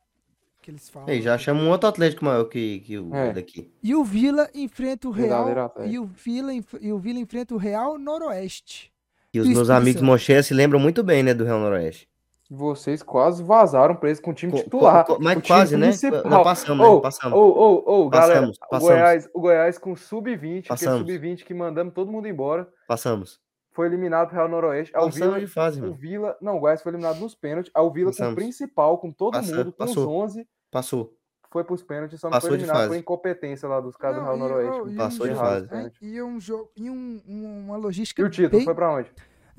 Que 0.61 0.71
eles 0.71 0.91
falam. 0.91 1.09
Ei, 1.09 1.23
já 1.23 1.39
chama 1.39 1.63
um 1.63 1.71
outro 1.71 1.89
Atlético 1.89 2.23
maior 2.27 2.45
que, 2.45 2.81
que 2.81 2.99
o 2.99 3.15
É. 3.15 3.33
daqui. 3.33 3.73
E 3.83 3.95
o 3.95 4.05
Vila 4.05 4.51
enfrenta 4.55 5.09
o 5.09 5.11
Real. 5.11 5.49
E 5.87 5.99
o, 5.99 6.05
Vila, 6.05 6.53
e 6.53 6.93
o 6.93 6.99
Vila 6.99 7.19
enfrenta 7.19 7.55
o 7.55 7.57
Real 7.57 7.99
Noroeste. 7.99 8.93
E 9.33 9.41
os 9.41 9.49
meus 9.49 9.71
amigos. 9.71 10.03
Moché 10.03 10.43
se 10.43 10.53
lembram 10.53 10.79
muito 10.79 11.03
bem, 11.03 11.23
né, 11.23 11.33
do 11.33 11.45
Real 11.45 11.59
Noroeste. 11.59 12.07
Vocês 12.53 13.01
quase 13.01 13.45
vazaram 13.45 13.95
pra 13.95 14.09
eles 14.09 14.19
com 14.19 14.33
o 14.33 14.35
time 14.35 14.51
Co- 14.51 14.59
titular. 14.59 15.05
co- 15.07 15.19
mas 15.21 15.37
o 15.39 15.41
time 15.41 15.47
quase, 15.57 15.77
né? 15.77 15.91
Não, 16.29 16.43
passamos, 16.43 16.95
né? 16.95 17.01
Passamos. 17.01 17.39
Ô, 17.39 17.43
ô, 17.43 17.85
ô, 18.07 18.09
galera, 18.11 18.35
Passamos, 18.41 18.57
o 18.57 18.61
passamos. 18.69 18.89
Goiás, 18.89 19.31
o 19.33 19.41
Goiás 19.41 19.79
com 19.79 19.95
sub-20, 19.95 20.63
que 20.63 20.67
é 20.67 20.69
Passamos. 20.71 20.99
sub-20 21.01 21.45
que 21.45 21.55
mandamos 21.55 21.95
todo 21.95 22.11
mundo 22.11 22.27
embora, 22.27 22.69
Passamos. 22.89 23.41
foi 23.73 23.87
eliminado 23.87 24.27
pro 24.29 24.37
Real 24.37 24.49
Noroeste. 24.49 24.91
O 24.91 24.95
Passamos 24.95 25.15
Vila, 25.17 25.39
de 25.41 25.47
fase, 25.47 25.79
o 25.79 25.83
mano. 25.85 25.95
Vila, 25.95 26.37
não, 26.43 26.57
o 26.57 26.61
Goiás 26.61 26.83
foi 26.83 26.91
eliminado 26.91 27.21
nos 27.21 27.37
pênaltis. 27.37 27.71
Aí 27.73 27.83
o 27.85 27.91
Vila 27.93 28.07
com 28.11 28.15
o 28.15 28.19
Passamos. 28.19 28.35
principal, 28.35 28.99
com 28.99 29.13
todo 29.13 29.33
Passa- 29.35 29.55
mundo, 29.57 29.71
com 29.73 29.79
passou. 29.79 30.03
os 30.03 30.09
11, 30.31 30.49
Passou. 30.73 31.15
foi 31.53 31.63
pros 31.63 31.85
pênaltis, 31.85 32.19
só 32.21 32.27
não 32.27 32.33
Passou 32.33 32.49
foi 32.51 32.59
de 32.59 32.65
eliminado 32.65 32.79
fase. 32.89 32.89
por 32.89 32.97
incompetência 33.01 33.69
lá 33.69 33.79
dos 33.81 33.97
caras 33.97 34.17
do 34.19 34.25
Real 34.25 34.37
Noroeste. 34.37 34.81
oh, 34.83 34.89
e 34.89 34.97
Passou 34.97 35.29
de 35.29 35.35
fase. 35.37 35.69
E 36.03 36.21
um 36.21 36.41
jogo. 36.41 36.69
E 36.77 36.91
um, 36.91 37.21
um- 37.29 37.65
uma 37.67 37.77
logística. 37.77 38.21
E 38.21 38.25
o 38.25 38.29
título 38.29 38.51
bem, 38.59 38.65
foi 38.65 38.75
pra 38.75 38.91
onde? 38.93 39.09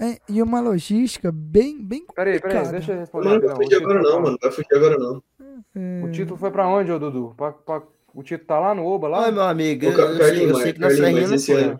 É, 0.01 0.17
e 0.27 0.41
uma 0.41 0.59
logística 0.59 1.31
bem, 1.31 1.81
bem 1.83 2.05
Peraí, 2.15 2.39
peraí, 2.39 2.41
complicada. 2.41 2.71
deixa 2.71 2.91
eu 2.93 2.99
responder. 2.99 3.29
Não, 3.29 3.39
não 3.39 3.47
vai 3.47 3.55
fugir 3.57 3.75
agora 3.75 4.01
não, 4.01 4.21
mano. 4.21 4.37
Vai 4.41 4.51
fugir 4.51 4.75
agora 4.75 4.97
não. 4.97 5.23
É, 5.75 6.01
O 6.03 6.11
título 6.11 6.37
foi 6.37 6.51
pra 6.51 6.67
onde, 6.67 6.91
ô 6.91 6.97
Dudu? 6.99 7.33
Pra- 7.37 7.51
pra- 7.53 7.83
O 8.13 8.23
título 8.23 8.47
tá 8.47 8.59
lá 8.59 8.75
no 8.75 8.85
Oba, 8.85 9.07
lá? 9.07 9.25
Ai, 9.25 9.31
meu 9.31 9.43
amigo, 9.43 9.85
Ô, 9.85 9.89
eu, 9.89 9.97
eu 9.97 9.97
sei, 9.97 10.13
eu 10.15 10.19
Carlinhos, 10.19 10.61
sei 10.61 10.73
que 10.73 10.79
na 10.79 10.87
Carlinhos, 10.87 10.97
Serrinha 11.05 11.21
mas 11.21 11.29
não 11.29 11.35
esse 11.35 11.53
foi. 11.53 11.63
ano- 11.63 11.79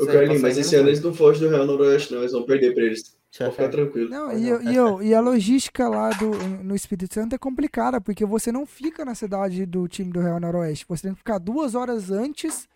Ô, 0.00 0.06
Carlinhos, 0.06 0.42
mas 0.42 0.58
esse 0.58 0.74
ano 0.76 0.88
eles 0.88 1.02
não 1.02 1.12
fogem 1.14 1.42
do 1.42 1.54
Real 1.54 1.66
Noroeste, 1.66 2.12
não. 2.12 2.20
Eles 2.20 2.32
vão 2.32 2.42
perder 2.44 2.74
pra 2.74 2.82
eles. 2.84 3.16
Pode 3.38 3.50
ficar 3.50 3.68
tranquilo. 3.68 4.08
Não, 4.08 4.32
e, 4.32 4.48
eu- 4.48 4.62
e, 4.62 4.74
eu- 4.74 5.02
e 5.02 5.14
a 5.14 5.20
logística 5.20 5.86
lá 5.88 6.08
do, 6.10 6.30
no 6.64 6.74
Espírito 6.74 7.12
Santo 7.12 7.34
é 7.34 7.38
complicada, 7.38 8.00
porque 8.00 8.24
você 8.24 8.50
não 8.50 8.64
fica 8.64 9.04
na 9.04 9.14
cidade 9.14 9.66
do 9.66 9.86
time 9.86 10.10
do 10.10 10.20
Real 10.20 10.40
Noroeste. 10.40 10.86
Você 10.88 11.02
tem 11.02 11.12
que 11.12 11.18
ficar 11.18 11.36
duas 11.38 11.74
horas 11.74 12.10
antes 12.10 12.66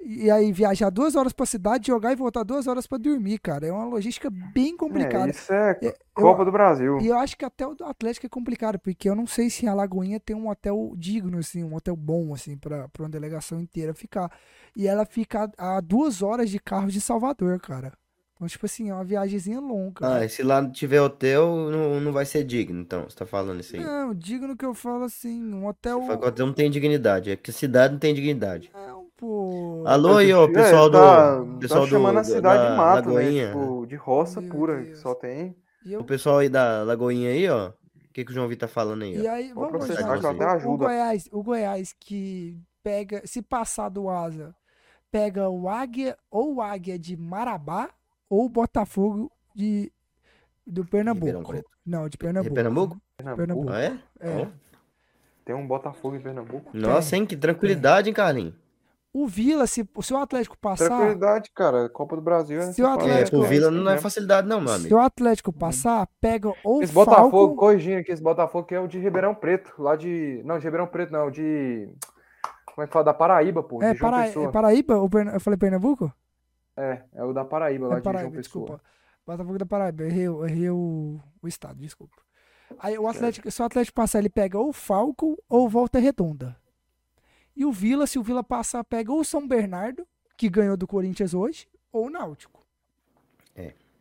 e 0.00 0.30
aí 0.30 0.52
viajar 0.52 0.90
duas 0.90 1.16
horas 1.16 1.32
pra 1.32 1.44
cidade, 1.44 1.88
jogar 1.88 2.12
e 2.12 2.16
voltar 2.16 2.42
duas 2.44 2.66
horas 2.66 2.86
pra 2.86 2.98
dormir, 2.98 3.38
cara. 3.38 3.66
É 3.66 3.72
uma 3.72 3.84
logística 3.84 4.30
bem 4.30 4.74
É, 4.74 4.76
complicada. 4.76 5.30
isso 5.30 5.52
é 5.52 5.78
Eu- 5.82 5.92
Copa 6.14 6.44
do 6.44 6.52
Brasil. 6.52 6.98
E 7.00 7.08
eu 7.08 7.16
acho 7.18 7.36
que 7.36 7.44
até 7.44 7.66
o 7.66 7.74
do 7.74 7.84
Atlético 7.84 8.26
é 8.26 8.28
complicado, 8.28 8.78
porque 8.78 9.08
eu 9.08 9.14
não 9.14 9.26
sei 9.26 9.50
se 9.50 9.66
a 9.66 9.74
Lagoinha 9.74 10.18
tem 10.20 10.34
um 10.34 10.48
hotel 10.48 10.92
digno, 10.96 11.38
assim, 11.38 11.62
um 11.64 11.74
hotel 11.74 11.94
bom, 11.96 12.32
assim, 12.34 12.56
pra, 12.56 12.88
pra 12.88 13.02
uma 13.04 13.08
delegação 13.08 13.60
inteira 13.60 13.92
ficar. 13.94 14.30
E 14.76 14.86
ela 14.86 15.04
fica 15.04 15.50
a, 15.58 15.76
a 15.76 15.80
duas 15.80 16.22
horas 16.22 16.48
de 16.50 16.58
carro 16.58 16.88
de 16.90 17.00
Salvador, 17.00 17.60
cara. 17.60 17.92
Então, 18.34 18.46
tipo 18.46 18.66
assim, 18.66 18.88
é 18.88 18.94
uma 18.94 19.02
viagemzinha 19.04 19.58
longa. 19.58 20.14
Ah, 20.18 20.24
e 20.24 20.28
se 20.28 20.44
lá 20.44 20.62
não 20.62 20.70
tiver 20.70 21.00
hotel, 21.00 21.68
não, 21.72 22.00
não 22.00 22.12
vai 22.12 22.24
ser 22.24 22.44
digno, 22.44 22.80
então, 22.80 23.02
você 23.02 23.16
tá 23.16 23.26
falando 23.26 23.58
isso 23.58 23.74
aí. 23.74 23.82
Não, 23.82 24.14
digno 24.14 24.56
que 24.56 24.64
eu 24.64 24.72
falo 24.74 25.02
assim, 25.02 25.42
um 25.52 25.66
hotel. 25.66 25.98
Você 26.00 26.06
fala 26.06 26.18
que 26.20 26.24
o 26.24 26.28
hotel 26.28 26.46
não 26.46 26.52
tem 26.54 26.70
dignidade, 26.70 27.32
é 27.32 27.36
que 27.36 27.50
a 27.50 27.52
cidade 27.52 27.94
não 27.94 27.98
tem 27.98 28.14
dignidade. 28.14 28.70
Não, 28.72 28.87
pô. 29.18 29.82
Alô 29.86 30.16
aí, 30.16 30.32
ó, 30.32 30.44
É, 30.44 30.52
pessoal 30.52 30.90
tá, 30.90 31.36
do, 31.36 31.52
tá 31.52 31.58
pessoal 31.58 31.80
do, 31.82 31.86
chamando 31.88 32.18
a 32.18 32.22
do- 32.22 32.26
cidade 32.26 32.62
da 32.62 32.70
de 32.70 32.76
mato, 32.76 33.08
né? 33.10 33.14
Lagoinha. 33.14 33.46
Tipo, 33.48 33.86
de 33.86 33.96
roça 33.96 34.40
Meu 34.40 34.50
pura, 34.50 34.78
que 34.78 34.84
Deus. 34.86 34.98
só 35.00 35.14
tem. 35.14 35.56
E, 35.84 35.92
eu- 35.92 36.00
O 36.00 36.04
pessoal 36.04 36.38
aí 36.38 36.48
da 36.48 36.82
Lagoinha 36.84 37.30
aí, 37.30 37.48
ó, 37.48 37.68
o 37.68 37.72
que 38.12 38.24
que 38.24 38.30
o 38.30 38.34
João 38.34 38.48
Vitor 38.48 38.68
tá 38.68 38.72
falando 38.72 39.02
aí, 39.02 39.16
e 39.16 39.26
ó? 39.26 39.30
aí, 39.32 39.52
Vou 39.52 39.64
vamos 39.66 39.86
processar 39.86 40.18
que 40.18 40.66
o-. 40.66 40.76
Goiás, 40.78 41.28
o 41.32 41.42
Goiás 41.42 41.94
que 41.98 42.56
pega, 42.82 43.20
se 43.26 43.42
passar 43.42 43.88
do 43.88 44.08
Asa, 44.08 44.54
pega 45.10 45.48
o 45.48 45.68
Águia 45.68 46.16
ou 46.30 46.54
o 46.56 46.62
Águia 46.62 46.98
de 46.98 47.16
Marabá 47.16 47.90
ou 48.30 48.46
o 48.46 48.48
Botafogo 48.48 49.30
de 49.54 49.92
do 50.66 50.84
Pernambuco. 50.84 51.64
Não, 51.84 52.08
de 52.08 52.18
Pernambuco. 52.18 52.54
Pernambuco? 52.54 53.00
Pernambuco. 53.36 53.70
Ah, 53.72 53.80
é? 53.80 53.98
É. 54.20 54.48
Tem 55.44 55.56
um 55.56 55.66
Botafogo 55.66 56.14
em 56.14 56.20
Pernambuco. 56.20 56.70
Nossa, 56.76 57.16
hein, 57.16 57.24
que 57.24 57.34
tranquilidade, 57.36 58.08
hein, 58.10 58.14
Carlinhos? 58.14 58.54
O 59.12 59.26
Vila, 59.26 59.66
se, 59.66 59.88
se 60.02 60.12
o 60.14 60.18
Atlético 60.18 60.56
passar, 60.58 60.86
Tranquilidade, 60.88 61.50
cara. 61.54 61.88
Copa 61.88 62.14
do 62.16 62.22
Brasil 62.22 62.60
é 62.60 62.72
Se 62.72 62.82
o 62.82 62.86
Atlético- 62.86 63.36
É, 63.36 63.38
pro 63.40 63.44
é 63.46 63.48
Vila 63.48 63.68
isso 63.68 63.70
não 63.76 63.82
é 63.90 63.94
mesmo. 63.94 64.02
facilidade 64.02 64.46
não, 64.46 64.60
meu 64.60 64.68
se 64.78 64.92
o 64.94 64.98
Atlético 64.98 65.52
passar, 65.52 66.06
pega 66.20 66.52
ou 66.62 66.82
Esse 66.82 66.92
Botafogo, 66.92 67.30
Falcon, 67.30 67.56
corrigindo 67.56 67.98
aqui, 67.98 68.12
esse 68.12 68.22
Botafogo 68.22 68.66
que 68.66 68.74
é 68.74 68.80
o 68.80 68.86
de 68.86 68.98
Ribeirão 68.98 69.34
Preto, 69.34 69.72
lá 69.78 69.96
de. 69.96 70.42
Não, 70.44 70.58
de 70.58 70.64
Ribeirão 70.64 70.86
Preto, 70.86 71.10
não, 71.12 71.30
de. 71.30 71.88
Como 72.66 72.84
é 72.84 72.86
que 72.86 72.92
fala? 72.92 73.04
Da 73.06 73.14
Paraíba, 73.14 73.62
pô. 73.62 73.82
é, 73.82 73.94
Para- 73.94 74.26
é 74.28 74.48
Paraíba, 74.52 74.94
eu 74.94 75.40
falei 75.40 75.56
Pernambuco? 75.58 76.12
É, 76.76 77.02
é 77.14 77.24
o 77.24 77.32
da 77.32 77.44
Paraíba, 77.44 77.88
lá 77.88 77.94
É 77.94 77.96
de 77.98 78.04
João 78.04 78.12
Paraíba, 78.14 78.30
Pessoa. 78.36 78.42
desculpa. 78.66 78.80
Botafogo 79.26 79.58
da 79.58 79.66
Paraíba, 79.66 80.04
errei, 80.04 80.28
o- 80.28 80.46
errei 80.46 80.70
o, 80.70 81.18
o 81.42 81.48
estado, 81.48 81.76
desculpa. 81.80 82.16
Aí 82.78 82.96
o 82.98 83.08
Atlético, 83.08 83.50
se 83.50 83.60
o 83.60 83.64
Atlético 83.64 83.96
passar, 83.96 84.18
ele 84.20 84.28
pega 84.30 84.58
ou 84.58 84.72
Falcon 84.72 85.34
ou 85.48 85.68
Volta 85.68 85.98
Redonda. 85.98 86.54
E 87.58 87.66
o 87.66 87.72
Vila, 87.72 88.06
se 88.06 88.18
o 88.18 88.22
Vila 88.22 88.42
passar, 88.42 88.82
pega 88.84 89.12
ou 89.12 89.22
São 89.22 89.46
Bernardo, 89.46 90.06
que 90.36 90.48
ganhou 90.48 90.76
do 90.76 90.86
Corinthians 90.86 91.34
hoje, 91.34 91.66
ou 91.92 92.06
o 92.06 92.10
Náutico. 92.10 92.58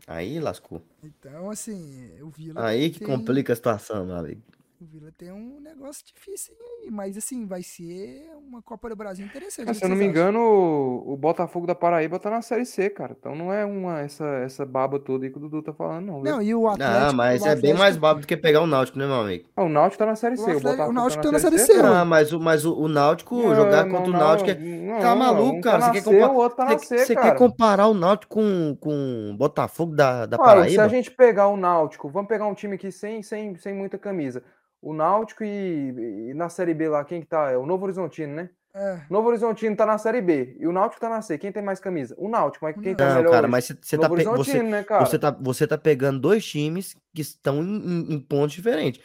Aí 0.07 0.39
lascou. 0.39 0.81
Então, 1.03 1.49
assim, 1.49 2.09
o 2.21 2.29
Vila 2.29 2.65
Aí 2.65 2.89
que 2.89 2.99
tem, 2.99 3.07
complica 3.07 3.51
a 3.51 3.55
situação, 3.55 4.05
meu 4.05 4.15
amigo. 4.15 4.41
O 4.83 4.85
Vila 4.87 5.11
tem 5.17 5.31
um 5.31 5.59
negócio 5.59 6.05
difícil 6.05 6.53
aí, 6.59 6.91
mas 6.91 7.17
assim, 7.17 7.45
vai 7.47 7.63
ser 7.63 8.29
uma 8.47 8.61
Copa 8.61 8.87
do 8.89 8.95
Brasil 8.95 9.25
interessante. 9.25 9.73
Se 9.73 9.83
eu 9.83 9.89
não 9.89 9.95
me 9.95 10.03
acham? 10.03 10.11
engano, 10.11 10.39
o, 10.39 11.13
o 11.13 11.17
Botafogo 11.17 11.65
da 11.65 11.73
Paraíba 11.73 12.19
tá 12.19 12.29
na 12.29 12.41
Série 12.43 12.65
C, 12.65 12.89
cara. 12.89 13.15
Então 13.19 13.35
não 13.35 13.51
é 13.51 13.65
uma 13.65 14.01
essa, 14.01 14.25
essa 14.43 14.65
baba 14.65 14.99
toda 14.99 15.25
aí 15.25 15.31
que 15.31 15.37
o 15.37 15.41
Dudu 15.41 15.63
tá 15.63 15.73
falando, 15.73 16.05
não. 16.05 16.21
viu? 16.21 16.31
Não, 16.31 16.41
e 16.41 16.53
o 16.53 16.67
Atlético... 16.67 17.09
Ah, 17.09 17.11
mas 17.13 17.45
é 17.45 17.55
bem 17.55 17.73
mais 17.73 17.97
bárbaro 17.97 18.21
do 18.21 18.27
que 18.27 18.37
pegar 18.37 18.61
o 18.61 18.67
Náutico, 18.67 18.99
né, 18.99 19.05
meu 19.07 19.15
amigo? 19.21 19.49
Ah, 19.55 19.63
o 19.63 19.69
Náutico 19.69 19.97
tá 19.97 20.05
na 20.05 20.15
Série 20.15 20.37
C, 20.37 20.41
o, 20.41 20.45
Atlético- 20.45 20.67
o 20.67 20.71
Botafogo 20.71 20.93
Náutico 20.93 21.23
tá 21.23 21.27
tá 21.29 21.31
na 21.33 21.39
Série 21.39 21.57
C, 21.59 21.73
Ah, 21.81 22.05
mas 22.05 22.33
o, 22.33 22.39
mas 22.39 22.65
o, 22.65 22.75
o 22.77 22.87
Náutico, 22.87 23.55
jogar 23.55 23.85
Não, 23.85 23.91
contra 23.95 24.09
o 24.09 24.13
não, 24.13 24.19
Náutico 24.19 24.49
é... 24.51 24.55
não, 24.55 24.99
Tá 24.99 25.09
não, 25.09 25.15
maluco, 25.17 25.61
cara? 25.61 25.79
Tá 25.79 25.85
Você 25.85 25.87
na 25.87 25.93
quer 25.93 26.01
C, 26.01 26.09
comparar- 26.11 26.31
o 26.31 26.35
outro 26.37 26.57
tá 26.57 26.65
na 26.65 26.77
Você 26.77 26.85
C, 26.85 27.05
você 27.05 27.15
cara. 27.15 27.31
quer 27.31 27.37
comparar 27.37 27.87
o 27.87 27.93
Náutico 27.95 28.35
com, 28.35 28.77
com 28.79 29.31
o 29.33 29.37
Botafogo 29.37 29.95
da, 29.95 30.25
da 30.27 30.37
se 30.37 30.43
Paraíba? 30.43 30.83
a 30.83 30.87
gente 30.87 31.09
pegar 31.11 31.47
o 31.47 31.57
Náutico, 31.57 32.09
vamos 32.09 32.27
pegar 32.29 32.45
um 32.45 32.53
time 32.53 32.75
aqui 32.75 32.91
sem, 32.91 33.23
sem, 33.23 33.55
sem 33.55 33.73
muita 33.73 33.97
camisa. 33.97 34.43
O 34.81 34.93
Náutico 34.93 35.43
e, 35.43 36.29
e 36.29 36.33
na 36.33 36.49
Série 36.49 36.73
B 36.73 36.87
lá, 36.89 37.03
quem 37.03 37.21
que 37.21 37.27
tá? 37.27 37.51
É 37.51 37.57
o 37.57 37.65
Novo 37.65 37.83
Horizontino, 37.85 38.33
né? 38.35 38.49
É, 38.75 39.01
O 39.09 39.13
Novo 39.13 39.27
Horizontino 39.29 39.75
tá 39.75 39.87
na 39.87 39.97
Série 39.97 40.21
B 40.21 40.55
e 40.59 40.67
o 40.67 40.71
Náutico 40.71 41.01
tá 41.01 41.09
na 41.09 41.19
C. 41.21 41.35
Quem 41.37 41.51
tem 41.51 41.63
mais 41.63 41.79
camisa? 41.79 42.13
O 42.17 42.29
Náutico, 42.29 42.63
mas 42.63 42.75
quem 42.79 42.93
tá 42.93 43.07
Não, 43.07 43.15
melhor 43.15 43.31
cara, 43.31 43.43
hoje? 43.47 43.51
mas 43.51 43.65
você- 43.65 43.77
você 43.81 43.97
tá, 43.97 44.07
pe- 44.07 44.15
você, 44.23 44.29
Horizontino, 44.29 44.69
né, 44.69 44.83
cara? 44.83 45.03
você, 45.05 45.17
tá, 45.17 45.31
você 45.31 45.67
tá 45.67 45.77
pegando 45.79 46.19
dois 46.19 46.45
times 46.45 46.95
que 47.13 47.21
estão 47.21 47.63
em, 47.63 47.75
em- 47.75 48.13
em 48.13 48.19
pontos 48.19 48.53
diferentes. 48.53 49.01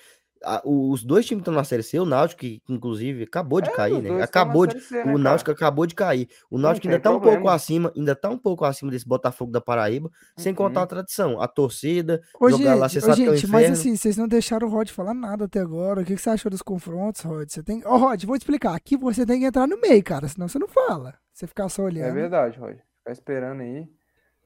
O- 0.64 0.90
Os 0.92 1.02
dois 1.04 1.24
times 1.26 1.40
estão 1.42 1.54
na 1.54 1.64
Série 1.64 1.82
C, 1.82 1.98
o 1.98 2.04
Náutico, 2.04 2.40
que 2.40 2.60
inclusive 2.68 3.22
acabou 3.24 3.60
de 3.60 3.70
É, 3.70 3.72
cair, 3.76 4.02
né? 4.02 4.22
Acabou 4.22 4.66
de, 4.66 4.80
C, 4.80 4.94
né, 4.96 5.00
o 5.02 5.04
cara? 5.06 5.18
Náutico 5.18 5.50
acabou 5.50 5.86
de 5.86 5.94
cair. 5.94 6.28
O 6.50 6.58
Náutico 6.58 6.86
ainda 6.86 6.98
tá 7.00 7.10
um 7.10 7.14
problema. 7.14 7.36
pouco 7.36 7.48
acima, 7.48 7.92
ainda 7.96 8.14
tá 8.16 8.28
um 8.30 8.38
pouco 8.38 8.64
acima 8.64 8.90
desse 8.90 9.06
Botafogo 9.06 9.50
da 9.52 9.60
Paraíba, 9.60 10.10
sem 10.36 10.52
Uhum. 10.52 10.56
contar 10.56 10.82
a 10.82 10.86
tradição, 10.86 11.40
a 11.40 11.48
torcida, 11.48 12.20
Ô, 12.40 12.50
jogar 12.50 12.74
lá, 12.74 12.88
gente, 12.88 13.00
você 13.00 13.06
ô, 13.10 13.14
sabe 13.14 13.22
que 13.22 13.28
é 13.28 13.30
um 13.30 13.36
gente, 13.36 13.46
mas 13.46 13.70
assim, 13.70 13.96
vocês 13.96 14.16
não 14.16 14.28
deixaram 14.28 14.66
o 14.68 14.70
Rod 14.70 14.88
falar 14.90 15.14
nada 15.14 15.44
até 15.44 15.60
agora. 15.60 16.00
O 16.02 16.04
que, 16.04 16.14
que 16.14 16.20
você 16.22 16.30
achou 16.30 16.50
dos 16.50 16.62
confrontos, 16.62 17.22
Rod? 17.22 17.48
Você 17.48 17.62
tem. 17.62 17.84
Ô, 17.86 17.96
Rod, 17.96 18.24
vou 18.24 18.36
te 18.38 18.42
explicar. 18.42 18.74
Aqui 18.74 18.96
você 18.96 19.24
tem 19.26 19.40
que 19.40 19.46
entrar 19.46 19.66
no 19.66 19.80
meio, 19.80 20.02
cara, 20.02 20.28
senão 20.28 20.48
você 20.48 20.58
não 20.58 20.68
fala. 20.68 21.14
Você 21.32 21.46
ficar 21.46 21.68
só 21.68 21.82
É 21.82 21.86
olhando. 21.86 22.12
verdade, 22.12 22.58
Roger. 22.58 22.82
Ficar 22.98 23.12
esperando 23.12 23.60
aí. 23.62 23.88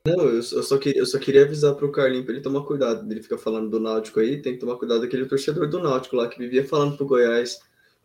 Não, 0.06 0.24
eu, 0.24 0.42
só- 0.42 0.56
eu 0.56 0.62
só 0.62 0.78
queria, 0.78 1.00
eu 1.00 1.06
só 1.06 1.18
queria 1.18 1.44
avisar 1.44 1.74
pro 1.74 1.90
Carlinho 1.92 2.24
pra 2.24 2.32
ele 2.34 2.42
tomar 2.42 2.62
cuidado. 2.64 3.10
Ele 3.10 3.22
fica 3.22 3.36
falando 3.36 3.68
do 3.70 3.80
Náutico 3.80 4.20
aí, 4.20 4.40
tem 4.40 4.54
que 4.54 4.60
tomar 4.60 4.76
cuidado 4.76 5.00
daquele 5.00 5.26
torcedor 5.26 5.68
do 5.68 5.80
Náutico 5.80 6.16
lá 6.16 6.28
que 6.28 6.38
vivia 6.38 6.66
falando 6.66 6.96
pro 6.96 7.06
Goiás. 7.06 7.58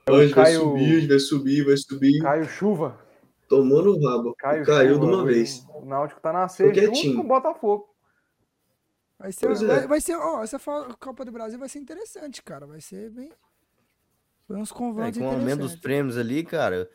É 0.05 0.11
o 0.11 0.15
Hoje 0.15 0.33
vai 0.33 0.45
Caio- 0.45 0.59
subir, 0.61 1.07
vai 1.07 1.19
subir, 1.19 1.65
vai 1.65 1.77
subir. 1.77 2.21
Caio 2.21 2.45
Chuva. 2.45 2.99
Tomou 3.47 3.83
no 3.83 3.99
rabo. 4.07 4.33
Caio 4.37 4.65
Caiu 4.65 4.87
de 4.87 4.93
Chuva, 4.95 5.05
uma 5.05 5.23
o- 5.23 5.25
vez. 5.25 5.65
O 5.75 5.85
Náutico 5.85 6.21
tá 6.21 6.31
na 6.33 6.47
C 6.47 6.65
junto 6.65 6.73
quietinho. 6.79 7.15
com 7.17 7.21
o 7.23 7.27
Botafogo. 7.27 7.87
Vai 9.19 9.31
ser, 9.31 9.45
Pois 9.45 9.61
é. 9.61 9.65
vai, 9.67 9.87
vai 9.87 10.01
ser, 10.01 10.15
ó, 10.15 10.41
essa 10.43 10.57
Copa 10.99 11.23
do 11.23 11.31
Brasil 11.31 11.59
vai 11.59 11.69
ser 11.69 11.77
interessante, 11.79 12.41
cara. 12.41 12.65
Vai 12.65 12.81
ser 12.81 13.09
bem. 13.11 13.31
Foi 14.47 14.55
uns 14.57 14.71
É, 14.71 14.73
confrontos 14.73 15.17
com 15.19 15.25
o 15.25 15.29
aumento 15.29 15.59
dos 15.61 15.75
prêmios 15.75 16.17
ali, 16.17 16.43
cara, 16.43 16.89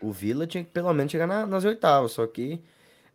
o 0.00 0.12
Vila 0.12 0.46
tinha 0.46 0.62
que 0.62 0.70
pelo 0.70 0.92
menos 0.92 1.10
chegar 1.10 1.26
na- 1.26 1.46
nas 1.46 1.64
oitavas, 1.64 2.12
só 2.12 2.26
que 2.26 2.62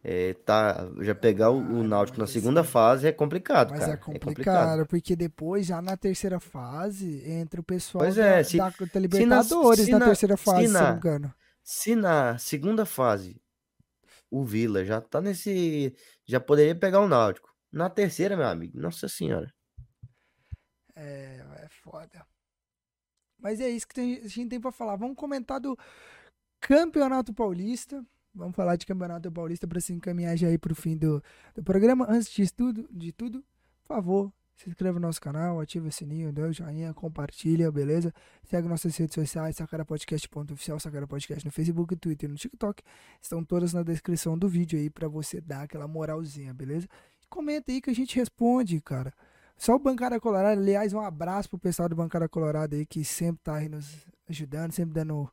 é, 0.04 0.34
tá, 0.34 0.88
já 1.02 1.14
pegar 1.16 1.50
o, 1.52 1.58
o 1.60 1.82
Ah, 1.82 1.84
Náutico 1.84 2.18
na 2.18 2.24
mas 2.24 2.32
segunda 2.32 2.62
assim- 2.62 2.70
fase 2.72 3.08
é 3.08 3.12
complicado, 3.12 3.72
Mas 3.72 3.80
cara. 3.82 3.94
é 3.94 3.98
complicado, 3.98 4.86
porque 4.88 5.16
depois, 5.16 5.66
já 5.66 5.82
na 5.82 5.98
terceira 5.98 6.40
fase, 6.40 7.28
entra 7.30 7.60
o 7.60 7.64
pessoal 7.64 8.04
Pois 8.04 8.16
da, 8.16 8.26
é, 8.26 8.44
se- 8.44 8.58
da, 8.58 8.70
da 8.70 8.76
se 8.76 8.86
na- 8.94 9.00
Libertadores 9.00 9.86
se 9.86 9.92
na, 9.92 10.06
terceira 10.06 10.38
se 10.38 10.44
fase, 10.44 10.68
se, 10.68 10.74
na- 10.74 10.82
não 10.82 10.92
me 10.92 10.98
engano. 10.98 11.34
Se 11.64 11.96
na 11.96 12.38
segunda 12.38 12.86
fase 12.86 13.42
o 14.32 14.44
Vila 14.44 14.86
já 14.86 15.02
tá 15.02 15.20
nesse. 15.22 15.94
Já 16.26 16.40
poderia 16.40 16.76
pegar 16.76 17.00
o 17.02 17.08
Náutico. 17.08 17.54
Na 17.72 17.90
terceira, 17.90 18.38
meu 18.38 18.48
amigo, 18.48 18.80
nossa 18.80 19.08
senhora. 19.10 19.54
É, 20.96 21.44
é 21.64 21.68
foda. 21.84 22.26
Mas 23.40 23.60
é 23.60 23.70
isso 23.70 23.88
que 23.88 23.94
tem- 23.94 24.18
a 24.24 24.28
gente 24.28 24.50
tem 24.50 24.60
pra 24.60 24.72
falar. 24.72 24.96
Vamos 24.96 25.16
comentar 25.16 25.60
do 25.60 25.78
Campeonato 26.60 27.34
Paulista. 27.34 28.04
Vamos 28.38 28.56
falar 28.56 28.76
de 28.76 28.86
Campeonato 28.86 29.32
Paulista 29.32 29.68
para 29.68 29.82
se 29.82 29.92
encaminhar 29.94 30.38
já 30.38 30.48
aí 30.48 30.58
pro 30.58 30.76
fim 30.76 30.96
do, 30.96 31.22
do 31.56 31.64
programa. 31.64 32.06
Antes 32.08 32.30
de 32.30 32.54
tudo, 32.54 32.88
de 32.92 33.12
tudo, 33.12 33.44
por 33.84 33.96
favor, 33.96 34.34
se 34.58 34.70
inscreva 34.70 35.00
no 35.00 35.08
nosso 35.08 35.20
canal, 35.22 35.60
ativa 35.60 35.88
o 35.88 35.92
sininho, 35.92 36.32
dê 36.32 36.42
o 36.42 36.52
joinha, 36.52 36.94
compartilha, 36.94 37.72
beleza? 37.72 38.14
Segue 38.44 38.68
nossas 38.68 38.96
redes 38.98 39.14
sociais, 39.14 39.56
sacarapodcast.oficial, 39.56 40.80
Sacara 40.80 41.08
Podcast 41.08 41.46
no 41.46 41.52
Facebook, 41.52 41.96
Twitter 41.96 42.28
e 42.28 42.32
no 42.32 42.38
TikTok. 42.38 42.82
Estão 43.22 43.44
todas 43.44 43.74
na 43.74 43.84
descrição 43.84 44.38
do 44.38 44.48
vídeo 44.48 44.80
aí 44.80 44.90
pra 44.90 45.08
você 45.08 45.40
dar 45.40 45.64
aquela 45.64 45.88
moralzinha, 45.88 46.54
beleza? 46.54 46.88
Comenta 47.30 47.72
aí 47.72 47.82
que 47.82 47.90
a 47.90 47.94
gente 47.94 48.16
responde, 48.16 48.82
cara. 48.82 49.14
Só 49.58 49.76
o 49.76 49.80
Bancada 49.80 50.20
Colorado, 50.20 50.60
aliás, 50.60 50.94
um 50.94 51.02
abraço 51.02 51.50
pro 51.50 51.60
pessoal 51.60 51.90
do 51.90 51.96
Bancada 51.96 52.28
Colorado 52.30 52.76
aí 52.76 52.86
que 52.86 53.04
sempre 53.04 53.42
tá 53.44 53.56
aí 53.56 53.70
nos 53.70 54.08
ajudando, 54.30 54.72
sempre 54.72 54.94
dando, 54.94 55.32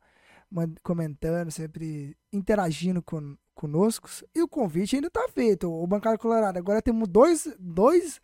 comentando, 0.82 1.50
sempre 1.50 2.16
interagindo 2.32 3.02
com, 3.02 3.36
conosco. 3.54 4.08
E 4.34 4.42
o 4.42 4.48
convite 4.48 4.96
ainda 4.96 5.10
tá 5.10 5.26
feito, 5.28 5.70
o 5.70 5.86
Bancada 5.86 6.18
Colorado. 6.18 6.58
Agora 6.58 6.82
temos 6.82 7.08
dois, 7.08 7.48
dois 7.58 8.20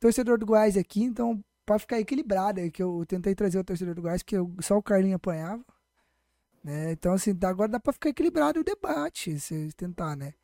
torcedores 0.00 0.40
do 0.40 0.46
Goiás 0.46 0.76
aqui, 0.76 1.02
então 1.02 1.42
pra 1.64 1.78
ficar 1.78 2.00
equilibrado, 2.00 2.60
é 2.60 2.68
que 2.70 2.82
eu 2.82 3.04
tentei 3.06 3.34
trazer 3.34 3.58
o 3.58 3.64
torcedor 3.64 3.94
do 3.94 4.02
Goiás, 4.02 4.22
que 4.22 4.36
eu- 4.36 4.52
só 4.60 4.76
o 4.76 4.82
Carlinho 4.82 5.16
apanhava. 5.16 5.64
Né? 6.62 6.92
Então, 6.92 7.12
assim, 7.12 7.36
agora 7.44 7.68
dá 7.68 7.80
pra 7.80 7.92
ficar 7.92 8.08
equilibrado 8.10 8.60
o 8.60 8.64
debate, 8.64 9.38
se 9.38 9.72
tentar, 9.76 10.16
né? 10.16 10.34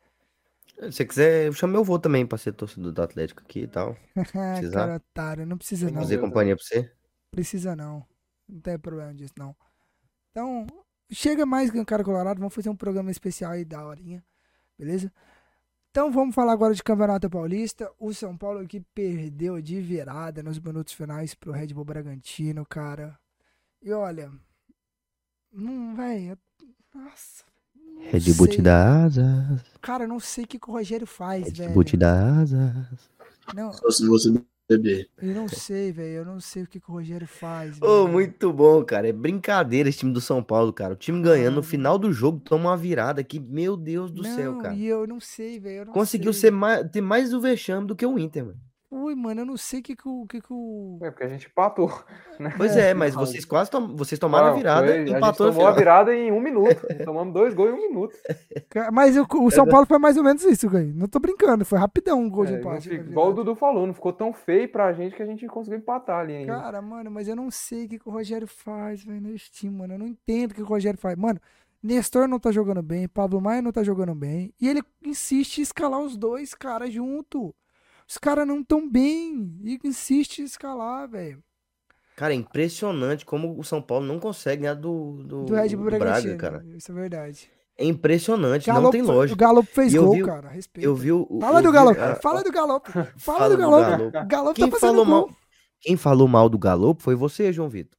Se 0.75 0.91
você 0.93 1.05
quiser, 1.05 1.47
eu 1.47 1.53
chamo 1.53 1.71
meu 1.73 1.81
avô 1.81 1.99
também 1.99 2.25
pra 2.25 2.37
ser 2.37 2.53
torcedor 2.53 2.93
do 2.93 3.01
Atlético 3.01 3.41
aqui 3.41 3.61
e 3.61 3.67
tal. 3.67 3.97
Precisar. 4.13 4.79
Cara, 4.79 4.95
otário, 4.95 5.45
não 5.45 5.57
precisa 5.57 5.91
não. 5.91 6.01
Fazer 6.01 6.17
companhia 6.19 6.55
pra 6.55 6.63
você. 6.63 6.91
Precisa 7.31 7.75
não. 7.75 8.05
Não 8.47 8.61
tem 8.61 8.79
problema 8.79 9.13
disso, 9.13 9.33
não. 9.37 9.55
Então, 10.31 10.65
chega 11.11 11.45
mais 11.45 11.71
cara 11.85 12.03
colorado. 12.03 12.39
Vamos 12.39 12.53
fazer 12.53 12.69
um 12.69 12.75
programa 12.75 13.11
especial 13.11 13.51
aí 13.51 13.65
da 13.65 13.85
horinha. 13.85 14.23
Beleza? 14.77 15.11
Então 15.91 16.11
vamos 16.11 16.35
falar 16.35 16.53
agora 16.53 16.73
de 16.73 16.83
Campeonato 16.83 17.29
Paulista. 17.29 17.91
O 17.99 18.13
São 18.13 18.37
Paulo 18.37 18.59
aqui 18.59 18.79
perdeu 18.93 19.61
de 19.61 19.81
virada 19.81 20.43
nos 20.43 20.59
minutos 20.59 20.93
finais 20.93 21.33
pro 21.33 21.51
Red 21.51 21.73
Bull 21.73 21.83
Bragantino, 21.83 22.65
cara. 22.65 23.17
E 23.81 23.91
olha, 23.91 24.31
não, 25.51 25.95
velho, 25.95 26.37
nossa. 26.93 27.43
Red 28.11 28.33
Bull 28.33 28.47
te 28.47 28.61
dá 28.61 29.03
asas. 29.03 29.61
Cara, 29.81 30.03
eu 30.03 30.07
não 30.07 30.19
sei 30.19 30.43
o 30.43 30.47
que, 30.47 30.59
que 30.59 30.69
o 30.69 30.73
Rogério 30.73 31.07
faz, 31.07 31.45
Red 31.45 31.51
velho. 31.53 31.73
Bull 31.73 31.83
te 31.83 31.97
dá 31.97 32.39
asas. 32.39 33.09
Não, 33.55 33.73
Só 33.73 33.89
se 33.89 34.07
você 34.07 34.29
eu 34.69 35.33
não 35.33 35.47
sei, 35.47 35.91
velho. 35.91 36.17
Eu 36.17 36.25
não 36.25 36.39
sei 36.39 36.63
o 36.63 36.67
que, 36.67 36.79
que 36.79 36.89
o 36.89 36.93
Rogério 36.93 37.27
faz. 37.27 37.81
Ô, 37.81 38.03
velho. 38.03 38.13
muito 38.13 38.53
bom, 38.53 38.83
cara. 38.83 39.07
É 39.07 39.11
brincadeira 39.11 39.89
esse 39.89 39.99
time 39.99 40.13
do 40.13 40.21
São 40.21 40.43
Paulo, 40.43 40.71
cara. 40.71 40.93
O 40.93 40.97
time 40.97 41.21
ganhando 41.21 41.55
no 41.55 41.63
final 41.63 41.97
do 41.97 42.13
jogo 42.13 42.39
toma 42.39 42.69
uma 42.69 42.77
virada 42.77 43.23
que, 43.23 43.39
meu 43.39 43.75
Deus 43.75 44.11
do 44.11 44.23
céu, 44.23 44.53
Não, 44.53 44.61
cara. 44.61 44.75
E 44.75 44.85
eu 44.85 45.07
não 45.07 45.19
sei, 45.19 45.59
velho. 45.59 45.87
Conseguiu 45.87 46.31
sei. 46.31 46.41
ser 46.41 46.51
mais, 46.51 46.89
ter 46.91 47.01
mais 47.01 47.33
o 47.33 47.41
vexame 47.41 47.87
do 47.87 47.95
que 47.95 48.05
o 48.05 48.19
Inter, 48.19 48.45
mano. 48.45 48.68
Ui, 48.91 49.13
mano, 49.13 49.41
eu 49.41 49.45
não 49.45 49.55
sei 49.55 49.81
o 49.81 49.83
que, 49.83 49.95
que 49.95 50.07
o. 50.09 50.25
Que 50.27 50.41
que 50.41 50.51
o... 50.51 50.97
É 51.03 51.11
porque 51.11 51.23
a 51.23 51.27
gente 51.27 51.45
empatou. 51.47 51.89
Né? 52.39 52.53
Pois 52.55 52.75
É, 52.77 52.91
é, 52.91 52.93
mas 52.93 53.13
vocês 53.13 53.43
quase 53.43 53.69
tom... 53.69 53.95
vocês 53.97 54.17
tomaram 54.17 54.47
a 54.47 54.53
virada 54.53 54.87
foi- 54.87 54.95
e 54.95 55.01
a 55.01 55.05
gente 55.05 55.17
empatou 55.17 55.47
tomou 55.47 55.63
a 55.67 55.71
final. 55.71 55.75
virada 55.77 56.15
em 56.15 56.31
um 56.31 56.39
minuto. 56.39 56.87
Tomamos 57.03 57.33
dois 57.33 57.53
gols 57.53 57.71
em 57.71 57.73
um 57.73 57.81
minuto. 57.89 58.15
Mas 58.93 59.17
o, 59.17 59.27
o 59.41 59.51
São 59.51 59.67
Paulo 59.67 59.85
foi 59.85 59.97
mais 59.99 60.15
ou 60.15 60.23
menos 60.23 60.43
isso, 60.45 60.69
velho. 60.69 60.93
Não 60.95 61.07
tô 61.07 61.19
brincando. 61.19 61.65
Foi 61.65 61.77
rapidão 61.77 62.21
um 62.21 62.29
gol 62.29 62.45
de 62.45 62.53
É, 62.53 62.59
não 62.59 62.61
empate. 62.71 62.89
na 62.89 62.95
igual 62.95 63.29
o. 63.29 63.33
Dudu 63.33 63.55
falou, 63.55 63.85
não 63.85 63.93
ficou 63.93 64.13
tão 64.13 64.31
feio 64.33 64.69
pra 64.69 64.93
gente 64.93 65.15
que 65.15 65.21
a 65.21 65.25
gente 65.25 65.45
conseguiu 65.47 65.79
empatar 65.79 66.19
ali 66.21 66.33
ainda. 66.37 66.53
Cara, 66.59 66.81
mano, 66.81 67.11
mas 67.11 67.27
eu 67.27 67.35
não 67.35 67.51
sei 67.51 67.85
o 67.85 67.89
que, 67.89 67.99
que 67.99 68.07
o 68.07 68.11
Rogério 68.11 68.47
faz, 68.47 69.03
velho, 69.03 69.19
nesse 69.19 69.51
time, 69.51 69.75
mano. 69.77 69.95
Eu 69.95 69.99
não 69.99 70.07
entendo 70.07 70.51
o 70.51 70.55
que 70.55 70.61
o 70.61 70.65
Rogério 70.65 70.97
faz. 70.97 71.17
Mano, 71.17 71.39
Nestor 71.83 72.25
não 72.27 72.39
tá 72.39 72.51
jogando 72.53 72.81
bem, 72.81 73.07
Pablo 73.07 73.41
Maia 73.41 73.61
não 73.61 73.71
tá 73.73 73.83
jogando 73.83 74.15
bem. 74.15 74.53
E 74.61 74.67
ele 74.69 74.81
insiste 75.03 75.57
em 75.59 75.61
escalar 75.63 75.99
os 75.99 76.15
dois 76.15 76.53
caras 76.53 76.91
junto. 76.93 77.53
Os 78.09 78.17
caras 78.17 78.47
não 78.47 78.63
tão 78.63 78.89
bem. 78.89 79.55
E 79.63 79.79
insiste 79.83 80.39
em 80.39 80.45
escalar, 80.45 81.07
velho. 81.07 81.43
Cara, 82.15 82.33
é 82.33 82.35
impressionante 82.37 83.25
como 83.25 83.57
o 83.57 83.63
São 83.63 83.81
Paulo 83.81 84.05
não 84.05 84.19
consegue 84.19 84.63
ganhar 84.63 84.73
do, 84.73 85.23
do, 85.23 85.45
Do 85.45 85.53
Red 85.55 85.75
Bull 85.75 85.89
do 85.91 85.99
Braga, 85.99 86.35
cara. 86.35 86.65
Isso 86.75 86.91
é 86.91 86.95
verdade. 86.95 87.49
É 87.77 87.85
impressionante, 87.85 88.67
não 88.67 88.89
tem 88.91 89.01
o 89.01 89.05
lógica. 89.05 89.37
Galo 89.39 89.63
fez 89.63 89.95
gol, 89.95 90.11
vi 90.13 90.23
o- 90.23 90.25
cara. 90.25 90.49
Respeita. 90.49 90.85
Eu 90.85 90.93
vi 90.93 91.13
o. 91.13 91.25
Fala 91.39 91.59
eu 91.59 91.63
do 91.63 91.71
Galo. 91.71 91.91
a- 91.91 92.15
Fala 92.15 92.43
do 92.43 92.51
Galo. 92.51 92.81
Fala 92.85 93.07
Fala 93.17 93.49
do 93.49 93.55
do 93.55 93.57
Galo. 93.61 94.11
Galo. 94.27 94.47
Tá 94.49 94.53
Quem 94.53 94.65
fazendo 94.69 94.79
falou 94.79 95.05
gol. 95.05 95.05
mal? 95.05 95.29
Quem 95.79 95.95
falou 95.95 96.27
mal 96.27 96.49
do 96.49 96.57
Galo 96.59 96.97
foi 96.99 97.15
você, 97.15 97.53
João 97.53 97.69
Vitor. 97.69 97.97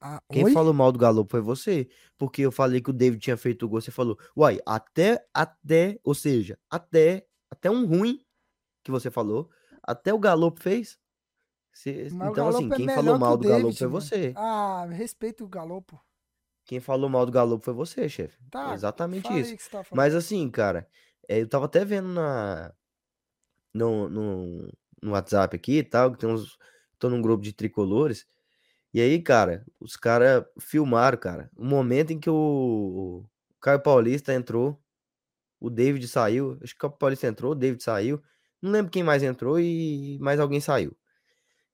Ah, 0.00 0.20
Quem 0.30 0.44
oi? 0.44 0.52
falou 0.52 0.72
mal 0.72 0.92
do 0.92 0.98
Galo 1.00 1.26
foi 1.28 1.40
você. 1.40 1.88
Porque 2.16 2.42
eu 2.42 2.52
falei 2.52 2.80
que 2.80 2.90
o 2.90 2.92
David 2.92 3.20
tinha 3.20 3.36
feito 3.36 3.66
o 3.66 3.68
gol. 3.68 3.80
Você 3.80 3.90
falou, 3.90 4.16
uai, 4.36 4.60
até, 4.64 5.20
até, 5.34 5.98
ou 6.04 6.14
seja, 6.14 6.56
até, 6.70 7.26
até 7.50 7.68
um 7.68 7.84
ruim 7.84 8.20
que 8.86 8.92
você 8.92 9.10
falou, 9.10 9.50
até 9.82 10.12
o 10.14 10.18
Galo 10.18 10.54
fez. 10.58 10.98
Você- 11.72 12.08
então, 12.22 12.48
assim, 12.48 12.68
é 12.72 12.76
quem 12.76 12.86
melhor 12.86 12.94
falou 13.04 13.18
mal 13.18 13.36
do 13.36 13.44
Galo 13.44 13.68
David, 13.68 13.78
foi 13.78 13.88
mano. 13.88 14.00
você. 14.00 14.32
Ah, 14.34 14.86
respeita 14.90 15.44
o 15.44 15.48
Galopo. 15.48 16.00
Quem 16.64 16.80
falou 16.80 17.08
mal 17.08 17.24
do 17.24 17.32
Galo 17.32 17.60
foi 17.62 17.72
você, 17.72 18.08
chefe. 18.08 18.36
Tá, 18.50 18.70
É 18.70 18.74
exatamente 18.74 19.28
isso. 19.38 19.54
tá. 19.70 19.82
Mas 19.92 20.14
assim, 20.14 20.50
cara, 20.50 20.88
é, 21.28 21.40
eu 21.40 21.48
tava 21.48 21.66
até 21.66 21.84
vendo 21.84 22.08
na 22.08 22.72
no, 23.74 24.08
no, 24.08 24.72
no 25.02 25.12
WhatsApp 25.12 25.56
aqui 25.56 25.78
e 25.78 25.82
tal, 25.84 26.12
que 26.12 26.18
tem 26.18 26.28
uns. 26.28 26.56
Tô 26.98 27.10
num 27.10 27.20
grupo 27.20 27.42
de 27.44 27.52
tricolores. 27.52 28.26
E 28.94 29.00
aí, 29.00 29.22
cara, 29.22 29.64
os 29.80 29.96
caras 29.96 30.44
filmaram, 30.60 31.18
cara, 31.18 31.50
o 31.56 31.64
momento 31.64 32.12
em 32.12 32.20
que 32.20 32.30
o, 32.30 32.34
o 33.54 33.60
Caio 33.60 33.82
Paulista 33.82 34.34
entrou, 34.34 34.80
o 35.60 35.70
David 35.70 36.08
saiu. 36.08 36.58
Acho 36.62 36.74
que 36.74 36.78
o 36.78 36.90
Caio 36.90 36.98
Paulista 36.98 37.26
entrou, 37.28 37.52
o 37.52 37.54
David 37.56 37.82
saiu. 37.82 38.22
Não 38.62 38.70
lembro 38.70 38.90
quem 38.90 39.02
mais 39.02 39.22
entrou 39.22 39.58
e 39.60 40.18
mais 40.20 40.40
alguém 40.40 40.60
saiu. 40.60 40.96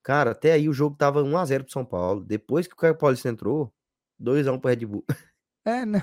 Cara, 0.03 0.33
até 0.33 0.53
aí 0.53 0.68
o 0.68 0.72
jogo 0.72 0.97
tava 0.97 1.22
1x0 1.22 1.62
pro 1.64 1.72
São 1.72 1.85
Paulo. 1.85 2.24
Depois 2.24 2.66
que 2.66 2.74
o 2.74 2.76
Caio 2.76 2.97
Paulista 2.97 3.28
entrou, 3.28 3.72
2x1 4.20 4.59
pro 4.61 4.70
Red 4.70 4.87
Bull. 4.87 5.05
É, 5.64 5.87
não. 5.87 6.01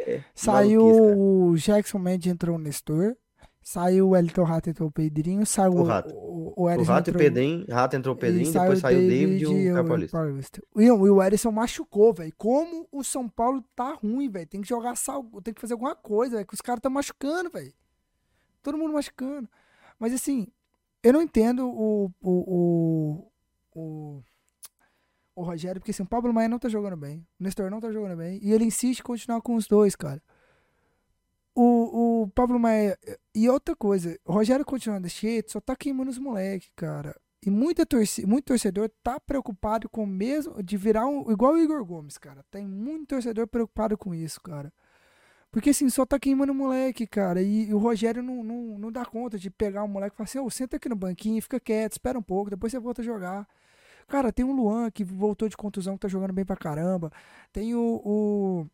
É, 0.00 0.22
Saiu 0.34 0.82
o 0.84 1.56
Jackson 1.56 1.98
Mendes, 1.98 2.30
entrou 2.30 2.56
o 2.56 2.58
Nestor. 2.58 3.16
Saiu 3.62 4.10
o 4.10 4.16
Elton 4.16 4.42
Rato, 4.42 4.68
entrou 4.68 4.90
o 4.90 4.92
Pedrinho. 4.92 5.46
Saiu 5.46 5.72
O 5.72 5.82
Rato. 5.82 6.12
o, 6.14 6.52
o 6.54 6.64
O 6.64 6.66
Rato 6.82 6.82
e 6.82 6.90
o 6.90 6.98
entrou- 6.98 7.16
Pedrinho, 7.16 7.66
Rato 7.70 7.96
entrou 7.96 8.14
o 8.14 8.18
e 8.18 8.20
Pedrinho, 8.20 8.52
depois 8.52 8.80
saiu 8.80 8.98
o 8.98 9.08
David 9.08 9.44
e 9.44 9.46
o 9.70 9.74
Caio 9.74 9.86
Paulista. 9.86 10.18
Paulista. 10.18 10.62
E 10.76 10.90
o 10.90 11.06
e 11.06 11.10
o 11.10 11.22
Erisson 11.22 11.50
machucou, 11.52 12.12
velho. 12.12 12.34
Como 12.36 12.86
o 12.92 13.02
São 13.02 13.26
Paulo 13.26 13.64
tá 13.74 13.94
ruim, 13.94 14.28
velho. 14.28 14.46
Tem 14.46 14.60
que 14.60 14.68
jogar 14.68 14.94
sal, 14.94 15.24
tem 15.42 15.54
que 15.54 15.60
fazer 15.62 15.72
alguma 15.72 15.94
coisa, 15.96 16.34
velho. 16.36 16.46
Que 16.46 16.52
os 16.54 16.60
caras 16.60 16.80
estão 16.80 16.90
machucando, 16.90 17.48
velho. 17.50 17.72
Todo 18.62 18.76
mundo 18.76 18.92
machucando. 18.92 19.48
Mas 20.02 20.12
assim, 20.12 20.48
eu 21.00 21.12
não 21.12 21.22
entendo 21.22 21.64
o. 21.64 22.06
o, 22.20 22.32
o, 22.50 23.32
o, 23.72 24.22
o 25.36 25.42
Rogério, 25.44 25.80
porque 25.80 25.92
assim, 25.92 26.02
o 26.02 26.06
Pablo 26.06 26.34
Maia 26.34 26.48
não 26.48 26.58
tá 26.58 26.68
jogando 26.68 26.96
bem. 26.96 27.24
O 27.38 27.44
Nestor 27.44 27.70
não 27.70 27.80
tá 27.80 27.92
jogando 27.92 28.16
bem. 28.16 28.40
E 28.42 28.52
ele 28.52 28.64
insiste 28.64 28.98
em 28.98 29.04
continuar 29.04 29.40
com 29.42 29.54
os 29.54 29.68
dois, 29.68 29.94
cara. 29.94 30.20
O, 31.54 32.22
o 32.22 32.28
Pablo 32.30 32.58
Maia. 32.58 32.98
E 33.32 33.48
outra 33.48 33.76
coisa, 33.76 34.18
o 34.24 34.32
Rogério 34.32 34.64
continuando 34.64 35.04
desse 35.04 35.20
jeito 35.20 35.52
só 35.52 35.60
tá 35.60 35.76
queimando 35.76 36.10
os 36.10 36.18
moleques, 36.18 36.68
cara. 36.74 37.14
E 37.40 37.48
muita 37.48 37.86
torci, 37.86 38.26
muito 38.26 38.46
torcedor 38.46 38.90
tá 39.04 39.20
preocupado 39.20 39.88
com 39.88 40.04
mesmo. 40.04 40.60
De 40.64 40.76
virar 40.76 41.06
um. 41.06 41.30
Igual 41.30 41.52
o 41.52 41.58
Igor 41.60 41.84
Gomes, 41.84 42.18
cara. 42.18 42.44
Tem 42.50 42.66
muito 42.66 43.06
torcedor 43.06 43.46
preocupado 43.46 43.96
com 43.96 44.12
isso, 44.12 44.40
cara. 44.40 44.72
Porque 45.52 45.70
assim, 45.70 45.88
só 45.90 46.06
tá 46.06 46.18
queimando 46.18 46.52
o 46.52 46.54
moleque, 46.54 47.06
cara. 47.06 47.42
E, 47.42 47.68
e 47.68 47.74
o 47.74 47.78
Rogério 47.78 48.22
não, 48.22 48.42
não, 48.42 48.78
não 48.78 48.92
dá 48.92 49.04
conta 49.04 49.38
de 49.38 49.50
pegar 49.50 49.84
o 49.84 49.88
moleque 49.88 50.14
e 50.14 50.16
falar 50.16 50.24
assim: 50.24 50.38
ô, 50.38 50.50
senta 50.50 50.76
aqui 50.76 50.88
no 50.88 50.96
banquinho, 50.96 51.42
fica 51.42 51.60
quieto, 51.60 51.92
espera 51.92 52.18
um 52.18 52.22
pouco, 52.22 52.50
depois 52.50 52.72
você 52.72 52.78
volta 52.80 53.02
a 53.02 53.04
jogar. 53.04 53.46
Cara, 54.08 54.32
tem 54.32 54.44
o 54.44 54.52
Luan 54.52 54.90
que 54.90 55.04
voltou 55.04 55.48
de 55.48 55.56
contusão, 55.56 55.94
que 55.94 56.00
tá 56.00 56.08
jogando 56.08 56.32
bem 56.32 56.44
pra 56.44 56.56
caramba. 56.56 57.12
Tem 57.52 57.74
o. 57.74 58.00
o 58.04 58.66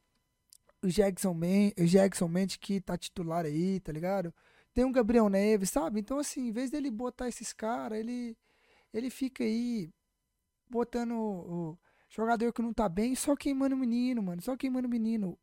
o 0.83 0.89
Jackson, 0.89 1.35
Men 1.35 1.73
o 1.79 1.85
Jackson 1.85 2.29
Mendes 2.29 2.57
que 2.57 2.81
tá 2.81 2.97
titular 2.97 3.45
aí, 3.45 3.81
tá 3.81 3.93
ligado? 3.93 4.33
Tem 4.73 4.85
o 4.85 4.93
Gabriel 4.93 5.29
Neves, 5.29 5.71
sabe? 5.71 6.01
Então, 6.01 6.19
assim, 6.19 6.49
em 6.49 6.53
vez 6.53 6.71
dele 6.71 6.91
botar 6.91 7.29
esses 7.29 7.53
caras, 7.53 7.99
ele, 7.99 8.37
ele 8.93 9.11
fica 9.11 9.43
aí 9.43 9.91
botando 10.71 11.13
o, 11.13 11.73
o 11.73 11.79
jogador 12.09 12.53
que 12.53 12.63
não 12.63 12.73
tá 12.73 12.89
bem, 12.89 13.15
só 13.15 13.35
queimando 13.35 13.75
o 13.75 13.79
menino, 13.79 14.23
mano. 14.23 14.41
Só 14.43 14.57
queimando 14.57 14.87
o 14.87 14.91
menino. 14.91 15.37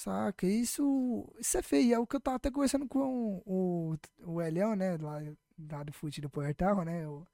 Saca? 0.00 0.46
Isso, 0.46 1.30
isso 1.38 1.58
é 1.58 1.62
feio. 1.62 1.94
É 1.94 1.98
o 1.98 2.06
que 2.06 2.16
eu 2.16 2.20
tava 2.20 2.36
até 2.36 2.50
conversando 2.50 2.88
com 2.88 3.42
o, 3.44 3.94
o 4.24 4.40
Elião, 4.40 4.74
né? 4.74 4.96
Lá, 4.96 5.20
lá 5.70 5.82
do 5.82 5.92
fute 5.92 6.20
do 6.22 6.30
Portal, 6.30 6.84
né? 6.84 7.06
o- 7.06 7.26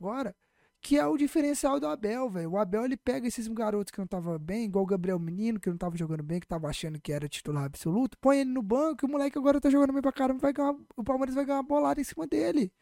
agora. 0.00 0.34
Que 0.82 0.98
é 0.98 1.06
o 1.06 1.16
diferencial 1.16 1.80
do 1.80 1.86
Abel, 1.86 2.28
velho. 2.30 2.52
O 2.52 2.58
Abel 2.58 2.84
ele 2.86 2.96
pega 2.96 3.26
esses 3.28 3.46
garotos 3.48 3.90
que 3.92 3.98
não 3.98 4.06
tava 4.06 4.38
bem, 4.38 4.64
igual 4.66 4.84
o 4.84 4.86
Gabriel 4.86 5.18
Menino, 5.18 5.60
que 5.60 5.70
não 5.70 5.76
tava 5.78 5.96
jogando 5.96 6.22
bem, 6.22 6.40
que 6.40 6.46
tava 6.46 6.68
achando 6.68 7.00
que 7.00 7.12
era 7.12 7.28
titular 7.28 7.64
absoluto, 7.64 8.18
põe 8.18 8.40
ele 8.40 8.50
no 8.50 8.62
banco 8.62 9.04
e 9.04 9.08
o 9.08 9.10
moleque 9.10 9.38
agora 9.38 9.60
tá 9.60 9.70
jogando 9.70 9.92
bem 9.92 10.02
pra 10.02 10.12
caramba, 10.12 10.40
vai 10.40 10.52
ganhar, 10.54 10.74
o 10.96 11.04
Palmeiras 11.04 11.34
vai 11.34 11.44
ganhar 11.44 11.58
uma 11.58 11.62
bolada 11.64 12.00
em 12.00 12.04
cima 12.04 12.26
dele. 12.26 12.72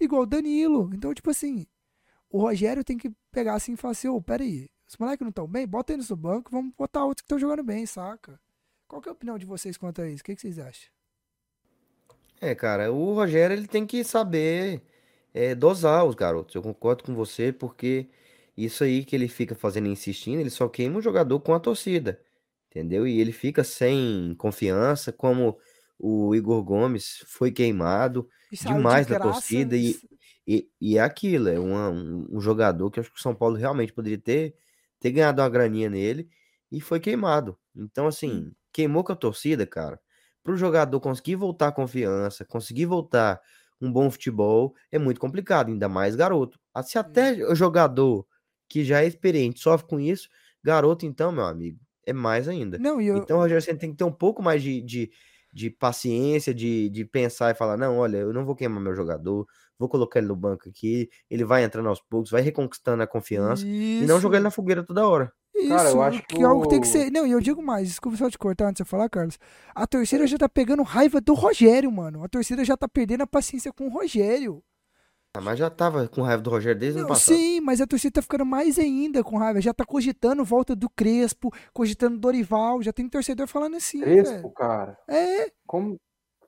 Igual 0.00 0.22
o 0.22 0.26
Danilo. 0.26 0.90
Então, 0.94 1.14
tipo 1.14 1.30
assim, 1.30 1.66
o 2.30 2.40
Rogério 2.40 2.84
tem 2.84 2.98
que 2.98 3.10
pegar 3.32 3.54
assim 3.54 3.74
e 3.74 3.76
falar 3.78 3.92
assim, 3.92 4.08
ô, 4.08 4.20
peraí, 4.22 4.70
os 4.88 4.96
moleques 4.98 5.24
não 5.24 5.32
tão 5.32 5.48
bem, 5.48 5.66
bota 5.66 5.92
eles 5.94 6.10
no 6.10 6.16
banco, 6.16 6.50
vamos 6.52 6.74
botar 6.76 7.04
outros 7.04 7.22
que 7.22 7.26
estão 7.26 7.38
jogando 7.38 7.62
bem, 7.64 7.86
saca? 7.86 8.40
Qual 8.92 9.00
que 9.00 9.08
é 9.08 9.10
a 9.10 9.14
opinião 9.14 9.38
de 9.38 9.46
vocês 9.46 9.78
quanto 9.78 10.02
a 10.02 10.06
isso? 10.10 10.20
O 10.20 10.24
que, 10.26 10.34
que 10.34 10.42
vocês 10.42 10.58
acham? 10.58 10.90
É, 12.40 12.54
cara, 12.54 12.92
o 12.92 13.14
Rogério 13.14 13.54
ele 13.56 13.66
tem 13.66 13.86
que 13.86 14.04
saber 14.04 14.82
é, 15.32 15.54
dosar 15.54 16.04
os 16.04 16.14
garotos. 16.14 16.54
Eu 16.54 16.62
concordo 16.62 17.04
com 17.04 17.14
você, 17.14 17.52
porque 17.52 18.08
isso 18.56 18.84
aí 18.84 19.04
que 19.04 19.14
ele 19.16 19.28
fica 19.28 19.54
fazendo 19.54 19.88
insistindo, 19.88 20.40
ele 20.40 20.50
só 20.50 20.68
queima 20.68 20.98
o 20.98 21.02
jogador 21.02 21.40
com 21.40 21.54
a 21.54 21.60
torcida, 21.60 22.20
entendeu? 22.70 23.06
E 23.06 23.18
ele 23.20 23.32
fica 23.32 23.64
sem 23.64 24.34
confiança, 24.36 25.10
como 25.12 25.58
o 25.98 26.34
Igor 26.34 26.62
Gomes 26.62 27.24
foi 27.26 27.50
queimado 27.50 28.28
saiu 28.54 28.84
de 28.86 28.90
demais 28.92 29.06
na 29.06 29.16
torcida 29.16 29.76
e, 29.76 30.02
e, 30.46 30.68
e 30.80 30.98
é 30.98 31.00
aquilo, 31.00 31.48
é 31.48 31.58
uma- 31.58 31.88
um, 31.90 32.26
um 32.36 32.40
jogador 32.40 32.90
que 32.90 32.98
eu 32.98 33.02
acho 33.02 33.12
que 33.12 33.18
o 33.18 33.22
São 33.22 33.34
Paulo 33.34 33.56
realmente 33.56 33.92
poderia 33.92 34.18
ter, 34.18 34.54
ter 35.00 35.12
ganhado 35.12 35.40
uma 35.40 35.48
graninha 35.48 35.88
nele 35.88 36.28
e 36.70 36.80
foi 36.80 37.00
queimado. 37.00 37.56
Então, 37.74 38.06
assim, 38.06 38.52
queimou 38.72 39.04
com 39.04 39.12
a 39.12 39.16
torcida, 39.16 39.66
cara. 39.66 40.00
Para 40.42 40.52
o 40.54 40.56
jogador 40.56 41.00
conseguir 41.00 41.36
voltar 41.36 41.68
a 41.68 41.72
confiança, 41.72 42.44
conseguir 42.44 42.86
voltar 42.86 43.40
um 43.80 43.92
bom 43.92 44.10
futebol, 44.10 44.74
é 44.90 44.98
muito 44.98 45.20
complicado, 45.20 45.68
ainda 45.68 45.88
mais 45.88 46.14
garoto. 46.16 46.58
Ah, 46.74 46.82
Se 46.82 46.98
até 46.98 47.32
o 47.46 47.54
jogador 47.54 48.26
que 48.68 48.84
já 48.84 49.02
é 49.02 49.06
experiente 49.06 49.60
sofre 49.60 49.86
com 49.88 50.00
isso, 50.00 50.28
garoto, 50.64 51.04
então, 51.04 51.32
meu 51.32 51.44
amigo, 51.44 51.78
é 52.06 52.12
mais 52.12 52.48
ainda. 52.48 52.78
Não, 52.78 53.00
eu, 53.00 53.16
Então, 53.18 53.38
Rogério, 53.38 53.62
você 53.62 53.74
tem 53.76 53.90
que 53.90 53.96
ter 53.96 54.04
um 54.04 54.12
pouco 54.12 54.42
mais 54.42 54.62
de, 54.62 54.80
de, 54.82 55.10
de 55.52 55.70
paciência, 55.70 56.54
de, 56.54 56.88
de 56.90 57.04
pensar 57.04 57.50
e 57.50 57.54
falar: 57.54 57.76
não, 57.76 57.98
olha, 57.98 58.18
eu 58.18 58.32
não 58.32 58.44
vou 58.44 58.54
queimar 58.56 58.80
meu 58.82 58.94
jogador, 58.94 59.46
vou 59.78 59.88
colocar 59.88 60.18
ele 60.20 60.28
no 60.28 60.36
banco 60.36 60.68
aqui, 60.68 61.08
ele 61.30 61.44
vai 61.44 61.64
entrando 61.64 61.88
aos 61.88 62.00
poucos, 62.00 62.30
vai 62.30 62.42
reconquistando 62.42 63.02
a 63.02 63.06
confiança 63.06 63.66
e 63.98 64.06
não 64.06 64.20
jogar 64.20 64.38
ele 64.38 64.44
na 64.44 64.50
fogueira 64.50 64.84
toda 64.84 65.06
hora. 65.06 65.32
Isso, 65.54 65.68
Cara, 65.68 65.90
eu 65.90 66.02
acho 66.02 66.20
que 66.22 66.36
que 66.36 66.42
é 66.42 66.46
algo 66.46 66.66
tem 66.66 66.80
que 66.80 66.86
o- 66.86 66.90
ser. 66.90 67.10
Não, 67.12 67.26
e 67.26 67.30
eu 67.30 67.40
digo 67.40 67.62
mais, 67.62 67.88
desculpa 67.88 68.16
só 68.16 68.30
te 68.30 68.38
cortar 68.38 68.64
antes 68.68 68.82
de 68.82 68.88
você 68.88 68.90
falar, 68.90 69.08
Carlos. 69.08 69.38
A 69.74 69.86
torcida 69.86 70.26
já 70.26 70.38
tá 70.38 70.48
pegando 70.48 70.82
raiva 70.82 71.20
do 71.20 71.34
Rogério, 71.34 71.90
mano. 71.92 72.24
A 72.24 72.28
torcida 72.28 72.64
já 72.64 72.76
tá 72.76 72.88
perdendo 72.88 73.22
a 73.22 73.26
paciência 73.26 73.72
com 73.72 73.86
o 73.86 73.90
Rogério. 73.90 74.62
Ah, 75.34 75.40
mas 75.40 75.58
já 75.58 75.70
tava 75.70 76.06
com 76.08 76.20
raiva 76.22 76.42
do 76.42 76.50
Rogério 76.50 76.78
desde 76.78 76.98
o 76.98 77.00
ano 77.02 77.08
passado. 77.08 77.34
sim, 77.36 77.58
mas 77.60 77.80
a 77.80 77.86
torcida 77.86 78.12
tá 78.14 78.22
ficando 78.22 78.44
mais 78.44 78.78
ainda 78.78 79.24
com 79.24 79.38
raiva. 79.38 79.60
Já 79.62 79.72
tá 79.72 79.82
cogitando 79.84 80.44
volta 80.44 80.76
do 80.76 80.90
Crespo, 80.90 81.50
cogitando 81.72 82.18
Dorival. 82.18 82.82
Já 82.82 82.92
tem 82.92 83.08
torcedor 83.08 83.46
falando 83.46 83.76
assim, 83.76 84.00
Crespo, 84.00 84.34
velho. 84.34 84.50
cara. 84.50 84.98
É, 85.08 85.50
Como, 85.66 85.98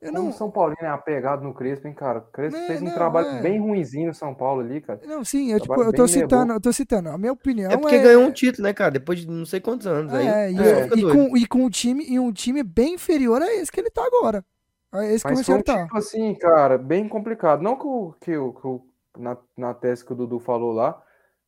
eu 0.04 0.12
como 0.12 0.24
não. 0.24 0.30
o 0.30 0.32
São 0.32 0.50
Paulino 0.50 0.78
é 0.82 0.86
apegado 0.88 1.42
no 1.42 1.52
Crespo, 1.54 1.86
hein, 1.88 1.94
cara? 1.94 2.20
O 2.20 2.22
Crespo 2.32 2.58
Não, 2.58 2.66
fez 2.66 2.80
um 2.82 2.84
não, 2.86 2.94
trabalho 2.94 3.28
é. 3.28 3.42
bem 3.42 3.58
ruinzinho 3.60 4.08
no 4.08 4.14
São 4.14 4.34
Paulo 4.34 4.60
ali, 4.60 4.80
cara. 4.80 5.00
Não, 5.04 5.24
sim, 5.24 5.50
eu, 5.50 5.60
tipo, 5.60 5.82
eu 5.82 5.92
tô 5.92 6.06
citando, 6.08 6.52
eu 6.52 6.60
tô 6.60 6.72
citando. 6.72 7.08
A 7.10 7.18
minha 7.18 7.32
opinião 7.32 7.70
É 7.70 7.76
porque 7.76 7.96
é. 7.96 8.02
ganhou 8.02 8.22
um 8.22 8.32
título, 8.32 8.64
né, 8.64 8.72
cara? 8.72 8.90
Depois 8.92 9.20
de 9.20 9.28
não 9.28 9.44
sei 9.46 9.60
quantos 9.60 9.86
anos. 9.86 10.12
aí 10.12 10.26
É, 10.26 10.50
e, 10.52 10.54
o 10.54 10.58
pessoal 10.58 10.80
é. 10.82 10.86
e 10.96 11.00
doido. 11.00 11.12
com, 11.30 11.36
e 11.36 11.46
com 11.46 11.58
um 11.64 11.70
time, 11.70 12.04
e 12.08 12.18
um 12.20 12.32
time 12.32 12.62
bem 12.62 12.94
inferior 12.94 13.42
a 13.42 13.52
esse 13.54 13.70
que 13.72 13.80
ele 13.80 13.90
tá 13.90 14.04
agora. 14.06 14.44
A 14.92 15.04
esse 15.06 15.26
que 15.26 15.34
Mas 15.34 15.42
foi 15.42 15.54
um 15.56 15.62
tá. 15.62 15.82
título 15.82 15.98
assim, 15.98 16.34
cara, 16.36 16.78
bem 16.78 17.08
complicado. 17.08 17.62
Não 17.62 17.76
que 17.76 17.86
o, 17.86 18.14
que 18.20 18.36
o, 18.36 18.52
que 18.52 18.66
o- 18.66 18.86
na, 19.18 19.36
na 19.56 19.74
tese 19.74 20.04
que 20.04 20.12
o 20.12 20.16
Dudu 20.16 20.38
falou 20.38 20.72
lá, 20.72 21.00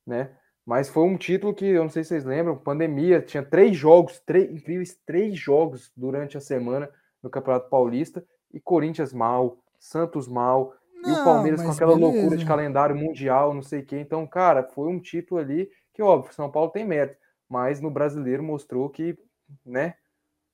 né? 0.06 0.30
Mas 0.64 0.88
foi 0.88 1.04
um 1.04 1.16
título 1.16 1.54
que, 1.54 1.64
eu 1.64 1.82
não 1.84 1.90
sei 1.90 2.02
se 2.02 2.08
vocês 2.08 2.24
lembram, 2.24 2.56
pandemia, 2.56 3.20
tinha 3.22 3.42
três 3.44 3.76
jogos, 3.76 4.20
três, 4.26 4.50
incríveis 4.50 4.98
três 5.06 5.38
jogos 5.38 5.92
durante 5.96 6.36
a 6.36 6.40
semana 6.40 6.90
no 7.22 7.30
Campeonato 7.30 7.68
Paulista, 7.70 8.24
e 8.52 8.60
Corinthians 8.60 9.12
mal, 9.12 9.58
Santos 9.78 10.28
mal, 10.28 10.74
e 11.04 11.12
o 11.12 11.16
Não, 11.16 11.24
Palmeiras 11.24 11.62
com 11.62 11.70
aquela 11.70 11.94
loucura 11.94 12.36
de 12.36 12.44
beleza. 12.44 12.46
calendário 12.46 12.96
mundial, 12.96 13.54
não 13.54 13.62
sei 13.62 13.80
o 13.80 13.86
quê. 13.86 13.98
Então, 14.00 14.26
cara, 14.26 14.64
foi 14.64 14.88
um 14.88 15.00
título 15.00 15.40
ali 15.40 15.70
que, 15.92 16.02
óbvio, 16.02 16.32
São 16.34 16.50
Paulo 16.50 16.70
tem 16.70 16.84
mérito, 16.84 17.18
mas 17.48 17.80
no 17.80 17.90
brasileiro 17.90 18.42
mostrou 18.42 18.88
que, 18.90 19.16
né, 19.64 19.94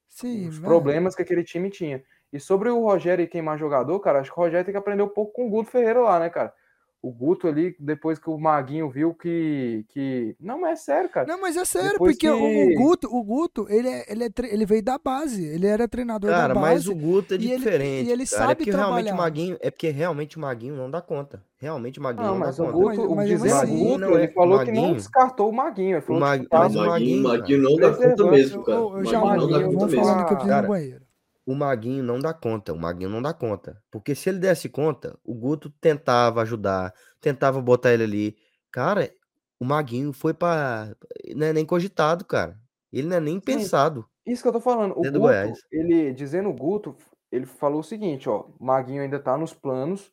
Sim, 0.09 0.49
os 0.49 0.59
velho. 0.59 0.69
problemas 0.69 1.15
que 1.15 1.23
aquele 1.23 1.43
time 1.45 1.71
tinha. 1.71 2.05
E 2.33 2.41
sobre 2.41 2.69
o 2.71 2.81
Rogério 2.83 3.23
e 3.23 3.29
queimar 3.29 3.59
jogador, 3.59 3.99
cara, 4.01 4.21
acho 4.21 4.33
que 4.33 4.39
o 4.39 4.43
Rogério 4.43 4.65
tem 4.65 4.73
que 4.73 4.79
aprender 4.79 5.03
um 5.03 5.09
pouco 5.09 5.33
com 5.33 5.47
o 5.47 5.51
Guto 5.51 5.71
Ferreira 5.71 6.01
lá, 6.01 6.19
né, 6.19 6.31
cara? 6.31 6.55
O 7.03 7.11
Guto 7.11 7.49
ali, 7.49 7.75
depois 7.81 8.17
que 8.21 8.31
o 8.31 8.39
Maguinho 8.39 8.89
viu 8.89 9.13
que. 9.13 9.85
que... 9.89 10.37
Não, 10.41 10.61
mas 10.61 10.79
é 10.79 10.83
sério, 10.85 11.11
cara. 11.11 11.27
Não, 11.27 11.41
mas 11.41 11.57
é 11.57 11.65
sério, 11.65 11.93
Depois 11.95 12.15
porque 12.15 12.31
o- 12.31 12.39
que- 12.39 12.75
o 12.77 12.79
Guto, 12.79 13.09
o 13.13 13.23
Guto, 13.25 13.67
ele, 13.69 13.89
é, 13.89 14.05
ele, 14.09 14.25
é 14.25 14.31
tre- 14.31 14.49
ele 14.53 14.65
veio 14.65 14.85
da 14.85 14.99
base, 14.99 15.45
ele 15.45 15.67
era 15.67 15.89
treinador 15.89 16.31
Cara, 16.31 16.55
da 16.55 16.61
mas 16.61 16.87
base. 16.87 16.91
o 16.91 16.95
Guto 16.95 17.35
é 17.35 17.39
e 17.39 17.47
ele- 17.51 17.57
diferente. 17.57 18.09
e 18.09 18.13
ele 18.13 18.25
cara. 18.25 18.39
sabe 18.43 18.53
é 18.53 18.55
porque 18.55 18.71
realmente 18.71 19.07
trabalhar. 19.07 19.15
o 19.15 19.17
Maguinho, 19.17 19.57
é 19.61 19.71
porque 19.73 19.89
realmente 19.91 20.37
o 20.37 20.41
Maguinho 20.41 20.77
não 20.77 20.89
dá 20.89 21.01
conta. 21.03 21.43
Realmente 21.59 21.99
o 21.99 22.03
Maguinho 22.05 22.25
Não, 22.27 22.33
não, 22.35 22.39
mas 22.41 22.57
dá 22.57 22.63
o 22.63 22.67
conta. 22.67 22.77
Guto, 22.79 22.87
Mas- 22.89 22.99
o 23.11 23.15
mas 23.17 23.29
dizendo 23.29 23.55
assim, 23.55 23.79
Guto, 23.85 23.99
não 23.99 24.09
é- 24.17 24.23
ele 24.23 24.29
falou 24.33 24.59
que 24.61 24.65
não 24.67 24.75
Maguinho- 24.81 24.95
descartou 24.97 25.49
o 25.51 25.53
Maguinho. 25.53 25.95
Ele 25.97 26.01
falou 26.03 26.23
O 26.23 26.25
que 26.25 26.29
Mag- 26.39 26.49
tá 26.49 26.59
mas 26.61 26.75
o 26.75 26.79
Maguinho, 26.79 27.23
Maguinho, 27.23 27.23
Maguinho 27.23 27.63
não 27.63 27.77
dá 27.77 27.89
conta 27.89 27.99
Preservando. 27.99 28.31
mesmo, 28.31 28.63
cara. 28.65 28.79
Eu, 28.79 28.97
eu 28.99 29.05
já 29.05 29.21
Maguinho 29.21 29.41
não 29.41 29.47
dá 29.49 29.59
Maguinho, 29.59 29.73
conta 29.79 29.87
mesmo. 29.87 30.05
falando 30.05 30.17
que 30.17 30.23
eu 30.23 30.37
preciso 30.37 30.45
no 30.45 30.49
Cara, 30.55 30.69
banheiro. 30.69 31.02
O 31.45 31.55
Maguinho 31.55 32.05
não 32.05 32.19
dá 32.19 32.33
conta. 32.33 32.73
O 32.73 32.79
Maguinho 32.79 33.11
não 33.11 33.21
dá 33.21 33.33
conta. 33.33 33.83
Porque 33.91 34.15
se 34.15 34.29
ele 34.29 34.39
desse 34.39 34.69
conta, 34.69 35.19
o 35.25 35.35
Guto 35.35 35.71
tentava 35.81 36.41
ajudar, 36.43 36.95
tentava 37.21 37.61
botar 37.61 37.93
ele 37.93 38.05
ali. 38.05 38.37
Cara, 38.71 39.11
o 39.59 39.65
Maguinho 39.65 40.13
foi 40.13 40.33
pra. 40.33 40.95
Não 41.35 41.47
é 41.47 41.53
nem 41.53 41.67
cogitado, 41.67 42.25
cara. 42.25 42.59
Ele 42.93 43.09
não 43.09 43.17
é 43.17 43.21
nem 43.21 43.41
pensado. 43.41 44.07
Isso 44.25 44.43
que 44.43 44.49
eu 44.49 44.53
tô 44.53 44.61
falando. 44.61 44.93
O 44.93 45.03
Guto, 45.03 45.19
Goiás. 45.19 45.59
ele, 45.71 46.13
dizendo 46.13 46.49
o 46.49 46.55
Guto, 46.55 46.97
ele 47.31 47.47
falou 47.47 47.81
o 47.81 47.85
seguinte, 47.85 48.29
ó, 48.29 48.45
o 48.59 48.65
Maguinho 48.65 49.03
ainda 49.03 49.19
tá 49.19 49.37
nos 49.37 49.53
planos, 49.53 50.13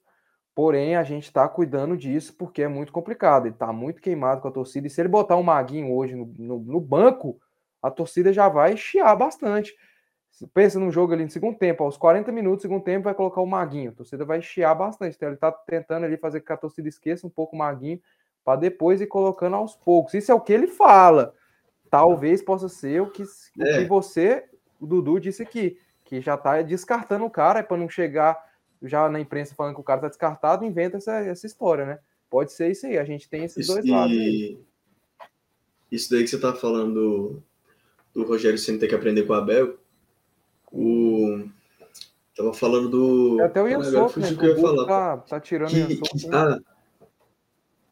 porém 0.56 0.96
a 0.96 1.04
gente 1.04 1.32
tá 1.32 1.48
cuidando 1.48 1.98
disso 1.98 2.34
porque 2.38 2.64
é 2.64 2.68
muito 2.68 2.92
complicado. 2.92 3.46
Ele 3.46 3.56
tá 3.56 3.72
muito 3.72 4.02
queimado 4.02 4.42
com 4.42 4.48
a 4.48 4.52
torcida. 4.52 4.88
E 4.88 4.90
se 4.90 5.02
ele 5.02 5.10
botar 5.10 5.36
o 5.36 5.44
Maguinho 5.44 5.94
hoje 5.94 6.16
no, 6.16 6.26
no, 6.38 6.60
no 6.60 6.82
banco, 6.82 7.40
a 7.82 7.92
torcida 7.92 8.34
já 8.34 8.50
vai 8.50 8.76
chiar 8.76 9.16
bastante. 9.16 9.76
Pensa 10.54 10.80
num 10.80 10.92
jogo 10.92 11.14
ali 11.14 11.24
no 11.24 11.30
segundo 11.30 11.58
tempo, 11.58 11.84
aos 11.84 11.98
40 11.98 12.32
minutos 12.32 12.60
do 12.60 12.62
segundo 12.64 12.84
tempo, 12.84 13.06
vai 13.06 13.14
colocar 13.14 13.42
o 13.42 13.46
Maguinho. 13.46 13.92
A 13.92 13.94
torcida 13.94 14.24
vai 14.26 14.42
chiar 14.42 14.74
bastante. 14.76 15.16
Então 15.16 15.30
ele 15.30 15.38
tá 15.38 15.52
tentando 15.52 16.06
ali 16.06 16.18
fazer 16.18 16.40
com 16.40 16.48
que 16.48 16.54
a 16.54 16.58
torcida 16.58 16.88
esqueça 16.88 17.28
um 17.28 17.30
pouco 17.30 17.56
o 17.56 17.60
Maguinho 17.60 18.00
para 18.44 18.60
depois 18.60 19.02
ir 19.02 19.08
colocando 19.08 19.56
aos 19.56 19.76
poucos. 19.76 20.14
Isso 20.14 20.32
é 20.32 20.36
o 20.36 20.42
que 20.42 20.54
ele 20.54 20.68
fala. 20.68 21.34
Talvez 21.90 22.42
possa 22.42 22.70
ser 22.70 23.02
o 23.02 23.10
que, 23.10 23.24
o 23.24 23.64
É. 23.64 23.82
que 23.82 23.86
você, 23.86 24.46
o 24.80 24.86
Dudu, 24.86 25.20
disse 25.20 25.42
aqui, 25.42 25.78
que 26.06 26.22
já 26.22 26.38
tá 26.38 26.62
descartando 26.62 27.26
o 27.26 27.30
cara, 27.30 27.64
para 27.64 27.78
não 27.78 27.90
chegar 27.90 28.38
já 28.82 29.10
na 29.10 29.20
imprensa 29.20 29.54
falando 29.56 29.76
que 29.76 29.82
o 29.82 29.84
cara 29.84 30.02
tá 30.02 30.08
descartado, 30.08 30.66
inventa 30.66 30.98
essa, 30.98 31.20
essa 31.20 31.46
história, 31.46 31.86
né? 31.86 32.00
Pode 32.30 32.52
ser 32.54 32.72
isso 32.72 32.86
aí, 32.86 32.98
a 32.98 33.04
gente 33.04 33.30
tem 33.30 33.44
esses 33.44 33.66
Isso, 33.66 33.74
dois 33.74 33.86
lados 33.86 34.14
e... 34.16 34.60
isso 35.92 36.10
daí 36.12 36.24
que 36.24 36.30
você 36.30 36.40
tá 36.40 36.54
falando 36.54 36.94
do, 36.94 37.44
do 38.14 38.24
Rogério 38.24 38.58
sempre 38.58 38.82
ter 38.82 38.88
que 38.88 38.96
aprender 38.96 39.24
com 39.24 39.34
o 39.34 39.36
Abel. 39.36 39.78
O... 40.72 41.44
Tava 42.36 42.54
falando 42.54 42.90
do. 42.90 43.42
É 43.42 43.46
Até 43.46 43.62
o 43.62 43.84
Souto, 43.84 44.20
né? 44.20 44.34
que 44.34 44.46
eu 44.46 44.56
ia 44.56 44.62
falar. 44.62 44.86
tá, 44.86 45.18
tá 45.18 45.40
tirando 45.42 45.72
que, 45.72 45.98
que, 45.98 46.28
né? 46.28 46.38
ah, 46.38 46.60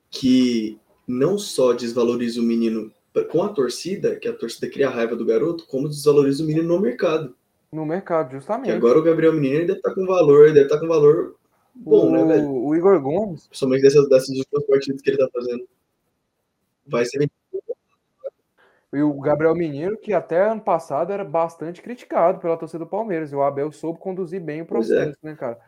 que 0.10 0.80
não 1.06 1.38
só 1.38 1.74
desvaloriza 1.74 2.40
o 2.40 2.44
menino 2.44 2.92
com 3.30 3.44
a 3.44 3.50
torcida, 3.50 4.16
que 4.16 4.28
a 4.28 4.34
torcida 4.34 4.70
cria 4.70 4.90
raiva 4.90 5.16
do 5.16 5.26
garoto, 5.26 5.66
como 5.66 5.90
desvaloriza 5.90 6.44
o 6.44 6.48
menino 6.48 6.68
no 6.68 6.80
mercado. 6.80 7.36
no 7.72 7.86
mercado, 7.86 8.32
justamente. 8.32 8.72
agora 8.72 9.00
o 9.00 9.04
Gabriel 9.04 9.34
Menino 9.34 9.66
deve 9.66 9.80
estar 9.80 9.94
com 9.94 10.06
valor, 10.06 10.48
deve 10.54 10.62
estar 10.62 10.80
com 10.80 10.88
valor 10.88 11.36
bom, 11.76 12.10
o, 12.10 12.12
né, 12.12 12.36
velho? 12.36 12.50
o 12.50 12.76
Igor 12.76 13.02
Gomes, 13.02 13.48
Principalmente 13.48 13.82
dessas, 13.82 14.08
dessas 14.10 14.38
últimas 14.38 14.66
partidas 14.66 15.02
que 15.02 15.10
ele 15.10 15.18
tá 15.18 15.28
fazendo. 15.34 15.68
Vai 16.86 17.06
ser 17.06 17.30
e 18.94 19.02
o 19.02 19.20
Gabriel 19.20 19.56
Menino, 19.56 19.98
que 19.98 20.14
até 20.14 20.50
ano 20.50 20.62
passado 20.62 21.12
era 21.12 21.24
bastante 21.26 21.82
criticado 21.82 22.40
pela 22.40 22.58
torcida 22.58 22.80
do 22.80 22.90
Palmeiras, 22.90 23.32
e 23.32 23.36
o 23.36 23.44
Abel 23.44 23.72
soube 23.72 24.00
conduzir 24.00 24.42
bem 24.42 24.62
o 24.62 24.64
é. 24.64 24.68
processo, 24.68 25.18
né, 25.22 25.36
cara? 25.36 25.60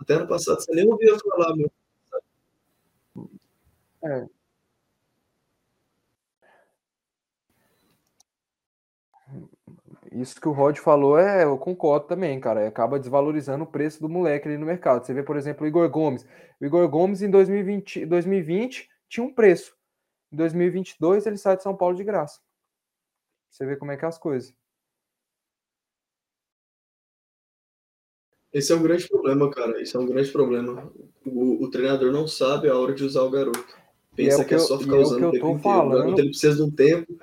até 0.00 0.14
ano 0.14 0.28
passado, 0.28 0.60
você 0.60 0.72
nem 0.74 0.88
ouvia 0.88 1.16
falar, 1.18 1.56
meu. 1.56 1.70
Isso 10.10 10.40
que 10.40 10.48
o 10.48 10.52
Rod 10.52 10.78
falou, 10.78 11.18
é, 11.18 11.44
eu 11.44 11.58
concordo 11.58 12.06
também, 12.06 12.40
cara. 12.40 12.66
Acaba 12.66 12.98
desvalorizando 12.98 13.64
o 13.64 13.66
preço 13.66 14.00
do 14.00 14.08
moleque 14.08 14.48
ali 14.48 14.56
no 14.56 14.66
mercado. 14.66 15.04
Você 15.04 15.12
vê, 15.12 15.22
por 15.22 15.36
exemplo, 15.36 15.64
o 15.64 15.68
Igor 15.68 15.88
Gomes. 15.90 16.24
O 16.60 16.64
Igor 16.64 16.88
Gomes 16.88 17.20
em 17.22 17.30
2020, 17.30 18.06
2020 18.06 18.88
tinha 19.08 19.24
um 19.24 19.32
preço. 19.32 19.76
Em 20.32 20.36
2022 20.36 21.26
ele 21.26 21.36
sai 21.36 21.56
de 21.56 21.62
São 21.62 21.76
Paulo 21.76 21.96
de 21.96 22.04
graça. 22.04 22.40
Você 23.50 23.66
vê 23.66 23.76
como 23.76 23.90
é 23.92 23.96
que 23.96 24.04
é 24.04 24.08
as 24.08 24.18
coisas. 24.18 24.54
Esse 28.52 28.72
é 28.72 28.76
um 28.76 28.82
grande 28.82 29.06
problema, 29.08 29.50
cara. 29.50 29.80
Esse 29.80 29.96
é 29.96 30.00
um 30.00 30.06
grande 30.06 30.30
problema. 30.30 30.90
O, 31.24 31.64
o 31.64 31.70
treinador 31.70 32.10
não 32.10 32.26
sabe 32.26 32.68
a 32.68 32.76
hora 32.76 32.94
de 32.94 33.04
usar 33.04 33.22
o 33.22 33.30
garoto. 33.30 33.58
É 33.58 34.16
Pensa 34.16 34.38
o 34.38 34.42
que 34.42 34.48
que 34.48 34.54
é 34.54 34.58
só 34.58 34.78
ficar 34.78 34.96
é 34.96 34.98
o 34.98 35.02
usando 35.02 35.18
que 35.18 35.24
eu 35.24 35.28
o 35.28 35.32
tempo 35.32 35.46
tô 35.46 35.50
inteiro. 35.52 35.58
O 35.58 35.80
falando. 35.80 35.98
garoto 35.98 36.20
ele 36.20 36.28
precisa 36.30 36.56
de 36.56 36.62
um 36.62 36.70
tempo 36.70 37.14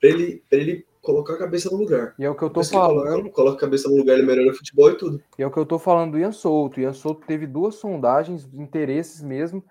pra 0.00 0.08
ele, 0.08 0.42
pra 0.48 0.58
ele 0.58 0.86
colocar 1.00 1.34
a 1.34 1.38
cabeça 1.38 1.70
no 1.70 1.76
lugar. 1.76 2.14
E 2.18 2.24
é 2.24 2.30
o 2.30 2.34
que 2.34 2.42
eu 2.42 2.50
tô 2.50 2.60
ele 2.60 2.68
falando. 2.70 3.30
Coloca, 3.30 3.56
a 3.56 3.60
cabeça 3.60 3.88
no 3.88 3.96
lugar, 3.96 4.14
ele 4.18 4.26
melhora 4.26 4.50
o 4.50 4.54
futebol 4.56 4.90
e 4.90 4.96
tudo. 4.96 5.22
E 5.38 5.42
é 5.42 5.46
o 5.46 5.50
que 5.50 5.58
eu 5.58 5.66
tô 5.66 5.78
falando 5.78 6.12
do 6.12 6.18
Ian 6.18 6.32
Souto. 6.32 6.80
O 6.80 6.82
Ian 6.82 6.92
Souto 6.92 7.24
teve 7.26 7.46
duas 7.46 7.76
sondagens 7.76 8.44
de 8.44 8.60
interesses 8.60 9.22
mesmo 9.22 9.64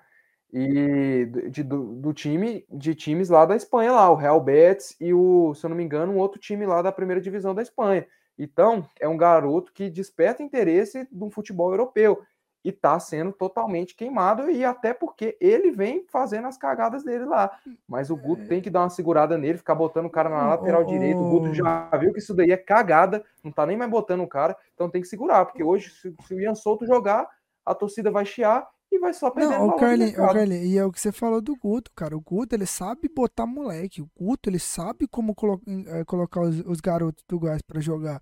e 0.53 1.25
de, 1.49 1.63
do, 1.63 1.95
do 1.95 2.13
time 2.13 2.63
de 2.69 2.93
times 2.93 3.27
lá 3.27 3.43
da 3.43 3.55
Espanha 3.55 3.91
lá, 3.91 4.11
o 4.11 4.15
Real 4.15 4.39
Betis 4.39 4.95
e 5.01 5.11
o, 5.11 5.51
se 5.55 5.65
eu 5.65 5.69
não 5.69 5.75
me 5.75 5.83
engano, 5.83 6.13
um 6.13 6.19
outro 6.19 6.39
time 6.39 6.63
lá 6.63 6.83
da 6.83 6.91
primeira 6.91 7.19
divisão 7.19 7.55
da 7.55 7.63
Espanha. 7.63 8.05
Então, 8.37 8.87
é 8.99 9.07
um 9.07 9.17
garoto 9.17 9.73
que 9.73 9.89
desperta 9.89 10.43
interesse 10.43 11.07
do 11.11 11.31
futebol 11.31 11.71
europeu 11.71 12.21
e 12.63 12.71
tá 12.71 12.99
sendo 12.99 13.33
totalmente 13.33 13.95
queimado 13.95 14.49
e 14.49 14.63
até 14.63 14.93
porque 14.93 15.35
ele 15.41 15.71
vem 15.71 16.05
fazendo 16.07 16.47
as 16.47 16.57
cagadas 16.57 17.03
dele 17.03 17.25
lá. 17.25 17.51
Mas 17.87 18.11
o 18.11 18.15
Guto 18.15 18.47
tem 18.47 18.61
que 18.61 18.69
dar 18.69 18.81
uma 18.81 18.89
segurada 18.89 19.37
nele, 19.37 19.57
ficar 19.57 19.75
botando 19.75 20.05
o 20.05 20.09
cara 20.09 20.29
na 20.29 20.47
lateral 20.47 20.83
ô, 20.83 20.85
direito. 20.85 21.19
O 21.19 21.29
Guto 21.29 21.53
já 21.53 21.89
viu 21.99 22.13
que 22.13 22.19
isso 22.19 22.33
daí 22.33 22.51
é 22.51 22.57
cagada, 22.57 23.25
não 23.43 23.51
tá 23.51 23.65
nem 23.65 23.75
mais 23.75 23.89
botando 23.89 24.21
o 24.21 24.27
cara, 24.27 24.55
então 24.73 24.89
tem 24.89 25.01
que 25.01 25.07
segurar, 25.07 25.45
porque 25.45 25.63
hoje, 25.63 25.89
se, 25.89 26.15
se 26.25 26.33
o 26.35 26.39
Ian 26.39 26.55
Souto 26.55 26.85
jogar, 26.85 27.27
a 27.65 27.73
torcida 27.73 28.11
vai 28.11 28.25
chiar 28.25 28.67
e 28.95 28.99
vai 28.99 29.13
só 29.13 29.29
perder 29.31 29.49
Não, 29.57 29.67
o 29.67 29.75
Carlin, 29.75 30.09
o. 30.11 30.15
Carlin, 30.15 30.61
e 30.63 30.77
é 30.77 30.85
o 30.85 30.91
que 30.91 30.99
você 31.01 31.11
falou 31.11 31.41
do 31.41 31.55
Guto, 31.55 31.91
cara. 31.95 32.15
O 32.15 32.21
Guto, 32.21 32.55
ele 32.55 32.65
sabe 32.65 33.09
botar 33.09 33.45
moleque. 33.45 34.01
O 34.01 34.09
Guto, 34.15 34.49
ele 34.49 34.59
sabe 34.59 35.07
como 35.07 35.33
colo- 35.35 35.61
eh, 35.87 36.03
colocar 36.05 36.41
os, 36.41 36.59
os 36.65 36.79
garotos 36.79 37.23
do 37.27 37.39
Goiás 37.39 37.61
pra 37.61 37.79
jogar. 37.81 38.21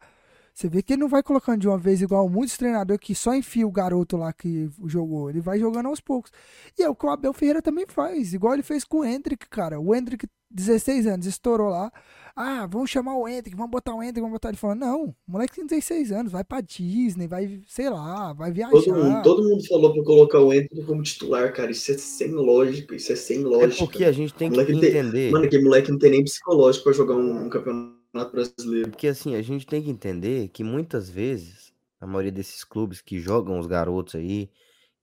Você 0.53 0.67
vê 0.69 0.81
que 0.83 0.93
ele 0.93 1.01
não 1.01 1.07
vai 1.07 1.23
colocando 1.23 1.59
de 1.61 1.67
uma 1.67 1.77
vez 1.77 2.01
igual 2.01 2.29
muitos 2.29 2.57
treinadores 2.57 2.99
que 3.01 3.15
só 3.15 3.33
enfia 3.33 3.65
o 3.65 3.71
garoto 3.71 4.17
lá 4.17 4.31
que 4.33 4.69
jogou. 4.85 5.29
Ele 5.29 5.39
vai 5.41 5.57
jogando 5.59 5.87
aos 5.87 5.99
poucos. 6.01 6.31
E 6.77 6.83
é 6.83 6.89
o 6.89 6.95
que 6.95 7.05
o 7.05 7.09
Abel 7.09 7.33
Ferreira 7.33 7.61
também 7.61 7.85
faz. 7.87 8.33
Igual 8.33 8.53
ele 8.53 8.63
fez 8.63 8.83
com 8.83 8.99
o 8.99 9.05
Hendrick, 9.05 9.47
cara. 9.49 9.79
O 9.79 9.95
Hendrick, 9.95 10.27
16 10.51 11.07
anos, 11.07 11.25
estourou 11.25 11.69
lá. 11.69 11.91
Ah, 12.35 12.65
vamos 12.69 12.89
chamar 12.89 13.15
o 13.17 13.27
Hendrick, 13.27 13.55
vamos 13.55 13.71
botar 13.71 13.93
o 13.95 14.01
Hendrick, 14.03 14.19
vamos 14.21 14.33
botar 14.33 14.49
ele 14.49 14.57
falando. 14.57 14.79
Não, 14.79 15.03
o 15.05 15.15
moleque 15.27 15.55
tem 15.55 15.65
16 15.65 16.11
anos, 16.11 16.31
vai 16.31 16.43
pra 16.43 16.61
Disney, 16.61 17.27
vai, 17.27 17.61
sei 17.67 17.89
lá, 17.89 18.31
vai 18.33 18.51
viajar. 18.51 18.71
Todo 18.71 18.93
mundo, 18.95 19.21
todo 19.23 19.43
mundo 19.49 19.67
falou 19.67 19.93
pra 19.93 20.03
colocar 20.03 20.39
o 20.39 20.51
Anthony 20.51 20.83
como 20.85 21.01
titular, 21.03 21.51
cara. 21.53 21.71
Isso 21.71 21.91
é 21.91 21.97
sem 21.97 22.31
lógica, 22.31 22.95
isso 22.95 23.11
é 23.11 23.15
sem 23.15 23.37
É 23.41 23.45
lógica. 23.45 23.85
porque 23.85 24.03
a 24.05 24.11
gente 24.11 24.33
tem 24.33 24.49
que 24.49 24.55
Moleque 24.57 24.79
tem- 24.79 24.89
entender. 24.89 25.31
Mano, 25.31 25.45
aquele 25.45 25.63
moleque 25.63 25.91
não 25.91 25.97
tem 25.99 26.11
nem 26.11 26.23
psicológico 26.23 26.83
pra 26.85 26.93
jogar 26.93 27.15
um, 27.15 27.45
um 27.45 27.49
campeonato 27.49 27.99
brasileiro. 28.13 28.91
Porque 28.91 29.07
assim, 29.07 29.35
a 29.35 29.41
gente 29.41 29.65
tem 29.65 29.81
que 29.83 29.89
entender 29.89 30.49
que 30.49 30.63
muitas 30.63 31.09
vezes, 31.09 31.73
a 31.99 32.07
maioria 32.07 32.31
desses 32.31 32.63
clubes 32.63 33.01
que 33.01 33.19
jogam 33.19 33.59
os 33.59 33.67
garotos 33.67 34.15
aí 34.15 34.49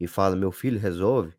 e 0.01 0.07
falam, 0.07 0.39
meu 0.39 0.53
filho 0.53 0.79
resolve, 0.79 1.33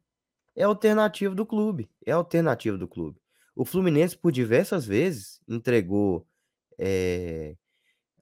é 0.55 0.63
alternativo 0.63 1.35
do 1.35 1.45
clube. 1.45 1.89
É 2.05 2.11
alternativo 2.13 2.77
do 2.77 2.87
clube. 2.87 3.19
O 3.55 3.65
Fluminense, 3.65 4.17
por 4.17 4.31
diversas 4.31 4.85
vezes, 4.85 5.41
entregou 5.47 6.27
eh, 6.79 7.55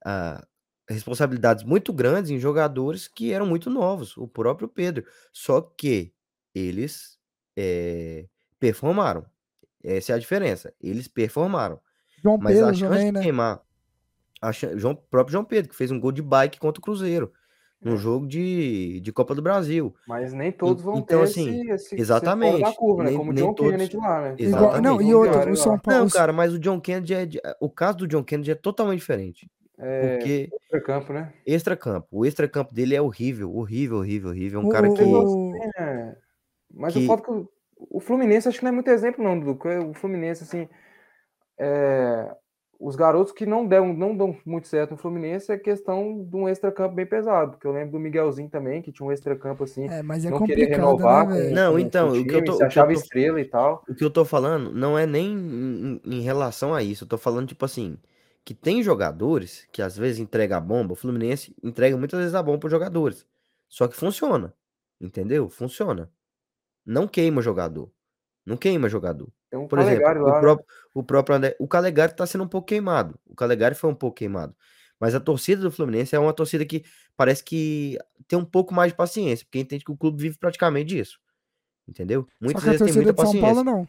a- 0.04 0.46
responsabilidades 0.88 1.64
muito 1.64 1.92
grandes 1.92 2.30
em 2.30 2.38
jogadores 2.38 3.08
que 3.08 3.32
eram 3.32 3.46
muito 3.46 3.70
novos, 3.70 4.16
o 4.16 4.28
próprio 4.28 4.68
Pedro. 4.68 5.04
Só 5.32 5.60
que 5.60 6.12
eles 6.54 7.18
eh, 7.56 8.28
performaram. 8.60 9.26
Essa 9.82 10.12
é 10.12 10.16
a 10.16 10.18
diferença. 10.18 10.74
Eles 10.80 11.08
performaram. 11.08 11.80
João 12.22 12.38
Mas 12.40 12.56
a 12.56 12.66
Pedro 12.66 12.74
chance 12.76 12.90
também, 12.92 13.06
de 13.06 13.12
né? 13.12 13.22
queimar. 13.22 13.60
A 14.40 14.52
João, 14.52 14.94
próprio 14.94 15.32
João 15.32 15.44
Pedro, 15.44 15.70
que 15.70 15.76
fez 15.76 15.90
um 15.90 15.98
gol 15.98 16.12
de 16.12 16.22
bike 16.22 16.58
contra 16.60 16.78
o 16.78 16.82
Cruzeiro. 16.82 17.32
É. 17.84 17.88
No 17.90 17.96
jogo 17.96 18.26
de, 18.26 18.98
de 19.00 19.12
Copa 19.12 19.36
do 19.36 19.42
Brasil. 19.42 19.94
Mas 20.06 20.32
nem 20.32 20.50
todos 20.50 20.82
vão 20.82 20.98
então, 20.98 21.20
ter 21.20 21.24
assim, 21.24 21.60
esse, 21.70 21.94
esse 21.94 22.00
exatamente, 22.00 22.60
da 22.60 22.72
curva, 22.72 23.04
né? 23.04 23.10
nem- 23.10 23.18
Como 23.18 23.30
o 23.30 23.34
John 23.34 23.54
todos- 23.54 23.70
Kennedy 23.72 23.96
lá, 23.96 24.20
né? 24.22 24.34
Exatamente. 24.36 24.82
não, 24.82 25.00
e 25.00 25.14
outro, 25.14 25.50
o 25.52 25.56
São. 25.56 25.78
Paulo. 25.78 26.00
Não, 26.00 26.08
cara, 26.10 26.32
mas 26.32 26.52
o 26.52 26.58
John 26.58 26.80
Kennedy 26.80 27.14
é. 27.14 27.24
de- 27.26 27.40
O 27.60 27.70
caso 27.70 27.98
do 27.98 28.08
John 28.08 28.24
Kennedy 28.24 28.50
é 28.50 28.54
totalmente 28.56 28.98
diferente. 28.98 29.48
É, 29.78 30.16
Porque 30.16 30.50
campo, 30.84 31.12
né? 31.12 31.32
extracampo. 31.46 32.08
O 32.10 32.26
extracampo 32.26 32.74
dele 32.74 32.96
é 32.96 33.00
horrível, 33.00 33.54
horrível, 33.54 33.98
horrível, 33.98 34.30
horrível. 34.30 34.60
É 34.60 34.64
um 34.64 34.66
O- 34.66 34.70
cara 34.72 34.92
que. 34.92 35.02
É, 35.78 36.16
mas 36.74 36.92
Que- 36.94 37.04
o 37.04 37.06
fato 37.06 37.22
que 37.22 37.30
o, 37.30 37.48
o 37.78 38.00
Fluminense 38.00 38.48
acho 38.48 38.58
que 38.58 38.64
não 38.64 38.70
é 38.72 38.74
muito 38.74 38.88
exemplo, 38.90 39.22
não, 39.22 39.38
Dudu. 39.38 39.56
O 39.88 39.94
Fluminense, 39.94 40.42
assim, 40.42 40.68
é, 41.58 42.34
os 42.80 42.94
garotos 42.94 43.32
que 43.32 43.44
não 43.44 43.66
dão, 43.66 43.92
não 43.92 44.16
dão 44.16 44.36
muito 44.46 44.68
certo 44.68 44.92
no 44.92 44.96
Fluminense 44.96 45.50
é 45.50 45.58
questão 45.58 46.24
de 46.24 46.36
um 46.36 46.48
extracampo 46.48 46.94
bem 46.94 47.04
pesado. 47.06 47.52
Porque 47.52 47.66
eu 47.66 47.72
lembro 47.72 47.92
do 47.92 47.98
Miguelzinho 47.98 48.48
também, 48.48 48.80
que 48.80 48.92
tinha 48.92 49.04
um 49.06 49.10
extracampo 49.12 49.64
assim, 49.64 49.88
É, 49.88 50.00
mas 50.02 50.24
é 50.24 50.30
não 50.30 50.38
querer 50.44 50.78
complicado, 50.78 50.80
renovar 50.86 51.28
né, 51.28 51.48
com? 51.48 51.54
Não, 51.54 51.72
com- 51.72 51.78
então, 51.80 52.08
com 52.10 52.14
o 52.14 52.20
o 52.20 52.24
que 52.24 52.30
eu 52.30 52.34
time, 52.34 52.46
tô- 52.46 52.52
se 52.52 52.56
o 52.56 52.58
que 52.58 52.62
eu 52.62 52.66
achava 52.68 52.92
tô- 52.92 52.98
estrela 53.00 53.40
e 53.40 53.44
tal. 53.44 53.82
O 53.88 53.94
que 53.94 54.04
eu 54.04 54.10
tô 54.10 54.24
falando 54.24 54.70
não 54.72 54.96
é 54.96 55.06
nem 55.06 55.32
em, 55.32 56.00
em 56.04 56.20
relação 56.20 56.72
a 56.72 56.82
isso. 56.82 57.04
Eu 57.04 57.08
tô 57.08 57.18
falando, 57.18 57.48
tipo 57.48 57.64
assim, 57.64 57.98
que 58.44 58.54
tem 58.54 58.82
jogadores 58.82 59.66
que 59.72 59.82
às 59.82 59.96
vezes 59.98 60.20
entrega 60.20 60.56
a 60.56 60.60
bomba. 60.60 60.92
O 60.92 60.96
Fluminense 60.96 61.54
entrega 61.62 61.96
muitas 61.96 62.18
vezes 62.20 62.34
a 62.34 62.42
bomba 62.42 62.58
pros 62.58 62.70
jogadores. 62.72 63.26
Só 63.68 63.88
que 63.88 63.96
funciona. 63.96 64.54
Entendeu? 65.00 65.48
Funciona. 65.50 66.10
Não 66.86 67.06
queima 67.08 67.42
jogador. 67.42 67.90
Não 68.46 68.56
queima 68.56 68.88
jogador. 68.88 69.28
Tem 69.50 69.58
um 69.58 69.66
Por 69.66 69.78
exemplo, 69.78 70.02
lá, 70.02 70.12
o 70.12 70.34
né? 70.34 70.40
próprio, 70.40 70.66
o 70.94 71.02
próprio 71.02 71.36
André, 71.36 71.56
o 71.58 71.66
Calegari 71.66 72.14
tá 72.14 72.26
sendo 72.26 72.44
um 72.44 72.48
pouco 72.48 72.68
queimado. 72.68 73.18
O 73.26 73.34
Calegari 73.34 73.74
foi 73.74 73.90
um 73.90 73.94
pouco 73.94 74.16
queimado. 74.16 74.54
Mas 75.00 75.14
a 75.14 75.20
torcida 75.20 75.62
do 75.62 75.70
Fluminense 75.70 76.14
é 76.14 76.18
uma 76.18 76.32
torcida 76.32 76.64
que 76.64 76.84
parece 77.16 77.42
que 77.42 77.98
tem 78.26 78.38
um 78.38 78.44
pouco 78.44 78.74
mais 78.74 78.92
de 78.92 78.96
paciência, 78.96 79.46
porque 79.46 79.60
entende 79.60 79.84
que 79.84 79.92
o 79.92 79.96
clube 79.96 80.20
vive 80.20 80.38
praticamente 80.38 80.86
disso. 80.86 81.20
Entendeu? 81.86 82.26
Muitas 82.40 82.62
vezes 82.64 82.82
tem 82.82 82.92
muita 82.92 83.12
de 83.12 83.16
São 83.16 83.26
paciência. 83.26 83.40
Paulo 83.40 83.64
não. 83.64 83.88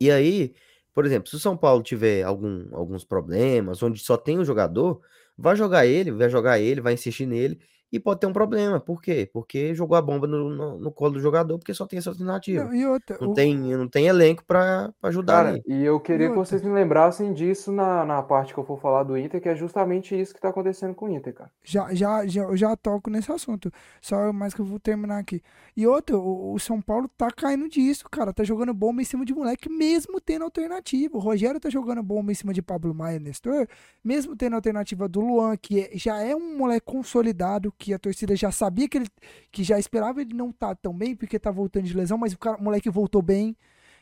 E 0.00 0.10
aí, 0.10 0.54
por 0.94 1.04
exemplo, 1.04 1.28
se 1.28 1.36
o 1.36 1.38
São 1.38 1.56
Paulo 1.56 1.82
tiver 1.82 2.22
algum, 2.22 2.66
alguns 2.72 3.04
problemas, 3.04 3.82
onde 3.82 4.00
só 4.00 4.16
tem 4.16 4.38
o 4.38 4.44
jogador, 4.44 5.02
vai 5.36 5.56
jogar 5.56 5.84
ele, 5.84 6.10
vai 6.10 6.30
jogar 6.30 6.58
ele, 6.58 6.80
vai 6.80 6.94
insistir 6.94 7.26
nele 7.26 7.60
e 7.92 8.00
pode 8.00 8.20
ter 8.20 8.26
um 8.26 8.32
problema. 8.32 8.80
Por 8.80 9.02
quê? 9.02 9.28
Porque 9.30 9.74
jogou 9.74 9.96
a 9.96 10.00
bomba 10.02 10.26
no, 10.26 10.48
no, 10.48 10.78
no 10.78 10.90
colo 10.90 11.12
do 11.12 11.20
jogador, 11.20 11.58
porque 11.58 11.74
só 11.74 11.86
tem 11.86 11.98
essa 11.98 12.08
alternativa. 12.10 12.64
Não, 12.64 12.74
e 12.74 12.86
outra, 12.86 13.18
Não 13.20 13.30
o- 13.30 13.34
tem, 13.34 13.54
não 13.56 13.86
tem 13.86 14.06
elenco 14.06 14.42
pra, 14.46 14.90
pra 15.00 15.10
ajudar 15.10 15.44
Cara, 15.44 15.60
e 15.66 15.84
eu 15.84 16.00
queria 16.00 16.28
que 16.30 16.36
outra? 16.36 16.44
vocês 16.46 16.62
me 16.62 16.70
lembrassem 16.72 17.32
disso 17.34 17.70
na, 17.70 18.04
na 18.06 18.22
parte 18.22 18.54
que 18.54 18.58
eu 18.58 18.64
for 18.64 18.80
falar 18.80 19.02
do 19.02 19.16
Inter, 19.18 19.40
que 19.40 19.48
é 19.48 19.54
justamente 19.54 20.18
isso 20.18 20.34
que 20.34 20.40
tá 20.40 20.48
acontecendo 20.48 20.94
com 20.94 21.06
o 21.06 21.10
Inter, 21.10 21.34
cara. 21.34 21.50
já, 21.62 21.92
já, 21.94 22.26
já, 22.26 22.42
eu 22.44 22.56
já 22.56 22.74
toco 22.76 23.10
nesse 23.10 23.30
assunto. 23.30 23.70
Só 24.00 24.32
mais 24.32 24.54
que 24.54 24.60
eu 24.60 24.64
vou 24.64 24.80
terminar 24.80 25.18
aqui. 25.18 25.42
E 25.76 25.86
outra, 25.86 26.16
o, 26.16 26.54
o 26.54 26.58
São 26.58 26.80
Paulo 26.80 27.08
tá 27.16 27.30
caindo 27.30 27.68
disso, 27.68 28.06
cara. 28.10 28.32
Tá 28.32 28.42
jogando 28.44 28.72
bomba 28.72 29.02
em 29.02 29.04
cima 29.04 29.24
de 29.24 29.34
moleque, 29.34 29.68
mesmo 29.68 30.20
tendo 30.20 30.44
alternativa. 30.44 31.16
O 31.16 31.20
Rogério 31.20 31.60
tá 31.60 31.68
jogando 31.68 32.02
bomba 32.02 32.32
em 32.32 32.34
cima 32.34 32.54
de 32.54 32.62
Pablo 32.62 32.94
Maia 32.94 33.16
e 33.16 33.20
Nestor, 33.20 33.66
mesmo 34.02 34.34
tendo 34.34 34.56
alternativa 34.56 35.06
do 35.08 35.20
Luan, 35.20 35.56
que 35.56 35.80
é- 35.80 35.90
já 35.94 36.18
é 36.22 36.34
um 36.34 36.56
moleque 36.56 36.86
consolidado, 36.86 37.72
que 37.82 37.94
a 37.94 37.98
torcida 38.00 38.36
já 38.36 38.52
sabia 38.52 38.88
que 38.88 38.98
ele 38.98 39.08
que 39.52 39.64
já 39.64 39.78
esperava 39.78 40.20
ele 40.22 40.34
não 40.34 40.52
tá 40.52 40.74
tão 40.74 40.94
bem, 40.96 41.16
porque 41.16 41.38
tá 41.38 41.50
voltando 41.50 41.86
de 41.86 41.94
lesão, 41.96 42.18
mas 42.18 42.32
o, 42.34 42.38
cara, 42.38 42.58
o 42.58 42.64
moleque 42.64 42.90
voltou 42.90 43.22
bem, 43.22 43.56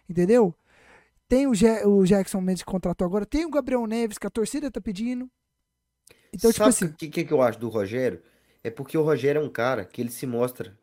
entendeu? 0.08 0.54
Tem 1.28 1.46
o, 1.48 1.54
Je- 1.54 1.84
o 1.86 2.04
Jackson 2.06 2.40
Mendes 2.40 2.62
que 2.64 2.70
contratou 2.70 3.06
agora, 3.06 3.26
tem 3.26 3.46
o 3.46 3.50
Gabriel 3.50 3.86
Neves, 3.86 4.18
que 4.18 4.26
a 4.26 4.30
torcida 4.30 4.70
tá 4.70 4.80
pedindo. 4.80 5.30
Então, 6.32 6.52
tipo 6.52 6.68
Sabe 6.68 6.70
assim. 6.70 6.92
o 6.92 6.94
que, 6.94 7.08
que, 7.08 7.24
que 7.24 7.32
eu 7.32 7.42
acho 7.42 7.58
do 7.58 7.68
Rogério? 7.68 8.22
É 8.62 8.70
porque 8.70 8.96
o 8.96 9.02
Rogério 9.02 9.40
é 9.40 9.44
um 9.44 9.50
cara 9.50 9.84
que 9.84 10.00
ele 10.00 10.10
se 10.10 10.26
mostra, 10.26 10.76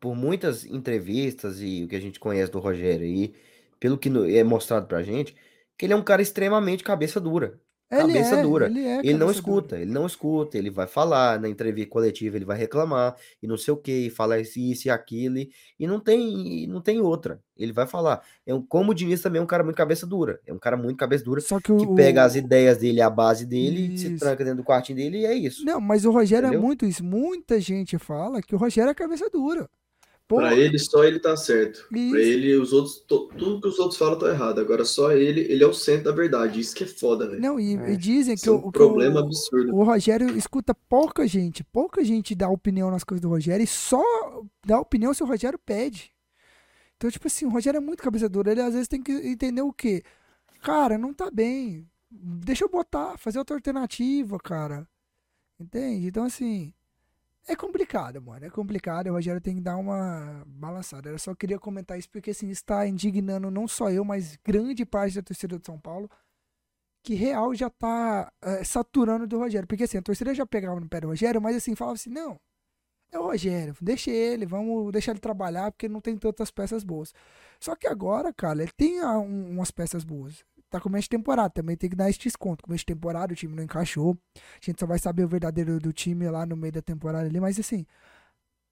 por 0.00 0.14
muitas 0.16 0.64
entrevistas 0.66 1.60
e 1.62 1.84
o 1.84 1.88
que 1.88 1.96
a 1.96 2.00
gente 2.00 2.20
conhece 2.20 2.52
do 2.52 2.60
Rogério 2.60 3.06
aí, 3.06 3.34
pelo 3.80 3.98
que 3.98 4.10
é 4.38 4.44
mostrado 4.44 4.86
pra 4.86 5.02
gente, 5.02 5.36
que 5.78 5.86
ele 5.86 5.92
é 5.94 5.96
um 5.96 6.04
cara 6.04 6.22
extremamente 6.22 6.84
cabeça 6.84 7.20
dura. 7.20 7.60
Ele 7.90 8.14
cabeça 8.14 8.34
é, 8.36 8.42
dura. 8.42 8.66
Ele, 8.66 8.80
é 8.80 8.98
Ele 8.98 9.12
não 9.12 9.18
cabeça 9.18 9.18
dura. 9.18 9.32
escuta, 9.32 9.78
ele 9.78 9.90
não 9.92 10.06
escuta, 10.06 10.58
ele 10.58 10.70
vai 10.70 10.86
falar 10.88 11.40
na 11.40 11.48
entrevista 11.48 11.88
coletiva, 11.90 12.36
ele 12.36 12.44
vai 12.44 12.58
reclamar 12.58 13.14
e 13.40 13.46
não 13.46 13.56
sei 13.56 13.72
o 13.72 13.76
que, 13.76 14.06
e 14.06 14.10
fala 14.10 14.40
isso, 14.40 14.58
isso 14.58 14.88
e 14.88 14.90
aquilo, 14.90 15.38
e- 15.38 15.50
não 15.86 16.00
tem, 16.00 16.64
e 16.64 16.66
não 16.66 16.80
tem 16.80 17.00
outra. 17.00 17.40
Ele 17.56 17.72
vai 17.72 17.86
falar. 17.86 18.22
É 18.44 18.52
um, 18.52 18.60
como 18.60 18.90
o 18.90 18.94
Diniz 18.94 19.22
também 19.22 19.40
é 19.40 19.42
um 19.42 19.46
cara 19.46 19.62
muito 19.64 19.76
cabeça 19.76 20.04
dura. 20.06 20.40
É 20.46 20.52
um 20.52 20.58
cara 20.58 20.76
muito 20.76 20.96
cabeça 20.96 21.24
dura 21.24 21.40
Só 21.40 21.60
que 21.60 21.72
o. 21.72 21.76
que 21.78 21.86
pega 21.94 22.24
as 22.24 22.34
o- 22.34 22.38
ideias 22.38 22.76
dele, 22.78 23.00
a 23.00 23.08
base 23.08 23.46
dele, 23.46 23.94
e 23.94 23.98
se 23.98 24.08
Isso. 24.08 24.18
tranca 24.18 24.44
dentro 24.44 24.58
do 24.58 24.64
quartinho 24.64 24.96
dele 24.98 25.20
e 25.20 25.24
é 25.26 25.34
isso. 25.34 25.64
Não, 25.64 25.80
mas 25.80 26.04
o 26.04 26.10
Rogério 26.10 26.46
é 26.46 26.48
Entendeu? 26.48 26.62
muito 26.66 26.84
isso. 26.84 27.04
Muita 27.04 27.60
gente 27.60 27.96
fala 27.98 28.42
que 28.42 28.54
o 28.54 28.58
Rogério 28.58 28.90
é 28.90 28.94
cabeça 28.94 29.30
dura. 29.30 29.70
Pô, 30.28 30.36
Pra 30.38 30.56
ele, 30.56 30.76
só 30.76 31.04
ele 31.04 31.20
tá 31.20 31.36
certo. 31.36 31.86
Pra 31.88 31.98
Isso. 32.00 32.16
ele, 32.16 32.56
os 32.56 32.72
outros, 32.72 32.98
to- 33.06 33.28
tudo 33.38 33.60
que 33.60 33.68
os 33.68 33.78
outros 33.78 33.96
falam 33.96 34.18
tá 34.18 34.28
errado. 34.28 34.60
Agora 34.60 34.84
só 34.84 35.12
ele, 35.12 35.40
ele 35.42 35.62
é 35.62 35.66
o 35.66 35.72
centro 35.72 36.06
da 36.06 36.10
verdade. 36.12 36.58
Isso 36.58 36.74
que 36.74 36.82
é 36.82 36.86
foda, 36.86 37.28
velho. 37.28 37.40
Não, 37.40 37.60
e, 37.60 37.76
É. 37.76 37.92
e 37.92 37.96
dizem 37.96 38.34
que, 38.36 38.48
é 38.48 38.50
o, 38.50 38.56
um 38.56 38.60
que 38.62 38.66
o- 38.68 38.72
problema 38.72 39.20
absurdo. 39.20 39.72
o 39.72 39.84
Rogério 39.84 40.36
escuta 40.36 40.74
pouca 40.74 41.28
gente. 41.28 41.62
Pouca 41.62 42.02
gente 42.02 42.34
dá 42.34 42.48
opinião 42.48 42.90
nas 42.90 43.04
coisas 43.04 43.20
do 43.22 43.28
Rogério 43.28 43.62
e 43.62 43.66
só 43.68 44.02
dá 44.66 44.80
opinião 44.80 45.14
se 45.14 45.22
o 45.22 45.26
Rogério 45.26 45.58
pede. 45.64 46.10
Então, 46.96 47.08
tipo 47.08 47.28
assim, 47.28 47.44
o 47.46 47.50
Rogério 47.50 47.78
é 47.78 47.80
muito 47.80 48.02
cabeça 48.02 48.28
dura. 48.28 48.50
Ele 48.50 48.62
às 48.62 48.72
vezes 48.72 48.88
tem 48.88 49.00
que 49.00 49.12
entender 49.12 49.62
o 49.62 49.72
quê? 49.72 50.02
Cara, 50.60 50.98
não 50.98 51.14
tá 51.14 51.30
bem. 51.30 51.86
Deixa 52.10 52.64
eu 52.64 52.68
botar, 52.68 53.16
fazer 53.16 53.38
outra 53.38 53.54
alternativa, 53.54 54.38
cara. 54.40 54.88
Entende? 55.60 56.08
Então, 56.08 56.24
assim. 56.24 56.72
É 57.48 57.54
complicado, 57.54 58.20
mano. 58.20 58.44
É 58.44 58.50
complicado. 58.50 59.08
O 59.08 59.12
Rogério 59.12 59.40
tem 59.40 59.56
que 59.56 59.60
dar 59.60 59.76
uma 59.76 60.42
balançada. 60.46 61.08
Eu 61.08 61.18
só 61.18 61.34
queria 61.34 61.58
comentar 61.58 61.98
isso 61.98 62.08
porque, 62.10 62.30
assim, 62.30 62.48
está 62.50 62.86
indignando 62.86 63.50
não 63.50 63.68
só 63.68 63.90
eu, 63.90 64.04
mas 64.04 64.36
grande 64.44 64.84
parte 64.84 65.14
da 65.16 65.22
torcida 65.22 65.58
de 65.58 65.64
São 65.66 65.78
Paulo. 65.78 66.10
Que 67.04 67.14
real 67.14 67.54
já 67.54 67.70
tá 67.70 68.32
é, 68.42 68.64
saturando 68.64 69.26
do 69.26 69.38
Rogério. 69.38 69.68
Porque, 69.68 69.84
assim, 69.84 69.98
a 69.98 70.02
torcida 70.02 70.34
já 70.34 70.46
pegava 70.46 70.80
no 70.80 70.88
pé 70.88 71.00
do 71.00 71.08
Rogério, 71.08 71.40
mas, 71.40 71.56
assim, 71.56 71.74
falava 71.76 71.94
assim: 71.96 72.10
não, 72.10 72.38
é 73.12 73.18
o 73.18 73.24
Rogério, 73.24 73.76
deixa 73.80 74.10
ele, 74.10 74.46
vamos 74.46 74.92
deixar 74.92 75.12
ele 75.12 75.20
trabalhar 75.20 75.72
porque 75.72 75.88
não 75.88 76.00
tem 76.00 76.16
tantas 76.18 76.50
peças 76.50 76.84
boas. 76.84 77.14
Só 77.60 77.76
que 77.76 77.86
agora, 77.88 78.32
cara, 78.34 78.62
ele 78.62 78.72
tem 78.76 79.00
ah, 79.00 79.18
um- 79.18 79.50
umas 79.52 79.70
peças 79.70 80.04
boas. 80.04 80.44
Tá 80.68 80.80
começo 80.80 81.04
de 81.04 81.10
temporada, 81.10 81.50
também 81.50 81.76
tem 81.76 81.88
que 81.88 81.96
dar 81.96 82.10
esse 82.10 82.18
desconto. 82.18 82.64
Começo 82.64 82.82
de 82.82 82.86
temporada, 82.86 83.32
o 83.32 83.36
time 83.36 83.54
não 83.54 83.62
encaixou. 83.62 84.18
A 84.36 84.40
gente 84.60 84.80
só 84.80 84.86
vai 84.86 84.98
saber 84.98 85.24
o 85.24 85.28
verdadeiro 85.28 85.78
do 85.78 85.92
time 85.92 86.28
lá 86.28 86.44
no 86.44 86.56
meio 86.56 86.72
da 86.72 86.82
temporada 86.82 87.26
ali, 87.26 87.38
mas 87.40 87.58
assim, 87.58 87.86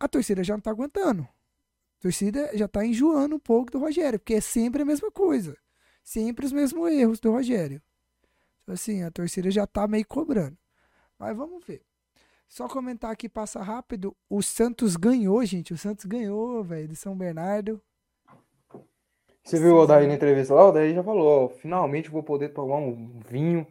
a 0.01 0.09
torcida 0.09 0.43
já 0.43 0.55
não 0.55 0.61
tá 0.61 0.71
aguentando. 0.71 1.23
A 1.23 2.03
torcida 2.03 2.51
já 2.55 2.69
tá 2.69 2.85
enjoando 2.85 3.37
um 3.37 3.39
pouco 3.39 3.71
do 3.71 3.79
Rogério, 3.79 4.19
porque 4.19 4.35
é 4.35 4.41
sempre 4.41 4.83
a 4.83 4.85
mesma 4.85 5.11
coisa. 5.11 5.57
Sempre 6.03 6.45
os 6.45 6.53
mesmos 6.53 6.91
erros 6.93 7.21
do 7.21 7.31
Rogério. 7.31 7.81
Então, 8.63 8.75
Assim, 8.75 9.03
a 9.03 9.11
torcida 9.11 9.51
já 9.51 9.67
tá 9.67 9.87
meio 9.87 10.07
cobrando. 10.07 10.59
Mas 11.19 11.37
vamos 11.37 11.65
ver. 11.65 11.83
Só 12.49 12.69
comentar 12.69 13.11
aqui, 13.11 13.29
passa 13.29 13.63
rápido. 13.63 14.15
O 14.29 14.43
Santos 14.43 14.97
ganhou, 14.97 15.45
gente. 15.45 15.73
O 15.73 15.79
Santos 15.79 16.05
ganhou, 16.05 16.63
velho, 16.63 16.89
de 16.89 16.97
São 16.97 17.17
Bernardo. 17.17 17.81
Você 19.45 19.59
viu 19.61 19.75
o 19.77 19.81
Odair 19.81 20.09
na 20.09 20.15
entrevista 20.15 20.55
lá? 20.55 20.65
O 20.65 20.69
Odair 20.71 20.95
já 20.95 21.03
falou, 21.05 21.45
ó, 21.45 21.49
finalmente 21.51 22.11
vou 22.11 22.23
poder 22.23 22.49
tomar 22.51 22.79
um 22.79 23.21
vinho 23.29 23.67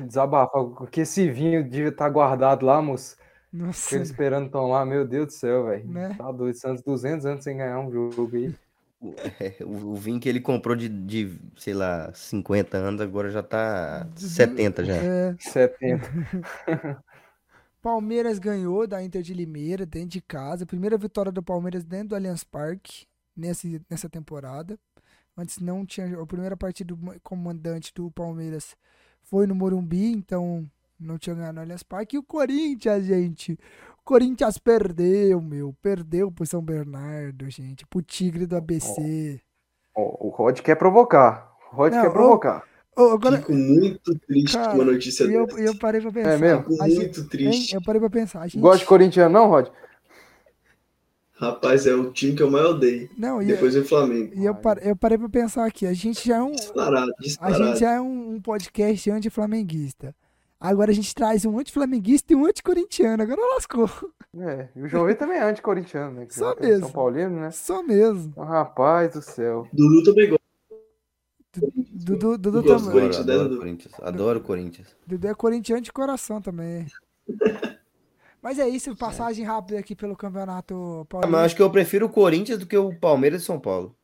Desabafar, 0.00 0.64
porque 0.76 1.02
esse 1.02 1.30
vinho 1.30 1.62
devia 1.62 1.88
estar 1.88 2.08
guardado 2.10 2.66
lá, 2.66 2.82
moço. 2.82 3.16
Nossa, 3.52 3.94
Ele 3.94 4.02
esperando 4.04 4.50
tomar, 4.50 4.84
meu 4.84 5.06
Deus 5.06 5.26
do 5.26 5.32
céu, 5.32 5.66
velho. 5.66 5.86
Né? 5.88 6.14
Tá 6.18 6.30
doido, 6.32 6.54
Santos 6.56 6.82
200 6.82 7.24
anos 7.24 7.44
sem 7.44 7.56
ganhar 7.56 7.78
um 7.80 7.90
jogo 7.90 8.28
aí. 8.36 8.54
O, 9.00 9.14
é, 9.40 9.64
o- 9.64 9.92
o 9.92 9.94
vinho 9.94 10.18
que 10.18 10.28
ele 10.28 10.40
comprou 10.40 10.74
de, 10.74 10.88
de, 10.88 11.38
sei 11.56 11.72
lá, 11.74 12.12
50 12.12 12.76
anos, 12.76 13.00
agora 13.00 13.30
já 13.30 13.42
tá 13.42 14.08
70 14.16 14.84
já. 14.84 14.94
é, 14.94 15.36
70. 15.38 16.10
Palmeiras 17.80 18.38
ganhou 18.40 18.86
da 18.86 19.02
Inter 19.02 19.22
de 19.22 19.32
Limeira 19.32 19.86
dentro 19.86 20.08
de 20.10 20.20
casa. 20.20 20.66
Primeira 20.66 20.98
vitória 20.98 21.30
do 21.30 21.42
Palmeiras 21.42 21.84
dentro 21.84 22.08
do 22.08 22.14
Allianz 22.16 22.42
Parque 22.42 23.06
nesse, 23.38 23.80
nessa 23.88 24.08
temporada. 24.08 24.78
Antes 25.36 25.58
não 25.60 25.86
tinha. 25.86 26.20
A 26.20 26.26
primeira 26.26 26.56
partida 26.56 26.94
do 26.94 27.20
comandante 27.22 27.92
do 27.94 28.10
Palmeiras 28.10 28.76
foi 29.22 29.46
no 29.46 29.54
Morumbi, 29.54 30.12
então 30.12 30.68
não 30.98 31.16
tinha 31.16 31.36
ganhado 31.36 31.54
no 31.54 31.60
Allianz 31.60 31.82
Parque. 31.84 32.16
E 32.16 32.18
o 32.18 32.22
Corinthians, 32.24 33.04
gente. 33.04 33.52
O 33.52 34.02
Corinthians 34.04 34.58
perdeu, 34.58 35.40
meu. 35.40 35.74
Perdeu 35.80 36.32
pro 36.32 36.44
São 36.46 36.60
Bernardo, 36.62 37.48
gente. 37.48 37.86
Pro 37.86 38.02
Tigre 38.02 38.46
do 38.46 38.56
ABC. 38.56 39.40
Ó, 39.94 40.26
o 40.26 40.30
Rod 40.30 40.60
quer 40.60 40.74
provocar. 40.74 41.52
O 41.72 41.76
Rod 41.76 41.92
Não, 41.92 42.02
quer 42.02 42.10
provocar. 42.10 42.64
Ô, 42.96 43.10
agora, 43.10 43.38
Fico 43.38 43.52
muito 43.52 44.18
triste 44.18 44.54
cara, 44.56 44.70
com 44.72 44.78
uma 44.78 44.84
notícia 44.86 45.22
e 45.24 45.32
eu, 45.32 45.46
eu 45.56 45.78
parei 45.78 46.00
pra 46.00 46.10
pensar. 46.10 46.38
mesmo? 46.38 46.64
Fico 46.64 46.82
a 46.82 46.88
gente- 46.88 46.98
muito 46.98 47.20
hein? 47.20 47.26
triste. 47.28 47.74
Eu 47.76 47.82
parei 47.82 48.00
pra 48.00 48.10
pensar. 48.10 48.40
A 48.40 48.48
gente, 48.48 48.60
Gosta 48.60 48.78
de 48.80 48.86
corintiano, 48.86 49.32
não, 49.32 49.46
Rod? 49.46 49.68
Rapaz, 51.38 51.86
é 51.86 51.94
o 51.94 52.10
time 52.10 52.34
que 52.34 52.42
eu 52.42 52.50
mais 52.50 52.66
odeio. 52.66 53.08
Não, 53.16 53.40
e, 53.40 53.46
Depois 53.46 53.72
vem 53.74 53.82
o 53.82 53.86
Flamengo. 53.86 54.32
e 54.34 54.44
eu, 54.44 54.54
parei, 54.56 54.90
eu 54.90 54.96
parei 54.96 55.16
pra 55.16 55.28
pensar 55.28 55.64
aqui. 55.66 55.86
A 55.86 55.92
gente 55.92 56.26
já 56.26 56.38
é 56.38 56.42
um, 56.42 56.50
Disparado, 56.52 57.12
A 57.16 57.22
disparado. 57.22 57.64
gente 57.64 57.78
já 57.78 57.92
é 57.92 58.00
um, 58.00 58.34
um 58.34 58.40
podcast 58.40 59.08
anti-flamenguista. 59.10 60.14
Agora 60.60 60.90
a 60.90 60.94
gente 60.94 61.14
traz 61.14 61.44
um 61.44 61.56
anti-flamenguista 61.56 62.32
e 62.32 62.36
um 62.36 62.44
anti-corintiano. 62.44 63.22
Agora 63.22 63.40
lascou. 63.54 63.88
É, 64.36 64.68
e 64.74 64.82
o 64.82 64.88
João 64.88 65.12
também 65.14 65.38
é 65.38 65.44
anticorintiano, 65.44 66.12
né? 66.20 66.26
que 66.26 66.34
Só 66.34 66.52
é 66.54 66.60
mesmo. 66.60 66.86
São 66.86 66.90
Paulino, 66.92 67.40
né? 67.40 67.50
Só 67.52 67.82
mesmo. 67.84 68.32
Oh, 68.36 68.42
rapaz 68.42 69.12
do 69.14 69.22
céu. 69.22 69.66
Dudu 69.72 70.02
também 70.02 70.28
gosta. 70.30 70.44
Dudu, 71.92 72.36
Dudu, 72.36 72.62
Gosto 72.62 72.86
também. 72.90 73.08
do 73.10 73.10
Adoro, 73.10 73.18
Corinthians, 73.18 73.26
né, 73.26 73.32
adoro 73.34 73.48
Dudu? 73.48 73.54
o 73.54 73.58
Corinthians. 73.60 73.94
Adoro 74.02 74.38
o 74.38 74.42
Corinthians. 74.42 74.96
Dudu 75.06 75.28
é 75.28 75.34
corintiano 75.34 75.82
de 75.82 75.92
coração 75.92 76.40
também. 76.42 76.86
Mas 78.42 78.58
é 78.58 78.68
isso, 78.68 78.96
passagem 78.96 79.44
rápida 79.44 79.78
aqui 79.78 79.94
pelo 79.96 80.16
campeonato 80.16 81.06
Ah, 81.20 81.26
mas 81.28 81.40
eu 81.40 81.40
paulista. 81.40 81.46
acho 81.46 81.56
que 81.56 81.62
eu 81.62 81.70
prefiro 81.70 82.06
o 82.06 82.10
Corinthians 82.10 82.58
do 82.58 82.66
que 82.66 82.76
o 82.76 82.92
Palmeiras 82.98 83.42
e 83.42 83.44
São 83.44 83.60
Paulo. 83.60 83.96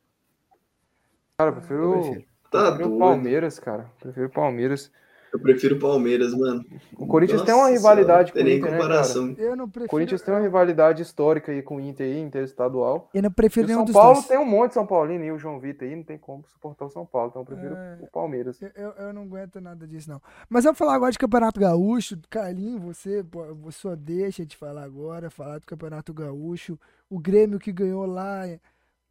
Cara, 1.37 1.51
eu 1.51 1.55
prefiro, 1.55 1.83
Eu 1.83 1.89
prefiro. 1.89 2.25
Tá 2.49 2.71
prefiro 2.71 2.89
o. 2.95 2.97
Palmeiras, 2.97 3.59
cara. 3.59 3.91
Prefiro 3.99 4.27
o 4.27 4.31
Palmeiras. 4.31 4.91
Eu 5.35 5.39
prefiro 5.41 5.75
o 5.75 5.79
Palmeiras, 5.79 6.33
mano. 6.33 6.63
O 6.97 7.05
Corinthians 7.05 7.41
Nossa 7.41 7.51
tem 7.51 7.61
uma 7.61 7.69
rivalidade 7.69 8.31
com 8.31 8.39
o 8.39 8.43
tem 8.43 8.55
Inter, 8.57 8.61
nem 8.63 8.71
né, 8.71 8.77
cara? 8.77 8.81
comparação. 8.93 9.35
Eu 9.37 9.55
não 9.55 9.65
O 9.65 9.67
prefiro. 9.69 9.89
Corinthians 9.89 10.21
tem 10.21 10.33
uma 10.33 10.39
rivalidade 10.39 11.01
histórica 11.01 11.51
aí 11.51 11.61
com 11.61 11.75
o 11.77 11.79
Inter 11.81 12.05
aí, 12.07 12.19
interestadual. 12.21 13.09
Eu 13.13 13.21
não 13.21 13.29
E 13.29 13.33
prefiro 13.33 13.65
o 13.65 13.67
nenhum 13.67 13.79
São 13.79 13.85
dos 13.85 13.93
Paulo 13.93 14.13
dois. 14.15 14.27
tem 14.27 14.37
um 14.37 14.45
monte 14.45 14.69
de 14.69 14.73
São 14.75 14.85
Paulino 14.85 15.23
e 15.25 15.31
o 15.31 15.37
João 15.37 15.59
Vitor 15.59 15.87
aí 15.87 15.95
não 15.95 16.03
tem 16.03 16.17
como 16.17 16.45
suportar 16.47 16.85
o 16.85 16.89
São 16.89 17.05
Paulo, 17.05 17.29
então 17.29 17.41
eu 17.41 17.45
prefiro 17.45 17.75
É. 17.75 17.97
o 18.01 18.07
Palmeiras. 18.07 18.61
Eu, 18.61 18.71
eu- 18.75 18.91
eu 19.07 19.13
não 19.13 19.23
aguento 19.23 19.59
nada 19.59 19.85
disso, 19.85 20.09
não. 20.09 20.21
Mas 20.49 20.63
vamos 20.63 20.77
falar 20.79 20.95
agora 20.95 21.11
de 21.11 21.19
Campeonato 21.19 21.59
Gaúcho. 21.59 22.17
Carlinho, 22.29 22.79
você, 22.79 23.23
pô, 23.23 23.53
você 23.55 23.77
só 23.79 23.95
deixa 23.95 24.45
de 24.45 24.55
falar 24.55 24.83
agora, 24.83 25.29
falar 25.29 25.59
do 25.59 25.65
Campeonato 25.65 26.13
Gaúcho. 26.13 26.79
O 27.09 27.19
Grêmio 27.19 27.59
que 27.59 27.71
ganhou 27.71 28.05
lá 28.05 28.43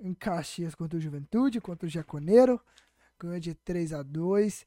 em 0.01 0.15
Caxias 0.15 0.75
contra 0.75 0.99
o 0.99 1.01
Juventude, 1.01 1.61
contra 1.61 1.87
o 1.87 1.91
Jaconeiro. 1.91 2.61
Ganhou 3.21 3.39
de 3.39 3.55
3 3.55 3.93
a 3.93 4.03
2 4.03 4.67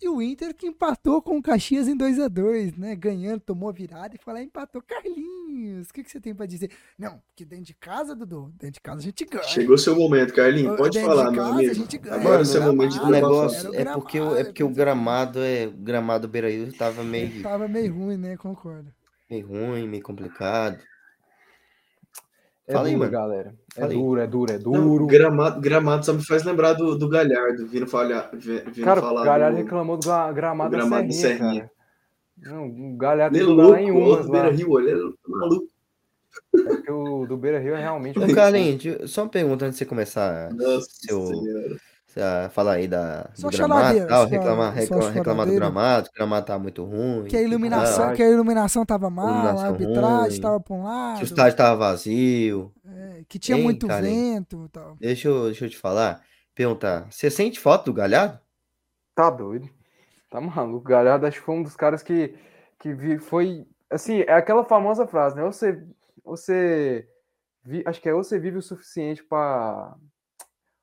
E 0.00 0.08
o 0.08 0.22
Inter 0.22 0.54
que 0.54 0.66
empatou 0.66 1.20
com 1.20 1.38
o 1.38 1.42
Caxias 1.42 1.88
em 1.88 1.96
2 1.96 2.20
a 2.20 2.28
2 2.28 2.76
né? 2.76 2.94
Ganhando, 2.94 3.40
tomou 3.40 3.72
virada 3.72 4.14
e 4.14 4.18
foi 4.18 4.32
lá 4.32 4.40
e 4.40 4.44
empatou. 4.44 4.80
Carlinhos, 4.80 5.88
o 5.88 5.92
que, 5.92 6.04
que 6.04 6.10
você 6.10 6.20
tem 6.20 6.34
pra 6.34 6.46
dizer? 6.46 6.70
Não, 6.96 7.20
que 7.34 7.44
dentro 7.44 7.64
de 7.64 7.74
casa, 7.74 8.14
Dudu, 8.14 8.52
dentro 8.58 8.74
de 8.74 8.80
casa 8.80 9.00
a 9.00 9.02
gente 9.02 9.24
ganha. 9.24 9.42
Chegou 9.44 9.76
seu 9.76 9.96
momento, 9.96 10.32
Carlinhos. 10.34 10.76
Pode 10.76 10.96
Dentro 10.98 11.10
falar, 11.10 11.30
de 11.30 11.32
meu 11.36 11.42
casa, 11.42 11.54
amigo. 11.56 11.70
a 11.70 11.74
gente 11.74 11.98
ganha. 11.98 12.14
Agora 12.16 12.38
é 12.38 12.42
o 12.42 12.44
seu 12.44 12.62
momento 12.62 12.92
de 12.92 13.10
negócio 13.10 13.74
é 13.74 13.84
porque, 13.92 14.20
o- 14.20 14.24
é 14.24 14.28
gramado, 14.28 14.44
porque 14.46 14.62
o 14.62 14.66
coisa 14.66 14.78
gramado 14.84 15.38
é 15.40 15.66
o 15.66 15.70
gramado 15.72 16.26
do 16.28 16.30
Beira-Rio 16.30 16.72
tava 16.72 17.02
meio, 17.02 17.42
Tava 17.42 17.66
meio 17.66 17.92
ruim, 17.92 18.16
né? 18.16 18.36
Concordo. 18.36 18.92
meio 19.28 19.46
ruim, 19.48 19.88
meio 19.88 20.02
complicado. 20.02 20.78
É 22.68 22.72
Fala 22.74 22.86
aí, 22.86 22.92
duro, 22.92 22.98
mano. 23.00 23.10
galera. 23.12 23.54
É 23.74 23.80
Fala 23.80 23.92
aí. 23.92 23.96
duro, 23.98 24.20
é 24.20 24.26
duro, 24.26 24.52
é 24.52 24.58
Não, 24.58 24.62
duro. 24.70 25.06
gramado, 25.06 25.60
gramado 25.60 26.04
só 26.04 26.12
me 26.12 26.22
faz 26.24 26.44
lembrar 26.44 26.74
do, 26.74 26.98
do 26.98 27.08
Galhardo, 27.08 27.66
vindo, 27.66 27.86
falhar, 27.86 28.30
vi- 28.34 28.60
vindo 28.60 28.84
Cara, 28.84 29.00
falar 29.00 29.22
o 29.22 29.24
Galhardo 29.24 29.56
do... 29.56 29.62
reclamou 29.62 29.96
do 29.96 30.06
gra- 30.06 30.30
gramado, 30.32 30.70
do 30.70 30.76
gramado 30.76 31.02
da 31.02 31.08
do 31.08 31.12
Serrinha. 31.14 31.70
Não, 32.36 32.66
o 32.68 32.96
Galhardo 32.98 33.36
Ele 33.36 33.44
é 33.44 33.48
louco, 33.48 33.76
em 33.78 33.90
o 33.90 33.96
umas 33.98 34.08
outro 34.10 34.26
lá. 34.26 34.42
Beira 34.42 34.50
Rio, 34.56 34.78
ele 34.78 34.90
é 34.92 35.12
maluco. 35.26 35.66
É 36.54 36.62
porque 36.62 36.92
o 36.92 37.26
do 37.26 37.36
Beira 37.38 37.58
Rio 37.58 37.74
é 37.74 37.80
realmente. 37.80 38.18
Ô, 38.18 38.34
Carlinhos, 38.34 39.10
só 39.10 39.22
uma 39.22 39.28
pergunta 39.30 39.64
antes 39.64 39.78
de 39.78 39.84
você 39.84 39.88
começar 39.88 40.52
Nossa 40.52 40.86
seu, 40.90 41.26
senhora. 41.26 41.76
A 42.20 42.48
falar 42.50 42.72
aí 42.72 42.88
da, 42.88 43.30
Só 43.34 43.48
do 43.50 43.56
gramado 43.56 44.06
tal, 44.06 44.26
reclamar, 44.26 44.72
reclamar, 44.74 45.12
reclamar 45.12 45.46
do 45.46 45.54
gramado, 45.54 46.04
que 46.08 46.10
o 46.10 46.14
gramado 46.18 46.46
tá 46.46 46.58
muito 46.58 46.84
ruim. 46.84 47.24
Que 47.28 47.36
a 47.36 47.42
iluminação, 47.42 48.12
que 48.14 48.22
a 48.22 48.28
iluminação 48.30 48.84
tava 48.84 49.08
mal, 49.10 49.26
a 49.26 49.30
Iluminação 49.30 49.66
arbitragem 49.66 50.28
ruim. 50.30 50.40
tava 50.40 50.60
pra 50.60 50.74
um 50.74 50.78
que 50.80 50.84
lado, 50.86 51.20
o 51.20 51.24
estádio 51.24 51.56
tava 51.56 51.76
vazio. 51.76 52.72
é, 52.86 53.22
que 53.28 53.38
tinha 53.38 53.56
Hein, 53.58 53.64
muito 53.64 53.86
Carlinhos? 53.86 54.32
vento 54.34 54.64
e 54.64 54.68
tal. 54.68 54.96
Deixa 55.00 55.28
eu, 55.28 55.44
deixa 55.46 55.64
eu 55.66 55.70
te 55.70 55.76
falar, 55.78 56.22
perguntar, 56.54 57.06
você 57.10 57.30
sente 57.30 57.58
falta 57.60 57.84
do 57.84 57.92
Galhardo? 57.92 58.38
Tá 59.14 59.30
doido. 59.30 59.68
Tá 60.30 60.40
maluco. 60.40 60.86
O 60.86 60.90
Galhardo 60.90 61.26
acho 61.26 61.38
que 61.40 61.44
foi 61.46 61.54
um 61.54 61.62
dos 61.62 61.74
caras 61.74 62.02
que, 62.02 62.34
que 62.78 62.92
vi, 62.92 63.18
foi. 63.18 63.66
Assim, 63.90 64.20
é 64.20 64.32
aquela 64.34 64.62
famosa 64.64 65.06
frase, 65.06 65.34
né? 65.36 65.42
Você. 65.44 65.82
Você. 66.24 67.08
vi- 67.64 67.82
acho 67.86 68.00
que 68.00 68.08
é 68.08 68.14
ou 68.14 68.22
você 68.22 68.38
vive 68.38 68.58
o 68.58 68.62
suficiente 68.62 69.24
pra. 69.24 69.94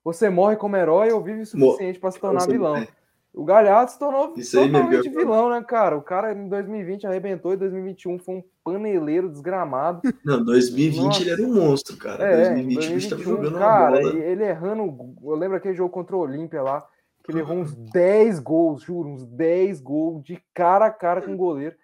Você 0.05 0.29
morre 0.29 0.55
como 0.55 0.77
herói 0.77 1.11
ou 1.11 1.19
vive 1.21 1.41
o 1.41 1.45
suficiente 1.45 1.99
pra 1.99 2.11
se 2.11 2.19
tornar 2.19 2.45
vilão. 2.47 2.87
O 3.33 3.43
Galhardo 3.43 3.91
se 3.91 3.99
tornou 3.99 4.33
Isso 4.37 4.57
aí 4.57 4.71
totalmente 4.71 5.07
eu- 5.07 5.13
vilão, 5.13 5.49
né, 5.49 5.61
cara? 5.67 5.97
O 5.97 6.01
cara 6.01 6.31
em 6.31 6.47
2020 6.47 7.05
arrebentou 7.05 7.51
e 7.51 7.57
2021 7.57 8.17
foi 8.17 8.35
um 8.35 8.43
paneleiro 8.63 9.27
desgramado. 9.29 9.99
Não, 10.23 10.41
2020 10.45 11.03
Nossa. 11.03 11.21
ele 11.21 11.29
era 11.31 11.41
um 11.41 11.53
monstro, 11.53 11.97
cara. 11.97 12.23
É, 12.23 12.51
em 12.59 12.67
2020 12.67 12.77
o 12.91 12.93
bicho 12.93 13.09
tava 13.09 13.23
2021, 13.23 13.35
jogando 13.35 13.59
cara, 13.59 13.99
uma 13.99 14.11
bola. 14.11 14.23
ele 14.23 14.43
errando. 14.45 15.15
Eu 15.23 15.35
lembro 15.35 15.57
aquele 15.57 15.73
jogo 15.73 15.89
contra 15.89 16.15
o 16.15 16.19
Olímpia 16.19 16.61
lá, 16.61 16.87
que 17.23 17.31
ele 17.31 17.39
errou 17.39 17.57
uns 17.57 17.75
10 17.75 18.39
gols, 18.39 18.83
juro, 18.83 19.09
uns 19.09 19.25
10 19.25 19.81
gols 19.81 20.23
de 20.23 20.41
cara 20.53 20.85
a 20.85 20.91
cara 20.91 21.21
com 21.21 21.33
o 21.33 21.37
goleiro. 21.37 21.75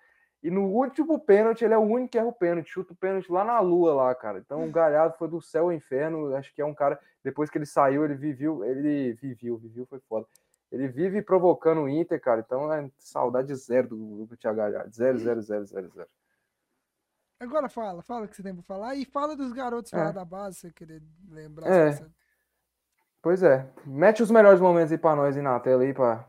E 0.43 0.49
no 0.49 0.67
último 0.67 1.19
pênalti, 1.19 1.65
ele 1.65 1.73
é 1.73 1.77
o 1.77 1.81
único 1.81 2.11
que 2.11 2.17
erra 2.17 2.27
o 2.27 2.33
pênalti, 2.33 2.69
chuta 2.71 2.93
o 2.93 2.95
pênalti 2.95 3.29
lá 3.31 3.43
na 3.43 3.59
lua 3.59 3.93
lá, 3.93 4.15
cara. 4.15 4.39
Então 4.39 4.63
o 4.63 4.71
Galhardo 4.71 5.15
foi 5.19 5.27
do 5.27 5.41
céu 5.41 5.65
ao 5.65 5.73
inferno. 5.73 6.33
Acho 6.35 6.53
que 6.55 6.61
é 6.61 6.65
um 6.65 6.73
cara. 6.73 6.97
Depois 7.23 7.49
que 7.49 7.57
ele 7.57 7.65
saiu, 7.65 8.03
ele 8.03 8.15
viveu. 8.15 8.63
Ele 8.63 9.13
viveu, 9.13 9.57
viveu, 9.57 9.85
foi 9.85 9.99
foda. 10.07 10.25
Ele 10.71 10.87
vive 10.87 11.21
provocando 11.21 11.81
o 11.81 11.89
Inter, 11.89 12.19
cara. 12.19 12.39
Então 12.41 12.71
é 12.73 12.89
saudade 12.97 13.53
zero 13.55 13.89
do, 13.89 14.37
Thiago 14.37 14.57
Galhardo. 14.57 14.93
Zero, 14.95 15.17
zero, 15.19 15.41
zero, 15.41 15.65
zero, 15.65 15.89
zero. 15.89 16.09
Agora 17.39 17.67
fala, 17.67 18.01
fala 18.03 18.25
o 18.25 18.27
que 18.27 18.35
você 18.35 18.43
tem 18.43 18.53
pra 18.53 18.63
falar 18.63 18.95
e 18.95 19.03
fala 19.03 19.35
dos 19.35 19.51
garotos 19.51 19.91
lá 19.91 20.09
É. 20.09 20.13
da 20.13 20.23
base, 20.23 20.55
se 20.57 20.61
você 20.67 20.71
querer 20.73 21.01
lembrar. 21.29 21.67
É. 21.67 21.91
você- 21.91 22.05
Pois 23.21 23.43
é. 23.43 23.67
Mete 23.85 24.23
os 24.23 24.31
melhores 24.31 24.59
momentos 24.59 24.91
aí 24.91 24.97
pra 24.97 25.15
nós 25.15 25.35
aí 25.35 25.43
na 25.43 25.59
tela 25.59 25.83
aí, 25.83 25.93
pra 25.93 26.25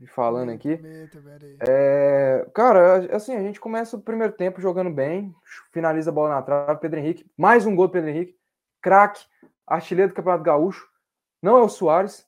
ir 0.00 0.06
falando 0.06 0.50
aqui. 0.50 0.76
Meta. 0.76 1.20
É, 1.68 2.48
cara, 2.54 3.14
assim, 3.16 3.34
a 3.34 3.40
gente 3.42 3.58
começa 3.60 3.96
o 3.96 4.00
primeiro 4.00 4.32
tempo 4.32 4.60
jogando 4.60 4.90
bem, 4.90 5.34
finaliza 5.72 6.10
a 6.10 6.14
bola 6.14 6.30
na 6.34 6.42
trave, 6.42 6.80
Pedro 6.80 6.98
Henrique, 7.00 7.28
mais 7.36 7.66
um 7.66 7.74
gol 7.74 7.88
do 7.88 7.92
Pedro 7.92 8.10
Henrique, 8.10 8.36
craque, 8.80 9.26
artilheiro 9.68 10.10
do 10.12 10.14
Campeonato 10.14 10.44
Gaúcho, 10.44 10.88
não 11.42 11.56
é 11.56 11.62
o 11.62 11.68
Soares, 11.68 12.26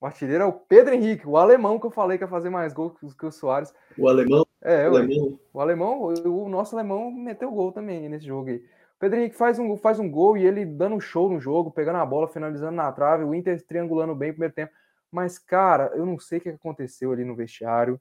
o 0.00 0.06
artilheiro 0.06 0.44
é 0.44 0.46
o 0.46 0.52
Pedro 0.52 0.94
Henrique, 0.94 1.26
o 1.26 1.36
alemão 1.36 1.78
que 1.78 1.86
eu 1.86 1.90
falei 1.90 2.16
que 2.16 2.24
ia 2.24 2.28
fazer 2.28 2.48
mais 2.48 2.72
gols 2.72 2.94
que, 3.14 3.26
o- 3.26 3.30
Soares. 3.32 3.72
O 3.98 4.08
alemão, 4.08 4.46
É, 4.62 4.88
o 4.88 4.96
alemão, 4.96 5.38
o 5.52 5.60
alemão, 5.60 6.00
o, 6.02 6.44
o 6.44 6.48
nosso 6.48 6.74
alemão 6.74 7.10
meteu 7.10 7.50
gol 7.50 7.70
também 7.72 8.08
nesse 8.08 8.26
jogo 8.26 8.48
aí. 8.48 8.56
O 8.56 8.98
Pedro 9.00 9.18
Henrique 9.18 9.36
faz 9.36 9.58
um, 9.58 9.76
faz 9.76 9.98
um 9.98 10.10
gol 10.10 10.36
e 10.36 10.46
ele 10.46 10.64
dando 10.64 10.96
um 10.96 11.00
show 11.00 11.28
no 11.30 11.40
jogo, 11.40 11.70
pegando 11.70 11.96
a 11.96 12.06
bola, 12.06 12.28
finalizando 12.28 12.72
na 12.72 12.90
trave, 12.92 13.24
o 13.24 13.34
Inter 13.34 13.62
triangulando 13.66 14.14
bem 14.14 14.28
no 14.28 14.34
primeiro 14.34 14.54
tempo. 14.54 14.72
Mas, 15.10 15.38
cara, 15.38 15.90
eu 15.94 16.04
não 16.06 16.18
sei 16.18 16.38
o 16.38 16.40
que 16.42 16.48
aconteceu 16.50 17.10
ali 17.12 17.24
no 17.24 17.34
vestiário. 17.34 18.00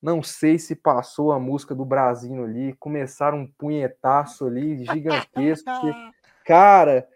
Não 0.00 0.22
sei 0.22 0.58
se 0.58 0.76
passou 0.76 1.32
a 1.32 1.40
música 1.40 1.74
do 1.74 1.84
Brasil 1.84 2.44
ali, 2.44 2.74
começaram 2.74 3.38
um 3.38 3.46
punhetaço 3.58 4.46
ali 4.46 4.84
gigantesco. 4.84 5.68
cara, 6.46 7.08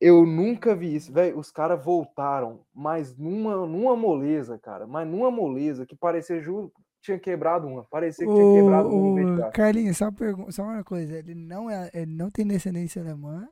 eu 0.00 0.24
nunca 0.24 0.74
vi 0.74 0.94
isso, 0.94 1.12
velho. 1.12 1.38
Os 1.38 1.50
caras 1.50 1.82
voltaram, 1.84 2.60
mas 2.74 3.16
numa, 3.16 3.66
numa 3.66 3.96
moleza, 3.96 4.58
cara, 4.58 4.86
mas 4.86 5.06
numa 5.08 5.30
moleza 5.30 5.84
que 5.84 5.96
parecia, 5.96 6.40
juro, 6.40 6.72
tinha 7.02 7.18
quebrado 7.18 7.66
uma. 7.66 7.84
Parecia 7.84 8.26
que 8.26 8.32
tinha 8.32 8.54
quebrado 8.62 8.88
uma. 8.88 9.50
Carlinhos, 9.50 9.96
só, 9.96 10.06
uma 10.06 10.12
pergun- 10.12 10.50
só 10.50 10.62
uma 10.62 10.84
coisa. 10.84 11.18
Ele 11.18 11.34
não, 11.34 11.70
é, 11.70 11.90
ele 11.92 12.12
não 12.14 12.30
tem 12.30 12.46
descendência 12.46 13.02
alemã 13.02 13.48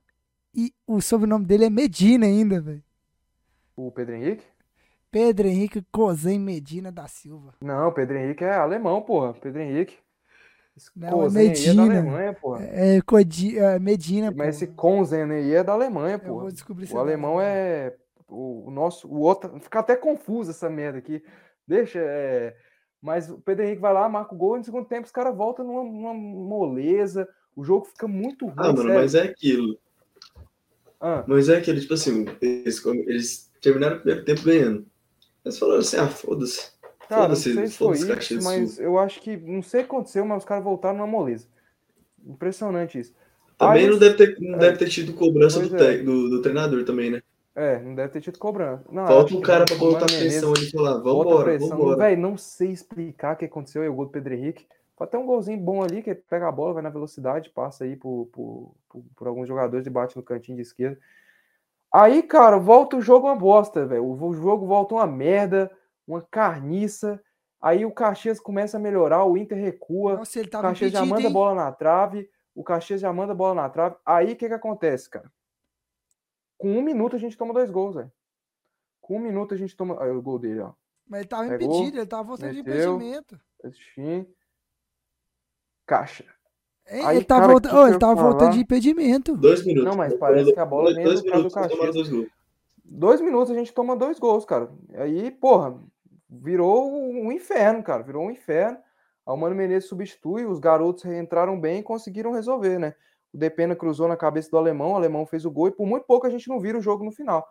e 0.55 0.73
o 0.87 1.01
sobrenome 1.01 1.45
dele 1.45 1.65
é 1.65 1.71
Medina 1.71 2.27
ainda, 2.27 2.61
velho. 2.61 2.83
O 3.77 3.91
Pedro 3.91 4.15
Henrique? 4.15 4.45
Pedro 5.11 5.47
Henrique 5.47 5.85
Cozen 5.93 6.41
Medina 6.41 6.91
da 6.91 7.07
Silva. 7.07 7.55
Não, 7.61 7.93
Pedro 7.93 8.17
Henrique 8.19 8.45
é 8.45 8.55
alemão, 8.55 9.01
porra. 9.03 9.33
Pedro 9.35 9.61
Henrique. 9.61 9.97
Não, 10.97 11.23
é 11.23 11.27
é 11.27 11.29
da 11.29 11.35
Medina. 11.35 11.83
Alemanha, 11.85 12.33
porra. 12.35 12.65
É, 12.65 13.01
Codi, 13.03 13.59
é, 13.59 13.79
Medina, 13.79 14.33
pô. 14.33 14.39
Mas 14.39 14.57
esse 14.57 14.67
Konzen 14.69 15.31
aí 15.31 15.55
é 15.55 15.63
da 15.63 15.73
Alemanha, 15.73 16.15
Eu 16.17 16.21
porra. 16.21 16.43
vou 16.43 16.53
descobrir 16.53 16.87
se 16.87 16.95
O 16.95 16.99
é 16.99 17.01
alemão 17.01 17.41
é. 17.41 17.95
O, 18.29 18.69
o 18.69 18.71
nosso. 18.71 19.07
O 19.09 19.21
outro. 19.21 19.59
Fica 19.61 19.81
até 19.81 19.95
confuso 19.97 20.51
essa 20.51 20.69
merda 20.69 20.99
aqui. 20.99 21.23
Deixa. 21.67 21.99
é, 22.01 22.57
Mas 23.01 23.31
o 23.31 23.39
Pedro 23.39 23.65
Henrique 23.65 23.81
vai 23.81 23.93
lá, 23.93 24.09
marca 24.09 24.35
o 24.35 24.39
gol, 24.39 24.57
e 24.57 24.59
no 24.59 24.65
segundo 24.65 24.87
tempo 24.87 25.07
os 25.07 25.13
caras 25.13 25.37
voltam 25.37 25.65
numa, 25.65 25.85
numa 25.85 26.15
moleza. 26.15 27.29
O 27.55 27.63
jogo 27.63 27.85
fica 27.87 28.09
muito 28.09 28.47
ruim. 28.47 28.55
Ah, 28.59 28.63
mano, 28.73 28.79
sério. 28.79 28.95
mas 28.95 29.15
é 29.15 29.23
aquilo. 29.23 29.79
Ah, 31.01 31.23
Mas 31.29 31.49
é 31.49 31.59
aquilo, 31.59 31.79
tipo 31.81 31.93
assim, 31.95 32.25
eles, 32.41 32.85
eles 32.85 33.53
terminaram 33.61 33.97
o 33.97 34.01
primeiro 34.01 34.25
tempo 34.25 34.43
ganhando. 34.43 34.87
Eles 35.45 35.59
falaram 35.59 35.81
assim, 35.81 35.97
ah, 35.99 36.09
foda-se. 36.09 36.73
Cara, 37.15 37.29
não 37.29 37.37
sei 37.37 37.67
se 37.67 37.77
foi 37.77 37.97
isso, 37.97 38.43
mas 38.43 38.79
eu 38.79 38.99
acho 38.99 39.21
que. 39.21 39.37
Não 39.37 39.63
sei 39.63 39.81
o 39.81 39.85
que 39.85 39.91
aconteceu, 39.91 40.25
mas 40.25 40.39
os 40.39 40.45
caras 40.45 40.65
voltaram 40.65 40.97
numa 40.97 41.07
moleza. 41.07 41.47
Impressionante 42.25 42.99
isso. 42.99 43.15
Também 43.59 43.85
Aí- 43.85 43.91
não 43.91 43.99
deve 43.99 44.17
ter, 44.17 44.41
não 44.41 44.55
é. 44.57 44.59
deve 44.59 44.79
ter 44.79 44.89
tido 44.89 45.13
cobrança 45.13 45.61
do, 45.61 45.77
é. 45.77 45.99
do, 45.99 46.31
do 46.31 46.43
treinador 46.43 46.85
também, 46.85 47.11
né? 47.11 47.23
É, 47.55 47.79
não 47.81 47.95
deve 47.95 48.13
ter 48.13 48.21
tido 48.21 48.39
cobrança. 48.39 48.85
Não, 48.91 49.07
Falta 49.07 49.33
que 49.33 49.41
cara 49.41 49.65
pra 49.65 49.77
botar 49.77 50.07
pressão 50.07 50.53
ali 50.53 50.67
e 50.67 50.71
falar, 50.73 50.95
vambora, 50.99 51.57
vambora. 51.57 51.97
Velho, 51.99 52.21
não 52.21 52.37
sei 52.37 52.71
explicar 52.73 53.35
o 53.35 53.37
que 53.37 53.45
aconteceu 53.45 53.89
o 53.89 53.95
gol 53.95 54.07
do 54.07 54.11
Pedro 54.11 54.35
Henrique. 54.35 54.67
Foi 54.97 55.07
até 55.07 55.17
um 55.17 55.27
golzinho 55.27 55.59
bom 55.59 55.83
ali, 55.83 56.03
que 56.03 56.11
ele 56.11 56.23
pega 56.29 56.49
a 56.49 56.53
bola, 56.53 56.75
vai 56.75 56.83
na 56.83 56.91
velocidade, 56.91 57.51
passa 57.51 57.85
aí 57.85 57.95
por, 57.95 58.29
por, 58.33 58.75
por, 58.89 59.05
por 59.15 59.29
alguns 59.29 59.47
jogadores 59.47 59.87
e 59.87 59.91
bate 59.91 60.17
no 60.17 60.23
cantinho 60.23 60.57
de 60.57 60.63
esquerda. 60.63 60.99
Aí, 61.93 62.25
cara, 62.25 62.59
volta 62.59 62.97
o 62.97 63.01
jogo 63.01 63.29
uma 63.29 63.37
bosta, 63.37 63.87
velho. 63.87 64.05
O 64.05 64.35
jogo 64.35 64.67
volta 64.67 64.95
uma 64.97 65.07
merda, 65.07 65.71
uma 66.07 66.23
carniça. 66.23 67.23
Aí 67.61 67.85
o 67.87 67.93
Caxias 67.93 68.39
começa 68.41 68.77
a 68.77 68.81
melhorar, 68.81 69.25
o 69.25 69.37
Inter 69.37 69.59
recua. 69.59 70.17
Nossa, 70.19 70.39
ele 70.39 70.49
O 70.49 70.51
tava 70.51 70.69
Caxias 70.69 70.93
já 70.93 70.99
impedido, 70.99 71.15
manda 71.15 71.27
a 71.27 71.29
hein? 71.29 71.33
bola 71.33 71.55
na 71.55 71.73
trave. 71.73 72.31
O 72.55 72.63
Caxias 72.63 73.01
já 73.01 73.13
manda 73.13 73.33
a 73.33 73.37
bola 73.37 73.55
na 73.55 73.69
trave. 73.69 73.97
Aí 74.05 74.33
o 74.33 74.37
que, 74.37 74.49
que 74.49 74.55
acontece, 74.55 75.09
cara? 75.11 75.31
Com 76.59 76.71
um 76.79 76.83
minuto 76.83 77.17
a 77.17 77.19
gente 77.19 77.37
toma 77.37 77.53
dois 77.55 77.71
gols, 77.71 77.95
velho. 77.97 78.13
Com 79.01 79.17
um 79.17 79.21
minuto 79.21 79.55
a 79.55 79.57
gente 79.57 79.77
toma. 79.77 80.03
Aí 80.03 80.11
o 80.11 80.23
gol 80.23 80.39
dele, 80.39 80.61
ó. 80.61 80.73
Mas 81.07 81.21
ele 81.21 81.29
tava 81.29 81.49
Pegou, 81.49 81.77
impedido, 81.77 81.99
ele 81.99 82.07
tava 82.07 82.23
voltando 82.23 82.53
de 82.53 82.63
meteu. 82.63 82.95
impedimento. 82.95 83.41
Assistir. 83.63 84.29
Caixa. 85.87 86.25
Hein, 86.87 87.05
Aí, 87.07 87.17
ele 87.17 87.25
tava, 87.25 87.41
cara, 87.43 87.53
volta- 87.53 87.69
que 87.71 87.77
ele 87.77 87.99
tava 87.99 88.15
voltando 88.15 88.53
de 88.53 88.61
impedimento. 88.61 89.37
Dois 89.37 89.65
minutos. 89.65 89.89
Não, 89.91 89.97
mas 89.97 90.15
parece 90.15 90.53
que 90.53 90.61
a 90.61 90.67
bola 90.67 90.95
vem 90.95 91.05
do 91.05 91.25
cara 91.25 91.43
do 91.43 91.51
Caxias. 91.51 92.09
Dois 92.85 93.21
minutos 93.21 93.51
a 93.51 93.55
gente 93.55 93.73
toma 93.73 93.97
dois 93.97 94.19
gols, 94.19 94.45
cara. 94.45 94.71
Aí, 94.95 95.31
porra, 95.31 95.79
virou 96.43 96.93
um 96.93 97.31
inferno, 97.33 97.83
cara. 97.83 98.03
Virou 98.03 98.25
um 98.27 98.31
inferno. 98.31 98.79
A 99.27 99.35
Mano 99.37 99.55
Menezes 99.55 99.89
substitui, 99.89 100.45
os 100.45 100.59
garotos 100.59 101.05
entraram 101.07 101.59
bem 101.59 101.79
e 101.79 101.83
conseguiram 101.83 102.33
resolver, 102.33 102.79
né? 102.79 102.95
O 103.33 103.39
Depena 103.39 103.75
cruzou 103.75 104.07
na 104.07 104.17
cabeça 104.17 104.51
do 104.51 104.59
alemão, 104.59 104.93
o 104.93 104.97
alemão 104.97 105.25
fez 105.27 105.45
o 105.45 105.51
gol 105.51 105.69
e 105.69 105.73
por 105.73 105.87
muito 105.87 106.05
pouco 106.07 106.27
a 106.27 106.31
gente 106.31 106.49
não 106.49 106.61
vira 106.61 106.77
o 106.79 106.83
jogo 106.83 107.05
no 107.05 107.11
final. 107.11 107.47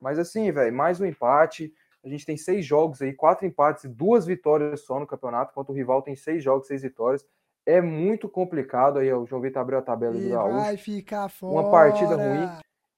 Mas 0.00 0.18
assim, 0.18 0.50
velho, 0.50 0.74
mais 0.74 1.00
um 1.00 1.06
empate. 1.06 1.72
A 2.04 2.08
gente 2.08 2.24
tem 2.24 2.36
seis 2.36 2.64
jogos 2.64 3.02
aí, 3.02 3.12
quatro 3.12 3.44
empates 3.46 3.84
e 3.84 3.88
duas 3.88 4.24
vitórias 4.24 4.80
só 4.80 4.98
no 4.98 5.06
campeonato, 5.06 5.50
enquanto 5.50 5.68
o 5.70 5.74
rival 5.74 6.00
tem 6.00 6.16
seis 6.16 6.42
jogos, 6.42 6.66
seis 6.66 6.82
vitórias. 6.82 7.26
É 7.66 7.82
muito 7.82 8.28
complicado 8.28 8.98
aí, 8.98 9.12
o 9.12 9.26
João 9.26 9.42
Vitor 9.42 9.60
abriu 9.60 9.78
a 9.78 9.82
tabela 9.82 10.14
do 10.14 10.20
E 10.22 10.30
Gaúcho. 10.30 10.56
vai 10.56 10.76
ficar 10.76 11.28
fora. 11.28 11.52
Uma 11.52 11.70
partida 11.70 12.16
ruim. 12.16 12.48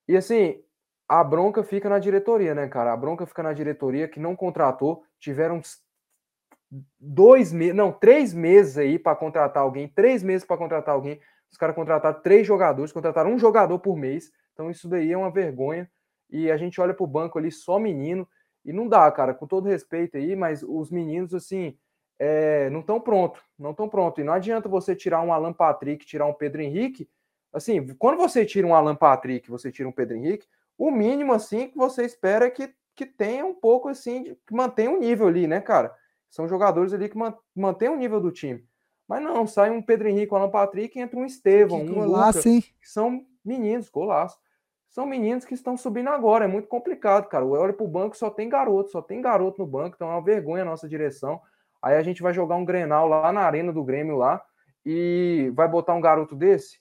E 0.07 0.15
assim, 0.15 0.63
a 1.11 1.25
bronca 1.25 1.61
fica 1.61 1.89
na 1.89 1.99
diretoria, 1.99 2.55
né, 2.55 2.69
cara? 2.69 2.93
A 2.93 2.95
bronca 2.95 3.25
fica 3.25 3.43
na 3.43 3.51
diretoria 3.51 4.07
que 4.07 4.17
não 4.17 4.33
contratou. 4.33 5.03
Tiveram 5.19 5.59
dois 6.97 7.51
meses, 7.51 7.75
não, 7.75 7.91
três 7.91 8.33
meses 8.33 8.77
aí 8.77 8.97
para 8.97 9.13
contratar 9.13 9.61
alguém, 9.61 9.89
três 9.89 10.23
meses 10.23 10.47
para 10.47 10.55
contratar 10.55 10.95
alguém. 10.95 11.19
Os 11.51 11.57
caras 11.57 11.75
contrataram 11.75 12.21
três 12.21 12.47
jogadores, 12.47 12.93
contrataram 12.93 13.33
um 13.33 13.37
jogador 13.37 13.77
por 13.79 13.97
mês. 13.97 14.31
Então 14.53 14.71
isso 14.71 14.87
daí 14.87 15.11
é 15.11 15.17
uma 15.17 15.29
vergonha. 15.29 15.91
E 16.29 16.49
a 16.49 16.55
gente 16.55 16.79
olha 16.79 16.93
pro 16.93 17.05
banco 17.05 17.37
ali 17.37 17.51
só 17.51 17.77
menino. 17.77 18.25
E 18.63 18.71
não 18.71 18.87
dá, 18.87 19.11
cara, 19.11 19.33
com 19.33 19.45
todo 19.45 19.67
respeito 19.67 20.15
aí, 20.15 20.33
mas 20.33 20.63
os 20.63 20.89
meninos, 20.89 21.33
assim, 21.33 21.77
é, 22.17 22.69
não 22.69 22.79
estão 22.79 23.01
prontos. 23.01 23.41
Não 23.59 23.71
estão 23.71 23.89
prontos. 23.89 24.19
E 24.19 24.23
não 24.23 24.31
adianta 24.31 24.69
você 24.69 24.95
tirar 24.95 25.21
um 25.21 25.33
Alan 25.33 25.51
Patrick, 25.51 26.05
tirar 26.05 26.25
um 26.25 26.33
Pedro 26.33 26.61
Henrique. 26.61 27.09
Assim, 27.51 27.85
quando 27.95 28.17
você 28.17 28.45
tira 28.45 28.65
um 28.65 28.73
Alan 28.73 28.95
Patrick, 28.95 29.49
você 29.49 29.69
tira 29.69 29.89
um 29.89 29.91
Pedro 29.91 30.15
Henrique, 30.15 30.47
o 30.77 30.91
mínimo, 30.91 31.33
assim, 31.33 31.67
que 31.67 31.77
você 31.77 32.03
espera 32.03 32.45
é 32.45 32.49
que, 32.49 32.73
que 32.95 33.05
tenha 33.05 33.45
um 33.45 33.53
pouco, 33.53 33.89
assim, 33.89 34.23
de, 34.23 34.35
que 34.47 34.53
mantenha 34.53 34.91
um 34.91 34.99
nível 34.99 35.27
ali, 35.27 35.47
né, 35.47 35.61
cara? 35.61 35.93
São 36.29 36.47
jogadores 36.47 36.93
ali 36.93 37.09
que 37.09 37.17
man, 37.17 37.35
mantêm 37.55 37.89
o 37.89 37.97
nível 37.97 38.19
do 38.19 38.31
time. 38.31 38.65
Mas 39.07 39.21
não, 39.21 39.45
sai 39.45 39.69
um 39.69 39.81
Pedro 39.81 40.07
Henrique, 40.07 40.33
um 40.33 40.37
Alan 40.37 40.49
Patrick, 40.49 40.97
entra 40.99 41.19
um 41.19 41.25
Estevão, 41.25 41.81
um 41.81 41.93
golaço, 41.93 42.37
Lucas, 42.37 42.45
hein? 42.45 42.63
são 42.81 43.25
meninos, 43.43 43.89
golaço. 43.89 44.37
São 44.89 45.05
meninos 45.05 45.45
que 45.45 45.53
estão 45.53 45.77
subindo 45.77 46.09
agora, 46.09 46.45
é 46.45 46.47
muito 46.47 46.67
complicado, 46.67 47.27
cara. 47.27 47.45
Eu 47.45 47.51
olho 47.51 47.73
pro 47.73 47.87
banco, 47.87 48.15
só 48.15 48.29
tem 48.29 48.49
garoto, 48.49 48.91
só 48.91 49.01
tem 49.01 49.21
garoto 49.21 49.61
no 49.61 49.67
banco, 49.67 49.95
então 49.95 50.09
é 50.09 50.11
uma 50.11 50.23
vergonha 50.23 50.63
a 50.63 50.65
nossa 50.65 50.87
direção. 50.87 51.41
Aí 51.81 51.95
a 51.95 52.03
gente 52.03 52.21
vai 52.21 52.33
jogar 52.33 52.55
um 52.55 52.65
Grenal 52.65 53.07
lá 53.07 53.31
na 53.31 53.41
arena 53.41 53.73
do 53.73 53.83
Grêmio 53.83 54.17
lá 54.17 54.41
e 54.85 55.51
vai 55.55 55.67
botar 55.67 55.93
um 55.93 56.01
garoto 56.01 56.35
desse, 56.35 56.79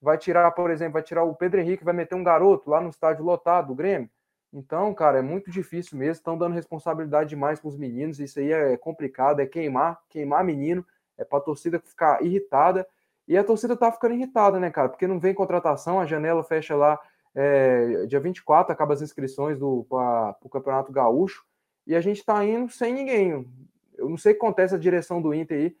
vai 0.00 0.16
tirar, 0.18 0.50
por 0.52 0.70
exemplo, 0.70 0.94
vai 0.94 1.02
tirar 1.02 1.24
o 1.24 1.34
Pedro 1.34 1.60
Henrique, 1.60 1.84
vai 1.84 1.94
meter 1.94 2.14
um 2.14 2.24
garoto 2.24 2.70
lá 2.70 2.80
no 2.80 2.88
estádio 2.88 3.24
lotado 3.24 3.68
do 3.68 3.74
Grêmio. 3.74 4.08
Então, 4.52 4.92
cara, 4.94 5.18
é 5.18 5.22
muito 5.22 5.50
difícil 5.50 5.96
mesmo, 5.96 6.12
estão 6.12 6.36
dando 6.36 6.54
responsabilidade 6.54 7.30
demais 7.30 7.60
para 7.60 7.68
os 7.68 7.76
meninos, 7.76 8.18
isso 8.18 8.40
aí 8.40 8.52
é 8.52 8.76
complicado, 8.76 9.40
é 9.40 9.46
queimar, 9.46 10.00
queimar 10.08 10.42
menino, 10.44 10.84
é 11.16 11.24
para 11.24 11.38
a 11.38 11.42
torcida 11.42 11.78
ficar 11.78 12.22
irritada. 12.24 12.86
E 13.28 13.36
a 13.36 13.44
torcida 13.44 13.76
tá 13.76 13.92
ficando 13.92 14.14
irritada, 14.14 14.58
né, 14.58 14.70
cara? 14.70 14.88
Porque 14.88 15.06
não 15.06 15.20
vem 15.20 15.32
contratação, 15.32 16.00
a 16.00 16.06
janela 16.06 16.42
fecha 16.42 16.74
lá 16.74 16.98
é, 17.32 18.06
dia 18.06 18.18
24, 18.18 18.72
acaba 18.72 18.92
as 18.94 19.02
inscrições 19.02 19.56
do 19.56 19.86
para 19.88 20.36
o 20.42 20.48
Campeonato 20.48 20.90
Gaúcho, 20.90 21.44
e 21.86 21.94
a 21.94 22.00
gente 22.00 22.24
tá 22.24 22.44
indo 22.44 22.70
sem 22.72 22.92
ninguém. 22.92 23.46
Eu 23.96 24.08
não 24.08 24.16
sei 24.16 24.32
o 24.32 24.34
que 24.34 24.40
acontece 24.44 24.74
a 24.74 24.78
direção 24.78 25.22
do 25.22 25.32
Inter 25.32 25.58
aí. 25.58 25.76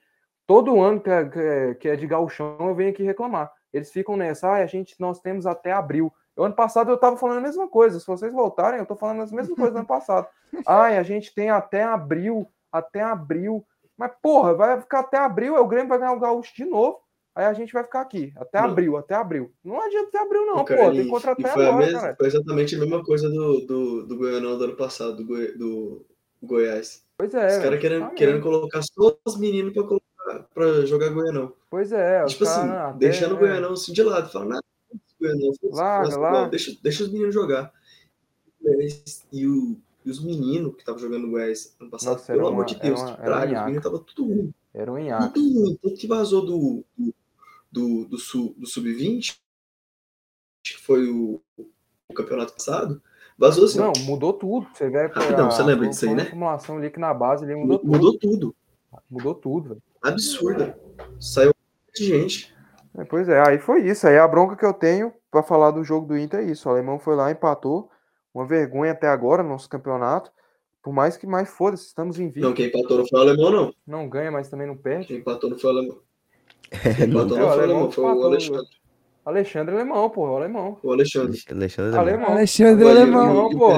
Todo 0.46 0.80
ano 0.80 1.00
que 1.00 1.10
é, 1.10 1.74
que 1.74 1.88
é- 1.88 1.92
é 1.94 1.96
de 1.96 2.06
gauchão, 2.06 2.56
eu 2.60 2.74
venho 2.74 2.90
aqui 2.90 3.02
reclamar. 3.02 3.52
Eles 3.72 3.90
ficam 3.90 4.16
nessa, 4.16 4.48
ah, 4.48 4.54
a 4.56 4.66
gente, 4.66 4.94
nós 4.98 5.20
temos 5.20 5.46
até 5.46 5.72
abril. 5.72 6.12
O 6.36 6.42
ano 6.44 6.54
passado 6.54 6.90
eu 6.90 6.96
tava 6.96 7.16
falando 7.16 7.38
a 7.38 7.42
mesma 7.42 7.68
coisa. 7.68 8.00
Se 8.00 8.06
vocês 8.06 8.32
voltarem, 8.32 8.78
eu 8.80 8.86
tô 8.86 8.96
falando 8.96 9.22
as 9.22 9.30
mesmas 9.32 9.54
coisas 9.54 9.72
do 9.74 9.78
ano 9.78 9.86
passado. 9.88 10.26
Ai, 10.66 10.96
a 10.98 11.02
gente 11.02 11.34
tem 11.34 11.50
até 11.50 11.82
abril, 11.82 12.46
até 12.72 13.00
abril. 13.02 13.64
Mas, 13.96 14.12
porra, 14.22 14.54
vai 14.54 14.80
ficar 14.80 15.00
até 15.00 15.18
abril, 15.18 15.54
aí 15.54 15.60
o 15.62 15.66
Grêmio 15.68 15.88
vai 15.88 15.98
ganhar 15.98 16.12
o 16.14 16.20
Gaúcho 16.20 16.54
de 16.56 16.64
novo. 16.64 17.00
Aí 17.34 17.44
a 17.44 17.52
gente 17.52 17.72
vai 17.72 17.84
ficar 17.84 18.00
aqui, 18.00 18.32
até 18.36 18.60
Não. 18.60 18.70
abril, 18.70 18.96
até 18.96 19.14
abril. 19.14 19.52
Não 19.62 19.80
adianta 19.80 20.08
até 20.08 20.18
abril, 20.18 20.46
não, 20.46 20.64
Cara, 20.64 20.84
pô. 20.86 20.90
Tem 20.90 21.04
que 21.04 21.08
contratar 21.10 21.46
e 21.50 21.52
foi, 21.52 21.66
agora, 21.66 21.86
mesma- 21.86 22.00
cara. 22.00 22.16
foi 22.16 22.26
exatamente 22.26 22.74
a 22.74 22.78
mesma 22.80 23.04
coisa 23.04 23.28
do, 23.30 23.60
do, 23.66 24.06
do 24.06 24.16
Goianão 24.16 24.58
do 24.58 24.64
ano 24.64 24.76
passado, 24.76 25.16
do, 25.16 25.24
Goi- 25.26 25.52
do 25.56 26.04
Goiás. 26.42 27.04
Pois 27.16 27.32
é. 27.32 27.46
Os 27.58 27.62
caras 27.62 27.80
querendo, 27.80 28.10
querendo 28.14 28.42
colocar 28.42 28.82
só 28.82 29.16
os 29.24 29.38
meninos 29.38 29.72
pra, 29.72 29.84
colocar, 29.84 30.04
pra 30.54 30.86
jogar 30.86 31.08
Goianão. 31.10 31.52
Pois 31.68 31.92
é. 31.92 32.24
tipo 32.26 32.44
assim, 32.44 32.68
até- 32.68 32.98
deixando 32.98 33.32
o 33.32 33.36
é. 33.36 33.40
Goianão 33.40 33.72
assim 33.72 33.92
de 33.92 34.02
lado, 34.02 34.30
falando, 34.30 34.48
nada, 34.50 34.64
Goianão, 35.20 35.52
foda-se, 35.60 35.80
Larga, 35.80 36.16
larga. 36.18 36.48
deixa, 36.50 36.76
deixa 36.82 37.02
os 37.04 37.10
meninos 37.12 37.34
jogar. 37.34 37.72
E, 39.32 39.46
o, 39.46 39.76
e 40.04 40.10
os 40.10 40.22
meninos 40.22 40.74
que 40.74 40.80
estavam 40.80 41.00
jogando 41.00 41.22
no 41.22 41.30
Goiás 41.30 41.74
ano 41.80 41.90
passado, 41.90 42.12
Nossa, 42.14 42.32
era 42.32 42.38
pelo 42.38 42.48
uma- 42.48 42.54
amor 42.54 42.64
de 42.66 42.74
era 42.74 42.82
Deus, 42.84 43.00
uma- 43.00 43.06
que 43.14 43.20
era 43.20 43.30
praga, 43.30 43.52
os 43.52 43.58
meninos 43.60 43.76
estavam 43.78 43.98
tudo 44.00 44.24
ruim. 44.28 44.54
Era 44.72 44.92
um 44.92 44.98
nhaque. 44.98 45.34
Tudo 45.34 45.60
ruim. 45.60 45.78
Tanto 45.82 45.94
que 45.96 46.06
vazou 46.06 46.44
do, 46.44 46.84
do, 46.96 47.14
do, 47.72 48.04
do, 48.06 48.18
Sul- 48.18 48.54
do 48.58 48.66
Sub-20, 48.66 49.36
que 50.62 50.76
foi 50.78 51.08
o, 51.08 51.40
o 52.08 52.14
campeonato 52.14 52.52
passado, 52.52 53.02
vazou 53.38 53.64
assim, 53.64 53.78
Não, 53.78 53.92
mudou 54.04 54.32
tudo. 54.34 54.66
Você 54.74 54.88
vê 54.90 55.06
Rapidão, 55.06 55.46
a- 55.46 55.50
você 55.50 55.62
lembra 55.62 55.88
disso 55.88 56.04
aí, 56.04 56.10
uma 56.12 56.16
né? 56.22 56.24
formulação 56.28 56.76
ali 56.76 56.90
que 56.90 57.00
na 57.00 57.14
base 57.14 57.44
ali 57.44 57.54
mudou, 57.56 57.80
mudou, 57.82 58.18
tudo. 58.18 58.28
mudou 58.28 58.52
tudo. 58.52 58.56
Mudou 59.10 59.34
tudo, 59.34 59.68
velho. 59.70 59.82
Absurda. 60.02 60.78
Saiu 61.18 61.52
de 61.94 62.04
gente. 62.04 62.54
É, 62.96 63.04
Pois 63.04 63.28
é, 63.28 63.40
aí 63.46 63.58
foi 63.58 63.82
isso. 63.88 64.06
Aí 64.06 64.18
a 64.18 64.26
bronca 64.26 64.56
que 64.56 64.64
eu 64.64 64.72
tenho 64.72 65.12
pra 65.30 65.42
falar 65.42 65.70
do 65.70 65.84
jogo 65.84 66.06
do 66.06 66.18
Inter 66.18 66.40
é 66.40 66.44
isso. 66.44 66.68
O 66.68 66.72
alemão 66.72 66.98
foi 66.98 67.14
lá, 67.14 67.30
empatou. 67.30 67.90
Uma 68.34 68.46
vergonha 68.46 68.92
até 68.92 69.08
agora 69.08 69.42
no 69.42 69.48
nosso 69.50 69.68
campeonato. 69.68 70.30
Por 70.82 70.92
mais 70.94 71.16
que 71.16 71.26
mais 71.26 71.48
foda-se, 71.50 71.86
estamos 71.86 72.18
Não, 72.18 72.24
invictos. 72.24 72.54
quem 72.54 72.66
empatou 72.66 72.98
não 72.98 73.06
foi 73.06 73.18
o 73.18 73.22
alemão, 73.22 73.50
não. 73.50 73.74
Não 73.86 74.08
ganha, 74.08 74.30
mas 74.30 74.48
também 74.48 74.66
não 74.66 74.76
perde. 74.76 75.08
Quem 75.08 75.18
empatou 75.18 75.50
não 75.50 75.58
foi 75.58 75.72
o 75.72 75.76
alemão. 75.78 75.98
É, 76.72 76.94
Quem 76.94 77.06
não, 77.08 77.24
empatou 77.24 77.36
É, 77.38 77.66
não 77.66 77.88
o 77.88 77.90
foi 77.90 78.04
o 78.04 78.06
alemão 78.06 78.20
foi 78.20 78.22
o 78.22 78.24
Alexandre. 78.26 78.68
Alexandre 79.26 79.74
Alemão, 79.74 80.08
pô, 80.10 80.28
o 80.30 80.36
alemão. 80.36 80.78
O 80.82 80.92
Alexandre. 80.92 81.38
Alexandre 81.50 81.98
Alemão. 81.98 81.98
Alemão. 81.98 82.30
Alexandre 82.36 82.88
Alemão. 82.88 83.50
Pô. 83.50 83.70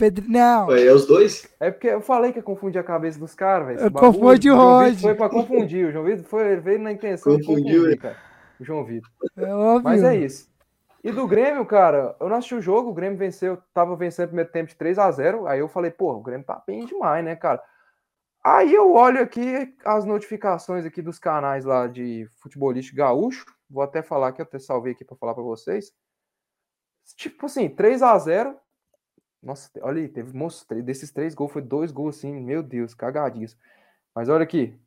Pedro. 0.00 0.24
Não, 0.26 0.68
Ué, 0.68 0.86
é 0.86 0.92
os 0.92 1.06
dois? 1.06 1.46
É 1.60 1.70
porque 1.70 1.88
eu 1.88 2.00
falei 2.00 2.32
que 2.32 2.38
ia 2.38 2.42
confundir 2.42 2.80
a 2.80 2.84
cabeça 2.84 3.18
dos 3.18 3.34
caras, 3.34 3.76
velho. 3.78 3.92
confundi 3.92 4.50
o 4.50 4.56
Rod. 4.56 4.98
Foi 4.98 5.14
pra 5.14 5.28
confundir. 5.28 5.86
O 5.88 5.92
João 5.92 6.04
Vitor 6.06 6.24
foi, 6.24 6.52
ele 6.52 6.60
veio 6.62 6.78
na 6.78 6.90
intenção 6.90 7.36
de 7.36 7.44
Confundiu, 7.44 7.64
confundir, 7.64 7.86
ele. 7.92 7.96
cara. 7.98 8.16
O 8.58 8.64
João 8.64 8.84
Vitor. 8.84 9.10
é 9.36 9.54
óbvio. 9.54 9.82
Mas 9.84 10.02
é 10.02 10.16
isso. 10.16 10.48
E 11.04 11.12
do 11.12 11.26
Grêmio, 11.26 11.64
cara, 11.66 12.16
eu 12.18 12.28
não 12.28 12.36
assisti 12.36 12.54
o 12.54 12.60
jogo, 12.62 12.90
o 12.90 12.94
Grêmio 12.94 13.18
venceu, 13.18 13.58
tava 13.72 13.94
vencendo 13.96 14.26
o 14.26 14.28
primeiro 14.28 14.50
tempo 14.50 14.68
de 14.68 14.76
3 14.76 14.98
a 14.98 15.10
0 15.10 15.46
aí 15.46 15.58
eu 15.60 15.68
falei, 15.68 15.90
pô, 15.90 16.12
o 16.14 16.22
Grêmio 16.22 16.44
tá 16.44 16.62
bem 16.66 16.84
demais, 16.84 17.24
né, 17.24 17.36
cara? 17.36 17.62
Aí 18.44 18.74
eu 18.74 18.92
olho 18.94 19.20
aqui 19.20 19.74
as 19.84 20.04
notificações 20.04 20.84
aqui 20.84 21.00
dos 21.02 21.18
canais 21.18 21.64
lá 21.64 21.86
de 21.86 22.26
futebolista 22.42 22.94
gaúcho, 22.94 23.46
vou 23.68 23.82
até 23.82 24.02
falar 24.02 24.32
que 24.32 24.40
eu 24.40 24.44
até 24.44 24.58
salvei 24.58 24.92
aqui 24.92 25.04
para 25.04 25.16
falar 25.16 25.34
para 25.34 25.42
vocês. 25.42 25.92
Tipo 27.16 27.46
assim, 27.46 27.68
3 27.68 28.02
a 28.02 28.18
0 28.18 28.54
Nossa, 29.42 29.70
olha 29.82 30.02
aí, 30.02 30.08
teve, 30.08 30.36
moço, 30.36 30.66
desses 30.82 31.10
três 31.10 31.34
gols, 31.34 31.52
foi 31.52 31.62
dois 31.62 31.90
gols 31.90 32.18
assim, 32.18 32.32
meu 32.32 32.62
Deus, 32.62 32.94
cagadinhos. 32.94 33.56
Mas 34.14 34.28
olha 34.28 34.42
aqui, 34.42 34.78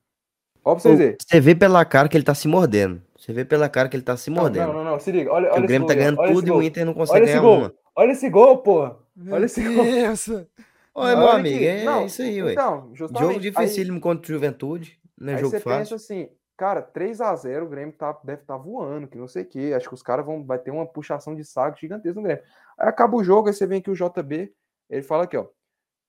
Ó, 0.66 0.74
pra 0.74 0.82
vocês 0.82 0.98
verem. 0.98 1.18
Você 1.22 1.40
vê 1.42 1.54
pela 1.54 1.84
cara 1.84 2.08
que 2.08 2.16
ele 2.16 2.24
tá 2.24 2.34
se 2.34 2.48
mordendo. 2.48 3.02
Você 3.18 3.34
vê 3.34 3.44
pela 3.44 3.68
cara 3.68 3.90
que 3.90 3.96
ele 3.98 4.04
tá 4.04 4.16
se 4.16 4.30
mordendo. 4.30 4.68
não, 4.68 4.74
não, 4.74 4.92
não, 4.92 5.00
se 5.00 5.12
liga. 5.12 5.32
Olha, 5.32 5.52
olha 5.52 5.64
o 5.64 5.68
Grêmio 5.68 5.88
tá 5.88 5.94
gol, 5.94 6.02
ganhando 6.02 6.20
olha 6.20 6.34
tudo 6.34 6.48
e 6.48 6.52
o 6.52 6.54
gol. 6.54 6.64
Inter 6.64 6.86
não 6.86 6.94
Olha 6.94 7.00
consegue 7.00 7.26
esse 7.26 7.34
ganhar 7.34 7.42
gol. 7.42 7.58
uma. 7.58 7.74
Olha 7.96 8.12
esse 8.12 8.30
gol, 8.30 8.58
porra. 8.60 8.98
Meu 9.16 9.36
Olha 9.36 9.46
esse 9.46 9.62
gol. 9.62 9.84
Deus. 9.84 10.30
Olha, 10.30 10.48
Olha 10.96 11.18
meu 11.18 11.30
amigo, 11.30 11.64
é 11.64 11.84
Não, 11.84 12.06
isso 12.06 12.22
aí, 12.22 12.42
ué. 12.42 12.54
Então, 12.54 12.92
justamente. 12.94 13.28
Jogo 13.28 13.40
dificílimo 13.40 14.00
contra 14.00 14.24
o 14.24 14.34
Juventude, 14.34 15.00
não 15.20 15.30
é 15.30 15.32
Aí, 15.32 15.38
aí 15.38 15.42
jogo 15.42 15.58
você 15.58 15.64
pensa 15.64 15.80
fácil. 15.80 15.96
assim, 15.96 16.30
cara, 16.56 16.82
3x0, 16.82 17.64
o 17.64 17.68
Grêmio 17.70 17.94
tá, 17.94 18.18
deve 18.24 18.42
estar 18.42 18.58
voando, 18.58 19.08
que 19.08 19.18
não 19.18 19.28
sei 19.28 19.44
o 19.44 19.46
quê. 19.46 19.74
Acho 19.76 19.90
que 19.90 19.96
os 19.96 20.04
caras 20.04 20.26
vão 20.26 20.46
vai 20.46 20.60
ter 20.60 20.72
uma 20.72 20.86
puxação 20.86 21.36
de 21.36 21.44
saco 21.44 21.80
gigantesca 21.80 22.16
no 22.16 22.24
Grêmio. 22.24 22.44
Aí 22.78 22.88
acaba 22.88 23.16
o 23.16 23.24
jogo, 23.24 23.48
aí 23.48 23.54
você 23.54 23.66
vem 23.66 23.80
aqui 23.80 23.90
o 23.90 23.96
JB, 23.96 24.54
ele 24.90 25.02
fala 25.02 25.24
aqui, 25.24 25.38
ó. 25.38 25.48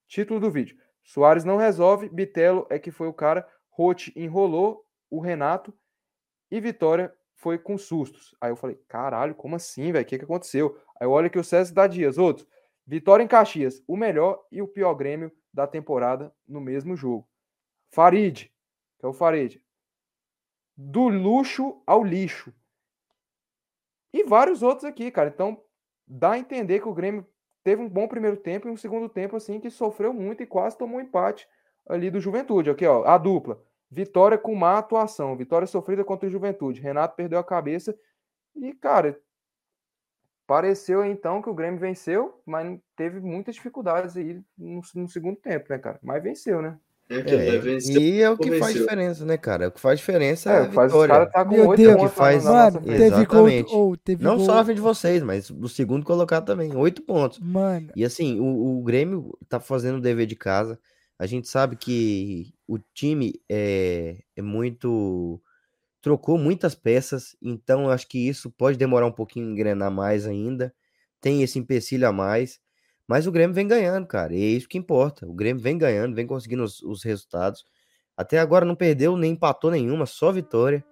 Título 0.07 0.41
do 0.41 0.51
vídeo. 0.51 0.77
Soares 1.03 1.45
não 1.45 1.57
resolve, 1.57 2.09
Bitelo 2.09 2.67
é 2.71 2.79
que 2.79 2.91
foi 2.91 3.09
o 3.09 3.13
cara, 3.13 3.47
Rote 3.69 4.13
enrolou 4.17 4.87
o 5.11 5.21
Renato 5.21 5.73
e 6.51 6.61
Vitória 6.61 7.15
foi 7.35 7.59
com 7.59 7.77
sustos. 7.77 8.35
Aí 8.41 8.51
eu 8.51 8.57
falei, 8.57 8.77
caralho, 8.89 9.35
como 9.35 9.57
assim, 9.57 9.93
velho? 9.93 10.05
O 10.05 10.07
que, 10.07 10.19
que 10.19 10.25
aconteceu? 10.25 10.81
Aí 10.99 11.07
eu 11.07 11.11
olho 11.11 11.27
aqui 11.27 11.39
o 11.39 11.45
César 11.45 11.75
da 11.75 11.87
Dias, 11.87 12.17
outros. 12.17 12.47
Vitória 12.87 13.23
em 13.23 13.29
Caxias, 13.29 13.83
o 13.87 13.97
melhor 13.97 14.45
e 14.53 14.61
o 14.61 14.69
pior 14.69 14.95
Grêmio 14.95 15.33
da 15.53 15.67
temporada 15.67 16.35
no 16.47 16.61
mesmo 16.61 16.97
jogo. 16.97 17.29
Farid, 17.91 18.53
que 18.99 19.07
é 19.07 19.09
o 19.09 19.13
Farid. 19.13 19.63
Do 20.77 21.09
luxo 21.09 21.83
ao 21.87 22.05
lixo. 22.05 22.53
E 24.13 24.25
vários 24.25 24.63
outros 24.63 24.85
aqui, 24.85 25.11
cara. 25.11 25.29
Então, 25.29 25.64
dá 26.07 26.33
a 26.33 26.39
entender 26.39 26.81
que 26.81 26.89
o 26.89 26.95
Grêmio 26.95 27.27
teve 27.63 27.83
um 27.83 27.89
bom 27.89 28.07
primeiro 28.07 28.37
tempo 28.37 28.69
e 28.69 28.71
um 28.71 28.77
segundo 28.77 29.09
tempo, 29.09 29.37
assim, 29.37 29.59
que 29.59 29.71
sofreu 29.71 30.13
muito 30.13 30.43
e 30.43 30.47
quase 30.47 30.77
tomou 30.77 30.99
um 30.99 31.03
empate 31.03 31.49
ali 31.89 32.11
do 32.11 32.21
Juventude. 32.21 32.71
Aqui, 32.71 32.87
ó, 32.87 33.05
a 33.05 33.17
dupla. 33.19 33.63
Vitória 33.91 34.37
com 34.37 34.55
má 34.55 34.79
atuação. 34.79 35.37
Vitória 35.37 35.67
sofrida 35.67 36.05
contra 36.05 36.29
o 36.29 36.31
Juventude. 36.31 36.81
Renato 36.81 37.17
perdeu 37.17 37.39
a 37.39 37.45
cabeça. 37.45 37.97
E, 38.55 38.73
cara, 38.75 39.19
pareceu 40.47 41.05
então 41.05 41.41
que 41.41 41.49
o 41.49 41.55
Grêmio 41.55 41.81
venceu, 41.81 42.41
mas 42.45 42.79
teve 42.97 43.21
muitas 43.21 43.55
dificuldades 43.55 44.17
aí 44.17 44.43
no, 44.57 44.81
no 44.95 45.09
segundo 45.09 45.37
tempo, 45.37 45.67
né, 45.71 45.79
cara? 45.79 45.99
Mas 46.03 46.23
venceu, 46.23 46.61
né? 46.61 46.79
É 47.21 47.57
É, 47.57 47.79
e 47.93 48.21
é 48.23 48.31
o 48.31 48.37
que 48.37 48.59
faz 48.59 48.75
diferença, 48.75 49.25
né, 49.25 49.37
cara? 49.37 49.69
O 49.69 49.71
que 49.73 49.81
faz 49.81 49.99
diferença 49.99 50.51
é, 50.51 50.55
É, 50.55 50.59
a 50.61 50.71
faz 50.73 50.93
vitória. 50.93 51.27
tá 51.27 51.45
com 51.45 51.51
Meu 51.55 51.69
oito 51.69 51.83
Deus. 51.83 51.95
pontos 51.95 52.11
Que 52.11 52.17
faz- 52.17 52.45
Mano, 52.45 52.81
teve 52.81 52.97
gol. 52.99 53.07
Exatamente. 53.07 53.75
Ou 53.75 53.97
teve 53.97 54.25
Não 54.25 54.37
gol. 54.37 54.47
só 54.47 54.55
na 54.57 54.65
frente 54.65 54.77
de 54.77 54.83
vocês, 54.83 55.23
mas 55.23 55.51
do 55.51 55.69
segundo 55.69 56.05
colocado 56.05 56.45
também. 56.47 56.75
Oito 56.77 57.03
pontos. 57.03 57.39
Mano, 57.41 57.89
E 57.95 58.05
assim, 58.05 58.41
o, 58.41 58.79
o 58.79 58.83
Grêmio 58.83 59.37
tá 59.49 59.59
fazendo 59.61 59.99
o 59.99 60.01
dever 60.01 60.27
de 60.27 60.37
casa. 60.37 60.79
A 61.19 61.27
gente 61.27 61.49
sabe 61.49 61.77
que 61.77 62.53
o 62.67 62.79
time 62.93 63.41
é, 63.49 64.17
é 64.37 64.43
muito. 64.43 65.41
Trocou 66.03 66.37
muitas 66.37 66.75
peças, 66.75 67.35
então 67.41 67.85
eu 67.85 67.91
acho 67.91 68.07
que 68.07 68.19
isso 68.29 68.51
pode 68.51 68.77
demorar 68.77 69.07
um 69.07 69.13
pouquinho 69.13 69.49
engrenar 69.51 69.91
mais 69.91 70.27
ainda. 70.27 70.75
Tem 71.19 71.43
esse 71.43 71.59
empecilho 71.59 72.07
a 72.07 72.13
mais. 72.13 72.59
Mas 73.07 73.27
o 73.27 73.33
Grêmio 73.33 73.55
vem 73.55 73.69
ganhando, 73.69 74.07
cara. 74.07 74.35
E 74.35 74.43
é 74.43 74.47
isso 74.47 74.69
que 74.69 74.79
importa. 74.79 75.27
O 75.27 75.35
Grêmio 75.35 75.63
vem 75.63 75.77
ganhando, 75.77 76.15
vem 76.15 76.27
conseguindo 76.27 76.63
os, 76.65 76.83
os 76.83 77.03
resultados. 77.03 77.65
Até 78.17 78.39
agora 78.39 78.65
não 78.65 78.75
perdeu 78.75 79.17
nem 79.17 79.33
empatou 79.33 79.71
nenhuma, 79.71 80.07
só 80.07 80.33
vitória. 80.33 80.85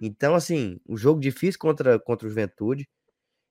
Então, 0.00 0.34
assim, 0.34 0.80
o 0.86 0.96
jogo 0.96 1.20
difícil 1.20 1.60
contra, 1.60 1.98
contra 1.98 2.26
o 2.26 2.30
Juventude. 2.30 2.88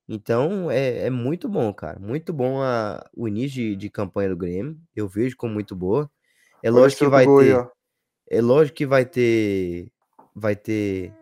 Então, 0.08 0.72
é, 0.72 1.06
é 1.06 1.10
muito 1.10 1.48
bom, 1.48 1.72
cara. 1.72 2.00
Muito 2.00 2.34
bom 2.34 2.62
a, 2.62 3.08
o 3.16 3.28
início 3.28 3.62
de, 3.62 3.76
de 3.76 3.90
campanha 3.90 4.30
do 4.30 4.38
Grêmio. 4.38 4.76
Eu 4.96 5.08
vejo 5.08 5.38
como 5.38 5.54
muito 5.54 5.76
boa. 5.76 6.10
É 6.64 6.72
lógico 6.72 7.06
que 7.06 7.10
vai 7.10 7.28
aí, 7.28 7.46
ter. 7.46 7.70
É 8.32 8.42
lógico 8.42 8.78
que 8.78 8.88
vai 8.88 9.06
ter. 9.06 9.92
Vai 10.36 10.56
ter. 10.56 11.14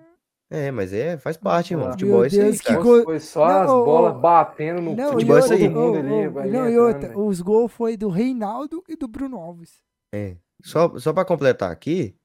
É, 0.50 0.72
mas 0.72 0.94
é, 0.94 1.18
faz 1.18 1.36
parte, 1.36 1.74
irmão. 1.74 1.88
Meu 1.88 1.94
Futebol 1.94 2.24
é 2.24 2.28
isso 2.28 2.42
aí, 2.42 2.60
cara. 2.60 2.82
gol- 2.82 3.04
Foi 3.04 3.20
só 3.20 3.48
Não, 3.48 3.60
as 3.62 3.86
bolas 3.86 4.22
batendo 4.22 4.82
no 4.82 4.96
não, 4.96 5.12
futebol 5.14 5.38
é 5.38 5.40
isso 5.40 5.54
aí. 5.54 5.70
mundo 5.70 5.98
ali. 5.98 6.50
não, 6.50 6.70
e 6.70 6.78
outra, 6.80 7.18
os 7.20 7.42
gols 7.42 7.72
foi 7.72 7.98
do 7.98 8.08
Reinaldo 8.08 8.82
e 8.88 8.96
do 8.96 9.08
Bruno 9.08 9.38
Alves. 9.38 9.82
É. 10.14 10.38
Só, 10.64 10.98
só 10.98 11.12
para 11.14 11.26
completar 11.26 11.70
aqui, 11.72 12.16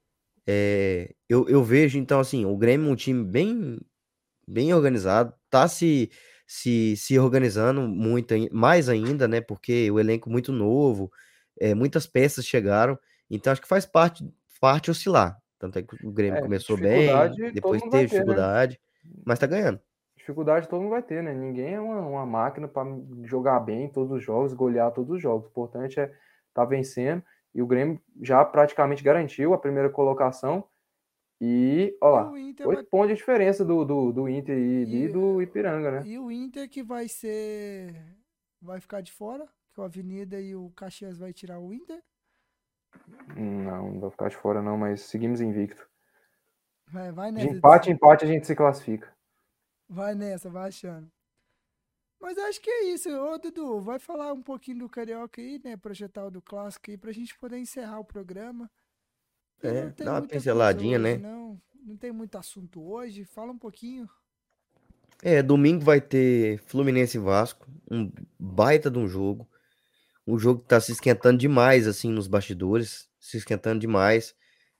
é, 0.47 1.13
eu, 1.29 1.47
eu 1.49 1.63
vejo, 1.63 1.97
então, 1.99 2.19
assim, 2.19 2.45
o 2.45 2.55
Grêmio 2.57 2.87
é 2.89 2.91
um 2.91 2.95
time 2.95 3.23
bem, 3.23 3.79
bem 4.47 4.73
organizado, 4.73 5.33
tá 5.49 5.67
se, 5.67 6.09
se, 6.47 6.95
se 6.97 7.19
organizando 7.19 7.81
muito, 7.81 8.33
ai- 8.33 8.49
mais 8.51 8.87
ainda, 8.89 9.27
né? 9.27 9.41
Porque 9.41 9.91
o 9.91 9.99
elenco 9.99 10.29
muito 10.29 10.51
novo, 10.51 11.11
é, 11.59 11.75
muitas 11.75 12.07
peças 12.07 12.45
chegaram, 12.45 12.97
então 13.29 13.51
acho 13.51 13.61
que 13.61 13.67
faz 13.67 13.85
parte, 13.85 14.25
parte 14.61 14.89
oscilar. 14.89 15.37
Tanto 15.63 15.79
é 15.79 15.81
que 15.81 16.05
o 16.05 16.11
Grêmio 16.11 16.39
É, 16.39 16.41
começou 16.41 16.75
bem, 16.75 16.99
dificuldade 17.05 17.51
depois 17.53 17.81
teve 17.83 17.89
ter, 17.91 17.97
né? 17.99 18.05
dificuldade, 18.07 18.81
mas 19.25 19.39
tá 19.39 19.47
ganhando. 19.47 19.79
Dificuldade 20.17 20.67
todo 20.67 20.81
mundo 20.81 20.89
vai 20.89 21.01
ter, 21.01 21.23
né? 21.23 21.33
Ninguém 21.33 21.75
é 21.75 21.79
uma, 21.79 22.01
uma 22.01 22.25
máquina 22.25 22.67
para 22.67 22.85
jogar 23.23 23.61
bem 23.61 23.85
em 23.85 23.89
todos 23.89 24.11
os 24.11 24.21
jogos, 24.21 24.53
golear 24.53 24.91
todos 24.91 25.15
os 25.15 25.21
jogos. 25.21 25.45
O 25.45 25.49
importante 25.49 26.01
é 26.01 26.03
estar 26.03 26.17
tá 26.53 26.65
vencendo. 26.65 27.23
E 27.55 27.61
o 27.61 27.65
Grêmio 27.65 27.97
já 28.21 28.43
praticamente 28.43 29.01
garantiu 29.01 29.53
a 29.53 29.57
primeira 29.57 29.89
colocação. 29.89 30.65
E, 31.39 31.97
ó 32.01 32.09
lá, 32.09 32.29
o 32.29 32.37
Inter 32.37 32.67
oito 32.67 32.77
vai- 32.79 32.85
pontos 32.85 33.09
de 33.11 33.15
diferença 33.15 33.63
do, 33.63 33.85
do, 33.85 34.11
do 34.11 34.27
Inter 34.27 34.57
e, 34.57 34.83
E- 34.83 35.03
e 35.05 35.07
do 35.07 35.41
Ipiranga, 35.41 35.91
né? 35.91 36.03
E 36.05 36.19
o 36.19 36.29
Inter 36.29 36.67
que 36.69 36.83
vai 36.83 37.07
ser. 37.07 37.95
Vai 38.61 38.81
ficar 38.81 38.99
de 38.99 39.13
fora, 39.13 39.45
que 39.73 39.79
o 39.79 39.83
Avenida 39.83 40.41
e 40.41 40.55
o 40.55 40.69
Caxias 40.75 41.17
vai 41.17 41.31
tirar 41.31 41.59
o 41.59 41.73
Inter. 41.73 42.01
Não, 43.35 43.91
não 43.93 43.99
vai 43.99 44.11
ficar 44.11 44.29
de 44.29 44.35
fora, 44.35 44.61
não, 44.61 44.77
mas 44.77 45.01
seguimos 45.01 45.41
invicto. 45.41 45.87
Vai, 46.87 47.11
vai 47.11 47.31
De 47.31 47.37
nessa. 47.37 47.55
empate 47.55 47.89
em 47.89 47.93
empate 47.93 48.25
a 48.25 48.27
gente 48.27 48.45
se 48.45 48.55
classifica. 48.55 49.11
Vai 49.89 50.15
nessa, 50.15 50.49
vai 50.49 50.69
achando. 50.69 51.11
Mas 52.21 52.37
acho 52.37 52.61
que 52.61 52.69
é 52.69 52.83
isso. 52.85 53.09
Ô, 53.09 53.37
Dudu, 53.37 53.81
vai 53.81 53.99
falar 53.99 54.31
um 54.31 54.41
pouquinho 54.41 54.79
do 54.79 54.89
Carioca 54.89 55.41
aí, 55.41 55.59
né? 55.63 55.75
Projetar 55.75 56.25
o 56.25 56.31
do 56.31 56.41
Clássico 56.41 56.89
aí, 56.89 56.97
pra 56.97 57.11
gente 57.11 57.37
poder 57.37 57.57
encerrar 57.57 57.99
o 57.99 58.05
programa. 58.05 58.71
É, 59.61 59.85
não 59.85 59.91
tem 59.91 60.05
dá 60.05 60.13
uma 60.13 60.21
pinceladinha, 60.27 60.99
hoje, 60.99 61.03
né? 61.03 61.17
Não, 61.17 61.61
não 61.83 61.97
tem 61.97 62.11
muito 62.11 62.37
assunto 62.37 62.81
hoje. 62.81 63.25
Fala 63.25 63.51
um 63.51 63.57
pouquinho. 63.57 64.09
É, 65.21 65.41
domingo 65.41 65.83
vai 65.83 66.01
ter 66.01 66.59
Fluminense 66.59 67.17
e 67.17 67.19
Vasco, 67.19 67.67
um 67.89 68.11
baita 68.37 68.89
de 68.91 68.99
um 68.99 69.07
jogo. 69.07 69.47
Um 70.25 70.37
jogo 70.39 70.61
que 70.61 70.67
tá 70.67 70.79
se 70.79 70.91
esquentando 70.93 71.37
demais, 71.37 71.87
assim, 71.87 72.09
nos 72.11 72.27
bastidores, 72.27 73.09
se 73.19 73.37
esquentando 73.37 73.79
demais 73.79 74.35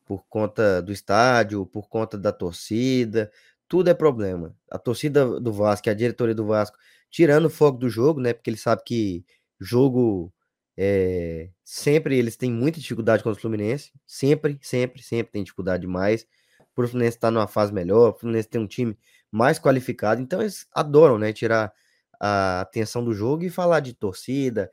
por 0.05 0.25
conta 0.27 0.81
do 0.81 0.91
estádio, 0.91 1.65
por 1.65 1.87
conta 1.89 2.17
da 2.17 2.31
torcida, 2.31 3.31
tudo 3.67 3.89
é 3.89 3.93
problema. 3.93 4.55
A 4.69 4.77
torcida 4.77 5.39
do 5.39 5.51
Vasco, 5.51 5.89
a 5.89 5.93
diretoria 5.93 6.35
do 6.35 6.45
Vasco, 6.45 6.77
tirando 7.09 7.45
o 7.45 7.49
foco 7.49 7.77
do 7.77 7.89
jogo, 7.89 8.19
né? 8.19 8.33
Porque 8.33 8.49
ele 8.49 8.57
sabe 8.57 8.83
que 8.85 9.25
jogo 9.59 10.31
é, 10.77 11.49
sempre 11.63 12.17
eles 12.17 12.35
têm 12.35 12.51
muita 12.51 12.79
dificuldade 12.79 13.23
contra 13.23 13.37
o 13.37 13.41
Fluminense, 13.41 13.91
sempre, 14.05 14.59
sempre, 14.61 15.01
sempre 15.01 15.31
tem 15.31 15.43
dificuldade 15.43 15.81
demais. 15.81 16.27
Por 16.75 16.85
o 16.85 16.87
Fluminense 16.87 17.17
estar 17.17 17.31
numa 17.31 17.47
fase 17.47 17.71
melhor, 17.73 18.13
o 18.13 18.19
Fluminense 18.19 18.49
tem 18.49 18.59
um 18.61 18.67
time 18.67 18.97
mais 19.31 19.59
qualificado, 19.59 20.21
então 20.21 20.41
eles 20.41 20.67
adoram, 20.73 21.17
né, 21.17 21.31
tirar 21.33 21.71
a 22.19 22.61
atenção 22.61 23.03
do 23.03 23.13
jogo 23.13 23.43
e 23.43 23.49
falar 23.49 23.79
de 23.79 23.93
torcida, 23.93 24.71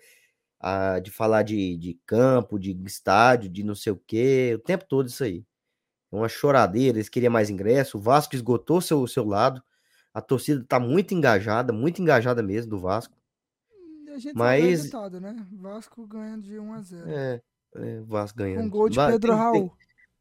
a- 0.60 0.98
de 1.00 1.10
falar 1.10 1.42
de, 1.42 1.76
de 1.76 1.98
campo, 2.06 2.58
de 2.58 2.72
estádio, 2.86 3.48
de 3.48 3.64
não 3.64 3.74
sei 3.74 3.92
o 3.92 4.00
quê, 4.06 4.52
o 4.54 4.58
tempo 4.58 4.84
todo 4.88 5.08
isso 5.08 5.24
aí. 5.24 5.44
É 6.12 6.16
Uma 6.16 6.28
choradeira, 6.28 6.98
eles 6.98 7.08
queriam 7.08 7.32
mais 7.32 7.48
ingresso, 7.50 7.96
o 7.98 8.00
Vasco 8.00 8.34
esgotou 8.34 8.80
seu, 8.80 9.06
seu 9.06 9.24
lado, 9.24 9.62
a 10.12 10.20
torcida 10.20 10.64
tá 10.68 10.78
muito 10.80 11.14
engajada, 11.14 11.72
muito 11.72 12.02
engajada 12.02 12.42
mesmo 12.42 12.70
do 12.70 12.78
Vasco. 12.78 13.14
A 14.12 14.18
gente 14.18 14.34
Mas- 14.36 14.64
resultado, 14.64 15.20
né? 15.20 15.36
Vasco 15.52 16.04
ganhando 16.06 16.42
de 16.42 16.58
1 16.58 16.72
a 16.74 16.80
0 16.82 17.08
É, 17.08 17.40
é, 17.76 18.00
o 18.00 18.04
Vasco 18.04 18.36
ganhando. 18.36 18.62
Com 18.64 18.70
gol 18.70 18.88
de 18.88 18.96
Pedro 18.98 19.18
tem- 19.20 19.30
tem- 19.30 19.38
Raul. 19.38 19.72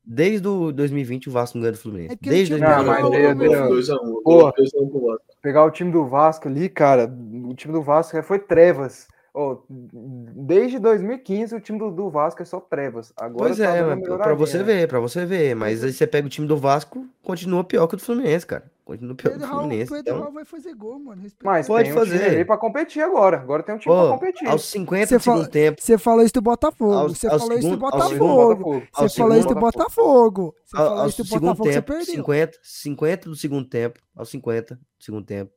desde 0.03 0.47
o 0.47 0.71
2020 0.71 1.27
o 1.27 1.31
Vasco 1.31 1.57
não 1.57 1.63
ganha 1.63 1.71
do 1.71 1.77
Fluminense. 1.79 2.13
É 2.13 2.17
desde 2.29 2.55
tinha 2.55 2.69
Não, 2.77 2.85
mas 2.85 3.01
2019. 3.01 3.39
deu- 3.39 3.49
deu- 3.67 3.69
2x1. 3.69 4.21
Porra. 4.23 4.51
2x1 4.55 4.89
pro 4.91 5.07
Vasco. 5.07 5.25
Pegar 5.41 5.65
o 5.65 5.71
time 5.71 5.91
do 5.91 6.05
Vasco 6.07 6.47
ali, 6.47 6.69
cara, 6.69 7.05
o 7.07 7.53
time 7.55 7.73
do 7.73 7.81
Vasco 7.81 8.21
foi 8.21 8.37
trevas. 8.37 9.07
Ó, 9.41 9.57
desde 9.69 10.79
2015 10.79 11.55
o 11.55 11.61
time 11.61 11.79
do, 11.79 11.89
do 11.89 12.09
Vasco 12.09 12.41
é 12.41 12.45
só 12.45 12.59
trevas. 12.59 13.13
Agora 13.15 13.45
Pois 13.45 13.57
tá 13.57 13.73
é, 13.73 13.95
melhoradinha, 13.95 14.35
você 14.35 14.61
ver, 14.61 14.85
pra 14.89 14.99
você 14.99 15.25
ver. 15.25 15.55
Mas 15.55 15.81
aí 15.81 15.93
você 15.93 16.05
pega 16.05 16.27
o 16.27 16.29
time 16.29 16.45
do 16.45 16.57
Vasco, 16.57 17.07
continua 17.23 17.63
pior 17.63 17.87
que 17.87 17.93
o 17.93 17.97
do 17.97 18.03
Fluminense, 18.03 18.45
cara. 18.45 18.69
Continua 18.83 19.15
pior 19.15 19.29
que 19.29 19.37
o 19.37 19.39
Pedro 19.39 19.47
Raul, 19.47 19.61
Fluminense. 19.61 19.91
Pedro 19.93 20.01
Então, 20.01 20.19
Raul 20.19 20.33
vai 20.33 20.43
fazer 20.43 20.75
gol, 20.75 20.99
mano. 20.99 21.21
Respeita 21.21 21.45
Mas 21.45 21.69
ele. 21.69 21.73
Pode 21.73 21.83
tem 21.89 21.93
um 21.93 21.99
fazer. 21.99 22.25
ali 22.25 22.43
pra 22.43 22.57
competir 22.57 23.01
agora. 23.01 23.37
Agora 23.37 23.63
tem 23.63 23.75
um 23.75 23.77
time 23.77 23.95
pra 23.95 24.03
pô, 24.03 24.11
competir. 24.11 24.45
aos 24.49 24.65
50 24.65 25.05
Você 25.05 25.17
do 25.17 25.23
segundo 25.23 25.47
tempo, 25.47 25.81
Você 25.81 25.97
falou 25.97 26.25
isso 26.25 26.33
do 26.33 26.41
Botafogo. 26.41 27.07
Você 27.07 27.29
falou 27.29 27.57
isso 27.57 27.69
do 27.69 27.77
Botafogo. 27.77 28.83
Você 28.93 29.09
falou 29.17 29.37
isso 29.37 29.47
do 29.47 29.55
Botafogo. 29.55 30.55
Você 30.65 30.75
falou 30.75 31.05
isso 31.07 31.23
do 31.23 31.29
Botafogo, 31.29 31.71
você 31.71 31.81
perdeu. 31.81 32.05
50, 32.05 32.59
50 32.61 33.29
do 33.29 33.35
segundo 33.37 33.69
tempo, 33.69 34.01
aos 34.13 34.29
50 34.29 34.75
do 34.75 35.03
segundo 35.05 35.25
tempo, 35.25 35.53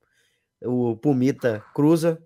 o 0.65 0.97
Pumita 0.97 1.65
cruza, 1.75 2.23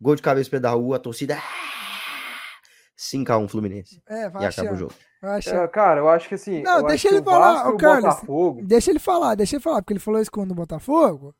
gol 0.00 0.16
de 0.16 0.22
cabeça 0.22 0.50
pé 0.50 0.58
da 0.60 0.70
rua, 0.70 0.96
a 0.96 1.00
torcida 1.00 1.36
ah, 1.36 2.50
5x1 2.98 3.48
Fluminense. 3.48 4.02
É, 4.08 4.26
E 4.26 4.28
vai 4.30 4.46
acaba 4.46 4.68
o 4.68 4.70
achar. 4.70 4.76
jogo. 4.76 4.92
Vai 5.22 5.38
achar. 5.38 5.64
É, 5.64 5.68
cara, 5.68 6.00
eu 6.00 6.08
acho 6.08 6.28
que 6.28 6.34
assim. 6.34 6.62
Não, 6.62 6.82
deixa 6.84 7.08
ele 7.08 7.20
o 7.20 7.24
falar, 7.24 7.66
e 7.66 7.72
o 7.72 7.76
Carlos. 7.76 8.04
Botafogo. 8.04 8.60
Deixa 8.64 8.90
ele 8.90 8.98
falar, 8.98 9.34
deixa 9.34 9.56
ele 9.56 9.62
falar, 9.62 9.82
porque 9.82 9.92
ele 9.92 10.00
falou 10.00 10.20
isso 10.20 10.30
quando 10.30 10.52
o 10.52 10.54
Botafogo. 10.54 11.34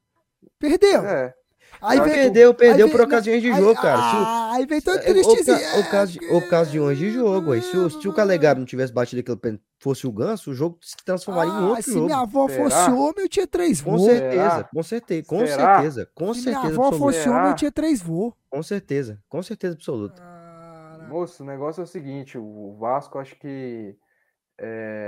Perdeu. 0.59 1.05
É, 1.05 1.35
Aí 1.81 2.01
Perdeu, 2.03 2.53
perdeu 2.53 2.87
aí 2.87 2.91
por 2.91 2.99
vem- 2.99 3.07
ocasiões 3.07 3.41
de 3.43 3.51
aí- 3.51 3.57
jogo, 3.61 3.81
cara. 3.81 3.97
Se 3.97 4.17
o- 4.17 4.25
Ah, 4.27 4.51
aí 4.55 4.67
vem 4.67 4.81
todo 4.81 5.01
tristezinho. 5.01 5.57
oca- 5.57 5.79
ocasi- 5.81 6.19
ocasiões 6.33 6.99
de 6.99 7.11
jogo. 7.11 7.53
Aí, 7.53 7.63
se, 7.63 7.77
o, 7.77 7.89
se 7.89 8.09
o 8.09 8.13
Calegaro 8.13 8.59
não 8.59 8.67
tivesse 8.67 8.93
batido 8.93 9.21
aquele 9.21 9.37
pênalti, 9.37 9.63
fosse 9.81 10.07
o 10.07 10.13
Ganso, 10.13 10.51
o 10.51 10.55
jogo 10.55 10.79
se 10.83 10.97
transformaria 11.05 11.53
em 11.53 11.57
Ah, 11.57 11.69
outro 11.71 11.83
se 11.83 11.93
jogo. 11.93 12.05
minha 12.07 12.19
avó 12.21 12.49
Será? 12.49 12.65
fosse 12.71 12.91
homem, 12.91 13.15
eu 13.25 13.29
tinha 13.29 13.47
três 13.47 13.81
Com 13.81 13.97
voos. 13.97 14.03
certeza, 14.03 14.51
Será? 14.57 14.69
com 14.73 14.83
certeza, 14.83 15.27
com 15.27 15.47
Será? 15.47 15.75
certeza, 15.75 16.11
com 16.15 16.35
Se 16.35 16.41
minha 16.43 16.53
certeza 16.55 16.75
avó 16.75 16.89
absoluta. 16.89 16.99
fosse 16.99 17.29
homem, 17.29 17.51
eu 17.51 17.55
tinha 17.57 17.73
três 17.73 18.03
voos. 18.03 18.35
Com 18.51 18.63
certeza, 18.63 19.23
com 19.29 19.43
certeza 19.43 19.75
absoluta. 19.75 20.23
Moço, 21.09 21.43
o 21.43 21.47
negócio 21.47 21.81
é 21.81 21.85
o 21.85 21.87
seguinte: 21.87 22.39
o 22.39 22.77
Vasco, 22.79 23.19
acho 23.19 23.35
que. 23.39 23.97
é, 24.59 25.00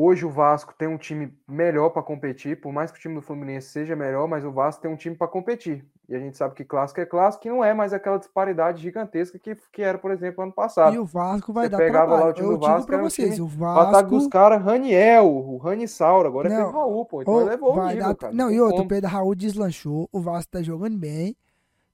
Hoje 0.00 0.24
o 0.24 0.30
Vasco 0.30 0.72
tem 0.78 0.86
um 0.86 0.96
time 0.96 1.32
melhor 1.48 1.90
para 1.90 2.02
competir, 2.02 2.60
por 2.60 2.72
mais 2.72 2.92
que 2.92 2.98
o 2.98 3.00
time 3.00 3.16
do 3.16 3.20
Fluminense 3.22 3.68
seja 3.68 3.96
melhor, 3.96 4.28
mas 4.28 4.44
o 4.44 4.52
Vasco 4.52 4.80
tem 4.80 4.88
um 4.88 4.94
time 4.96 5.16
para 5.16 5.26
competir. 5.26 5.84
E 6.08 6.14
a 6.14 6.20
gente 6.20 6.36
sabe 6.36 6.54
que 6.54 6.64
clássico 6.64 7.00
é 7.00 7.04
clássico, 7.04 7.42
que 7.42 7.50
não 7.50 7.64
é 7.64 7.74
mais 7.74 7.92
aquela 7.92 8.16
disparidade 8.16 8.80
gigantesca 8.80 9.40
que, 9.40 9.56
que 9.72 9.82
era, 9.82 9.98
por 9.98 10.12
exemplo, 10.12 10.44
ano 10.44 10.52
passado. 10.52 10.94
E 10.94 10.98
o 11.00 11.04
Vasco 11.04 11.52
vai 11.52 11.64
Você 11.66 11.70
dar 11.70 11.78
pegava 11.78 12.12
lá 12.12 12.16
trabalho. 12.18 12.30
o 12.30 12.34
time 12.34 12.48
eu 12.48 12.58
do 12.58 12.64
Vasco, 12.64 12.94
um 12.94 13.00
vocês, 13.00 13.40
o 13.40 13.44
O 13.60 13.64
ataque 13.66 14.08
dos 14.10 14.18
Vasco... 14.18 14.30
caras, 14.30 14.62
Raniel, 14.62 15.26
o 15.26 15.56
Rani 15.56 15.88
Sauro, 15.88 16.28
agora 16.28 16.48
é 16.48 16.52
Não, 16.52 16.64
Pedro 16.66 16.78
Raul, 16.78 17.04
pô. 17.04 17.22
Então 17.22 17.34
Ô, 17.34 17.40
elevou 17.40 17.76
o 17.76 17.86
nível, 17.88 18.04
dar- 18.04 18.14
cara. 18.14 18.32
Não, 18.32 18.50
e 18.52 18.60
outro, 18.60 18.82
o. 18.84 18.88
Pedro 18.88 19.10
Raul 19.10 19.34
deslanchou, 19.34 20.08
o 20.12 20.20
Vasco 20.20 20.52
tá 20.52 20.62
jogando 20.62 20.96
bem. 20.96 21.36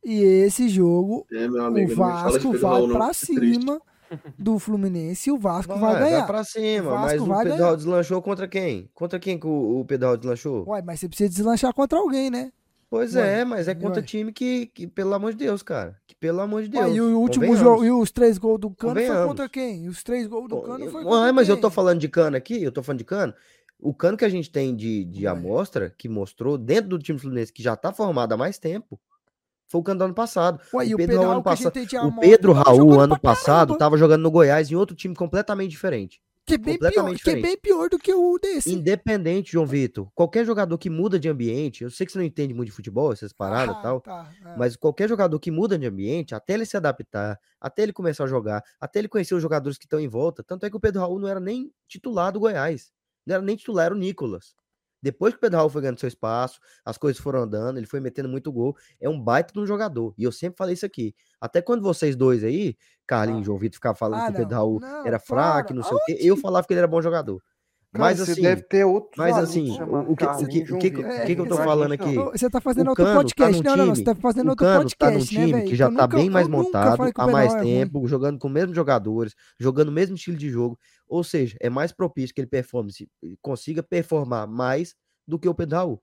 E 0.05 0.23
esse 0.23 0.69
jogo, 0.69 1.27
É, 1.33 1.49
meu 1.49 1.63
o 1.63 1.67
amigo, 1.67 1.89
de 1.89 1.95
Vasco 1.95 2.53
vai 2.53 3.09
é 3.09 3.13
triste. 3.15 3.61
cima 3.63 3.81
do 4.39 4.59
Fluminense 4.59 5.29
e 5.29 5.33
o 5.33 5.39
Vasco 5.39 5.73
vai, 5.73 5.81
Vai, 5.81 6.01
vai 6.03 6.11
ganhar. 6.11 6.27
pra 6.27 6.45
cima, 6.45 6.93
O 6.93 6.99
mas 6.99 7.21
o 7.21 7.27
vai 7.27 7.45
Pedro 7.45 7.59
ganhar. 7.59 7.77
Deslanchou 7.77 8.23
contra 8.23 8.49
quem? 8.49 8.91
Contra 8.95 9.19
quem 9.19 9.39
que 9.39 9.47
o, 9.47 9.81
o 9.81 10.17
deslanchou? 10.17 10.65
Uai, 10.67 10.83
mas 10.83 11.01
você 11.01 11.09
precisa 11.09 11.29
deslanchar 11.31 11.73
contra 11.75 11.99
alguém, 11.99 12.31
né? 12.31 12.53
Pois 12.91 13.15
Ué, 13.15 13.41
é, 13.41 13.45
mas 13.45 13.67
é 13.67 13.75
contra 13.75 14.01
ué. 14.01 14.07
time 14.07 14.33
que, 14.33 14.67
que, 14.67 14.87
pelo 14.87 15.15
amor 15.15 15.33
de 15.33 15.39
Deus, 15.39 15.63
cara. 15.63 15.99
Que 16.07 16.15
pelo 16.15 16.41
amor 16.41 16.63
de 16.63 16.69
Deus. 16.69 16.85
Uai, 16.85 16.95
e 16.95 17.01
o 17.01 17.19
último 17.19 17.57
jogo, 17.57 17.85
e 17.85 17.91
os 17.91 18.11
três 18.13 18.39
gols 18.39 18.61
do 18.61 18.71
Cano 18.71 19.01
foi 19.01 19.27
contra 19.27 19.49
quem? 19.49 19.85
E 19.85 19.89
os 19.89 20.03
três 20.03 20.27
gols 20.27 20.49
do 20.49 20.61
Cano 20.63 20.91
foi 20.91 21.03
contra 21.03 21.33
mas 21.33 21.49
eu 21.49 21.57
quem? 21.57 21.63
tô 21.63 21.71
falando 21.71 21.99
de 21.99 22.09
cano 22.09 22.37
aqui, 22.37 22.63
eu 22.63 22.71
tô 22.71 22.83
falando 22.83 22.99
de 22.99 23.05
cano. 23.05 23.35
O 23.81 23.93
cano 23.93 24.17
que 24.17 24.25
a 24.25 24.29
gente 24.29 24.51
tem 24.51 24.75
de, 24.75 25.05
de 25.05 25.27
amostra, 25.27 25.93
que 25.99 26.09
mostrou 26.09 26.57
dentro 26.57 26.91
do 26.91 26.99
time 26.99 27.19
Fluminense, 27.19 27.53
que 27.53 27.63
já 27.63 27.75
tá 27.77 27.93
formado 27.93 28.33
há 28.33 28.37
mais 28.37 28.59
tempo, 28.59 28.99
foi 29.75 29.81
o 29.81 29.83
cano 29.83 30.05
ano 30.05 30.15
passado. 30.15 30.61
Ué, 30.73 30.87
e 30.87 30.95
o 30.95 30.97
Pedro 30.97 31.21
Raul 31.21 31.33
ano 31.33 31.43
que 31.43 31.49
a 31.49 31.55
gente 31.55 31.65
passado. 31.65 31.73
tem 31.73 31.87
de 31.87 31.97
O 31.97 32.21
Pedro 32.21 32.53
Raul, 32.53 32.77
jogando 32.77 33.01
ano 33.01 33.21
passado, 33.21 33.69
caramba, 33.69 33.79
tava 33.79 33.97
jogando 33.99 34.23
no 34.23 34.31
Goiás 34.31 34.71
em 34.71 34.77
outro 34.77 34.95
time 34.95 35.15
completamente 35.17 35.71
diferente. 35.71 36.21
que 36.47 36.55
é 36.55 36.59
bem 36.59 36.79
pior, 36.79 37.15
que 37.17 37.31
é 37.31 37.37
bem 37.41 37.57
pior 37.59 37.89
do 37.89 37.99
que 37.99 38.13
o 38.13 38.39
desse. 38.39 38.73
Independente, 38.73 39.51
João 39.51 39.67
Vitor, 39.67 40.09
qualquer 40.15 40.45
jogador 40.45 40.77
que 40.79 40.89
muda 40.91 41.19
de 41.19 41.29
ambiente, 41.29 41.83
eu 41.83 41.91
sei 41.91 42.07
que 42.07 42.13
você 42.13 42.19
não 42.19 42.25
entende 42.25 42.53
muito 42.55 42.69
de 42.69 42.77
futebol, 42.77 43.13
essas 43.13 43.33
paradas 43.33 43.75
e 43.75 43.79
Ah, 43.79 43.83
tal, 43.83 44.01
tá, 44.01 44.31
é. 44.45 44.57
mas 44.57 44.77
qualquer 44.77 45.09
jogador 45.09 45.41
que 45.41 45.51
muda 45.51 45.77
de 45.79 45.87
ambiente, 45.87 46.35
até 46.35 46.53
ele 46.55 46.67
se 46.67 46.77
adaptar, 46.77 47.39
até 47.61 47.83
ele 47.83 47.93
começar 47.95 48.25
a 48.25 48.29
jogar, 48.29 48.63
até 48.79 48.99
ele 48.99 49.09
conhecer 49.09 49.35
os 49.35 49.43
jogadores 49.43 49.79
que 49.79 49.87
estão 49.87 49.99
em 49.99 50.07
volta, 50.07 50.45
tanto 50.45 50.67
é 50.67 50.71
que 50.71 50.77
o 50.77 50.81
Pedro 50.81 51.01
Raul 51.01 51.19
não 51.19 51.27
era 51.29 51.41
nem 51.41 51.73
titular 51.89 52.31
do 52.31 52.39
Goiás, 52.41 52.93
não 53.27 53.35
era 53.37 53.43
nem 53.43 53.57
titular, 53.57 53.87
era 53.87 53.95
o 53.95 53.99
Nicolas. 53.99 54.55
Depois 55.05 55.35
que 55.35 55.39
o 55.39 55.41
Pedro 55.43 55.59
Raul 55.59 55.69
foi 55.69 55.83
ganhando 55.83 56.01
seu 56.01 56.09
espaço, 56.09 56.59
as 56.83 56.97
coisas 56.97 57.21
foram 57.21 57.41
andando, 57.43 57.77
ele 57.77 57.87
foi 57.87 58.01
metendo 58.01 58.27
muito 58.29 58.51
gol, 58.51 58.75
é 58.99 59.07
um 59.07 59.21
baita 59.21 59.53
de 59.53 59.61
um 59.61 59.67
jogador. 59.67 60.15
E 60.17 60.25
eu 60.25 60.33
sempre 60.33 60.57
falei 60.57 60.73
isso 60.73 60.87
aqui. 60.87 61.15
Até 61.39 61.61
quando 61.61 61.83
vocês 61.83 62.17
dois 62.17 62.43
aí, 62.43 62.75
Carlinhos 63.07 63.41
Ah. 63.41 63.43
e 63.43 63.45
João 63.45 63.59
Vitor, 63.59 63.75
ficavam 63.75 63.97
falando 63.97 64.21
Ah, 64.23 64.27
que 64.29 64.33
o 64.33 64.37
Pedro 64.37 64.55
Raul 64.57 64.81
não, 64.81 65.07
era 65.07 65.19
fraco, 65.19 65.75
não 65.75 65.83
sei 65.83 65.95
o 65.95 66.01
quê, 66.07 66.17
eu 66.21 66.37
falava 66.39 66.67
que 66.67 66.73
ele 66.73 66.79
era 66.79 66.89
bom 66.89 67.03
jogador. 67.03 67.39
Cara, 67.93 68.07
Mas 68.07 68.19
você 68.19 68.33
assim, 68.33 68.43
deve 68.43 68.63
ter 68.63 68.85
outros 68.85 69.13
mas 69.17 69.39
assim, 69.39 69.71
o- 69.71 70.17
que- 70.17 70.25
o 70.25 70.27
que- 70.27 70.27
o 70.27 70.49
que- 70.49 70.59
o 70.73 70.79
que- 70.79 70.91
que 70.91 71.41
eu 71.41 71.47
tô 71.47 71.55
Não 71.55 71.65
falando 71.65 71.95
existe, 71.95 72.19
aqui? 72.19 72.31
Você 72.37 72.51
tá 72.51 72.61
fazendo 72.61 72.89
outro 72.89 73.05
tá 73.05 73.15
podcast. 73.15 73.57
num 73.63 73.63
não, 73.63 73.77
não, 73.87 73.95
você 73.95 74.03
tá 74.03 74.15
fazendo 74.17 74.49
outro 74.49 74.67
tá 74.67 74.77
podcast, 74.79 75.15
num 75.15 75.21
né, 75.21 75.25
time 75.47 75.53
velho? 75.53 75.69
que 75.69 75.77
já 75.77 75.85
tá 75.87 75.91
nunca- 75.93 76.17
bem 76.17 76.29
mais 76.29 76.49
montado, 76.49 77.01
há 77.01 77.07
Pedro 77.07 77.31
mais 77.33 77.53
Raul 77.53 77.63
é 77.63 77.65
tempo, 77.65 78.09
jogando 78.09 78.37
com 78.41 78.49
os 78.49 78.53
mesmos 78.53 78.75
jogadores, 78.75 79.33
jogando 79.61 79.91
o 79.91 79.93
mesmo 79.93 80.17
estilo 80.17 80.37
de 80.37 80.51
jogo. 80.51 80.77
Ou 81.15 81.23
seja, 81.23 81.57
é 81.61 81.71
mais 81.71 81.93
propício 81.93 82.35
que 82.35 82.41
ele 82.41 82.49
performe, 82.49 82.93
se- 82.93 83.09
consiga 83.41 83.83
performar 83.83 84.49
mais 84.49 84.95
do 85.29 85.39
que 85.39 85.49
o 85.49 85.55
Pedro 85.55 85.77
Raul. 85.77 86.03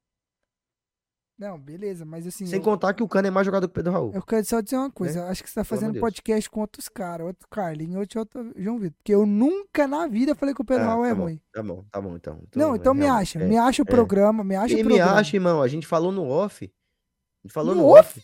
Não, 1.38 1.60
beleza, 1.60 2.06
mas 2.06 2.28
assim. 2.28 2.46
Sem 2.46 2.60
eu, 2.60 2.64
contar 2.64 2.94
que 2.94 3.02
o 3.02 3.08
Cano 3.08 3.28
é 3.28 3.32
mais 3.32 3.46
jogador 3.46 3.68
que 3.68 3.72
o 3.72 3.74
Pedro 3.74 3.92
Raul. 3.92 4.12
eu 4.14 4.22
quero 4.22 4.46
só 4.46 4.62
dizer 4.62 4.78
uma 4.78 4.92
coisa. 4.92 5.20
eu 5.22 5.26
Acho 5.26 5.44
que 5.44 5.50
você 5.50 5.56
tá 5.56 5.64
fazendo 5.64 6.00
podcast 6.00 6.48
com 6.50 6.62
outros 6.62 6.88
caras, 6.88 7.26
outro 7.26 7.48
Carlinhos, 7.50 7.98
outro, 7.98 8.20
outro 8.20 8.54
João 8.56 8.78
Vitor. 8.78 8.96
Porque 8.98 9.14
eu 9.14 9.26
nunca 9.26 9.88
na 9.88 10.08
vida 10.08 10.36
falei 10.36 10.54
que 10.54 10.62
o 10.62 10.66
Pedro 10.66 10.84
Ah, 10.84 10.88
Raul 10.90 11.06
é 11.06 11.10
tá 11.10 11.16
bom, 11.16 11.22
ruim. 11.24 11.42
Tá 11.52 11.64
bom, 11.64 11.86
tá 11.92 12.02
bom, 12.02 12.16
então. 12.16 12.42
Não, 12.56 12.76
então 12.76 12.94
me 12.94 13.02
realmente, 13.06 13.38
acha. 13.38 13.40
é. 13.44 13.48
Me 13.48 13.58
acha 13.58 13.82
o 13.82 13.86
é. 13.88 13.90
programa, 13.90 14.44
me 14.44 14.56
acha 14.56 14.76
o 14.76 14.78
E 14.78 14.84
me 14.84 14.90
programa. 14.90 15.14
acha, 15.20 15.36
irmão, 15.36 15.62
a 15.64 15.68
gente 15.68 15.88
falou 15.88 16.12
no 16.12 16.28
off. 16.28 16.64
A 16.64 17.48
gente 17.48 17.54
falou 17.54 17.74
No 17.74 17.82
no, 17.82 17.88
off. 17.90 18.22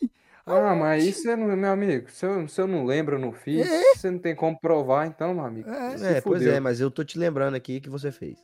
Ah, 0.47 0.75
mas 0.75 1.05
isso 1.05 1.29
é, 1.29 1.35
meu 1.35 1.71
amigo. 1.71 2.09
Se 2.09 2.25
eu, 2.25 2.47
se 2.47 2.61
eu 2.61 2.67
não 2.67 2.85
lembro, 2.85 3.15
eu 3.15 3.19
não 3.19 3.33
fiz. 3.33 3.67
É. 3.67 3.95
Você 3.95 4.09
não 4.09 4.19
tem 4.19 4.35
como 4.35 4.57
provar, 4.59 5.05
então, 5.05 5.33
meu 5.33 5.45
amigo. 5.45 5.69
É. 5.69 6.17
É, 6.17 6.21
pois 6.21 6.45
é, 6.45 6.59
mas 6.59 6.79
eu 6.79 6.89
tô 6.89 7.03
te 7.03 7.19
lembrando 7.19 7.55
aqui 7.55 7.81
que 7.81 7.89
você 7.89 8.11
fez. 8.11 8.37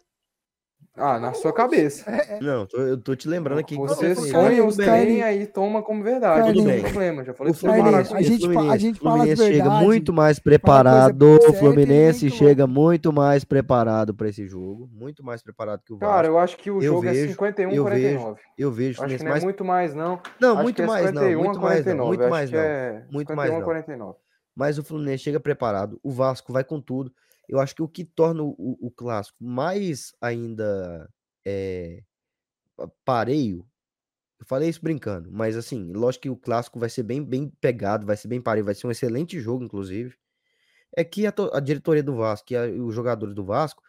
Ah, 0.95 1.19
na 1.19 1.33
sua 1.33 1.51
cabeça. 1.51 2.05
Não, 2.39 2.67
tô- 2.67 2.77
eu 2.77 2.97
tô 3.01 3.15
te 3.15 3.27
lembrando 3.27 3.57
aqui 3.59 3.75
que 3.75 3.81
Você 3.81 4.13
sonha 4.13 4.63
os 4.63 4.75
trem 4.75 5.23
aí 5.23 5.47
toma 5.47 5.81
como 5.81 6.03
verdade. 6.03 6.53
Não 6.55 6.65
tem 6.65 6.81
problema. 6.81 7.23
Já 7.23 7.33
falei 7.33 7.51
O 7.51 7.55
com 7.59 7.67
a 8.15 8.21
gente 8.21 8.53
fa- 8.53 8.71
a 8.71 8.77
gente 8.77 8.99
fala 8.99 9.15
Fluminense 9.17 9.43
chega 9.53 9.69
muito 9.71 10.13
mais 10.13 10.37
preparado. 10.37 11.39
O 11.49 11.53
Fluminense 11.53 12.29
chega 12.29 12.67
muito 12.67 13.11
mais 13.11 13.43
preparado 13.43 14.13
para 14.13 14.29
esse 14.29 14.45
jogo, 14.47 14.87
muito 14.93 15.23
mais 15.23 15.41
preparado 15.41 15.81
que 15.83 15.93
o 15.93 15.97
Vasco. 15.97 16.13
Cara, 16.13 16.27
eu 16.27 16.37
acho 16.37 16.57
que 16.57 16.69
o 16.69 16.77
Eu 16.77 16.81
jogo 16.83 17.01
vejo, 17.01 17.25
é 17.25 17.27
51 17.29 17.71
eu 17.71 17.83
49. 17.83 18.41
eu 18.55 18.71
vejo 18.71 18.89
Acho 18.89 18.93
que 18.93 19.17
Fluminense 19.17 19.23
não 19.23 19.29
é 19.29 19.33
mais 19.33 19.43
muito 19.43 19.65
mais, 19.65 19.93
não. 19.95 20.19
Não, 20.39 20.53
Acho 20.53 20.63
muito 20.63 20.75
que 20.75 20.81
é 20.83 20.85
mais 20.85 21.05
não, 21.05 21.21
51 21.23 21.43
muito 21.43 21.59
mais 21.59 21.85
não, 21.85 21.97
49. 21.97 22.07
muito 22.17 22.29
mais 22.29 22.51
não. 22.51 22.59
é 22.59 23.05
Muito 23.11 23.35
mais 23.35 23.49
51 23.49 23.57
não. 23.59 23.65
49. 23.65 24.17
Mas 24.55 24.77
o 24.77 24.83
Fluminense 24.83 25.23
chega 25.23 25.39
preparado, 25.39 25.99
o 26.03 26.11
Vasco 26.11 26.53
vai 26.53 26.63
com 26.63 26.79
tudo. 26.79 27.11
Eu 27.47 27.59
acho 27.59 27.75
que 27.75 27.81
o 27.83 27.87
que 27.87 28.05
torna 28.05 28.43
o, 28.43 28.55
o 28.57 28.91
clássico 28.91 29.37
mais 29.43 30.13
ainda 30.21 31.09
é, 31.45 32.03
pa- 32.77 32.89
pareio, 33.05 33.67
eu 34.39 34.45
falei 34.47 34.69
isso 34.69 34.81
brincando, 34.83 35.31
mas 35.31 35.57
assim, 35.57 35.93
lógico 35.93 36.23
que 36.23 36.29
o 36.29 36.37
clássico 36.37 36.79
vai 36.79 36.89
ser 36.89 37.03
bem, 37.03 37.23
bem 37.23 37.49
pegado, 37.61 38.05
vai 38.05 38.17
ser 38.17 38.27
bem 38.27 38.41
pareio, 38.41 38.65
vai 38.65 38.75
ser 38.75 38.87
um 38.87 38.91
excelente 38.91 39.39
jogo, 39.39 39.63
inclusive. 39.65 40.15
É 40.95 41.03
que 41.03 41.25
a, 41.27 41.33
a 41.53 41.59
diretoria 41.59 42.03
do 42.03 42.15
Vasco 42.15 42.53
e 42.53 42.57
a- 42.57 42.67
e 42.67 42.79
os 42.79 42.93
jogadores 42.95 43.33
do 43.35 43.43
Vasco 43.45 43.81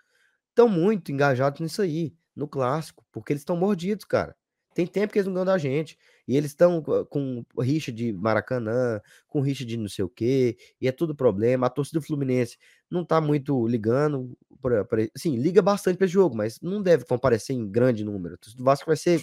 estão 0.50 0.68
muito 0.68 1.12
engajados 1.12 1.60
nisso 1.60 1.82
aí, 1.82 2.14
no 2.36 2.48
clássico, 2.48 3.04
porque 3.12 3.32
eles 3.32 3.42
estão 3.42 3.56
mordidos, 3.56 4.04
cara. 4.06 4.36
Tem 4.74 4.86
tempo 4.86 5.12
que 5.12 5.18
eles 5.20 5.26
não 5.26 5.34
ganham 5.34 5.46
da 5.46 5.58
gente. 5.58 5.98
E 6.26 6.36
eles 6.36 6.50
estão 6.52 6.82
com 7.10 7.44
rixa 7.60 7.92
de 7.92 8.12
Maracanã, 8.12 9.00
com 9.28 9.40
rixa 9.40 9.64
de 9.64 9.76
não 9.76 9.88
sei 9.88 10.04
o 10.04 10.08
quê, 10.08 10.56
e 10.80 10.88
é 10.88 10.92
tudo 10.92 11.14
problema. 11.14 11.66
A 11.66 11.70
torcida 11.70 12.00
do 12.00 12.06
Fluminense 12.06 12.56
não 12.90 13.04
tá 13.04 13.20
muito 13.20 13.66
ligando, 13.66 14.36
pra, 14.60 14.84
pra- 14.84 15.06
assim, 15.14 15.36
liga 15.36 15.60
bastante 15.62 15.98
para 15.98 16.06
jogo, 16.06 16.34
mas 16.36 16.60
não 16.60 16.82
deve 16.82 17.04
comparecer 17.04 17.54
em 17.56 17.68
grande 17.70 18.04
número. 18.04 18.34
A 18.34 18.38
torcida 18.38 18.58
do 18.62 18.64
Vasco 18.64 18.86
vai 18.86 18.96
ser 18.96 19.22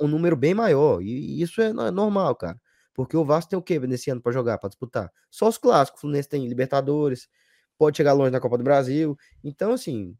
um 0.00 0.08
número 0.08 0.36
bem 0.36 0.54
maior, 0.54 1.00
e, 1.02 1.06
e 1.38 1.42
isso 1.42 1.60
é, 1.60 1.66
é 1.68 1.72
normal, 1.90 2.34
cara. 2.36 2.60
Porque 2.94 3.16
o 3.16 3.24
Vasco 3.24 3.50
tem 3.50 3.58
o 3.58 3.62
quê 3.62 3.78
nesse 3.80 4.10
ano 4.10 4.20
para 4.22 4.32
jogar, 4.32 4.58
para 4.58 4.68
disputar? 4.70 5.12
Só 5.30 5.48
os 5.48 5.58
clássicos. 5.58 5.98
O 5.98 6.00
Fluminense 6.02 6.28
tem 6.28 6.46
Libertadores, 6.48 7.28
pode 7.78 7.96
chegar 7.98 8.14
longe 8.14 8.30
na 8.30 8.40
Copa 8.40 8.56
do 8.56 8.64
Brasil. 8.64 9.16
Então, 9.44 9.72
assim, 9.72 10.16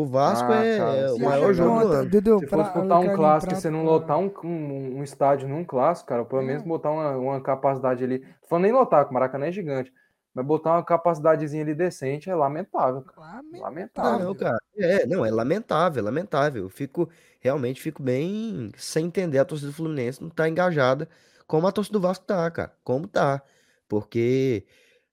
o 0.00 0.06
Vasco 0.06 0.52
Ah, 0.52 0.64
é, 0.64 0.78
cara, 0.78 0.96
é 0.96 1.12
o 1.12 1.18
maior 1.18 1.52
jogo 1.52 1.80
do 1.80 1.88
ano. 1.88 2.08
Dudu, 2.08 2.38
Se 2.38 2.46
fosse 2.46 2.72
botar 2.72 2.98
um 3.00 3.12
clássico 3.12 3.52
e 3.52 3.56
você 3.56 3.68
não 3.68 3.84
lotar 3.84 4.16
um, 4.16 4.32
um, 4.44 4.98
um 4.98 5.02
estádio 5.02 5.48
num 5.48 5.64
clássico, 5.64 6.08
cara, 6.08 6.24
pelo 6.24 6.42
menos 6.42 6.62
É. 6.62 6.66
botar 6.66 6.90
uma, 6.92 7.16
uma 7.16 7.40
capacidade 7.40 8.04
ali. 8.04 8.24
Falando 8.48 8.62
nem 8.64 8.72
lotar, 8.72 9.04
que 9.04 9.10
o 9.10 9.14
Maracanã 9.14 9.46
é 9.46 9.52
gigante. 9.52 9.92
Mas 10.32 10.46
botar 10.46 10.74
uma 10.74 10.84
capacidadezinha 10.84 11.64
ali 11.64 11.74
decente 11.74 12.30
é 12.30 12.34
lamentável, 12.34 13.02
cara. 13.02 13.42
Lamentável. 13.52 13.60
Lamentável. 13.60 14.26
Não, 14.26 14.34
cara. 14.36 14.58
É, 14.76 15.04
não, 15.06 15.26
é 15.26 15.30
lamentável, 15.32 16.00
é 16.00 16.04
lamentável. 16.04 16.62
Eu 16.64 16.70
fico, 16.70 17.08
realmente 17.40 17.80
fico 17.82 18.00
bem 18.00 18.70
sem 18.76 19.06
entender 19.06 19.38
a 19.38 19.44
torcida 19.44 19.70
do 19.72 19.74
Fluminense 19.76 20.22
não 20.22 20.30
tá 20.30 20.48
engajada 20.48 21.08
como 21.46 21.66
a 21.66 21.72
torcida 21.72 21.98
do 21.98 22.02
Vasco 22.02 22.24
tá, 22.24 22.48
cara. 22.50 22.72
Como 22.84 23.08
tá. 23.08 23.42
Porque, 23.88 24.64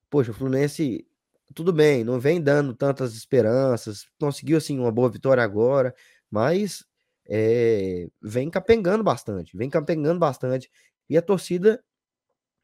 poxa, 0.09 0.31
o 0.31 0.33
Fluminense, 0.33 1.07
tudo 1.53 1.71
bem, 1.73 2.03
não 2.03 2.19
vem 2.19 2.41
dando 2.41 2.73
tantas 2.75 3.15
esperanças, 3.15 4.05
conseguiu 4.19 4.57
assim 4.57 4.79
uma 4.79 4.91
boa 4.91 5.09
vitória 5.09 5.43
agora, 5.43 5.93
mas 6.29 6.83
é, 7.27 8.07
vem 8.21 8.49
capengando 8.49 9.03
bastante, 9.03 9.55
vem 9.57 9.69
capengando 9.69 10.19
bastante. 10.19 10.69
E 11.09 11.17
a 11.17 11.21
torcida, 11.21 11.83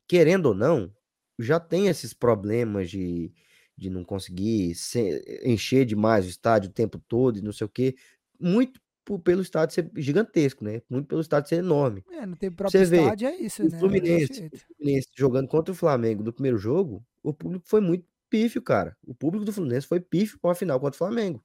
querendo 0.08 0.48
ou 0.48 0.54
não, 0.56 0.94
já 1.40 1.60
tem 1.60 1.88
esses 1.88 2.14
problemas 2.14 2.90
de, 2.90 3.32
de 3.78 3.90
não 3.90 4.04
conseguir 4.04 4.76
se- 4.76 5.22
encher 5.44 5.86
demais 5.86 6.26
o 6.26 6.30
estádio 6.30 6.70
o 6.70 6.74
tempo 6.74 7.00
todo 7.08 7.38
e 7.40 7.42
não 7.42 7.52
sei 7.54 7.66
o 7.66 7.70
quê. 7.70 7.96
Muito 8.40 8.80
pelo 9.24 9.42
estádio 9.42 9.74
ser 9.76 9.92
gigantesco, 9.98 10.64
né? 10.64 10.82
Muito 10.90 11.08
pelo 11.08 11.22
estádio 11.22 11.50
ser 11.50 11.56
enorme. 11.58 12.04
É, 12.12 12.26
não 12.26 12.36
tem 12.36 12.52
próprio 12.52 12.86
vê, 12.86 12.98
estádio, 12.98 13.28
é 13.28 13.36
isso, 13.38 13.64
O 13.64 13.70
né? 13.70 13.80
Fluminense, 13.80 14.44
o. 14.54 14.58
Fluminense 14.58 15.08
jogando 15.18 15.48
contra 15.48 15.72
o 15.72 15.76
Flamengo 15.76 16.24
no 16.24 16.34
primeiro 16.34 16.58
jogo, 16.58 17.04
o 17.24 17.34
público 17.34 17.66
foi 17.68 17.82
muito 17.82 18.06
pífio, 18.32 18.62
cara. 18.62 18.98
O 19.06 19.14
público 19.14 19.46
do 19.46 19.52
Fluminense 19.52 19.86
foi 19.86 20.00
pífio 20.00 20.40
para 20.40 20.54
a 20.54 20.56
final 20.56 20.80
contra 20.80 20.96
o 20.96 20.98
Flamengo. 20.98 21.44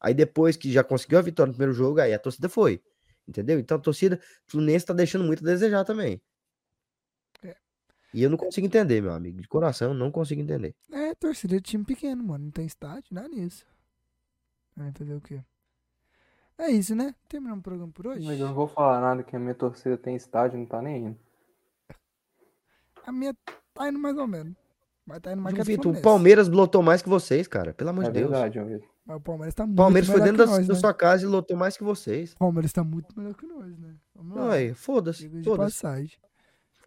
Aí 0.00 0.14
depois 0.14 0.56
que 0.56 0.72
já 0.72 0.84
conseguiu 0.84 1.18
a 1.18 1.22
vitória 1.22 1.48
no 1.48 1.54
primeiro 1.54 1.74
jogo, 1.74 2.00
aí 2.00 2.14
a 2.14 2.18
torcida 2.18 2.48
foi. 2.48 2.80
Entendeu? 3.26 3.58
Então 3.58 3.76
a 3.76 3.80
torcida 3.80 4.20
Fluminense 4.46 4.86
tá 4.86 4.94
deixando 4.94 5.24
muito 5.24 5.42
a 5.42 5.46
desejar 5.46 5.84
também. 5.84 6.22
É. 7.42 7.56
E 8.14 8.22
eu 8.22 8.30
não 8.30 8.36
consigo 8.36 8.66
entender, 8.66 9.02
meu 9.02 9.12
amigo. 9.12 9.40
De 9.40 9.48
coração, 9.48 9.88
eu 9.88 9.94
não 9.94 10.10
consigo 10.10 10.40
entender. 10.40 10.74
É, 10.92 11.14
torcida 11.16 11.56
de 11.56 11.62
time 11.62 11.84
pequeno, 11.84 12.22
mano. 12.22 12.44
Não 12.44 12.50
tem 12.50 12.64
estádio, 12.64 13.12
nada 13.12 13.28
nisso. 13.28 13.66
Vai 14.76 14.92
fazer 14.92 15.14
o 15.14 15.20
quê? 15.20 15.42
É 16.56 16.70
isso, 16.70 16.94
né? 16.94 17.14
Terminamos 17.28 17.60
o 17.60 17.64
programa 17.64 17.92
por 17.92 18.06
hoje? 18.06 18.24
Mas 18.24 18.38
eu 18.38 18.46
não 18.46 18.54
vou 18.54 18.68
falar 18.68 19.00
nada 19.00 19.24
que 19.24 19.34
a 19.34 19.38
minha 19.38 19.54
torcida 19.54 19.98
tem 19.98 20.14
estádio, 20.14 20.58
não 20.58 20.66
tá 20.66 20.80
nem 20.80 21.06
indo. 21.06 21.18
A 23.04 23.10
minha 23.10 23.34
tá 23.72 23.88
indo 23.88 23.98
mais 23.98 24.16
ou 24.16 24.26
menos. 24.26 24.63
Mas 25.06 25.20
tá 25.20 25.32
indo 25.32 25.42
mais 25.42 25.54
João 25.54 25.64
do 25.64 25.68
Vitor, 25.68 25.96
o. 25.96 26.00
Palmeiras 26.00 26.48
lotou 26.48 26.82
mais 26.82 27.02
que 27.02 27.08
vocês, 27.08 27.46
cara. 27.46 27.74
Pelo 27.74 27.90
amor 27.90 28.04
É 28.04 28.06
de 28.08 28.12
Deus. 28.14 28.30
verdade, 28.30 28.54
João 28.54 28.66
Vitor. 28.66 28.88
Mas 29.04 29.16
o 29.18 29.20
Palmeiras 29.20 29.54
tá 29.54 29.66
muito 29.66 29.76
Palmeiras 29.76 30.08
foi 30.08 30.20
dentro 30.20 30.44
que 30.44 30.50
da, 30.50 30.56
nós, 30.56 30.66
da 30.66 30.74
né? 30.74 30.80
sua 30.80 30.94
casa 30.94 31.24
e 31.24 31.26
lotou 31.26 31.56
mais 31.56 31.76
que 31.76 31.84
vocês. 31.84 32.32
O 32.32 32.38
Palmeiras 32.38 32.72
tá 32.72 32.82
muito 32.82 33.18
melhor 33.18 33.34
que 33.34 33.46
nós, 33.46 33.78
né? 33.78 33.94
Vamos 34.14 34.36
lá. 34.36 34.52
Aí, 34.52 34.72
foda-se. 34.72 35.28
Foda-se. 35.42 35.56
passagem. 35.82 36.18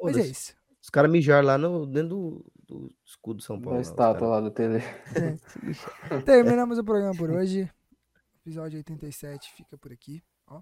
Mas 0.02 0.18
é 0.18 0.22
isso. 0.26 0.56
Os 0.82 0.90
caras 0.90 1.12
mijaram 1.12 1.46
lá 1.46 1.58
no, 1.58 1.86
dentro 1.86 2.10
do, 2.10 2.46
do 2.68 2.96
escudo 3.06 3.38
de 3.40 3.44
São 3.44 3.60
Paulo. 3.62 3.80
Os 3.80 3.88
estátua 3.88 4.28
lá 4.28 4.42
da 4.42 4.50
tele. 4.50 4.80
Terminamos 6.26 6.78
o 6.80 6.84
programa 6.84 7.14
por 7.16 7.30
hoje. 7.30 7.70
Episódio 8.42 8.78
87 8.78 9.52
fica 9.54 9.78
por 9.78 9.92
aqui. 9.92 10.24
Ó, 10.48 10.60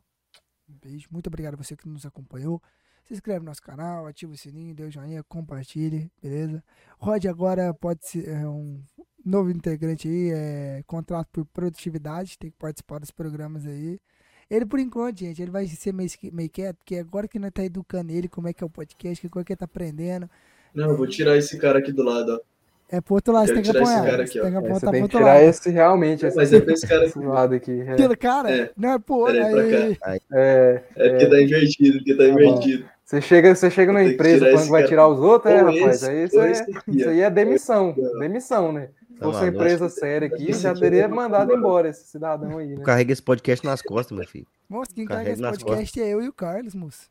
um 0.68 0.77
beijo. 0.82 1.07
Muito 1.11 1.27
obrigado 1.27 1.53
a 1.53 1.57
você 1.57 1.76
que 1.76 1.88
nos 1.88 2.06
acompanhou. 2.06 2.61
Se 3.07 3.14
inscreve 3.14 3.40
no 3.40 3.45
nosso 3.45 3.61
canal, 3.61 4.07
ativa 4.07 4.32
o 4.34 4.38
sininho, 4.38 4.73
dê 4.73 4.84
o 4.84 4.91
joinha, 4.91 5.23
compartilhe, 5.23 6.11
beleza? 6.22 6.64
Rod 6.98 7.23
agora 7.27 7.72
pode 7.73 8.06
ser 8.07 8.27
é 8.27 8.48
um 8.48 8.82
novo 9.23 9.52
integrante 9.52 10.07
aí, 10.07 10.32
é 10.34 10.84
contrato 10.88 11.27
por 11.32 11.45
produtividade, 11.45 12.38
tem 12.38 12.49
que 12.49 12.57
participar 12.57 12.99
dos 12.99 13.11
programas 13.11 13.65
aí. 13.68 13.99
Ele, 14.49 14.65
por 14.65 14.80
enquanto, 14.80 15.19
gente, 15.19 15.40
ele 15.41 15.52
vai 15.52 15.68
ser 15.68 15.94
meio, 15.94 16.10
meio 16.32 16.49
quieto, 16.49 16.77
porque 16.77 16.95
agora 16.98 17.27
que 17.27 17.38
nós 17.40 17.52
tá 17.52 17.64
educando 17.64 18.11
ele, 18.11 18.27
como 18.27 18.48
é 18.48 18.53
que 18.53 18.64
é 18.64 18.68
o 18.68 18.69
podcast, 18.69 19.22
que 19.22 19.30
coisa 19.30 19.45
que 19.45 19.53
ele 19.53 19.57
tá 19.57 19.65
aprendendo. 19.65 20.30
Não, 20.73 20.90
eu 20.91 20.98
vou 20.98 21.07
tirar 21.07 21.38
esse 21.38 21.57
cara 21.60 21.80
aqui 21.80 21.91
do 21.91 22.03
lado, 22.03 22.34
ó. 22.34 22.40
É 22.88 23.02
pro 23.02 23.15
outro 23.15 23.34
lado, 23.34 23.48
você 23.48 23.53
tem 23.56 23.64
que 23.64 23.69
apoiar. 23.72 24.06
cara 24.06 24.27
Você 24.27 24.40
aqui, 24.40 24.40
ó. 24.40 24.44
tem 24.44 24.52
que 24.52 24.57
É, 24.57 24.60
apontar 24.60 24.80
você 24.80 24.86
pro 24.86 24.91
tem 24.91 24.99
que 24.99 25.03
outro 25.03 25.18
tirar 25.19 25.34
lado. 25.36 25.44
esse 25.45 25.69
realmente, 25.72 26.26
esse, 26.26 26.36
Mas 26.38 26.53
é 26.53 26.61
pra 26.61 26.73
esse 26.73 26.88
cara 26.88 27.07
aqui. 27.07 27.19
lado 27.19 27.56
aqui. 27.56 27.72
É, 27.82 27.91
Aquele 27.94 28.15
cara, 28.15 28.52
É. 28.56 28.72
não 28.77 28.91
é 28.94 28.99
pô, 28.99 29.26
Peraí, 29.26 29.52
pra 29.52 29.61
aí. 30.11 30.22
é, 30.32 30.84
É 30.95 31.10
porque 31.10 31.27
tá 31.30 31.41
invertido, 31.41 31.98
porque 31.98 32.15
tá 32.15 32.27
Tá 32.27 32.30
bom. 32.32 32.95
Você 33.06 33.22
chega, 33.22 33.53
você 33.56 33.69
chega 33.69 33.94
numa 33.94 34.03
empresa 34.03 34.45
falando 34.48 34.64
que 34.65 34.72
vai 34.72 34.86
tirar 34.88 35.07
os 35.07 35.19
outros, 35.19 35.53
é, 35.53 35.57
rapaz. 35.61 36.03
esse, 36.03 36.10
aí 36.10 36.23
isso, 36.26 36.40
é, 36.41 36.52
isso 36.88 37.10
aí 37.10 37.22
é 37.22 37.30
demissão. 37.30 37.94
Demissão, 38.19 38.72
né? 38.73 38.90
Se 39.07 39.19
Tá 39.19 39.26
fosse 39.27 39.40
uma 39.40 39.48
empresa 39.48 39.88
séria 39.88 40.27
aqui, 40.27 40.52
já 40.52 40.73
teria 40.73 41.07
mandado 41.07 41.53
embora. 41.53 41.88
esse 41.88 42.06
cidadão 42.07 42.57
aí, 42.57 42.76
né? 42.76 42.84
Carrega 42.84 43.14
esse 43.14 43.22
podcast 43.22 43.65
nas 43.65 43.82
costas, 43.82 44.18
meu 44.18 44.27
filho. 44.27 44.48
Moço, 44.68 44.94
quem 44.94 45.06
Carrega 45.06 45.30
carrega 45.38 45.56
esse 45.56 45.64
podcast 45.64 46.02
é 46.02 46.07
eu 46.10 46.22
e 46.22 46.27
o 46.27 46.34
Carlos, 46.34 46.76
moço. 46.76 47.10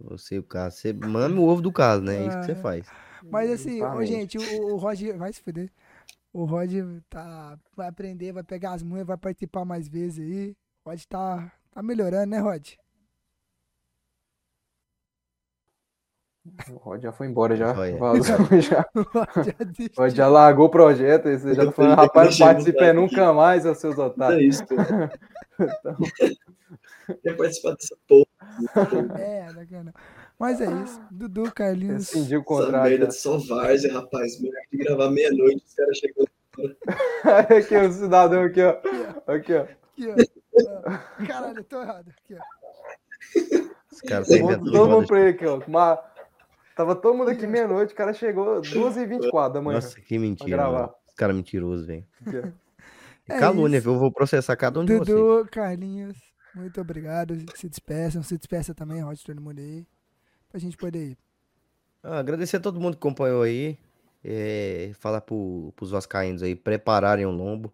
Você, 0.00 0.38
o 0.38 0.42
caso, 0.44 0.76
você 0.76 0.92
mama 0.92 1.40
o 1.40 1.44
ovo 1.48 1.62
do 1.62 1.72
caso, 1.72 2.02
né? 2.02 2.16
É 2.24 2.26
isso 2.28 2.38
que 2.40 2.44
você 2.46 2.52
Ah. 2.52 2.56
faz. 2.56 2.86
Mas 3.30 3.50
assim, 3.50 3.76
Exatamente. 3.78 4.12
gente, 4.12 4.38
o, 4.38 4.74
o 4.74 4.76
Roger 4.76 5.16
vai 5.16 5.32
se 5.32 5.40
fuder. 5.42 5.70
O 6.32 6.44
Roger 6.44 6.84
tá, 7.08 7.56
vai 7.76 7.88
aprender, 7.88 8.32
vai 8.32 8.42
pegar 8.42 8.72
as 8.72 8.82
manhas, 8.82 9.06
vai 9.06 9.16
participar 9.16 9.64
mais 9.64 9.88
vezes 9.88 10.18
aí. 10.18 10.54
O 10.84 10.90
Rod 10.90 11.00
tá, 11.08 11.50
tá 11.72 11.82
melhorando, 11.82 12.26
né, 12.26 12.38
Rod? 12.38 12.74
O 16.70 16.76
Rod 16.76 17.02
já 17.02 17.10
foi 17.10 17.26
embora, 17.26 17.56
já. 17.56 17.72
Joia. 17.72 17.96
Vazou, 17.96 18.36
já. 18.60 18.86
O 18.94 20.00
Rod 20.00 20.14
já 20.14 20.28
largou 20.28 20.66
o 20.66 20.70
projeto. 20.70 21.28
e 21.28 21.38
Você 21.38 21.54
já 21.54 21.66
tá 21.66 21.72
falando, 21.72 21.94
rapaz, 21.96 22.14
não 22.14 22.24
mexer 22.24 22.42
no 22.44 22.48
participe 22.50 22.78
site 22.78 22.94
nunca 22.94 23.32
mais, 23.32 23.62
seus 23.78 23.98
É 23.98 24.02
otários. 24.02 24.54
isso, 24.54 24.66
pô. 24.66 24.74
Quer 27.22 27.36
participar 27.36 27.74
dessa 27.74 27.96
porra, 28.08 29.18
É, 29.18 29.52
daqui 29.52 29.74
Mas 30.38 30.60
é 30.60 30.70
isso. 30.82 31.00
Dudu, 31.10 31.50
Carlinhos. 31.52 32.12
Rescindiu 32.12 32.40
o 32.40 32.42
essa 32.42 32.48
contrato. 32.64 32.84
merda 32.90 33.06
de 33.06 33.14
só 33.14 33.38
várzea, 33.38 33.92
rapaz. 33.92 34.40
Melhor 34.40 34.60
que 34.70 34.76
gravar 34.78 35.10
meia-noite, 35.10 35.62
os 35.66 35.74
caras 35.74 35.98
chegando. 35.98 36.28
aqui, 37.56 37.76
o 37.76 37.92
cidadão 37.92 38.42
aqui, 38.44 38.62
ó. 38.62 38.76
Aqui, 39.26 39.54
ó. 39.54 39.62
Aqui, 39.62 40.08
ó. 40.08 41.26
Caralho, 41.26 41.58
eu 41.58 41.64
tô 41.64 41.80
errado. 41.80 42.10
Aqui, 42.10 42.36
ó. 42.36 43.64
Os 43.92 44.00
caras 44.02 44.28
tá 44.28 44.36
Todo 44.38 44.88
mundo 44.88 45.06
pra 45.06 45.20
ele 45.20 45.30
aqui, 45.30 45.46
ó. 45.46 45.58
Uma... 45.66 46.00
Tava 46.76 46.94
todo 46.96 47.16
mundo 47.16 47.30
aqui 47.30 47.46
meia-noite, 47.46 47.92
o 47.92 47.96
cara 47.96 48.12
chegou 48.12 48.60
2h24 48.62 49.52
da 49.52 49.62
manhã. 49.62 49.76
Nossa, 49.76 50.00
que 50.00 50.18
mentira. 50.18 50.90
Os 51.06 51.14
caras 51.14 51.36
mentirosos, 51.36 51.86
velho. 51.86 52.06
É 53.26 53.38
Calúnia, 53.38 53.78
isso. 53.78 53.84
viu? 53.84 53.94
Eu 53.94 54.00
vou 54.00 54.12
processar 54.12 54.54
cada 54.54 54.78
um 54.78 54.84
de 54.84 54.98
vocês. 54.98 55.16
Dudu, 55.16 55.48
Carlinhos, 55.50 56.18
muito 56.54 56.78
obrigado. 56.78 57.34
Se 57.54 57.70
despeçam, 57.70 58.22
se 58.22 58.36
despeça 58.36 58.74
também, 58.74 59.00
Rod, 59.00 59.18
todo 59.24 59.40
mundo 59.40 59.60
aí. 59.60 59.86
Pra 60.50 60.60
gente 60.60 60.76
poder 60.76 61.12
ir. 61.12 61.18
Ah, 62.02 62.18
agradecer 62.18 62.58
a 62.58 62.60
todo 62.60 62.78
mundo 62.78 62.92
que 62.92 62.98
acompanhou 62.98 63.42
aí. 63.42 63.78
É, 64.22 64.92
falar 65.00 65.22
pro, 65.22 65.72
pros 65.74 65.90
vascaínos 65.90 66.42
aí 66.42 66.54
prepararem 66.54 67.26
o 67.26 67.30
lombo, 67.30 67.72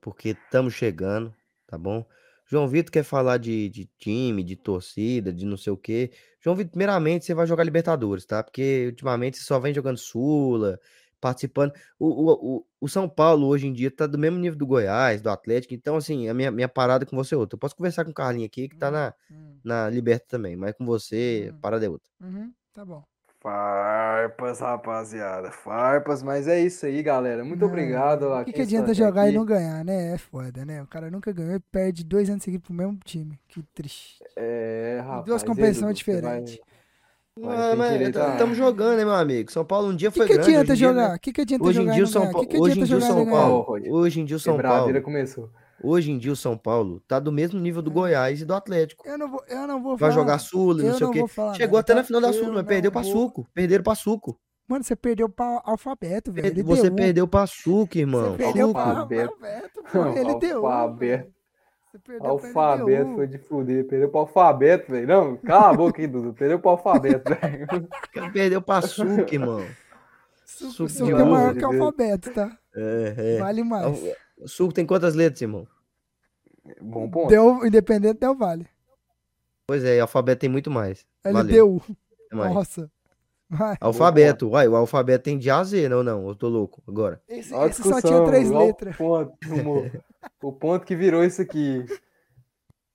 porque 0.00 0.30
estamos 0.30 0.74
chegando, 0.74 1.34
tá 1.66 1.78
bom? 1.78 2.04
João 2.52 2.68
Vitor 2.68 2.92
quer 2.92 3.02
falar 3.04 3.38
de, 3.38 3.68
de 3.70 3.86
time, 3.98 4.44
de 4.44 4.56
torcida, 4.56 5.32
de 5.32 5.46
não 5.46 5.56
sei 5.56 5.72
o 5.72 5.76
quê. 5.76 6.12
João 6.40 6.54
Vitor, 6.56 6.72
primeiramente, 6.72 7.24
você 7.24 7.34
vai 7.34 7.46
jogar 7.46 7.64
Libertadores, 7.64 8.26
tá? 8.26 8.42
Porque 8.44 8.86
ultimamente 8.88 9.38
você 9.38 9.44
só 9.44 9.58
vem 9.58 9.72
jogando 9.74 9.96
Sula, 9.98 10.78
participando. 11.20 11.72
O, 11.98 12.08
o, 12.08 12.56
o, 12.58 12.66
o 12.82 12.88
São 12.88 13.08
Paulo 13.08 13.46
hoje 13.46 13.66
em 13.66 13.72
dia 13.72 13.90
tá 13.90 14.06
do 14.06 14.18
mesmo 14.18 14.38
nível 14.38 14.58
do 14.58 14.66
Goiás, 14.66 15.22
do 15.22 15.30
Atlético. 15.30 15.74
Então, 15.74 15.96
assim, 15.96 16.28
a 16.28 16.34
minha, 16.34 16.50
minha 16.50 16.68
parada 16.68 17.06
com 17.06 17.16
você 17.16 17.34
é 17.34 17.38
outra. 17.38 17.56
Eu 17.56 17.60
posso 17.60 17.76
conversar 17.76 18.04
com 18.04 18.10
o 18.10 18.14
Carlinhos 18.14 18.46
aqui, 18.48 18.68
que 18.68 18.76
tá 18.76 18.90
na, 18.90 19.14
Hum, 19.30 19.62
na 19.64 19.88
Liberta 19.90 20.26
também, 20.28 20.56
mas 20.56 20.74
com 20.74 20.84
você, 20.84 21.48
a 21.50 21.54
Hum. 21.54 21.60
parada 21.60 21.86
é 21.86 21.88
outra. 21.88 22.10
uhum, 22.20 22.54
tá 22.72 22.84
bom. 22.84 23.04
Farpas, 23.42 24.60
rapaziada. 24.60 25.50
Farpas, 25.50 26.22
mas 26.22 26.46
é 26.46 26.60
isso 26.60 26.86
aí, 26.86 27.02
galera. 27.02 27.44
Muito 27.44 27.60
Não, 27.60 27.68
obrigado 27.68 28.22
O 28.22 28.44
que, 28.44 28.52
que 28.52 28.62
adianta 28.62 28.94
jogar 28.94 29.22
aqui. 29.22 29.32
e 29.32 29.32
não 29.32 29.44
ganhar, 29.44 29.84
né? 29.84 30.14
É 30.14 30.18
foda, 30.18 30.64
né? 30.64 30.80
O 30.80 30.86
cara 30.86 31.10
nunca 31.10 31.32
ganhou 31.32 31.56
e 31.56 31.60
perde 31.60 32.04
dois 32.04 32.30
anos 32.30 32.44
seguidos 32.44 32.64
pro 32.64 32.72
mesmo 32.74 32.98
time. 33.04 33.40
Que 33.48 33.60
triste. 33.74 34.22
É, 34.36 35.00
rapaz. 35.04 35.24
duas 35.24 35.42
e 35.42 35.44
aí, 35.44 35.48
competições 35.48 35.98
diferentes. 35.98 36.60
vai 37.36 37.76
mas 37.76 38.00
estamos 38.00 38.56
jogando, 38.56 38.96
né, 38.96 39.04
meu 39.04 39.14
amigo? 39.14 39.50
São 39.50 39.64
Paulo 39.64 39.88
um 39.88 39.96
dia 39.96 40.10
O 40.10 40.12
que, 40.12 40.18
foi 40.18 40.26
que 40.28 40.34
grande. 40.34 40.50
hoje 40.50 40.56
adianta 40.58 40.72
em 40.72 40.76
dia, 40.76 40.88
jogar? 40.88 41.08
né? 41.10 41.16
O 41.16 41.18
que, 41.18 41.32
que 41.32 41.40
adianta 41.40 41.64
Hoje 41.64 41.78
em 41.78 41.82
jogar 41.82 41.92
dia 41.94 42.00
e 42.00 42.04
o 42.04 42.06
não 42.06 42.12
São? 42.12 42.22
O 42.22 42.30
Paulo, 42.30 42.46
que, 42.46 42.54
que 42.54 42.60
hoje 42.60 42.78
em 42.78 42.82
adianta 42.82 42.86
dia 42.86 42.96
o 42.96 43.00
São? 43.00 43.26
Paulo, 43.26 43.66
hoje 43.90 44.20
em 44.20 44.24
dia 44.24 44.36
o 44.36 44.40
São 44.40 44.58
Paulo, 44.58 45.02
começou. 45.02 45.50
Hoje 45.82 46.10
em 46.10 46.18
dia 46.18 46.32
o 46.32 46.36
São 46.36 46.56
Paulo 46.56 47.00
tá 47.08 47.18
do 47.18 47.30
mesmo 47.32 47.58
nível 47.60 47.82
do 47.82 47.90
Goiás 47.90 48.40
e 48.40 48.44
do 48.44 48.54
Atlético. 48.54 49.06
Eu 49.06 49.18
não 49.18 49.30
vou, 49.30 49.42
eu 49.48 49.66
não 49.66 49.82
vou 49.82 49.96
Vai 49.96 50.10
falar. 50.10 50.22
jogar 50.22 50.38
Sula, 50.38 50.82
eu 50.82 50.88
não 50.90 50.94
sei 50.94 51.04
o 51.04 51.06
não 51.08 51.12
quê. 51.12 51.18
vou 51.20 51.28
falar 51.28 51.54
Chegou 51.54 51.76
nada, 51.76 51.80
até 51.80 51.94
na 51.94 52.04
final 52.04 52.20
da 52.20 52.28
Eu 52.28 52.32
Sula, 52.34 52.52
mas 52.54 52.66
perdeu 52.66 52.92
pra 52.92 53.02
vou- 53.02 53.10
Suco. 53.12 53.48
Perderam 53.54 53.82
pra 53.84 53.94
Suco. 53.94 54.38
Mano, 54.68 54.84
você 54.84 54.96
perdeu 54.96 55.28
pra 55.28 55.60
alfabeto, 55.64 56.32
velho. 56.32 56.46
Ele 56.46 56.62
Você 56.62 56.82
deu 56.84 56.92
um. 56.92 56.96
perdeu 56.96 57.28
pra 57.28 57.46
Suco, 57.46 57.98
irmão. 57.98 58.32
Você 58.32 58.38
perdeu 58.38 58.72
pra 58.72 58.82
Alfabeto. 58.82 59.36
pô. 59.92 60.06
Ele 60.16 60.34
deu. 60.38 60.66
Alfabeto. 60.66 61.32
Alfabeto 62.20 63.14
foi 63.14 63.26
de 63.26 63.38
fuder. 63.38 63.86
Perdeu 63.86 64.08
pro 64.08 64.20
alfabeto, 64.20 64.90
velho. 64.90 65.06
Não, 65.06 65.36
cala 65.36 65.70
a 65.70 65.74
boca 65.74 66.00
aí, 66.00 66.06
Dudu. 66.06 66.32
Perdeu 66.32 66.58
pro 66.58 66.70
alfabeto, 66.70 67.24
velho. 67.40 67.66
Perdeu 68.32 68.62
pra 68.62 68.80
Suco, 68.82 69.26
irmão. 69.30 69.62
Suco, 70.46 70.88
Suco 70.88 71.10
é 71.10 71.24
maior 71.24 71.54
que 71.54 71.64
alfabeto, 71.64 72.32
tá? 72.32 72.56
É, 72.74 73.14
é. 73.16 73.38
Vale 73.40 73.62
mais. 73.64 73.98
O 74.38 74.48
Suco 74.48 74.72
tem 74.72 74.86
quantas 74.86 75.14
letras, 75.14 75.42
irmão? 75.42 75.66
Bom 76.80 77.10
ponto. 77.10 77.28
Deu, 77.28 77.64
independente, 77.66 78.20
deu 78.20 78.36
vale. 78.36 78.66
Pois 79.66 79.84
é, 79.84 80.00
alfabeto 80.00 80.40
tem 80.40 80.50
muito 80.50 80.70
mais. 80.70 81.06
LDU. 81.24 81.82
Mais. 82.32 82.54
Nossa. 82.54 82.90
Vai. 83.48 83.76
Alfabeto, 83.80 84.48
uai, 84.48 84.66
o 84.66 84.74
alfabeto 84.74 85.24
tem 85.24 85.38
de 85.38 85.50
A 85.50 85.58
a 85.58 85.64
Z, 85.64 85.86
não, 85.86 86.02
não, 86.02 86.26
eu 86.26 86.34
tô 86.34 86.48
louco 86.48 86.82
agora. 86.88 87.20
Esse, 87.28 87.54
esse 87.54 87.82
só 87.82 88.00
tinha 88.00 88.24
três 88.24 88.50
olha 88.50 88.58
o 88.58 88.66
letras. 88.66 88.96
Ponto, 88.96 89.36
o 90.42 90.52
ponto 90.52 90.86
que 90.86 90.96
virou 90.96 91.22
isso 91.22 91.42
aqui. 91.42 91.84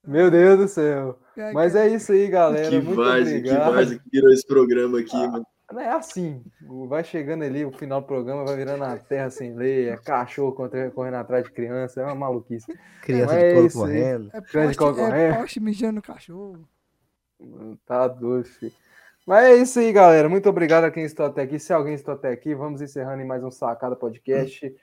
Meu 0.04 0.30
Deus 0.30 0.58
do 0.58 0.66
céu. 0.68 1.18
Mas 1.54 1.76
é 1.76 1.86
isso 1.88 2.10
aí, 2.10 2.26
galera. 2.28 2.68
que 2.68 2.80
Muito 2.80 2.96
que 2.96 3.00
obrigado. 3.00 3.72
várzea 3.72 3.98
que 3.98 4.10
virou 4.10 4.32
esse 4.32 4.44
programa 4.44 4.98
aqui, 4.98 5.16
mano. 5.16 5.46
Não 5.70 5.80
é 5.80 5.90
assim. 5.90 6.42
Vai 6.88 7.04
chegando 7.04 7.44
ali, 7.44 7.64
o 7.64 7.70
final 7.70 8.00
do 8.00 8.06
programa 8.06 8.44
vai 8.44 8.56
virando 8.56 8.84
a 8.84 8.96
terra 8.96 9.28
sem 9.28 9.54
lei, 9.54 9.90
é 9.90 9.96
cachorro 9.98 10.52
contra- 10.52 10.90
correndo 10.90 11.16
atrás 11.16 11.44
de 11.44 11.50
criança, 11.50 12.00
é 12.00 12.04
uma 12.04 12.14
maluquice. 12.14 12.66
Criança 13.02 13.34
Mas 13.34 13.42
é 13.42 13.48
de 13.48 13.54
colo 13.54 13.66
isso 13.66 13.84
aí. 13.84 13.90
correndo. 13.90 14.30
É 14.32 14.40
poste, 14.40 14.58
é 14.58 14.74
concorrente. 14.74 15.38
poste 15.38 15.60
mijando 15.60 16.00
cachorro. 16.02 16.68
Tá 17.86 18.08
doido, 18.08 18.46
filho. 18.46 18.72
Mas 19.26 19.44
é 19.44 19.54
isso 19.56 19.78
aí, 19.78 19.92
galera. 19.92 20.26
Muito 20.28 20.48
obrigado 20.48 20.84
a 20.84 20.90
quem 20.90 21.04
estou 21.04 21.26
até 21.26 21.42
aqui. 21.42 21.58
Se 21.58 21.70
alguém 21.72 21.92
está 21.94 22.14
até 22.14 22.30
aqui, 22.32 22.54
vamos 22.54 22.80
encerrando 22.80 23.20
em 23.22 23.26
mais 23.26 23.44
um 23.44 23.50
Sacada 23.50 23.94
Podcast. 23.94 24.74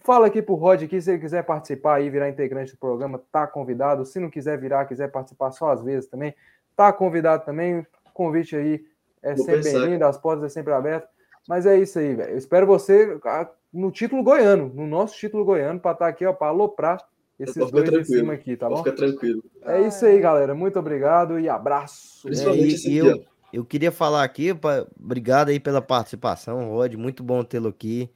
Fala 0.00 0.26
aqui 0.26 0.42
pro 0.42 0.54
Rod 0.54 0.82
aqui, 0.82 1.00
se 1.00 1.10
ele 1.12 1.20
quiser 1.20 1.42
participar 1.44 1.94
aí, 1.96 2.10
virar 2.10 2.28
integrante 2.28 2.72
do 2.72 2.78
programa, 2.78 3.22
tá 3.32 3.46
convidado. 3.46 4.04
Se 4.04 4.20
não 4.20 4.28
quiser 4.28 4.58
virar, 4.58 4.84
quiser 4.84 5.08
participar 5.10 5.52
só 5.52 5.70
às 5.70 5.80
vezes 5.82 6.08
também, 6.10 6.34
tá 6.76 6.92
convidado 6.92 7.44
também. 7.46 7.78
O 7.78 8.10
convite 8.12 8.54
aí 8.54 8.84
é 9.22 9.34
Vou 9.34 9.44
sempre 9.44 9.62
bem-vindo, 9.72 10.04
as 10.04 10.18
portas 10.18 10.44
é 10.44 10.48
sempre 10.48 10.72
abertas. 10.72 11.08
Mas 11.48 11.66
é 11.66 11.76
isso 11.78 11.98
aí, 11.98 12.14
velho. 12.14 12.30
Eu 12.30 12.38
espero 12.38 12.66
você 12.66 13.18
ah, 13.24 13.48
no 13.72 13.90
título 13.90 14.22
goiano, 14.22 14.70
no 14.74 14.86
nosso 14.86 15.16
título 15.16 15.44
goiano, 15.44 15.80
para 15.80 15.92
estar 15.92 16.06
aqui, 16.08 16.24
ó, 16.24 16.32
para 16.32 16.48
aloprar 16.48 16.98
esses 17.38 17.70
dois 17.70 17.92
em 17.92 18.04
cima 18.04 18.34
aqui, 18.34 18.56
tá 18.56 18.68
bom? 18.68 18.76
ficar 18.76 18.92
tranquilo. 18.92 19.42
É 19.62 19.80
isso 19.80 20.04
aí, 20.06 20.20
galera. 20.20 20.54
Muito 20.54 20.78
obrigado 20.78 21.38
e 21.40 21.48
abraço. 21.48 22.22
Principalmente 22.22 22.70
e- 22.70 22.74
esse 22.74 22.90
e 22.90 22.96
eu-. 22.98 23.24
Eu 23.52 23.66
queria 23.66 23.92
falar 23.92 24.24
aqui, 24.24 24.54
pa- 24.54 24.86
obrigado 24.98 25.50
aí 25.50 25.60
pela 25.60 25.82
participação, 25.82 26.70
Rod. 26.70 26.94
Muito 26.94 27.22
bom 27.22 27.44
tê-lo 27.44 27.68
aqui. 27.68 28.10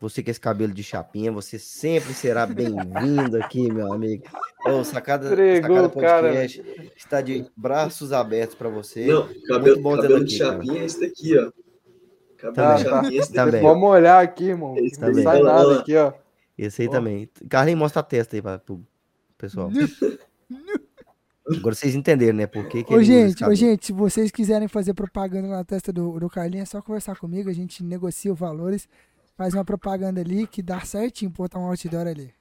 Você 0.00 0.22
com 0.22 0.30
esse 0.30 0.40
cabelo 0.40 0.72
de 0.72 0.82
chapinha, 0.82 1.30
você 1.30 1.58
sempre 1.58 2.14
será 2.14 2.46
bem-vindo 2.46 3.36
aqui, 3.36 3.70
meu 3.70 3.92
amigo. 3.92 4.24
Ô, 4.66 4.82
sacada, 4.82 5.26
Entregou 5.26 5.76
sacada 5.76 5.88
o 5.88 6.00
cara, 6.00 6.28
podcast 6.28 6.92
está 6.96 7.20
de 7.20 7.44
braços 7.54 8.10
abertos 8.12 8.54
para 8.54 8.70
você. 8.70 9.06
Não, 9.06 9.28
cabelo, 9.46 9.82
cabelo 9.82 10.24
de 10.24 10.36
aqui, 10.36 10.38
cara. 10.38 10.52
chapinha 10.52 10.80
é 10.80 10.84
esse 10.86 11.00
daqui, 11.00 11.38
ó. 11.38 11.52
Cabelo 12.38 12.54
Tá, 12.54 12.74
de 12.76 12.84
tá. 12.84 12.90
chapinha 12.90 13.12
é 13.12 13.22
esse 13.22 13.32
daqui. 13.32 13.50
Também. 13.50 13.62
Vamos 13.62 13.90
olhar 13.90 14.22
aqui, 14.24 14.44
irmão. 14.44 14.74
Esse 14.78 14.98
Não 15.00 15.08
também. 15.08 15.22
sai 15.24 15.42
nada 15.42 15.80
aqui, 15.80 15.96
ó. 15.96 16.12
Esse 16.56 16.82
aí 16.82 16.88
Ó. 16.88 16.90
também. 16.90 17.28
Carlinhos, 17.48 17.78
mostra 17.80 18.00
a 18.00 18.02
testa 18.02 18.36
aí 18.36 18.42
para 18.42 18.60
o 18.70 18.80
pessoal. 19.36 19.70
Agora 21.46 21.74
vocês 21.74 21.94
entenderam, 21.94 22.36
né? 22.38 22.46
Por 22.46 22.68
que, 22.68 22.84
que 22.84 22.94
Ô, 22.94 23.02
gente, 23.02 23.44
ô, 23.44 23.52
gente, 23.54 23.86
se 23.86 23.92
vocês 23.92 24.30
quiserem 24.30 24.68
fazer 24.68 24.94
propaganda 24.94 25.48
na 25.48 25.64
testa 25.64 25.92
do, 25.92 26.18
do 26.20 26.30
Carlinhos, 26.30 26.68
é 26.68 26.70
só 26.70 26.80
conversar 26.80 27.16
comigo, 27.18 27.50
a 27.50 27.52
gente 27.52 27.82
negocia 27.82 28.32
os 28.32 28.38
valores, 28.38 28.88
faz 29.40 29.54
uma 29.54 29.64
propaganda 29.64 30.20
ali 30.20 30.46
que 30.46 30.60
dá 30.60 30.80
certinho 30.80 31.30
botar 31.30 31.58
um 31.58 31.64
outdoor 31.64 32.06
ali. 32.06 32.34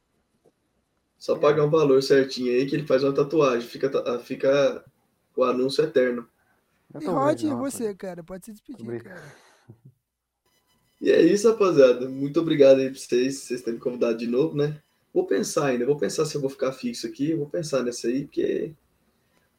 Só 1.17 1.37
pagar 1.37 1.63
um 1.63 1.69
valor 1.69 2.03
certinho 2.03 2.51
aí 2.51 2.65
que 2.65 2.75
ele 2.75 2.85
faz 2.85 3.05
uma 3.05 3.13
tatuagem. 3.13 3.65
Fica, 3.65 3.87
ta- 3.89 4.19
fica 4.19 4.83
o 5.33 5.45
anúncio 5.45 5.81
eterno. 5.81 6.27
E 6.99 7.05
Rod, 7.05 7.41
você, 7.57 7.95
cara, 7.95 8.21
pode 8.21 8.47
se 8.47 8.51
despedir, 8.51 8.81
Obrigado. 8.81 9.15
cara. 9.15 9.33
E 10.99 11.09
é 11.09 11.21
isso, 11.21 11.49
rapaziada. 11.49 12.09
Muito 12.09 12.41
obrigado 12.41 12.79
aí 12.79 12.89
pra 12.89 12.99
vocês, 12.99 13.37
vocês 13.37 13.61
terem 13.61 13.75
me 13.75 13.81
convidado 13.81 14.17
de 14.17 14.27
novo, 14.27 14.57
né? 14.57 14.77
Vou 15.13 15.25
pensar 15.25 15.67
ainda, 15.67 15.85
vou 15.85 15.95
pensar 15.97 16.25
se 16.25 16.35
eu 16.35 16.41
vou 16.41 16.49
ficar 16.49 16.73
fixo 16.73 17.07
aqui, 17.07 17.33
vou 17.33 17.47
pensar 17.47 17.81
nessa 17.81 18.09
aí, 18.09 18.25
porque. 18.25 18.73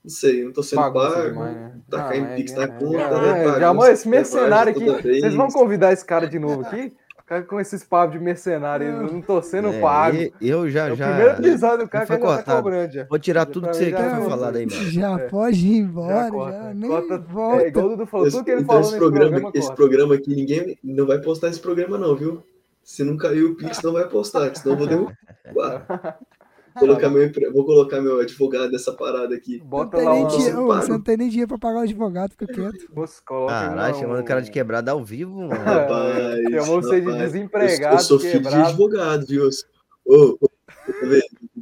Não 0.04 0.10
sei, 0.10 0.44
não 0.44 0.52
tô 0.52 0.62
sendo 0.62 0.80
Bagunça 0.80 1.10
pago. 1.14 1.28
demais, 1.28 1.56
né? 1.56 1.80
tá 1.88 1.98
Não, 1.98 2.08
caindo 2.08 2.26
é, 2.26 2.36
pix 2.36 2.52
na 2.54 2.64
é, 2.64 2.66
conta, 2.66 2.98
é, 2.98 3.10
né? 3.22 3.44
Bagunça, 3.44 3.60
já, 3.60 3.68
amor, 3.68 3.90
esse 3.90 4.08
mercenário 4.08 4.72
aqui, 4.72 4.84
vocês 4.84 5.34
vão 5.34 5.48
convidar 5.48 5.90
esse 5.94 6.04
cara 6.04 6.26
de 6.28 6.38
novo 6.38 6.60
aqui? 6.66 6.94
Cara, 7.30 7.42
Com 7.44 7.60
esses 7.60 7.84
papos 7.84 8.18
de 8.18 8.24
mercenário, 8.24 8.88
aí, 8.88 8.92
eu 8.92 9.02
não 9.12 9.22
tô 9.22 9.40
sendo 9.40 9.68
É, 9.68 9.80
pago. 9.80 10.16
eu 10.40 10.68
já, 10.68 10.88
É 10.88 10.92
o 10.92 10.96
já. 10.96 11.06
primeiro 11.06 11.38
episódio, 11.38 11.86
o 11.86 11.88
cara 11.88 12.04
foi 12.04 12.16
que 12.16 12.22
já 12.22 12.28
tá 12.28 12.34
cortado. 12.36 12.62
cobrando 12.64 12.92
já. 12.92 13.04
Vou 13.04 13.18
tirar 13.20 13.40
Já 13.42 13.46
tudo 13.46 13.60
pra 13.62 13.70
que 13.70 13.76
você 13.76 13.90
já 13.90 13.96
quer 13.96 14.28
falar 14.28 14.50
daí, 14.50 14.66
mano. 14.66 14.90
Já 14.90 15.12
É. 15.20 15.28
pode 15.28 15.64
ir 15.68 15.76
embora, 15.78 16.24
já, 16.24 16.30
corta. 16.32 16.74
nem 16.74 16.90
Corta- 16.90 17.18
volta. 17.18 17.62
É, 17.62 17.68
igual 17.68 17.86
o 17.86 17.88
Dudu 17.90 18.06
falou, 18.06 18.26
Esse, 18.26 18.36
tudo 18.36 18.44
que 18.44 18.50
ele 18.50 18.62
então, 18.62 18.74
falou 18.74 18.88
esse 18.90 18.98
programa, 18.98 19.30
programa, 19.30 19.52
esse 19.54 19.74
programa 19.76 20.14
aqui, 20.16 20.34
ninguém 20.34 20.76
não 20.82 21.06
vai 21.06 21.18
postar 21.20 21.48
esse 21.50 21.60
programa, 21.60 21.96
não, 21.96 22.16
viu? 22.16 22.42
Se 22.82 23.04
não 23.04 23.16
cair 23.16 23.44
o 23.44 23.54
Pix, 23.54 23.80
não 23.80 23.92
vai 23.92 24.08
postar, 24.08 24.52
senão 24.56 24.74
eu 24.74 24.78
vou 24.78 24.86
derrubar. 24.88 26.18
Vou 26.80 26.88
colocar 26.88 27.10
meu, 27.10 27.52
vou 27.52 27.64
colocar 27.64 28.00
meu 28.00 28.20
advogado 28.20 28.70
nessa 28.70 28.92
parada 28.92 29.34
aqui. 29.34 29.60
Bota 29.60 29.98
lá 29.98 30.12
nem 30.14 30.24
um... 30.24 30.28
Dinheiro, 30.28 30.62
ô, 30.64 30.74
você 30.74 30.90
não 30.90 31.00
tem 31.00 31.16
nem 31.16 31.28
dinheiro 31.28 31.48
pra 31.48 31.58
pagar 31.58 31.80
o 31.80 31.82
advogado, 31.82 32.30
fica 32.30 32.46
quieto. 32.46 32.88
Moço, 32.94 33.22
coloca 33.24 33.52
aí 33.60 33.68
Caralho, 33.68 33.94
chamando 33.96 34.20
o 34.20 34.24
cara 34.24 34.40
de 34.42 34.50
quebrado 34.50 34.90
ao 34.90 35.04
vivo, 35.04 35.36
mano. 35.36 35.50
Rapaz, 35.62 36.64
Chamou 36.64 36.82
você 36.82 37.00
de 37.00 37.12
desempregado, 37.12 37.94
eu, 37.94 37.98
eu 37.98 38.04
sou 38.04 38.18
filho 38.18 38.32
de 38.32 38.38
quebrado. 38.38 38.68
advogado, 38.68 39.26
viu? 39.26 39.44
Eu 39.44 39.52
sou- 39.52 39.68
Ô, 40.06 40.38
ô, 40.40 40.48
tá 40.48 41.06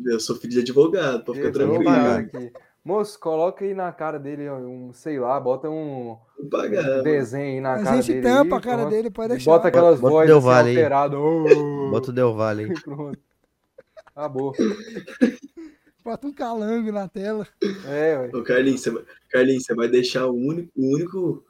eu 0.06 0.20
sou 0.20 0.36
filho 0.36 0.52
de 0.52 0.60
advogado, 0.60 1.24
pode 1.24 1.38
ficar 1.40 1.52
tranquilo. 1.52 2.50
Moço, 2.84 3.20
coloca 3.20 3.64
aí 3.64 3.74
na 3.74 3.92
cara 3.92 4.18
dele, 4.18 4.48
um, 4.48 4.90
sei 4.94 5.18
lá, 5.18 5.38
bota 5.38 5.68
um 5.68 6.16
desenho 7.02 7.56
aí 7.56 7.60
na 7.60 7.74
A 7.74 7.82
cara 7.82 7.96
gente 7.96 8.14
dele. 8.14 8.22
tampa 8.22 8.54
aí, 8.54 8.58
a 8.58 8.62
cara 8.62 8.76
pronto. 8.78 8.90
dele, 8.90 9.10
pode 9.10 9.28
deixar. 9.28 9.50
Bota 9.50 9.68
aquelas 9.68 10.00
Bota 10.00 10.12
vozes 10.14 10.28
Del 10.28 10.50
assim, 10.50 10.68
alteradas. 10.70 11.20
Bota 11.90 12.10
o 12.10 12.12
Del 12.14 12.34
Valle 12.34 12.64
aí. 12.64 12.72
Pronto. 12.80 13.18
Acabou. 14.18 14.52
Bota 16.04 16.26
um 16.26 16.32
calango 16.32 16.90
na 16.90 17.06
tela. 17.06 17.46
É, 17.86 18.18
ué. 18.18 18.30
Ô, 18.34 18.42
Carlinhos, 18.42 18.80
você 18.80 18.90
vai, 18.90 19.04
Carlinhos, 19.30 19.64
você 19.64 19.74
vai 19.76 19.88
deixar 19.88 20.26
o 20.26 20.34
único, 20.34 20.72
o 20.76 20.94
único 20.94 21.44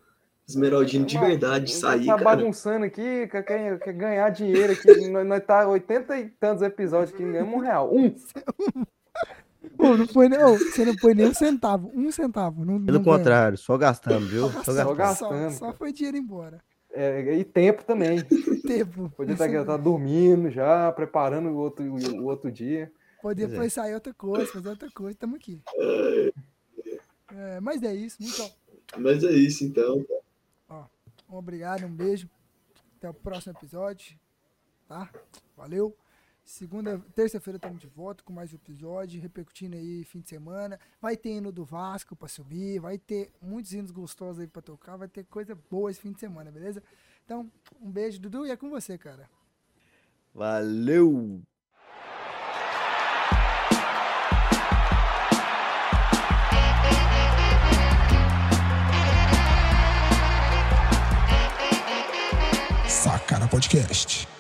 Esmeraldino 0.47 1.07
de 1.07 1.17
verdade 1.17 1.73
sair, 1.73 2.05
tá 2.05 2.19
cara. 2.19 2.25
bagunçando 2.25 2.85
aqui, 2.85 3.27
quer, 3.29 3.43
quer, 3.43 3.79
quer 3.79 3.93
ganhar 3.95 4.29
dinheiro 4.29 4.75
aqui. 4.75 4.87
nós, 5.09 5.27
nós 5.27 5.43
tá 5.47 5.67
80 5.67 6.19
e 6.19 6.29
tantos 6.29 6.63
episódios 6.63 7.15
aqui, 7.15 7.23
não 7.23 7.33
ganhamos 7.33 7.55
um 7.55 7.59
real. 7.59 7.95
Um. 7.95 8.15
Pô, 9.79 9.97
não 9.97 10.07
foi 10.07 10.29
nem, 10.29 10.39
você 10.39 10.85
não 10.85 10.99
foi 10.99 11.15
nem 11.15 11.27
um 11.29 11.35
centavo. 11.35 11.91
Um 11.95 12.11
centavo. 12.11 12.67
Não, 12.67 12.85
Pelo 12.85 12.99
não 12.99 13.05
contrário, 13.05 13.57
só 13.57 13.79
gastando, 13.79 14.27
viu? 14.27 14.51
Só 14.51 14.63
Só 14.63 14.73
gastando. 14.75 14.95
gastando. 14.95 15.51
Só, 15.53 15.67
só 15.67 15.73
foi 15.73 15.91
dinheiro 15.91 16.19
embora. 16.19 16.61
É, 16.93 17.35
e 17.35 17.45
tempo 17.45 17.85
também. 17.85 18.21
Tempo. 18.67 19.11
Podia 19.17 19.35
estar 19.35 19.65
tá, 19.65 19.77
dormindo 19.77 20.51
já, 20.51 20.91
preparando 20.93 21.51
o 21.51 21.57
outro, 21.57 21.85
o 21.85 22.25
outro 22.25 22.51
dia. 22.51 22.93
Podia 23.21 23.21
Pois 23.21 23.39
é. 23.39 23.47
depois 23.47 23.73
sair 23.73 23.95
outra 23.95 24.15
coisa, 24.15 24.53
fazer 24.53 24.69
outra 24.69 24.91
coisa, 24.91 25.17
tamo 25.19 25.37
aqui. 25.37 25.61
É, 27.35 27.61
mas 27.61 27.83
é 27.83 27.95
isso, 27.95 28.17
muito 28.21 28.55
Mas 28.97 29.23
é 29.23 29.33
isso, 29.33 29.65
então. 29.65 30.05
Um 31.31 31.37
obrigado, 31.37 31.85
um 31.85 31.95
beijo. 31.95 32.29
Até 32.97 33.11
o 33.11 33.15
próximo 33.15 33.53
episódio. 33.53 34.19
Tá? 34.89 35.11
Valeu. 35.57 35.95
Segunda, 36.49 36.99
terça-feira 37.15 37.59
estamos 37.59 37.79
de 37.79 37.87
volta 37.87 38.25
com 38.25 38.33
mais 38.33 38.55
um 38.55 38.57
episódio, 38.57 39.21
repercutindo 39.21 39.77
aí 39.77 40.03
fim 40.03 40.21
de 40.21 40.31
semana. 40.31 40.81
Vai 40.99 41.15
ter 41.15 41.37
hino 41.37 41.53
do 41.53 41.63
Vasco 41.63 42.17
pra 42.17 42.27
subir, 42.27 42.81
vai 42.81 42.97
ter 42.97 43.31
muitos 43.39 43.75
hinos 43.75 43.91
gostosos 43.91 44.41
aí 44.41 44.47
pra 44.47 44.63
tocar, 44.63 44.97
vai 44.97 45.09
ter 45.09 45.25
coisa 45.25 45.55
boa 45.71 45.91
esse 45.91 46.01
fim 46.01 46.11
de 46.11 46.19
semana, 46.19 46.51
beleza? 46.51 46.83
Então, 47.23 47.53
um 47.79 47.91
beijo, 47.91 48.19
Dudu, 48.19 48.47
e 48.47 48.51
é 48.51 48.57
com 48.57 48.71
você, 48.71 48.97
cara. 48.97 49.29
Valeu! 50.35 51.43
Sacana 62.89 63.47
Podcast. 63.47 64.38